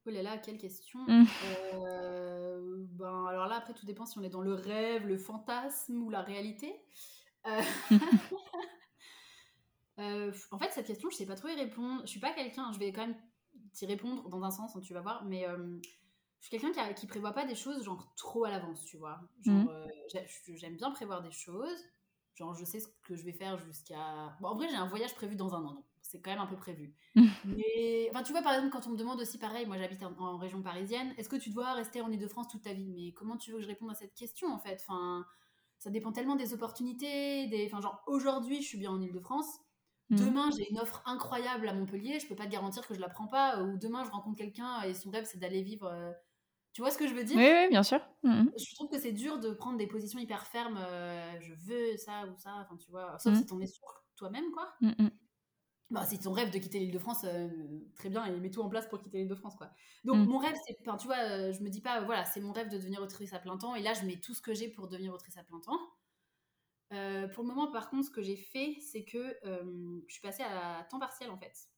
Oh 0.06 0.10
là 0.10 0.24
là, 0.24 0.38
quelle 0.38 0.58
question. 0.58 0.99
Mm. 1.08 1.26
Euh, 1.74 2.86
ben, 2.91 3.26
alors 3.28 3.47
là, 3.47 3.56
après, 3.56 3.74
tout 3.74 3.86
dépend 3.86 4.06
si 4.06 4.18
on 4.20 4.24
est 4.24 4.30
dans 4.30 4.41
le 4.41 4.54
rêve, 4.54 5.08
le 5.08 5.18
fantasme 5.18 6.04
ou 6.04 6.10
la 6.10 6.22
réalité. 6.22 6.76
Euh, 7.47 7.62
euh, 9.99 10.32
en 10.52 10.60
fait, 10.60 10.72
cette 10.72 10.88
question, 10.88 11.10
je 11.10 11.16
sais 11.16 11.26
pas 11.26 11.36
trop 11.36 11.47
y 11.47 11.56
répondre. 11.56 12.02
Je 12.04 12.10
suis 12.10 12.20
pas 12.20 12.34
quelqu'un, 12.34 12.72
je 12.72 12.80
vais 12.80 12.91
quand 12.91 13.08
même 13.08 13.16
t'y 13.74 13.86
répondre 13.86 14.28
dans 14.30 14.43
un 14.43 14.52
sens, 14.52 14.76
hein, 14.76 14.82
tu 14.82 14.93
vas 14.93 15.02
voir, 15.02 15.24
mais 15.26 15.45
je 16.39 16.47
suis 16.47 16.60
quelqu'un 16.60 16.72
qui, 16.72 16.95
qui 16.95 17.08
prévoit 17.08 17.34
pas 17.34 17.45
des 17.45 17.56
choses 17.56 17.84
genre 17.84 18.14
trop 18.16 18.45
à 18.45 18.52
l'avance, 18.52 18.84
tu 18.86 18.97
vois. 18.97 19.22
Genre, 19.43 19.72
j'ai- 20.12 20.58
j'aime 20.58 20.76
bien 20.76 20.91
prévoir 20.91 21.22
des 21.22 21.32
choses. 21.32 21.80
Genre, 22.36 22.54
je 22.54 22.66
sais 22.66 22.80
ce 22.80 22.88
que 23.04 23.16
je 23.16 23.24
vais 23.24 23.34
faire 23.34 23.58
jusqu'à. 23.60 24.36
Bon, 24.41 24.49
en 24.49 24.56
vrai, 24.56 24.68
j'ai 24.70 24.76
un 24.76 24.88
voyage 24.88 25.16
prévu 25.16 25.36
dans 25.36 25.54
un 25.56 25.64
an, 25.66 25.74
donc 25.74 25.86
c'est 26.12 26.22
quand 26.22 26.32
même 26.32 26.39
un 26.39 26.47
peu 26.47 26.55
prévu. 26.57 26.95
Mais, 27.43 28.07
enfin, 28.12 28.24
tu 28.24 28.32
vois, 28.34 28.41
par 28.43 28.53
exemple, 28.53 28.72
quand 28.72 28.88
on 28.88 28.91
me 28.91 28.97
demande 28.97 29.20
aussi 29.22 29.38
pareil, 29.39 29.66
moi 29.66 29.78
j'habite 29.78 30.03
en, 30.03 30.14
en 30.20 30.38
région 30.38 30.62
parisienne, 30.62 31.14
est-ce 31.18 31.30
que 31.30 31.36
tu 31.38 31.49
dois 31.49 31.74
rester 31.74 32.01
en 32.01 32.12
Ile-de-France 32.12 32.47
toute 32.49 32.64
ta 32.64 32.74
vie? 32.74 32.89
Mais 32.89 33.14
comment 33.14 33.38
tu 33.38 33.51
veux 33.51 33.57
que 33.57 33.64
je 33.64 33.68
réponde 33.68 33.91
à 33.91 33.95
cette 33.95 34.14
question 34.16 34.49
en 34.53 34.59
fait? 34.59 34.78
Enfin, 34.88 35.26
Ça 35.80 35.89
dépend 35.91 36.12
tellement 36.14 36.36
des 36.36 36.53
opportunités. 36.53 37.47
Des... 37.47 37.66
Enfin, 37.68 37.82
genre, 37.82 38.03
aujourd'hui, 38.07 38.62
je 38.62 38.68
suis 38.68 38.78
bien 38.78 38.91
en 38.91 39.01
Ile-de-France. 39.01 39.47
Mhm. 40.09 40.18
Demain, 40.18 40.49
j'ai 40.57 40.70
une 40.72 40.80
offre 40.80 41.01
incroyable 41.05 41.68
à 41.70 41.74
Montpellier, 41.74 42.20
je 42.20 42.28
peux 42.28 42.36
pas 42.36 42.45
te 42.45 42.51
garantir 42.51 42.86
que 42.88 42.93
je 42.95 42.99
la 43.01 43.09
prends 43.09 43.28
pas. 43.28 43.62
Ou 43.64 43.78
demain, 43.78 44.03
je 44.05 44.12
rencontre 44.12 44.38
quelqu'un 44.38 44.82
et 44.84 44.93
son 44.93 45.09
rêve, 45.12 45.26
c'est 45.26 45.39
d'aller 45.39 45.64
vivre. 45.64 45.88
euh, 45.88 46.12
Tu 46.74 46.82
vois 46.82 46.91
ce 46.91 46.97
que 46.99 47.07
je 47.07 47.14
veux 47.16 47.24
dire? 47.26 47.39
Oui, 47.39 47.43
oui, 47.51 47.70
bien 47.70 47.84
sûr. 47.84 47.99
Mhm. 48.24 48.51
je 48.57 48.76
trouve 48.76 48.89
que 48.89 48.99
c'est 48.99 49.12
dur 49.14 49.39
de 49.39 49.51
prendre 49.51 49.78
des 49.78 49.88
positions 49.88 50.20
hyper 50.20 50.45
fermes. 50.47 50.78
euh, 50.78 51.39
je 51.41 51.53
veux 51.53 51.97
ça 51.97 52.26
ou 52.28 52.36
ça. 52.38 52.55
Enfin, 52.62 52.78
tu 52.78 52.91
vois. 52.91 53.18
Sauf 53.20 53.34
Mhm. 53.34 53.39
si 53.39 53.45
t'en 53.45 53.59
es 53.62 53.68
sûr 53.68 53.88
toi-même, 54.16 54.51
quoi. 54.51 54.74
Mhm. 55.92 55.96
bah, 55.96 56.06
c'est 56.06 56.18
ton 56.20 56.32
rêve 56.34 56.52
de 56.52 56.58
quitter 56.60 56.80
l'île 56.80 56.92
de 56.92 57.00
France, 57.00 57.24
euh, 57.26 57.50
très 57.96 58.10
bien, 58.10 58.26
et 58.26 58.32
mets 58.39 58.50
tout 58.52 58.62
en 58.62 58.70
place 58.70 58.88
pour 58.88 59.02
quitter 59.02 59.20
l'île 59.20 59.28
de 59.28 59.36
France, 59.36 59.56
quoi. 59.56 59.72
Donc, 60.06 60.26
Mm. 60.26 60.26
mon 60.28 60.38
rêve, 60.39 60.56
c'est, 60.68 60.78
enfin, 60.82 60.98
tu 60.98 61.08
vois, 61.08 61.18
euh, 61.20 61.54
je 61.54 61.62
me 61.64 61.70
dis 61.70 61.82
pas, 61.82 62.02
voilà, 62.02 62.26
c'est 62.26 62.39
mon 62.42 62.52
rêve 62.54 62.70
de 62.70 62.78
devenir 62.78 63.02
autrice 63.02 63.34
à 63.34 63.39
plein 63.39 63.58
temps, 63.58 63.76
et 63.76 63.82
là, 63.84 63.94
je 63.94 64.06
mets 64.06 64.20
tout 64.20 64.34
ce 64.34 64.42
que 64.42 64.54
j'ai 64.54 64.70
pour 64.70 64.88
devenir 64.88 65.14
autrice 65.14 65.38
à 65.38 65.44
plein 65.44 65.60
temps. 65.60 65.80
Euh, 66.94 67.28
pour 67.30 67.44
le 67.44 67.50
moment, 67.50 67.72
par 67.72 67.89
contre, 67.89 68.06
ce 68.06 68.12
que 68.12 68.22
j'ai 68.22 68.36
fait, 68.36 68.78
c'est 68.82 69.04
que 69.06 69.38
euh, 69.46 70.02
je 70.08 70.14
suis 70.14 70.22
passée 70.22 70.44
à 70.44 70.86
temps 70.89 71.00
partiel, 71.00 71.30
en 71.32 71.38
fait. 71.38 71.70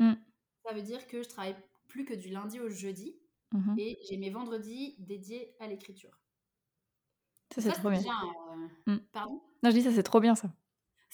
Mm. 0.00 0.14
Ça 0.66 0.74
veut 0.74 0.82
dire 0.82 1.06
que 1.06 1.22
je 1.22 1.28
travaille 1.28 1.56
plus 1.88 2.04
que 2.04 2.12
du 2.14 2.28
lundi 2.30 2.58
au 2.60 2.68
jeudi, 2.68 3.20
Mhm. 3.52 3.76
et 3.78 3.96
j'ai 4.08 4.16
mes 4.16 4.30
vendredis 4.30 4.96
dédiés 4.98 5.54
à 5.60 5.66
l'écriture. 5.68 6.20
Ça, 7.54 7.60
c'est 7.62 7.72
trop 7.72 7.90
bien. 7.90 8.02
Mm. 8.86 8.96
Pardon? 9.12 9.40
Non, 9.62 9.70
je 9.70 9.76
dis 9.76 9.82
ça, 9.82 9.92
c'est 9.92 10.02
trop 10.02 10.20
bien 10.20 10.34
ça. 10.34 10.52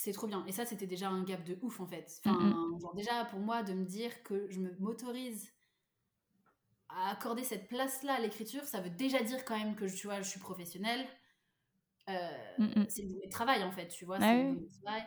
C'est 0.03 0.13
trop 0.13 0.27
bien. 0.27 0.47
Et 0.47 0.53
ça, 0.53 0.65
c'était 0.65 0.87
déjà 0.87 1.11
un 1.11 1.23
gap 1.25 1.45
de 1.45 1.59
ouf, 1.61 1.79
en 1.79 1.87
fait. 1.87 2.23
Mm, 2.25 2.31
Enfin, 2.31 2.79
genre, 2.81 2.95
déjà, 2.95 3.27
pour 3.27 3.39
moi, 3.39 3.63
de 3.63 3.75
me 3.75 3.85
dire 3.85 4.23
que 4.23 4.51
je 4.51 4.59
me 4.59 4.75
m'autorise 4.79 5.53
à 6.89 7.11
accorder 7.11 7.45
cette 7.45 7.69
place-là 7.69 8.15
à 8.15 8.21
l'écriture, 8.21 8.65
ça 8.65 8.81
veut 8.81 8.89
déjà 8.89 9.23
dire 9.23 9.45
quand 9.45 9.59
même 9.59 9.75
que 9.77 9.85
tu 9.85 10.07
vois, 10.07 10.23
je 10.23 10.29
suis 10.31 10.41
professionnelle. 10.41 11.07
Euh, 12.09 12.15
Mm, 12.57 12.81
mm. 12.81 12.87
c'est 12.89 13.05
mon 13.05 13.29
travail, 13.31 13.63
en 13.63 13.71
fait, 13.73 13.89
tu 13.89 14.07
vois. 14.07 14.17
Ah 14.23 14.35
oui. 14.37 14.71
travail. 14.83 15.05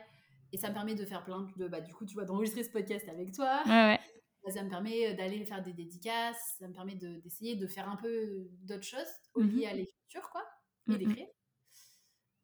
Et 0.51 0.57
ça 0.57 0.69
me 0.69 0.75
permet 0.75 0.93
de 0.93 1.05
faire 1.05 1.23
plein 1.25 1.47
de... 1.57 1.67
Bah, 1.67 1.81
du 1.81 1.91
coup, 1.91 2.05
tu 2.05 2.13
vois, 2.13 2.25
d'enregistrer 2.25 2.63
ce 2.63 2.69
podcast 2.69 3.09
avec 3.09 3.33
toi. 3.33 3.63
Ouais, 3.65 3.71
ouais. 3.71 3.99
Bah, 4.45 4.51
Ça 4.51 4.63
me 4.63 4.69
permet 4.69 5.07
euh, 5.11 5.15
d'aller 5.15 5.43
faire 5.43 5.63
des 5.63 5.73
dédicaces. 5.73 6.55
Ça 6.59 6.67
me 6.67 6.73
permet 6.73 6.93
de- 6.93 7.17
d'essayer 7.21 7.55
de, 7.55 7.65
faire 7.65 7.89
un 7.89 7.95
peu 7.95 8.47
d'autres 8.61 8.83
choses 8.85 9.11
au 9.33 9.41
Mhm. 9.41 9.57
lié 9.57 9.65
à 9.65 9.73
l'écriture, 9.73 10.29
quoi. 10.29 10.45
Et 10.87 10.91
Mm, 10.91 10.93
mm. 10.93 10.97
d'écrire. 10.99 11.27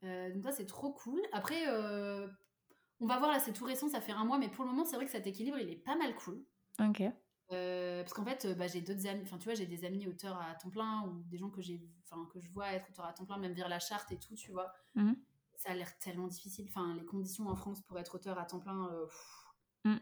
Euh, 0.04 0.32
donc 0.34 0.44
ça, 0.44 0.52
c'est 0.52 0.66
trop 0.66 0.92
cool. 0.92 1.22
Après, 1.34 1.68
euh, 1.68 2.28
on 3.00 3.08
va 3.08 3.18
voir, 3.20 3.32
là, 3.32 3.40
c'est 3.40 3.54
tout 3.54 3.66
récent, 3.66 3.90
ça 3.90 4.02
fait 4.02 4.12
un 4.14 4.26
mois, 4.26 4.38
mais 4.38 4.50
pour 4.50 4.64
le 4.66 4.72
moment, 4.72 4.86
c'est 4.86 4.96
vrai 4.96 5.06
que 5.06 5.12
cet 5.12 5.28
équilibre, 5.28 5.58
il 5.60 5.70
est 5.70 5.76
pas 5.76 5.96
mal 5.96 6.16
cool. 6.16 6.42
Ok. 6.80 7.04
Euh, 7.52 8.02
parce 8.04 8.14
qu'en 8.14 8.24
fait, 8.24 8.48
bah, 8.58 8.68
j'ai 8.68 8.82
d'autres 8.82 9.08
amis, 9.08 9.22
enfin, 9.24 9.38
tu 9.38 9.46
vois, 9.46 9.56
j'ai 9.56 9.66
des 9.66 9.84
amis 9.84 10.08
auteurs 10.08 10.40
à 10.40 10.54
temps 10.56 10.70
plein 10.70 11.02
ou 11.08 11.24
des 11.30 11.38
gens 11.38 11.50
que 11.50 11.62
j'ai, 11.62 11.82
enfin, 12.10 12.28
que 12.32 12.40
je 12.40 12.50
vois 12.52 12.72
être 12.74 12.88
auteurs 12.92 13.06
à 13.06 13.14
temps 13.14 13.26
plein, 13.26 13.38
même 13.38 13.54
via 13.54 13.68
la 13.68 13.80
charte 13.80 14.12
et 14.12 14.18
tout, 14.20 14.36
tu 14.36 14.52
vois. 14.52 14.72
Mhm. 14.96 15.16
Ça 15.56 15.72
a 15.72 15.74
l'air 15.76 15.98
tellement 16.00 16.28
difficile. 16.28 16.68
Enfin, 16.70 16.96
les 16.96 17.04
conditions 17.06 17.48
en 17.50 17.56
France 17.56 17.82
pour 17.82 17.98
être 18.00 18.16
auteur 18.16 18.38
à 18.40 18.46
temps 18.46 18.60
plein, 18.60 18.88
euh, 18.94 19.06
Mm. 19.86 19.96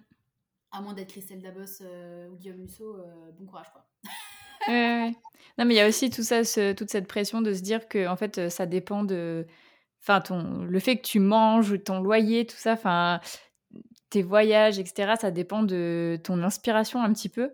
à 0.72 0.82
moins 0.82 0.94
d'être 0.94 1.10
Christelle 1.10 1.42
Dabos 1.42 1.82
euh, 1.82 2.30
ou 2.30 2.36
Guillaume 2.36 2.58
Musso, 2.58 2.98
bon 3.38 3.46
courage, 3.46 3.72
quoi. 3.72 3.86
Ouais, 4.68 4.74
ouais. 4.74 5.16
Non, 5.58 5.66
mais 5.66 5.76
il 5.76 5.78
y 5.78 5.82
a 5.82 5.88
aussi 5.88 6.10
tout 6.10 6.24
ça, 6.24 6.44
ce- 6.44 6.74
toute 6.74 6.90
cette 6.90 7.08
pression 7.08 7.42
de 7.42 7.54
se 7.54 7.62
dire 7.62 7.88
que 7.88 8.08
en 8.08 8.16
fait, 8.18 8.50
ça 8.50 8.66
dépend 8.66 9.04
de, 9.04 9.46
enfin, 10.08 10.22
ton, 10.22 10.64
le 10.64 10.80
fait 10.80 10.98
que 10.98 11.04
tu 11.08 11.20
manges, 11.20 11.84
ton 11.84 12.02
loyer, 12.02 12.46
tout 12.46 12.56
ça, 12.58 12.74
enfin, 12.74 13.20
tes 14.10 14.24
voyages, 14.24 14.80
etc. 14.80 15.16
Ça 15.20 15.32
dépend 15.32 15.64
de 15.64 16.20
ton 16.24 16.42
inspiration 16.44 17.02
un 17.04 17.12
petit 17.14 17.30
peu. 17.30 17.52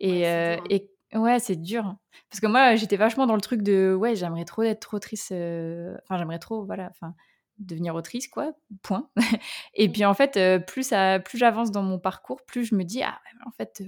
Et, 0.00 0.22
Ouais, 0.22 0.24
c'est 0.24 0.26
euh, 0.26 0.56
dur, 0.56 0.62
hein. 0.64 0.78
et 1.12 1.18
ouais, 1.18 1.38
c'est 1.40 1.56
dur. 1.56 1.86
hein. 1.86 1.98
Parce 2.30 2.40
que 2.40 2.46
moi, 2.46 2.76
j'étais 2.76 2.96
vachement 2.96 3.26
dans 3.26 3.34
le 3.34 3.40
truc 3.42 3.62
de, 3.62 3.94
ouais, 3.94 4.16
j'aimerais 4.16 4.44
trop 4.46 4.62
être 4.62 4.94
autrice. 4.94 5.30
euh, 5.32 5.96
Enfin, 6.04 6.18
j'aimerais 6.18 6.38
trop, 6.38 6.64
voilà, 6.64 6.88
enfin, 6.90 7.14
devenir 7.58 7.94
autrice, 7.94 8.28
quoi. 8.28 8.52
Point. 8.82 9.10
et 9.74 9.88
Mm. 9.88 9.92
puis 9.92 10.04
en 10.06 10.14
fait, 10.14 10.36
euh, 10.38 10.58
plus 10.58 10.84
ça, 10.88 11.20
plus 11.20 11.38
j'avance 11.38 11.70
dans 11.70 11.82
mon 11.82 11.98
parcours, 11.98 12.42
plus 12.46 12.64
je 12.64 12.74
me 12.74 12.84
dis, 12.84 13.02
ah, 13.02 13.20
en 13.46 13.50
fait. 13.52 13.82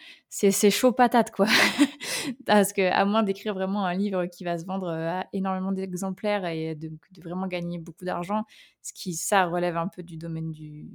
Euh, 0.00 0.04
c'est 0.28 0.50
c'est 0.50 0.70
chaud 0.70 0.92
patate 0.92 1.30
quoi. 1.30 1.46
Parce 2.46 2.72
que 2.72 2.82
à 2.82 3.04
moins 3.04 3.22
d'écrire 3.22 3.54
vraiment 3.54 3.84
un 3.84 3.94
livre 3.94 4.26
qui 4.26 4.44
va 4.44 4.58
se 4.58 4.64
vendre 4.64 4.88
à 4.88 5.26
énormément 5.32 5.72
d'exemplaires 5.72 6.44
et 6.46 6.74
de, 6.74 6.88
de 6.88 7.22
vraiment 7.22 7.46
gagner 7.46 7.78
beaucoup 7.78 8.04
d'argent 8.04 8.44
ce 8.82 8.92
qui 8.92 9.14
ça 9.14 9.46
relève 9.46 9.76
un 9.76 9.88
peu 9.88 10.02
du 10.02 10.16
domaine 10.16 10.50
du, 10.50 10.88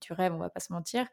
du 0.00 0.12
rêve 0.12 0.32
on 0.34 0.38
va 0.38 0.50
pas 0.50 0.60
se 0.60 0.72
mentir 0.72 1.06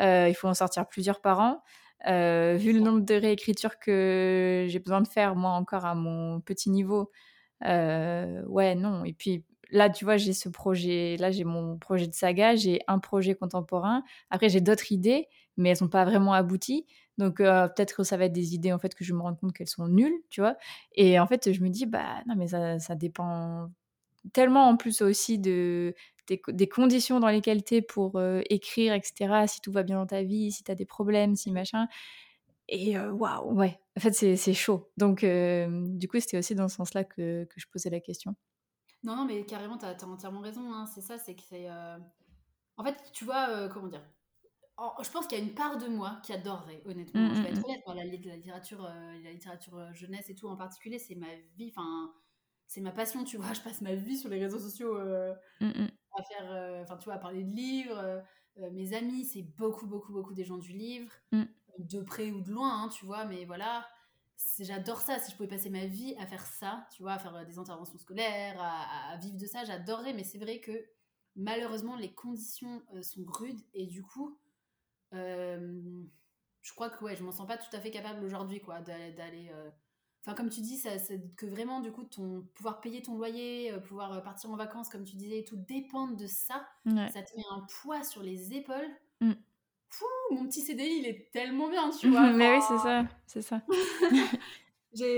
euh, 0.00 0.28
il 0.28 0.34
faut 0.34 0.48
en 0.48 0.54
sortir 0.54 0.86
plusieurs 0.88 1.20
par 1.20 1.40
an. 1.40 1.62
Euh, 2.06 2.56
vu 2.58 2.72
le 2.72 2.80
nombre 2.80 3.00
de 3.00 3.14
réécritures 3.14 3.78
que 3.78 4.66
j'ai 4.68 4.78
besoin 4.78 5.00
de 5.00 5.08
faire 5.08 5.36
moi 5.36 5.52
encore 5.52 5.86
à 5.86 5.94
mon 5.94 6.40
petit 6.40 6.70
niveau 6.70 7.10
euh, 7.64 8.42
ouais 8.46 8.74
non. 8.74 9.04
Et 9.04 9.12
puis 9.14 9.44
là 9.70 9.88
tu 9.90 10.04
vois 10.04 10.16
j'ai 10.16 10.32
ce 10.34 10.48
projet 10.48 11.16
là 11.18 11.30
j'ai 11.30 11.44
mon 11.44 11.78
projet 11.78 12.06
de 12.06 12.14
saga 12.14 12.56
j'ai 12.56 12.80
un 12.88 12.98
projet 12.98 13.34
contemporain. 13.34 14.02
Après 14.30 14.48
j'ai 14.48 14.60
d'autres 14.60 14.92
idées 14.92 15.28
mais 15.56 15.70
elles 15.70 15.76
sont 15.76 15.88
pas 15.88 16.04
vraiment 16.04 16.32
abouties 16.32 16.86
donc 17.18 17.40
euh, 17.40 17.68
peut-être 17.68 17.94
que 17.94 18.02
ça 18.02 18.16
va 18.16 18.24
être 18.24 18.32
des 18.32 18.54
idées 18.54 18.72
en 18.72 18.78
fait 18.78 18.94
que 18.94 19.04
je 19.04 19.14
me 19.14 19.20
rends 19.20 19.34
compte 19.34 19.52
qu'elles 19.52 19.68
sont 19.68 19.86
nulles, 19.86 20.20
tu 20.30 20.40
vois. 20.40 20.56
Et 20.92 21.18
en 21.20 21.26
fait, 21.26 21.52
je 21.52 21.60
me 21.62 21.68
dis 21.68 21.86
bah 21.86 22.22
non 22.26 22.34
mais 22.36 22.48
ça, 22.48 22.94
dépend 22.94 23.70
tellement 24.32 24.68
en 24.68 24.76
plus 24.76 25.02
aussi 25.02 25.38
de 25.38 25.94
des, 26.26 26.68
conditions 26.68 27.20
dans 27.20 27.28
lesquelles 27.28 27.62
tu 27.62 27.76
es 27.76 27.82
pour 27.82 28.16
euh, 28.16 28.40
écrire, 28.48 28.94
etc. 28.94 29.46
Si 29.46 29.60
tout 29.60 29.70
va 29.70 29.82
bien 29.82 29.96
dans 29.96 30.06
ta 30.06 30.22
vie, 30.22 30.50
si 30.52 30.64
tu 30.64 30.72
as 30.72 30.74
des 30.74 30.86
problèmes, 30.86 31.36
si 31.36 31.50
machin. 31.52 31.86
Et 32.68 32.96
euh, 32.96 33.12
waouh, 33.12 33.52
ouais. 33.52 33.78
En 33.96 34.00
fait, 34.00 34.12
c'est 34.12 34.54
chaud. 34.54 34.90
Donc 34.96 35.24
du 35.24 36.08
coup, 36.08 36.18
c'était 36.18 36.38
aussi 36.38 36.54
dans 36.54 36.68
ce 36.68 36.76
sens-là 36.76 37.04
que, 37.04 37.46
je 37.56 37.66
posais 37.72 37.90
la 37.90 38.00
question. 38.00 38.34
Non, 39.04 39.16
non, 39.16 39.26
mais 39.26 39.44
carrément, 39.44 39.76
t'as 39.76 39.90
as 39.90 40.04
entièrement 40.04 40.40
raison. 40.40 40.72
hein. 40.72 40.86
C'est 40.86 41.02
ça, 41.02 41.18
c'est 41.18 41.34
que 41.34 41.42
c'est. 41.48 41.68
En 42.76 42.82
fait, 42.82 42.96
tu 43.12 43.24
vois, 43.24 43.68
comment 43.68 43.86
dire? 43.86 44.02
En- 44.76 45.00
Je 45.02 45.10
pense 45.10 45.26
qu'il 45.26 45.38
y 45.38 45.40
a 45.40 45.44
une 45.44 45.54
part 45.54 45.78
de 45.78 45.86
moi 45.86 46.20
qui 46.24 46.32
adorerait, 46.32 46.82
honnêtement. 46.84 47.30
Mm, 47.30 47.34
je 47.34 47.40
vais 47.42 47.50
mm, 47.52 47.56
être 47.56 47.64
honnête, 47.64 47.80
moi, 47.86 47.94
la, 47.94 48.04
la 48.04 48.10
littérature, 48.10 48.84
euh, 48.84 49.18
la 49.22 49.32
littérature 49.32 49.76
euh, 49.76 49.92
jeunesse 49.92 50.30
et 50.30 50.34
tout 50.34 50.48
en 50.48 50.56
particulier, 50.56 50.98
c'est 50.98 51.14
ma 51.14 51.32
vie. 51.56 51.70
Enfin, 51.76 52.12
c'est 52.66 52.80
ma 52.80 52.92
passion, 52.92 53.24
tu 53.24 53.36
vois. 53.36 53.46
Je 53.54 53.60
passe 53.62 53.80
ma 53.82 53.94
vie 53.94 54.16
sur 54.18 54.30
les 54.30 54.40
réseaux 54.40 54.58
sociaux 54.58 54.96
euh, 54.98 55.32
Mm, 55.60 55.66
mm. 55.68 55.88
à 56.18 56.22
faire. 56.24 56.52
euh, 56.52 56.82
Enfin, 56.82 56.96
tu 56.98 57.04
vois, 57.06 57.14
à 57.14 57.18
parler 57.18 57.44
de 57.44 57.54
livres. 57.54 58.22
mes 58.72 58.94
amis, 58.94 59.24
c'est 59.24 59.42
beaucoup, 59.42 59.86
beaucoup, 59.86 60.12
beaucoup 60.12 60.34
des 60.34 60.44
gens 60.44 60.58
du 60.58 60.72
livre, 60.72 61.12
Mm. 61.32 61.44
de 61.78 62.00
près 62.02 62.30
ou 62.32 62.40
de 62.42 62.50
loin, 62.52 62.84
hein, 62.84 62.88
tu 62.88 63.04
vois. 63.06 63.24
Mais 63.26 63.44
voilà, 63.44 63.86
j'adore 64.60 65.00
ça. 65.00 65.18
Si 65.18 65.30
je 65.32 65.36
pouvais 65.36 65.48
passer 65.48 65.70
ma 65.70 65.86
vie 65.86 66.14
à 66.18 66.26
faire 66.26 66.46
ça, 66.46 66.86
tu 66.94 67.02
vois, 67.02 67.12
à 67.14 67.18
faire 67.18 67.44
des 67.46 67.58
interventions 67.58 67.98
scolaires, 67.98 68.60
à, 68.60 69.12
à 69.12 69.16
vivre 69.18 69.36
de 69.36 69.46
ça, 69.46 69.64
j'adorerais. 69.64 70.12
Mais 70.14 70.24
c'est 70.24 70.38
vrai 70.38 70.60
que 70.60 70.72
malheureusement, 71.36 71.96
les 71.96 72.12
conditions 72.14 72.82
sont 73.02 73.24
rudes 73.26 73.60
et 73.74 73.86
du 73.86 74.02
coup, 74.02 74.38
je 75.14 76.72
crois 76.74 76.90
que 76.90 77.04
ouais, 77.04 77.16
je 77.16 77.22
m'en 77.22 77.32
sens 77.32 77.46
pas 77.46 77.56
tout 77.58 77.74
à 77.74 77.80
fait 77.80 77.90
capable 77.90 78.24
aujourd'hui, 78.24 78.60
quoi, 78.60 78.80
d'aller. 78.80 79.50
euh, 79.52 79.70
Enfin, 80.26 80.34
comme 80.34 80.48
tu 80.48 80.62
dis, 80.62 80.78
ça, 80.78 80.92
que 81.36 81.44
vraiment, 81.44 81.80
du 81.80 81.92
coup, 81.92 82.04
ton, 82.04 82.48
pouvoir 82.54 82.80
payer 82.80 83.02
ton 83.02 83.14
loyer, 83.18 83.70
euh, 83.72 83.78
pouvoir 83.78 84.10
euh, 84.14 84.20
partir 84.20 84.50
en 84.50 84.56
vacances, 84.56 84.88
comme 84.88 85.04
tu 85.04 85.16
disais, 85.16 85.44
tout 85.46 85.56
dépendre 85.68 86.16
de 86.16 86.26
ça, 86.26 86.66
Ouais. 86.86 87.10
ça 87.10 87.20
te 87.22 87.36
met 87.36 87.44
un 87.50 87.66
poids 87.82 88.02
sur 88.02 88.22
les 88.22 88.54
épaules. 88.54 88.88
Mm. 89.20 89.32
Fou, 89.90 90.06
mon 90.30 90.46
petit 90.48 90.62
CDI, 90.62 91.00
il 91.00 91.06
est 91.06 91.30
tellement 91.30 91.68
bien, 91.68 91.90
tu 91.90 92.08
vois. 92.10 92.32
mais 92.32 92.56
oui, 92.56 92.62
c'est 92.66 92.78
ça, 92.78 93.04
c'est 93.26 93.42
ça. 93.42 93.60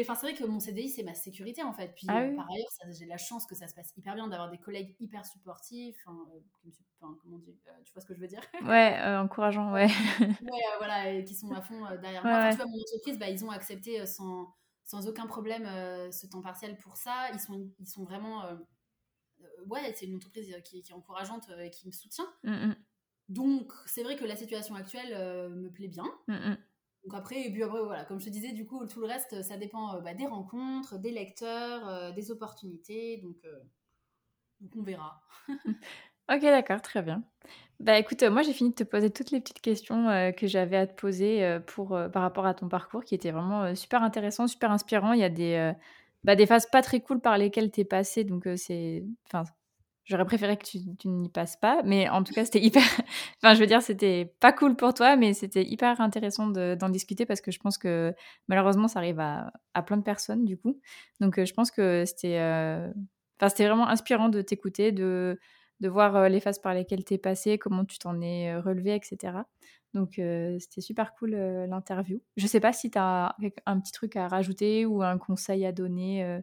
Enfin, 0.00 0.14
c'est 0.14 0.26
vrai 0.26 0.34
que 0.34 0.44
mon 0.44 0.58
CDI, 0.58 0.88
c'est 0.88 1.02
ma 1.02 1.14
sécurité 1.14 1.62
en 1.62 1.72
fait. 1.72 1.92
Puis 1.94 2.06
Ah 2.08 2.22
oui. 2.22 2.36
par 2.36 2.46
ailleurs, 2.50 2.68
j'ai 2.98 3.06
la 3.06 3.18
chance 3.18 3.46
que 3.46 3.54
ça 3.54 3.68
se 3.68 3.74
passe 3.74 3.92
hyper 3.96 4.14
bien, 4.14 4.26
d'avoir 4.28 4.50
des 4.50 4.58
collègues 4.58 4.96
hyper 5.00 5.24
supportifs. 5.26 5.96
Euh, 6.08 6.70
enfin, 7.00 7.16
comment 7.22 7.38
dire, 7.38 7.54
euh, 7.68 7.72
tu 7.84 7.92
vois 7.92 8.00
ce 8.02 8.06
que 8.06 8.14
je 8.14 8.20
veux 8.20 8.26
dire? 8.26 8.40
Ouais, 8.62 8.98
euh, 9.00 9.20
encourageant, 9.20 9.72
ouais. 9.72 9.88
Ouais, 10.40 10.48
euh, 10.48 10.76
voilà, 10.78 11.10
et 11.12 11.24
qui 11.24 11.34
sont 11.34 11.52
à 11.52 11.60
fond 11.62 11.80
derrière 12.00 12.22
Ouais, 12.24 12.30
moi. 12.30 12.38
Enfin, 12.38 12.50
tu 12.50 12.56
vois, 12.56 12.66
mon 12.66 12.80
entreprise, 12.80 13.18
bah, 13.18 13.28
ils 13.28 13.44
ont 13.44 13.50
accepté 13.50 14.04
sans, 14.06 14.54
sans 14.84 15.06
aucun 15.08 15.26
problème 15.26 15.64
ce 16.12 16.26
temps 16.26 16.42
partiel 16.42 16.78
pour 16.78 16.96
ça. 16.96 17.30
Ils 17.32 17.40
sont, 17.40 17.70
ils 17.78 17.86
sont 17.86 18.04
vraiment. 18.04 18.44
ouais, 19.66 19.92
c'est 19.94 20.06
une 20.06 20.16
entreprise 20.16 20.54
qui, 20.64 20.82
qui 20.82 20.92
est 20.92 20.94
encourageante 20.94 21.48
et 21.58 21.70
qui 21.70 21.86
me 21.86 21.92
soutient. 21.92 22.26
Mm, 22.44 22.52
mm, 22.68 22.76
Donc, 23.28 23.72
c'est 23.86 24.02
vrai 24.02 24.16
que 24.16 24.24
la 24.24 24.36
situation 24.36 24.74
actuelle 24.74 25.12
me 25.50 25.70
plaît 25.70 25.88
bien. 25.88 26.04
mm, 26.28 26.34
mm. 26.34 26.56
Donc 27.06 27.14
après, 27.14 27.46
et 27.46 27.52
puis 27.52 27.62
après, 27.62 27.80
voilà, 27.80 28.04
comme 28.04 28.18
je 28.18 28.24
te 28.24 28.30
disais, 28.30 28.50
du 28.50 28.66
coup, 28.66 28.84
tout 28.86 29.00
le 29.00 29.06
reste, 29.06 29.40
ça 29.44 29.56
dépend 29.56 29.94
euh, 29.94 30.00
bah, 30.00 30.12
des 30.12 30.26
rencontres, 30.26 30.98
des 30.98 31.12
lecteurs, 31.12 31.88
euh, 31.88 32.10
des 32.10 32.32
opportunités. 32.32 33.18
Donc, 33.18 33.36
euh, 33.44 33.58
on 34.76 34.82
verra. 34.82 35.20
Ok, 36.28 36.40
d'accord, 36.40 36.82
très 36.82 37.02
bien. 37.02 37.22
Bah 37.78 38.00
écoute, 38.00 38.20
moi 38.24 38.42
j'ai 38.42 38.52
fini 38.52 38.70
de 38.70 38.74
te 38.74 38.82
poser 38.82 39.12
toutes 39.12 39.30
les 39.30 39.40
petites 39.40 39.60
questions 39.60 40.32
que 40.36 40.48
j'avais 40.48 40.76
à 40.76 40.88
te 40.88 41.00
poser 41.00 41.60
pour, 41.68 41.90
par 41.90 42.22
rapport 42.22 42.46
à 42.46 42.54
ton 42.54 42.68
parcours 42.68 43.04
qui 43.04 43.14
était 43.14 43.30
vraiment 43.30 43.76
super 43.76 44.02
intéressant, 44.02 44.48
super 44.48 44.72
inspirant. 44.72 45.12
Il 45.12 45.20
y 45.20 45.22
a 45.22 45.28
des, 45.28 45.72
bah, 46.24 46.34
phases 46.48 46.66
pas 46.66 46.82
très 46.82 46.98
cool 46.98 47.20
par 47.20 47.38
lesquelles 47.38 47.70
tu 47.70 47.82
es 47.82 47.84
passé, 47.84 48.24
donc 48.24 48.48
c'est... 48.56 49.04
j'aurais 50.06 50.24
préféré 50.24 50.56
que 50.56 50.64
tu, 50.64 50.78
tu 50.98 51.08
n'y 51.08 51.28
passes 51.28 51.56
pas, 51.56 51.82
mais 51.84 52.08
en 52.08 52.22
tout 52.24 52.32
cas 52.32 52.44
c'était 52.44 52.60
hyper... 52.62 52.82
enfin, 53.42 53.54
je 53.54 53.60
veux 53.60 53.66
dire, 53.66 53.82
c'était 53.82 54.34
pas 54.40 54.52
cool 54.52 54.76
pour 54.76 54.94
toi, 54.94 55.16
mais 55.16 55.34
c'était 55.34 55.64
hyper 55.64 56.00
intéressant 56.00 56.48
de- 56.48 56.74
d'en 56.78 56.88
discuter 56.88 57.26
parce 57.26 57.40
que 57.40 57.50
je 57.50 57.58
pense 57.60 57.78
que 57.78 58.14
malheureusement 58.48 58.88
ça 58.88 59.00
arrive 59.00 59.20
à, 59.20 59.52
à 59.74 59.82
plein 59.82 59.96
de 59.98 60.02
personnes 60.02 60.44
du 60.44 60.56
coup. 60.58 60.80
Donc 61.20 61.38
euh, 61.38 61.44
je 61.44 61.54
pense 61.54 61.70
que 61.70 62.04
c'était... 62.06 62.38
euh, 62.40 62.90
Enfin, 63.38 63.50
c'était 63.50 63.66
vraiment 63.66 63.88
inspirant 63.88 64.28
de 64.30 64.40
t'écouter, 64.42 64.92
de 64.92 65.38
de 65.80 65.88
voir 65.90 66.16
euh, 66.16 66.28
les 66.30 66.40
phases 66.40 66.58
par 66.58 66.72
lesquelles 66.72 67.04
tu 67.04 67.12
es 67.14 67.18
passé, 67.18 67.58
comment 67.58 67.84
tu 67.84 67.98
t'en 67.98 68.18
es 68.22 68.56
relevé, 68.56 68.94
etc. 68.94 69.46
Donc, 69.92 70.12
c'était 70.58 70.80
super 70.82 71.14
cool 71.14 71.30
l'interview. 71.68 72.20
Je 72.36 72.46
sais 72.46 72.60
pas 72.60 72.72
si 72.72 72.90
tu 72.90 72.98
as 72.98 73.34
un 73.66 73.80
petit 73.80 73.92
truc 73.92 74.16
à 74.16 74.28
rajouter 74.28 74.84
ou 74.86 75.02
un 75.02 75.16
conseil 75.18 75.64
à 75.66 75.72
donner, 75.72 76.40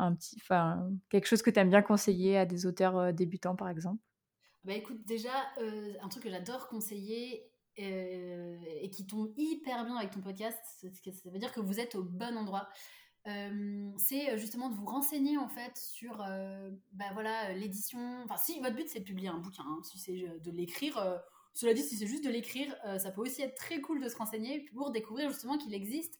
un 0.00 0.14
petit, 0.14 0.36
enfin, 0.40 0.90
quelque 1.10 1.26
chose 1.26 1.42
que 1.42 1.50
tu 1.50 1.60
aimes 1.60 1.70
bien 1.70 1.82
conseiller 1.82 2.38
à 2.38 2.46
des 2.46 2.66
auteurs 2.66 2.96
euh, 2.98 3.12
débutants, 3.12 3.56
par 3.56 3.68
exemple? 3.68 4.02
Bah 4.64 4.74
écoute, 4.74 5.04
déjà, 5.06 5.32
euh, 5.58 5.94
un 6.02 6.08
truc 6.08 6.24
que 6.24 6.30
j'adore 6.30 6.68
conseiller 6.68 7.50
euh, 7.78 8.58
et 8.80 8.90
qui 8.90 9.06
tombe 9.06 9.32
hyper 9.36 9.84
bien 9.84 9.96
avec 9.96 10.10
ton 10.10 10.20
podcast, 10.20 10.58
ça 10.80 11.30
veut 11.30 11.38
dire 11.38 11.52
que 11.52 11.60
vous 11.60 11.80
êtes 11.80 11.94
au 11.94 12.02
bon 12.02 12.36
endroit. 12.36 12.68
C'est 13.26 14.38
justement 14.38 14.70
de 14.70 14.74
vous 14.74 14.86
renseigner 14.86 15.36
en 15.36 15.48
fait 15.48 15.76
sur 15.76 16.16
bah 16.92 17.04
voilà 17.12 17.52
l'édition. 17.52 18.22
Enfin, 18.24 18.38
si 18.38 18.58
votre 18.60 18.74
but 18.74 18.88
c'est 18.88 19.00
de 19.00 19.04
publier 19.04 19.28
un 19.28 19.38
bouquin, 19.38 19.62
hein, 19.66 19.80
si 19.82 19.98
c'est 19.98 20.40
de 20.42 20.50
l'écrire, 20.50 21.22
cela 21.52 21.74
dit, 21.74 21.82
si 21.82 21.96
c'est 21.96 22.06
juste 22.06 22.24
de 22.24 22.30
l'écrire, 22.30 22.74
ça 22.98 23.10
peut 23.10 23.20
aussi 23.20 23.42
être 23.42 23.54
très 23.56 23.82
cool 23.82 24.02
de 24.02 24.08
se 24.08 24.16
renseigner 24.16 24.64
pour 24.72 24.90
découvrir 24.90 25.28
justement 25.28 25.58
qu'il 25.58 25.74
existe 25.74 26.18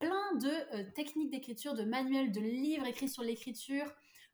plein 0.00 0.34
de 0.36 0.90
techniques 0.94 1.30
d'écriture, 1.30 1.74
de 1.74 1.84
manuels, 1.84 2.32
de 2.32 2.40
livres 2.40 2.86
écrits 2.86 3.08
sur 3.08 3.22
l'écriture, 3.22 3.86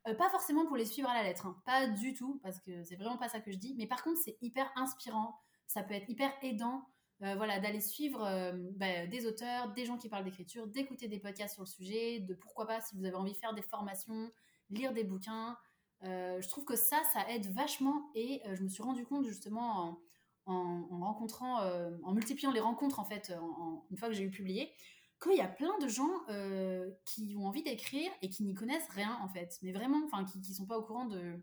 euh, 0.06 0.14
pas 0.14 0.30
forcément 0.30 0.66
pour 0.66 0.76
les 0.76 0.84
suivre 0.84 1.08
à 1.08 1.14
la 1.14 1.24
lettre, 1.24 1.46
hein. 1.46 1.60
pas 1.64 1.88
du 1.88 2.14
tout, 2.14 2.38
parce 2.42 2.60
que 2.60 2.84
c'est 2.84 2.96
vraiment 2.96 3.16
pas 3.16 3.28
ça 3.28 3.40
que 3.40 3.50
je 3.50 3.56
dis. 3.56 3.74
Mais 3.76 3.86
par 3.86 4.02
contre, 4.04 4.20
c'est 4.24 4.36
hyper 4.40 4.70
inspirant, 4.76 5.36
ça 5.66 5.82
peut 5.82 5.94
être 5.94 6.08
hyper 6.08 6.32
aidant, 6.42 6.86
euh, 7.22 7.34
voilà, 7.34 7.58
d'aller 7.58 7.80
suivre 7.80 8.24
euh, 8.24 8.52
bah, 8.76 9.06
des 9.06 9.26
auteurs, 9.26 9.72
des 9.72 9.84
gens 9.84 9.96
qui 9.96 10.08
parlent 10.08 10.24
d'écriture, 10.24 10.68
d'écouter 10.68 11.08
des 11.08 11.18
podcasts 11.18 11.54
sur 11.54 11.64
le 11.64 11.68
sujet, 11.68 12.20
de 12.20 12.34
pourquoi 12.34 12.66
pas 12.66 12.80
si 12.80 12.96
vous 12.96 13.04
avez 13.04 13.16
envie 13.16 13.32
de 13.32 13.36
faire 13.36 13.54
des 13.54 13.62
formations, 13.62 14.30
lire 14.70 14.92
des 14.92 15.04
bouquins. 15.04 15.56
je 16.02 16.48
trouve 16.48 16.64
que 16.64 16.76
ça, 16.76 17.02
ça 17.12 17.28
aide 17.30 17.46
vachement 17.52 18.10
et 18.14 18.42
je 18.52 18.62
me 18.62 18.68
suis 18.68 18.82
rendu 18.82 19.04
compte 19.06 19.24
justement 19.26 19.98
en, 20.44 20.98
rencontrant, 21.00 21.60
en 22.02 22.12
multipliant 22.12 22.50
les 22.50 22.60
rencontres 22.60 22.98
en 22.98 23.04
fait, 23.04 23.32
une 23.90 23.96
fois 23.96 24.08
que 24.08 24.14
j'ai 24.14 24.24
eu 24.24 24.30
publié, 24.30 24.72
qu'il 25.22 25.36
y 25.36 25.40
a 25.40 25.48
plein 25.48 25.76
de 25.78 25.88
gens 25.88 26.10
euh, 26.28 26.90
qui 27.04 27.34
ont 27.38 27.46
envie 27.46 27.62
d'écrire 27.62 28.10
et 28.22 28.28
qui 28.28 28.44
n'y 28.44 28.54
connaissent 28.54 28.88
rien 28.90 29.18
en 29.22 29.28
fait, 29.28 29.58
mais 29.62 29.72
vraiment, 29.72 30.00
enfin, 30.04 30.24
qui, 30.24 30.40
qui 30.40 30.54
sont 30.54 30.66
pas 30.66 30.78
au 30.78 30.82
courant 30.82 31.06
de 31.06 31.40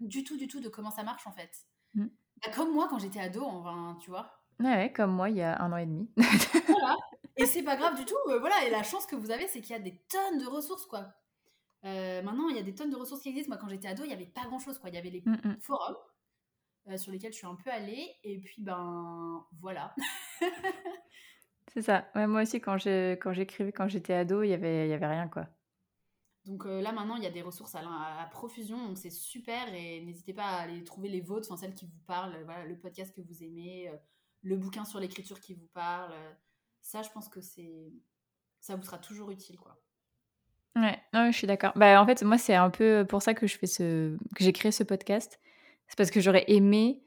du 0.00 0.24
tout, 0.24 0.36
du 0.36 0.48
tout 0.48 0.60
de 0.60 0.68
comment 0.68 0.90
ça 0.90 1.02
marche 1.02 1.26
en 1.26 1.32
fait. 1.32 1.50
Mm. 1.94 2.06
Bah, 2.42 2.52
comme 2.54 2.72
moi 2.72 2.86
quand 2.88 2.98
j'étais 2.98 3.20
ado, 3.20 3.42
enfin, 3.44 3.98
tu 4.00 4.10
vois. 4.10 4.32
Ouais, 4.60 4.92
comme 4.92 5.12
moi 5.12 5.30
il 5.30 5.36
y 5.36 5.42
a 5.42 5.60
un 5.62 5.72
an 5.72 5.76
et 5.76 5.86
demi. 5.86 6.08
voilà. 6.66 6.96
Et 7.36 7.46
c'est 7.46 7.62
pas 7.62 7.76
grave 7.76 7.96
du 7.96 8.04
tout. 8.04 8.16
Euh, 8.28 8.38
voilà. 8.38 8.66
Et 8.66 8.70
la 8.70 8.82
chance 8.82 9.06
que 9.06 9.16
vous 9.16 9.30
avez, 9.30 9.46
c'est 9.48 9.60
qu'il 9.60 9.72
y 9.72 9.78
a 9.78 9.82
des 9.82 9.96
tonnes 10.08 10.38
de 10.38 10.46
ressources, 10.46 10.86
quoi. 10.86 11.14
Euh, 11.84 12.22
maintenant, 12.22 12.48
il 12.50 12.56
y 12.56 12.58
a 12.58 12.62
des 12.62 12.74
tonnes 12.74 12.90
de 12.90 12.96
ressources 12.96 13.22
qui 13.22 13.30
existent. 13.30 13.48
Moi, 13.48 13.58
quand 13.58 13.68
j'étais 13.68 13.88
ado, 13.88 14.04
il 14.04 14.10
y 14.10 14.12
avait 14.12 14.26
pas 14.26 14.44
grand 14.44 14.58
chose, 14.58 14.78
quoi. 14.78 14.90
Il 14.90 14.94
y 14.94 14.98
avait 14.98 15.10
les 15.10 15.22
mm, 15.24 15.40
mm. 15.44 15.56
forums 15.60 15.96
sur 16.96 17.12
lesquels 17.12 17.32
je 17.32 17.38
suis 17.38 17.46
un 17.46 17.54
peu 17.54 17.70
allée. 17.70 18.10
Et 18.24 18.38
puis, 18.40 18.62
ben, 18.62 19.46
voilà. 19.60 19.94
C'est 21.72 21.82
ça. 21.82 22.08
moi 22.14 22.42
aussi, 22.42 22.60
quand 22.60 22.76
j'écrivais, 22.78 23.72
quand 23.72 23.88
j'étais 23.88 24.14
ado, 24.14 24.42
il 24.42 24.48
n'y 24.48 24.54
avait, 24.54 24.88
y 24.88 24.92
avait 24.92 25.06
rien, 25.06 25.28
quoi. 25.28 25.46
Donc 26.46 26.64
euh, 26.66 26.80
là, 26.80 26.92
maintenant, 26.92 27.16
il 27.16 27.22
y 27.22 27.26
a 27.26 27.30
des 27.30 27.42
ressources 27.42 27.74
à, 27.74 28.28
profusion, 28.30 28.88
donc 28.88 28.98
c'est 28.98 29.10
super. 29.10 29.72
Et 29.74 30.00
n'hésitez 30.00 30.32
pas 30.32 30.44
à 30.44 30.62
aller 30.62 30.82
trouver 30.84 31.08
les 31.08 31.20
vôtres, 31.20 31.46
enfin, 31.50 31.60
celles 31.60 31.74
qui 31.74 31.86
vous 31.86 32.00
parlent, 32.06 32.36
voilà, 32.44 32.64
le 32.64 32.78
podcast 32.78 33.14
que 33.14 33.20
vous 33.20 33.44
aimez, 33.44 33.88
euh, 33.88 33.96
le 34.42 34.56
bouquin 34.56 34.84
sur 34.84 34.98
l'écriture 35.00 35.40
qui 35.40 35.54
vous 35.54 35.68
parle. 35.74 36.12
ça, 36.80 37.02
je 37.02 37.10
pense 37.10 37.28
que 37.28 37.40
c'est 37.40 37.92
ça 38.60 38.76
vous 38.76 38.82
sera 38.82 38.98
toujours 38.98 39.30
utile, 39.30 39.58
quoi. 39.58 39.80
Ouais, 40.76 40.98
non, 41.12 41.30
je 41.30 41.36
suis 41.36 41.46
d'accord. 41.46 41.72
Bah, 41.76 42.00
en 42.00 42.06
fait, 42.06 42.22
moi, 42.22 42.38
c'est 42.38 42.54
un 42.54 42.70
peu 42.70 43.04
pour 43.08 43.22
ça 43.22 43.34
que 43.34 43.46
je 43.46 43.58
fais 43.58 43.66
ce, 43.66 44.16
que 44.34 44.44
j'ai 44.44 44.52
créé 44.52 44.70
ce 44.70 44.84
podcast. 44.84 45.40
C'est 45.88 45.96
parce 45.96 46.10
que 46.10 46.20
j'aurais 46.20 46.44
aimé, 46.48 47.02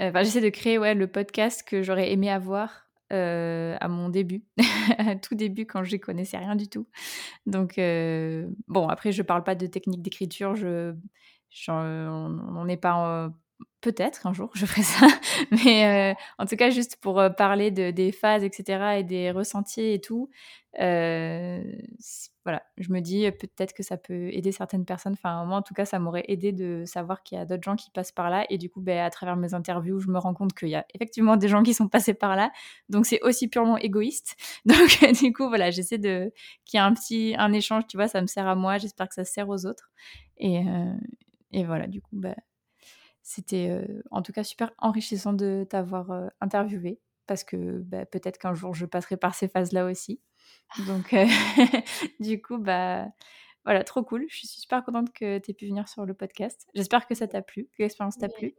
euh, 0.00 0.10
enfin, 0.10 0.22
j'essaie 0.22 0.40
de 0.40 0.48
créer 0.50 0.78
ouais, 0.78 0.94
le 0.94 1.06
podcast 1.08 1.66
que 1.66 1.82
j'aurais 1.82 2.12
aimé 2.12 2.30
avoir 2.30 2.89
euh, 3.12 3.76
à 3.80 3.88
mon 3.88 4.08
début, 4.08 4.44
à 4.98 5.16
tout 5.16 5.34
début 5.34 5.66
quand 5.66 5.84
je 5.84 5.96
connaissais 5.96 6.38
rien 6.38 6.56
du 6.56 6.68
tout. 6.68 6.88
Donc, 7.46 7.78
euh, 7.78 8.48
bon, 8.68 8.88
après, 8.88 9.12
je 9.12 9.22
parle 9.22 9.44
pas 9.44 9.54
de 9.54 9.66
technique 9.66 10.02
d'écriture, 10.02 10.56
je, 10.56 10.94
on 11.68 12.64
n'est 12.64 12.76
pas. 12.76 13.32
Peut-être 13.80 14.26
un 14.26 14.34
jour 14.34 14.50
je 14.54 14.66
ferai 14.66 14.82
ça, 14.82 15.06
mais 15.64 16.12
euh, 16.12 16.14
en 16.38 16.46
tout 16.46 16.56
cas 16.56 16.70
juste 16.70 16.96
pour 16.96 17.22
parler 17.36 17.70
de, 17.70 17.90
des 17.90 18.12
phases, 18.12 18.44
etc. 18.44 18.98
et 18.98 19.04
des 19.04 19.30
ressentis 19.30 19.92
et 19.92 20.00
tout, 20.00 20.30
voilà, 22.44 22.62
je 22.78 22.90
me 22.90 23.00
dis 23.00 23.30
peut-être 23.32 23.74
que 23.74 23.82
ça 23.82 23.98
peut 23.98 24.30
aider 24.32 24.50
certaines 24.50 24.86
personnes. 24.86 25.12
Enfin, 25.12 25.44
moi, 25.44 25.58
en 25.58 25.62
tout 25.62 25.74
cas, 25.74 25.84
ça 25.84 25.98
m'aurait 25.98 26.24
aidé 26.28 26.52
de 26.52 26.84
savoir 26.86 27.22
qu'il 27.22 27.36
y 27.36 27.40
a 27.40 27.44
d'autres 27.44 27.62
gens 27.62 27.76
qui 27.76 27.90
passent 27.90 28.12
par 28.12 28.30
là. 28.30 28.46
Et 28.48 28.56
du 28.56 28.70
coup, 28.70 28.80
ben, 28.80 28.98
à 28.98 29.10
travers 29.10 29.36
mes 29.36 29.52
interviews, 29.52 30.00
je 30.00 30.08
me 30.08 30.18
rends 30.18 30.32
compte 30.32 30.54
qu'il 30.54 30.68
y 30.68 30.74
a 30.74 30.86
effectivement 30.94 31.36
des 31.36 31.48
gens 31.48 31.62
qui 31.62 31.74
sont 31.74 31.88
passés 31.88 32.14
par 32.14 32.36
là. 32.36 32.50
Donc, 32.88 33.04
c'est 33.04 33.20
aussi 33.22 33.48
purement 33.48 33.76
égoïste. 33.76 34.36
Donc, 34.64 35.12
du 35.20 35.32
coup, 35.34 35.48
voilà, 35.48 35.70
j'essaie 35.70 35.98
de 35.98 36.32
qu'il 36.64 36.78
y 36.78 36.82
ait 36.82 36.86
un 36.86 36.94
petit 36.94 37.34
un 37.36 37.52
échange. 37.52 37.86
Tu 37.88 37.98
vois, 37.98 38.08
ça 38.08 38.22
me 38.22 38.26
sert 38.26 38.46
à 38.46 38.54
moi. 38.54 38.78
J'espère 38.78 39.08
que 39.08 39.14
ça 39.14 39.24
sert 39.24 39.48
aux 39.48 39.66
autres. 39.66 39.90
Et, 40.38 40.60
euh, 40.60 40.94
et 41.52 41.64
voilà, 41.64 41.86
du 41.86 42.00
coup, 42.00 42.16
ben, 42.16 42.34
c'était 43.22 43.68
euh, 43.70 44.02
en 44.10 44.22
tout 44.22 44.32
cas 44.32 44.44
super 44.44 44.72
enrichissant 44.78 45.32
de 45.32 45.66
t'avoir 45.68 46.10
euh, 46.10 46.28
interviewé 46.40 47.00
parce 47.26 47.44
que 47.44 47.78
ben, 47.80 48.06
peut-être 48.06 48.38
qu'un 48.38 48.54
jour 48.54 48.74
je 48.74 48.86
passerai 48.86 49.16
par 49.16 49.34
ces 49.34 49.48
phases-là 49.48 49.86
aussi. 49.86 50.20
Donc, 50.86 51.12
euh, 51.12 51.26
du 52.20 52.40
coup, 52.40 52.58
bah, 52.58 53.06
voilà, 53.64 53.84
trop 53.84 54.02
cool. 54.02 54.26
Je 54.28 54.36
suis 54.36 54.48
super 54.48 54.84
contente 54.84 55.12
que 55.12 55.38
tu 55.38 55.50
aies 55.50 55.54
pu 55.54 55.66
venir 55.66 55.88
sur 55.88 56.06
le 56.06 56.14
podcast. 56.14 56.66
J'espère 56.74 57.06
que 57.06 57.14
ça 57.14 57.28
t'a 57.28 57.42
plu, 57.42 57.68
que 57.76 57.82
l'expérience 57.82 58.18
t'a 58.18 58.28
plu. 58.28 58.54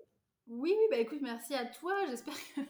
Oui, 0.48 0.74
oui, 0.78 0.88
bah 0.90 0.98
écoute, 0.98 1.20
merci 1.22 1.54
à 1.54 1.66
toi. 1.66 1.94
J'espère 2.10 2.34
que 2.34 2.62